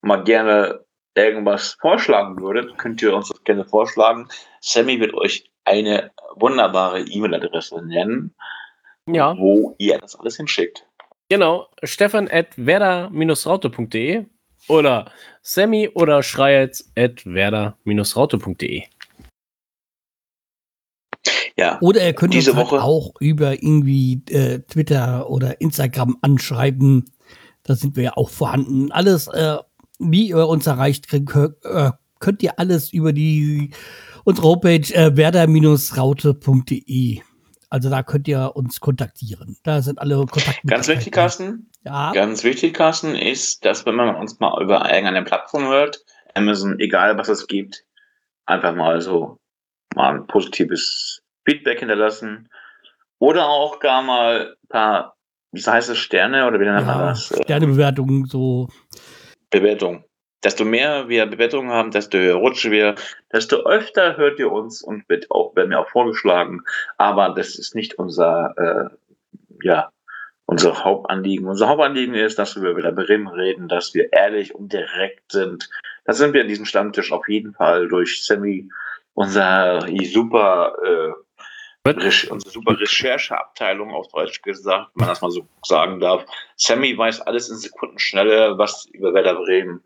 mal 0.00 0.22
gerne 0.24 0.84
irgendwas 1.14 1.76
vorschlagen 1.80 2.40
würdet, 2.40 2.76
könnt 2.78 3.02
ihr 3.02 3.14
uns 3.14 3.28
das 3.28 3.42
gerne 3.44 3.64
vorschlagen. 3.64 4.28
Sammy 4.60 5.00
wird 5.00 5.14
euch 5.14 5.51
eine 5.64 6.10
wunderbare 6.36 7.00
E-Mail-Adresse 7.02 7.84
nennen, 7.86 8.34
Ja, 9.08 9.36
wo 9.38 9.74
ihr 9.78 9.98
das 9.98 10.16
alles 10.16 10.36
hinschickt. 10.36 10.86
genau. 11.28 11.68
Stefan 11.82 12.28
at 12.30 12.48
werder-raute.de 12.56 14.26
oder 14.68 15.10
Sammy 15.42 15.88
oder 15.94 16.22
Schreitz 16.22 16.90
at 16.96 17.24
werder-raute.de. 17.26 18.84
Ja, 21.56 21.78
Oder 21.82 22.04
ihr 22.06 22.14
könnt 22.14 22.32
Diese 22.34 22.52
uns 22.52 22.58
halt 22.60 22.70
Woche- 22.70 22.82
auch 22.82 23.12
über 23.20 23.52
irgendwie 23.62 24.22
äh, 24.30 24.60
Twitter 24.60 25.28
oder 25.28 25.60
Instagram 25.60 26.16
anschreiben. 26.22 27.04
Da 27.62 27.74
sind 27.76 27.94
wir 27.94 28.04
ja 28.04 28.16
auch 28.16 28.30
vorhanden. 28.30 28.90
Alles, 28.90 29.28
äh, 29.28 29.58
wie 29.98 30.28
ihr 30.30 30.48
uns 30.48 30.66
erreicht, 30.66 31.08
könnt, 31.08 31.30
äh, 31.64 31.90
könnt 32.20 32.42
ihr 32.42 32.58
alles 32.58 32.92
über 32.92 33.12
die 33.12 33.70
unsere 34.24 34.48
Homepage 34.48 34.94
äh, 34.94 35.16
werder-raute.de. 35.16 37.20
Also 37.70 37.88
da 37.88 38.02
könnt 38.02 38.28
ihr 38.28 38.52
uns 38.54 38.80
kontaktieren. 38.80 39.56
Da 39.62 39.80
sind 39.80 39.98
alle 39.98 40.16
Kontakte. 40.26 40.66
ganz 40.66 40.88
wichtig, 40.88 41.12
Carsten. 41.12 41.70
Ja, 41.84 42.12
Ganz 42.12 42.44
wichtig, 42.44 42.74
Carsten, 42.74 43.14
ist, 43.14 43.64
dass 43.64 43.86
wenn 43.86 43.94
man 43.94 44.14
uns 44.14 44.38
mal 44.40 44.62
über 44.62 44.84
irgendeine 44.92 45.24
Plattform 45.24 45.68
hört, 45.68 46.04
Amazon, 46.34 46.78
egal 46.78 47.16
was 47.16 47.28
es 47.28 47.46
gibt, 47.46 47.84
einfach 48.44 48.74
mal 48.74 49.00
so 49.00 49.38
mal 49.94 50.14
ein 50.14 50.26
positives 50.26 51.22
Feedback 51.44 51.80
hinterlassen. 51.80 52.48
Oder 53.18 53.48
auch 53.48 53.78
gar 53.78 54.02
mal 54.02 54.56
ein 54.62 54.68
paar, 54.68 55.16
wie 55.52 55.62
heißt 55.62 55.90
es, 55.90 55.98
Sterne 55.98 56.46
oder 56.46 56.58
wie 56.60 56.64
nennt 56.64 56.86
man 56.86 56.98
ja 56.98 57.06
das? 57.08 57.32
Sternebewertungen 57.44 58.26
so. 58.26 58.68
Bewertung. 59.50 60.04
Desto 60.44 60.64
mehr 60.64 61.08
wir 61.08 61.26
Bewertungen 61.26 61.70
haben, 61.70 61.92
desto 61.92 62.18
höher 62.18 62.34
rutschen 62.34 62.72
wir, 62.72 62.96
desto 63.32 63.64
öfter 63.64 64.16
hört 64.16 64.38
ihr 64.38 64.50
uns 64.50 64.82
und 64.82 65.08
wird 65.08 65.30
auch, 65.30 65.54
werden 65.54 65.70
wir 65.70 65.80
auch 65.80 65.90
vorgeschlagen. 65.90 66.62
Aber 66.98 67.30
das 67.30 67.56
ist 67.56 67.74
nicht 67.74 67.94
unser, 67.94 68.54
äh, 68.56 68.96
ja, 69.62 69.90
unser 70.46 70.84
Hauptanliegen. 70.84 71.46
Unser 71.46 71.68
Hauptanliegen 71.68 72.14
ist, 72.14 72.38
dass 72.38 72.60
wir 72.60 72.70
über 72.70 72.92
Bremen 72.92 73.28
reden, 73.28 73.68
dass 73.68 73.94
wir 73.94 74.12
ehrlich 74.12 74.54
und 74.54 74.72
direkt 74.72 75.32
sind. 75.32 75.68
Da 76.04 76.12
sind 76.12 76.34
wir 76.34 76.42
in 76.42 76.48
diesem 76.48 76.66
Stammtisch 76.66 77.12
auf 77.12 77.28
jeden 77.28 77.54
Fall 77.54 77.88
durch 77.88 78.24
Sammy, 78.24 78.68
unser 79.14 79.86
super, 80.04 80.74
äh, 80.84 81.88
unsere 82.30 82.50
super 82.50 82.78
Rechercheabteilung 82.78 83.92
auf 83.92 84.08
Deutsch 84.08 84.42
gesagt, 84.42 84.90
wenn 84.94 85.06
man 85.06 85.08
das 85.08 85.22
mal 85.22 85.30
so 85.30 85.46
sagen 85.64 86.00
darf. 86.00 86.24
Sammy 86.56 86.96
weiß 86.96 87.22
alles 87.22 87.48
in 87.48 87.56
Sekundenschnelle, 87.56 88.58
was 88.58 88.86
über 88.92 89.14
Werder 89.14 89.34
Bremen, 89.34 89.82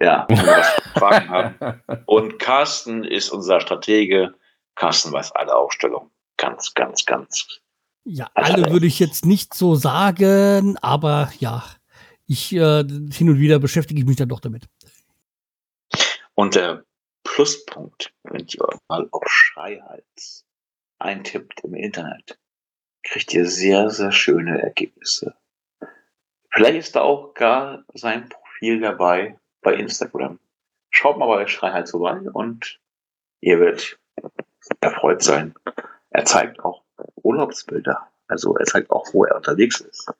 ja, 0.00 0.26
wenn 0.28 0.38
wir 0.38 0.64
fragen 0.98 1.28
haben. 1.28 1.82
Und 2.06 2.38
Carsten 2.38 3.04
ist 3.04 3.30
unser 3.30 3.60
Stratege. 3.60 4.34
Carsten 4.74 5.12
weiß 5.12 5.32
alle 5.32 5.54
Aufstellungen. 5.54 6.10
Ganz, 6.36 6.74
ganz, 6.74 7.04
ganz. 7.04 7.60
Ja, 8.04 8.30
alle 8.34 8.70
würde 8.70 8.86
ich 8.86 9.00
jetzt 9.00 9.26
nicht 9.26 9.52
so 9.52 9.74
sagen, 9.74 10.78
aber 10.78 11.30
ja, 11.40 11.64
ich 12.26 12.52
äh, 12.54 12.84
hin 12.84 13.28
und 13.28 13.38
wieder 13.38 13.58
beschäftige 13.58 14.00
ich 14.00 14.06
mich 14.06 14.16
dann 14.16 14.28
doch 14.28 14.40
damit. 14.40 14.68
Und 16.34 16.54
der 16.54 16.84
Pluspunkt, 17.24 18.12
wenn 18.22 18.46
ihr 18.46 18.66
mal 18.88 19.08
auf 19.10 19.28
Schreihals 19.28 20.46
eintippt 20.98 21.60
im 21.64 21.74
Internet, 21.74 22.38
kriegt 23.02 23.34
ihr 23.34 23.46
sehr, 23.46 23.90
sehr 23.90 24.12
schöne 24.12 24.62
Ergebnisse. 24.62 25.34
Vielleicht 26.50 26.78
ist 26.78 26.96
da 26.96 27.02
auch 27.02 27.34
gar 27.34 27.84
sein 27.94 28.28
Profil 28.28 28.80
dabei 28.80 29.38
bei 29.68 29.74
Instagram. 29.74 30.38
Schaut 30.88 31.18
mal 31.18 31.26
bei 31.26 31.46
Schreihals 31.46 31.90
vorbei 31.90 32.18
und 32.32 32.80
ihr 33.42 33.60
werdet 33.60 33.98
erfreut 34.80 35.22
sein. 35.22 35.54
Er 36.08 36.24
zeigt 36.24 36.60
auch 36.60 36.84
Urlaubsbilder. 37.16 38.10
Also 38.28 38.56
er 38.56 38.64
zeigt 38.64 38.90
auch, 38.90 39.12
wo 39.12 39.26
er 39.26 39.36
unterwegs 39.36 39.80
ist. 39.80 40.10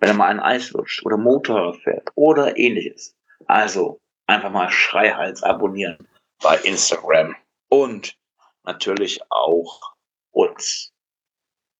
Wenn 0.00 0.08
er 0.08 0.14
mal 0.14 0.28
ein 0.28 0.40
Eis 0.40 0.70
lutscht 0.70 1.04
oder 1.04 1.18
Motorrad 1.18 1.76
fährt 1.76 2.08
oder 2.14 2.56
ähnliches. 2.56 3.14
Also 3.46 4.00
einfach 4.26 4.50
mal 4.50 4.70
Schreihals 4.70 5.42
abonnieren 5.42 6.08
bei 6.42 6.56
Instagram 6.60 7.36
und 7.68 8.18
natürlich 8.64 9.20
auch 9.28 9.94
uns, 10.30 10.94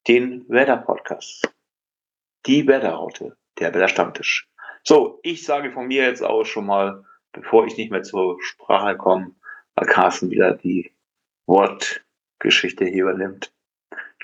den 0.06 0.46
Wetter-Podcast, 0.50 1.50
die 2.44 2.66
Wetterraute, 2.66 3.38
der 3.58 3.72
Wetterstammtisch. 3.72 4.50
So, 4.88 5.18
ich 5.24 5.44
sage 5.44 5.72
von 5.72 5.88
mir 5.88 6.04
jetzt 6.04 6.22
auch 6.22 6.44
schon 6.44 6.66
mal, 6.66 7.04
bevor 7.32 7.66
ich 7.66 7.76
nicht 7.76 7.90
mehr 7.90 8.04
zur 8.04 8.40
Sprache 8.40 8.96
komme, 8.96 9.34
weil 9.74 9.88
Carsten 9.88 10.30
wieder 10.30 10.54
die 10.54 10.92
Wortgeschichte 11.46 12.84
hier 12.84 13.02
übernimmt. 13.02 13.52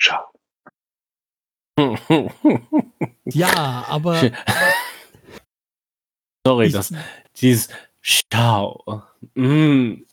Ciao. 0.00 0.24
ja, 3.24 3.86
aber. 3.88 4.30
Sorry, 6.46 6.70
das, 6.70 6.94
dieses 7.36 7.68
Ciao. 8.02 9.02
Mm. 9.34 10.04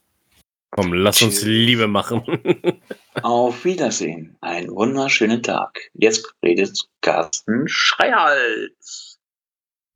Komm, 0.71 0.93
lass 0.93 1.21
uns 1.21 1.43
Liebe 1.43 1.87
machen. 1.87 2.23
Auf 3.23 3.65
Wiedersehen. 3.65 4.37
Einen 4.41 4.69
wunderschönen 4.71 5.43
Tag. 5.43 5.79
Jetzt 5.93 6.33
redet 6.43 6.87
Carsten 7.01 7.67
Schreihals. 7.67 9.08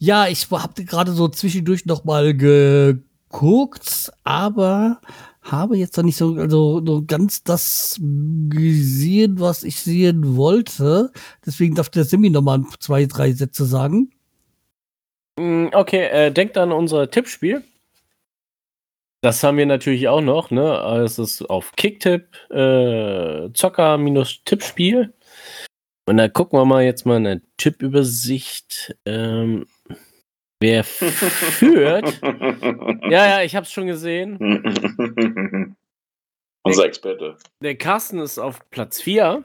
Ja, 0.04 0.28
ich 0.28 0.52
habe 0.52 0.84
gerade 0.84 1.14
so 1.14 1.30
zwischendurch 1.30 1.86
noch 1.86 2.04
mal 2.04 2.36
geguckt, 2.36 4.12
aber 4.26 5.00
habe 5.42 5.78
jetzt 5.78 5.96
noch 5.96 6.04
nicht 6.04 6.18
so, 6.18 6.36
also, 6.36 6.86
so 6.86 7.06
ganz 7.06 7.42
das 7.46 8.02
gesehen, 8.50 9.40
was 9.40 9.64
ich 9.64 9.80
sehen 9.80 10.36
wollte. 10.36 11.10
Deswegen 11.46 11.76
darf 11.76 11.88
der 11.88 12.04
Semi 12.04 12.30
noch 12.30 12.42
mal 12.42 12.66
zwei, 12.82 13.06
drei 13.06 13.32
Sätze 13.32 13.64
sagen. 13.64 14.12
Mm, 15.40 15.68
okay, 15.72 16.08
äh, 16.08 16.32
denkt 16.34 16.58
an 16.58 16.74
unser 16.74 17.10
Tippspiel. 17.10 17.64
Das 19.22 19.42
haben 19.42 19.56
wir 19.56 19.66
natürlich 19.66 20.10
auch 20.10 20.20
noch, 20.20 20.52
ne? 20.52 21.02
Es 21.06 21.18
ist 21.18 21.50
auf 21.50 21.72
Kicktip, 21.78 22.28
äh, 22.50 23.50
Zocker-Tippspiel. 23.54 25.14
Und 26.06 26.18
da 26.18 26.28
gucken 26.28 26.60
wir 26.60 26.66
mal 26.66 26.84
jetzt 26.84 27.06
mal 27.06 27.16
eine 27.16 27.42
Tippübersicht. 27.56 28.98
Ähm, 29.06 29.66
wer 30.64 30.84
führt? 30.84 32.20
ja, 32.24 33.28
ja, 33.28 33.44
ich 33.44 33.56
hab's 33.56 33.72
schon 33.72 33.86
gesehen. 33.86 34.38
Unser 36.64 36.86
Experte. 36.86 37.38
Der 37.62 37.76
Carsten 37.76 38.20
ist 38.20 38.40
auf 38.40 38.70
Platz 38.72 39.02
4. 39.02 39.44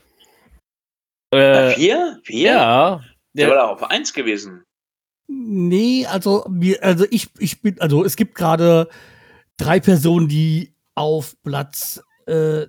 Äh, 1.33 1.71
4? 1.73 2.21
4? 2.23 2.41
Ja. 2.41 3.05
Der, 3.35 3.47
der 3.47 3.49
war 3.49 3.57
da 3.57 3.69
auf 3.73 3.83
1 3.83 4.15
gewesen. 4.15 4.63
Nee, 5.27 6.07
also, 6.07 6.47
wir, 6.49 6.83
also 6.83 7.05
ich, 7.11 7.29
ich 7.39 7.61
bin, 7.61 7.79
also 7.81 8.05
es 8.05 8.17
gibt 8.17 8.35
gerade 8.35 8.89
drei 9.59 9.81
Personen, 9.81 10.29
die 10.29 10.73
auf 10.95 11.35
Platz 11.43 12.03
äh, 12.27 12.67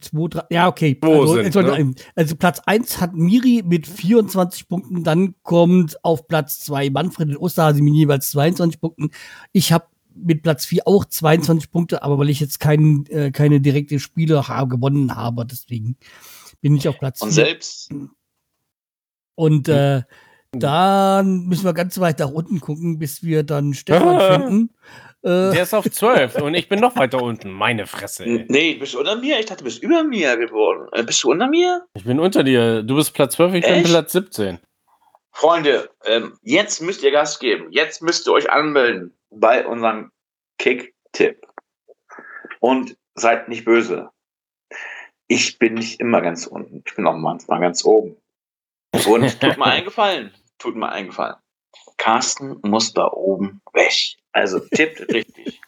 zwei, 0.00 0.28
drei, 0.28 0.44
ja, 0.50 0.68
okay. 0.68 0.98
Also, 1.02 1.42
sind, 1.42 1.54
ne? 1.54 1.94
also, 2.14 2.36
Platz 2.36 2.60
1 2.66 3.00
hat 3.00 3.14
Miri 3.14 3.62
mit 3.64 3.86
24 3.86 4.68
Punkten, 4.68 5.04
dann 5.04 5.34
kommt 5.42 6.02
auf 6.04 6.26
Platz 6.28 6.60
2 6.60 6.90
Manfred 6.90 7.30
und 7.30 7.36
Osterhase 7.36 7.82
mit 7.82 7.94
jeweils 7.94 8.30
22 8.30 8.80
Punkten. 8.80 9.10
Ich 9.52 9.72
habe 9.72 9.86
mit 10.14 10.42
Platz 10.42 10.64
4 10.66 10.86
auch 10.86 11.04
22 11.04 11.70
Punkte, 11.70 12.02
aber 12.02 12.18
weil 12.18 12.30
ich 12.30 12.40
jetzt 12.40 12.60
kein, 12.60 13.04
äh, 13.06 13.30
keine 13.30 13.60
direkte 13.60 13.98
Spiele 13.98 14.48
habe, 14.48 14.68
gewonnen 14.68 15.14
habe, 15.14 15.44
deswegen 15.46 15.96
bin 16.60 16.76
ich 16.76 16.88
auf 16.88 16.98
Platz 16.98 17.18
4. 17.18 17.26
Und 17.26 17.32
selbst. 17.32 17.90
Und 19.34 19.68
äh, 19.68 20.02
dann 20.52 21.46
müssen 21.46 21.64
wir 21.64 21.72
ganz 21.72 21.98
weit 21.98 22.20
nach 22.20 22.30
unten 22.30 22.60
gucken, 22.60 22.98
bis 22.98 23.22
wir 23.22 23.42
dann 23.42 23.74
Stefan 23.74 24.42
finden. 24.48 24.70
Äh. 25.24 25.52
Der 25.52 25.62
ist 25.62 25.72
auf 25.72 25.90
12 25.90 26.36
und 26.36 26.54
ich 26.54 26.68
bin 26.68 26.80
noch 26.80 26.96
weiter 26.96 27.22
unten. 27.22 27.50
Meine 27.50 27.86
Fresse. 27.86 28.24
Ey. 28.24 28.44
Nee, 28.48 28.74
du 28.74 28.80
bist 28.80 28.94
unter 28.94 29.16
mir. 29.16 29.38
Ich 29.40 29.46
dachte, 29.46 29.58
du 29.60 29.64
bist 29.64 29.82
über 29.82 30.04
mir 30.04 30.36
geworden. 30.36 30.88
Äh, 30.92 31.02
bist 31.02 31.22
du 31.24 31.30
unter 31.30 31.46
mir? 31.46 31.86
Ich 31.94 32.04
bin 32.04 32.20
unter 32.20 32.44
dir. 32.44 32.82
Du 32.82 32.94
bist 32.96 33.14
Platz 33.14 33.34
12, 33.36 33.54
ich 33.54 33.64
Echt? 33.64 33.82
bin 33.84 33.92
Platz 33.92 34.12
17. 34.12 34.58
Freunde, 35.32 35.90
ähm, 36.04 36.38
jetzt 36.42 36.80
müsst 36.82 37.02
ihr 37.02 37.10
Gas 37.10 37.38
geben. 37.38 37.68
Jetzt 37.70 38.02
müsst 38.02 38.26
ihr 38.26 38.32
euch 38.32 38.50
anmelden 38.50 39.16
bei 39.30 39.66
unserem 39.66 40.12
Kick-Tipp. 40.58 41.46
Und 42.60 42.96
seid 43.14 43.48
nicht 43.48 43.64
böse. 43.64 44.10
Ich 45.26 45.58
bin 45.58 45.74
nicht 45.74 46.00
immer 46.00 46.20
ganz 46.20 46.46
unten. 46.46 46.82
Ich 46.86 46.94
bin 46.94 47.06
auch 47.06 47.16
manchmal 47.16 47.60
ganz 47.60 47.84
oben. 47.84 48.16
Und 49.06 49.40
tut 49.40 49.56
mir 49.56 49.64
eingefallen. 49.64 50.32
Tut 50.58 50.76
mir 50.76 50.90
eingefallen. 50.90 51.36
Carsten 51.96 52.58
muss 52.62 52.92
da 52.92 53.10
oben 53.10 53.60
weg. 53.72 54.16
Also 54.34 54.58
tippt 54.58 55.00
richtig. 55.14 55.60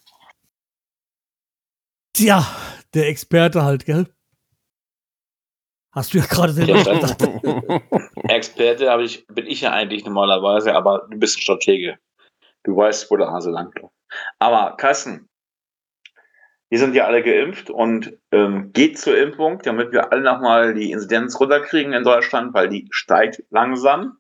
Tja, 2.13 2.45
der 2.95 3.09
Experte 3.09 3.65
halt, 3.65 3.87
gell? 3.87 4.07
Hast 5.93 6.13
du 6.13 6.19
ja 6.19 6.27
gerade 6.27 6.53
selber 6.53 6.75
gesagt. 6.75 7.23
Experte 8.29 8.91
hab 8.91 9.01
ich, 9.01 9.27
bin 9.29 9.47
ich 9.47 9.63
ja 9.63 9.73
eigentlich 9.73 10.05
normalerweise, 10.05 10.75
aber 10.75 11.07
du 11.11 11.19
bist 11.19 11.39
ein 11.39 11.41
Stratege. 11.41 11.99
Du 12.65 12.77
weißt, 12.77 13.11
wo 13.11 13.17
der 13.17 13.31
Hase 13.31 13.51
langläuft. 13.51 13.95
Aber 14.39 14.77
Carsten, 14.77 15.29
wir 16.69 16.79
sind 16.79 16.95
ja 16.95 17.07
alle 17.07 17.23
geimpft 17.23 17.71
und 17.71 18.19
ähm, 18.33 18.73
geht 18.73 18.99
zur 18.99 19.17
Impfung, 19.17 19.61
damit 19.63 19.93
wir 19.93 20.13
alle 20.13 20.23
nochmal 20.23 20.75
die 20.75 20.91
Inzidenz 20.91 21.39
runterkriegen 21.39 21.93
in 21.93 22.03
Deutschland, 22.03 22.53
weil 22.55 22.69
die 22.69 22.89
steigt 22.91 23.45
langsam. 23.51 24.19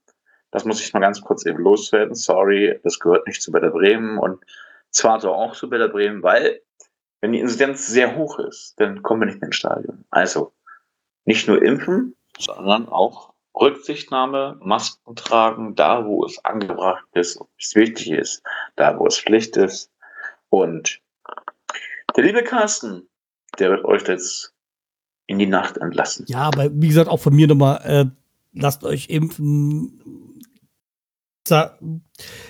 Das 0.51 0.65
muss 0.65 0.81
ich 0.81 0.93
mal 0.93 1.01
ganz 1.01 1.21
kurz 1.21 1.45
eben 1.45 1.59
loswerden. 1.59 2.15
Sorry, 2.15 2.79
das 2.83 2.99
gehört 2.99 3.27
nicht 3.27 3.43
zu 3.43 3.53
Werder 3.53 3.71
Bremen 3.71 4.19
und 4.19 4.41
zwar 4.91 5.21
so 5.21 5.33
auch 5.33 5.55
zu 5.55 5.71
Werder 5.71 5.89
Bremen, 5.89 6.23
weil 6.23 6.61
wenn 7.21 7.33
die 7.33 7.41
Inzidenz 7.41 7.87
sehr 7.87 8.17
hoch 8.17 8.39
ist, 8.39 8.75
dann 8.79 9.03
kommen 9.03 9.23
wir 9.23 9.27
nicht 9.27 9.41
mehr 9.41 9.49
ins 9.49 9.57
Stadion. 9.57 10.05
Also 10.11 10.53
nicht 11.25 11.49
nur 11.49 11.63
impfen, 11.63 12.15
sondern 12.39 12.89
auch 12.89 13.35
Rücksichtnahme, 13.59 14.59
Masken 14.63 15.17
tragen, 15.17 15.75
da 15.75 16.05
wo 16.05 16.25
es 16.25 16.45
angebracht 16.45 17.07
ist, 17.15 17.41
wo 17.41 17.49
es 17.59 17.75
wichtig 17.75 18.11
ist, 18.11 18.43
da 18.77 18.99
wo 18.99 19.07
es 19.07 19.19
Pflicht 19.19 19.57
ist. 19.57 19.91
Und 20.51 21.01
der 22.17 22.25
liebe 22.25 22.45
Carsten, 22.45 23.09
der 23.59 23.71
wird 23.71 23.85
euch 23.85 24.07
jetzt 24.07 24.55
in 25.27 25.39
die 25.39 25.47
Nacht 25.47 25.79
entlassen. 25.79 26.27
Ja, 26.29 26.43
aber 26.43 26.71
wie 26.73 26.89
gesagt, 26.89 27.09
auch 27.09 27.21
von 27.21 27.35
mir 27.35 27.49
nochmal, 27.49 27.81
äh, 27.85 28.05
lasst 28.53 28.85
euch 28.85 29.09
impfen, 29.09 30.26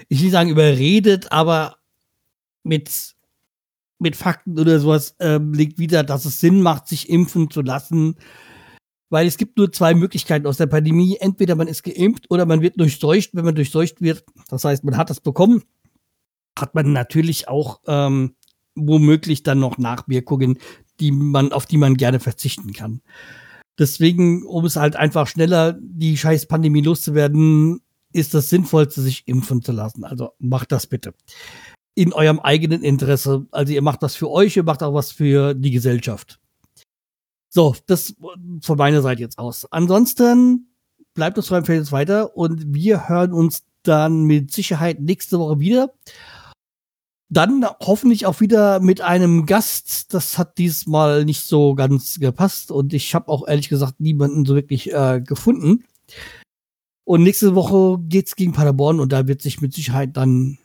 ich 0.09 0.23
will 0.23 0.31
sagen 0.31 0.51
überredet, 0.51 1.33
aber 1.33 1.77
mit, 2.63 3.15
mit 3.99 4.17
Fakten 4.17 4.59
oder 4.59 4.79
sowas 4.81 5.17
ähm, 5.21 5.53
liegt 5.53 5.79
wieder, 5.79 6.03
dass 6.03 6.25
es 6.25 6.41
Sinn 6.41 6.63
macht, 6.63 6.89
sich 6.89 7.09
impfen 7.09 7.51
zu 7.51 7.63
lassen. 7.63 8.17
Weil 9.09 9.27
es 9.27 9.37
gibt 9.37 9.57
nur 9.57 9.71
zwei 9.73 9.95
Möglichkeiten 9.95 10.47
aus 10.47 10.57
der 10.57 10.67
Pandemie. 10.67 11.17
Entweder 11.21 11.55
man 11.55 11.69
ist 11.69 11.85
geimpft 11.85 12.27
oder 12.29 12.45
man 12.45 12.61
wird 12.61 12.81
durchseucht. 12.81 13.31
Wenn 13.35 13.45
man 13.45 13.55
durchseucht 13.55 14.01
wird, 14.01 14.25
das 14.49 14.65
heißt, 14.65 14.83
man 14.83 14.97
hat 14.97 15.11
das 15.11 15.21
bekommen, 15.21 15.63
hat 16.59 16.75
man 16.75 16.93
natürlich 16.93 17.47
auch 17.47 17.81
ähm, 17.87 18.35
womöglich 18.75 19.45
dann 19.45 19.61
noch 19.61 19.79
Nachwirkungen, 19.79 20.59
die 20.99 21.13
man, 21.13 21.53
auf 21.53 21.67
die 21.67 21.77
man 21.77 21.97
gerne 21.97 22.19
verzichten 22.19 22.73
kann. 22.73 23.01
Deswegen, 23.79 24.43
um 24.45 24.65
es 24.65 24.77
halt 24.77 24.97
einfach 24.97 25.27
schneller 25.27 25.79
die 25.81 26.17
scheiß 26.17 26.47
Pandemie 26.47 26.81
loszuwerden, 26.81 27.81
ist 28.17 28.35
das 28.35 28.49
Sinnvollste, 28.49 29.03
sich 29.03 29.27
impfen 29.27 29.63
zu 29.63 29.73
lassen. 29.73 30.05
Also 30.05 30.33
macht 30.39 30.73
das 30.73 30.87
bitte. 30.87 31.15
In 31.95 32.13
eurem 32.13 32.41
eigenen 32.41 32.83
Interesse. 32.83 33.47
Also 33.51 33.73
ihr 33.73 33.83
macht 33.83 34.03
das 34.03 34.17
für 34.17 34.31
euch, 34.31 34.57
ihr 34.57 34.65
macht 34.65 34.83
auch 34.83 34.95
was 34.95 35.13
für 35.13 35.55
die 35.55 35.71
Gesellschaft. 35.71 36.41
So, 37.51 37.75
das 37.87 38.15
von 38.63 38.79
meiner 38.79 39.03
Seite 39.03 39.23
jetzt 39.23 39.39
aus. 39.39 39.71
Ansonsten 39.71 40.69
bleibt 41.15 41.39
uns 41.39 41.49
Feld 41.49 41.69
jetzt 41.69 41.93
weiter 41.93 42.37
und 42.37 42.75
wir 42.75 43.09
hören 43.09 43.33
uns 43.33 43.65
dann 43.83 44.25
mit 44.25 44.51
Sicherheit 44.53 45.01
nächste 45.01 45.39
Woche 45.39 45.61
wieder. 45.61 45.93
Dann 47.29 47.67
hoffentlich 47.81 48.27
auch 48.27 48.41
wieder 48.41 48.81
mit 48.81 49.01
einem 49.01 49.47
Gast. 49.47 50.15
Das 50.15 50.39
hat 50.39 50.59
diesmal 50.59 51.25
nicht 51.25 51.43
so 51.43 51.75
ganz 51.75 52.21
gepasst 52.21 52.71
und 52.71 52.95
ich 52.95 53.15
habe 53.15 53.29
auch 53.29 53.47
ehrlich 53.49 53.69
gesagt 53.69 54.01
niemanden 54.01 54.45
so 54.45 54.55
wirklich 54.55 54.93
äh, 54.93 55.21
gefunden. 55.21 55.85
Und 57.07 57.23
nächste 57.23 57.55
Woche 57.55 58.03
geht's 58.09 58.35
gegen 58.35 58.53
Paderborn 58.53 58.99
und 58.99 59.13
da 59.13 59.29
wird 59.29 59.41
sich 59.41 59.61
mit 59.61 59.73
Sicherheit 59.73 60.17
dann 60.17 60.59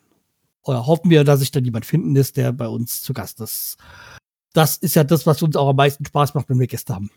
oder 0.64 0.88
hoffen 0.88 1.12
wir, 1.12 1.24
dass 1.24 1.40
sich 1.40 1.52
dann 1.52 1.64
jemand 1.64 1.86
finden 1.86 2.16
ist, 2.16 2.36
der 2.36 2.52
bei 2.52 2.68
uns 2.68 3.04
zu 3.04 3.14
Gast 3.14 3.40
ist. 3.42 3.78
Das 4.52 4.78
ist 4.78 4.96
ja 4.96 5.04
das, 5.04 5.28
was 5.28 5.44
uns 5.44 5.56
auch 5.56 5.70
am 5.70 5.76
meisten 5.76 6.04
Spaß 6.04 6.34
macht, 6.34 6.50
wenn 6.50 6.60
wir 6.60 6.66
Gäste 6.66 6.96
haben. 6.96 7.12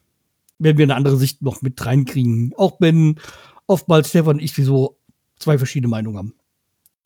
Wenn 0.58 0.76
wir 0.76 0.82
eine 0.82 0.94
andere 0.94 1.16
Sicht 1.16 1.40
noch 1.40 1.62
mit 1.62 1.84
reinkriegen. 1.86 2.52
Auch 2.58 2.76
wenn 2.80 3.18
oftmals 3.66 4.10
Stefan 4.10 4.36
und 4.36 4.42
ich 4.42 4.52
so 4.54 4.98
zwei 5.38 5.56
verschiedene 5.56 5.88
Meinungen 5.88 6.18
haben. 6.18 6.34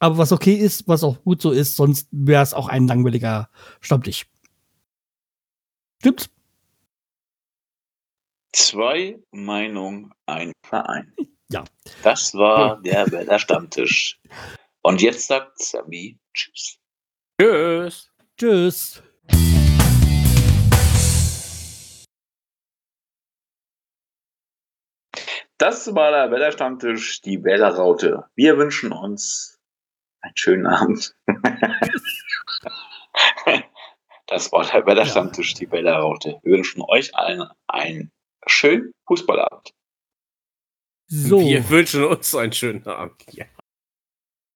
Aber 0.00 0.18
was 0.18 0.32
okay 0.32 0.54
ist, 0.54 0.88
was 0.88 1.04
auch 1.04 1.22
gut 1.22 1.40
so 1.40 1.52
ist, 1.52 1.76
sonst 1.76 2.08
wäre 2.10 2.42
es 2.42 2.52
auch 2.52 2.68
ein 2.68 2.88
langweiliger 2.88 3.48
Stammtisch. 3.80 4.26
Stimmt's? 6.00 6.30
Zwei 8.52 9.20
Meinungen, 9.30 10.12
ein 10.26 10.50
Verein. 10.66 11.12
Ja. 11.50 11.64
Das 12.02 12.34
war 12.34 12.78
der 12.82 13.10
Weller 13.10 13.38
Stammtisch. 13.38 14.20
Und 14.82 15.00
jetzt 15.00 15.28
sagt 15.28 15.62
Sammy 15.62 16.18
Tschüss. 16.34 16.78
Tschüss. 17.40 18.10
Tschüss. 18.36 19.02
Das 25.56 25.94
war 25.94 26.10
der 26.12 26.30
Weller 26.30 26.52
Stammtisch, 26.52 27.22
die 27.22 27.42
Weller 27.42 27.74
Raute. 27.74 28.26
Wir 28.36 28.58
wünschen 28.58 28.92
uns 28.92 29.58
einen 30.20 30.36
schönen 30.36 30.66
Abend. 30.66 31.16
das 34.26 34.52
war 34.52 34.66
der 34.66 34.84
Weller 34.86 35.06
Stammtisch, 35.06 35.54
die 35.54 35.70
Weller 35.70 35.96
Raute. 35.96 36.38
Wir 36.42 36.58
wünschen 36.58 36.82
euch 36.82 37.16
allen 37.16 37.48
einen 37.66 38.12
schönen 38.46 38.92
Fußballabend. 39.06 39.72
So. 41.09 41.40
Wir 41.40 41.68
wünschen 41.70 42.05
uns 42.05 42.35
einen 42.35 42.52
schönen 42.52 42.86
Abend. 42.86 43.14
Ja. 43.32 43.47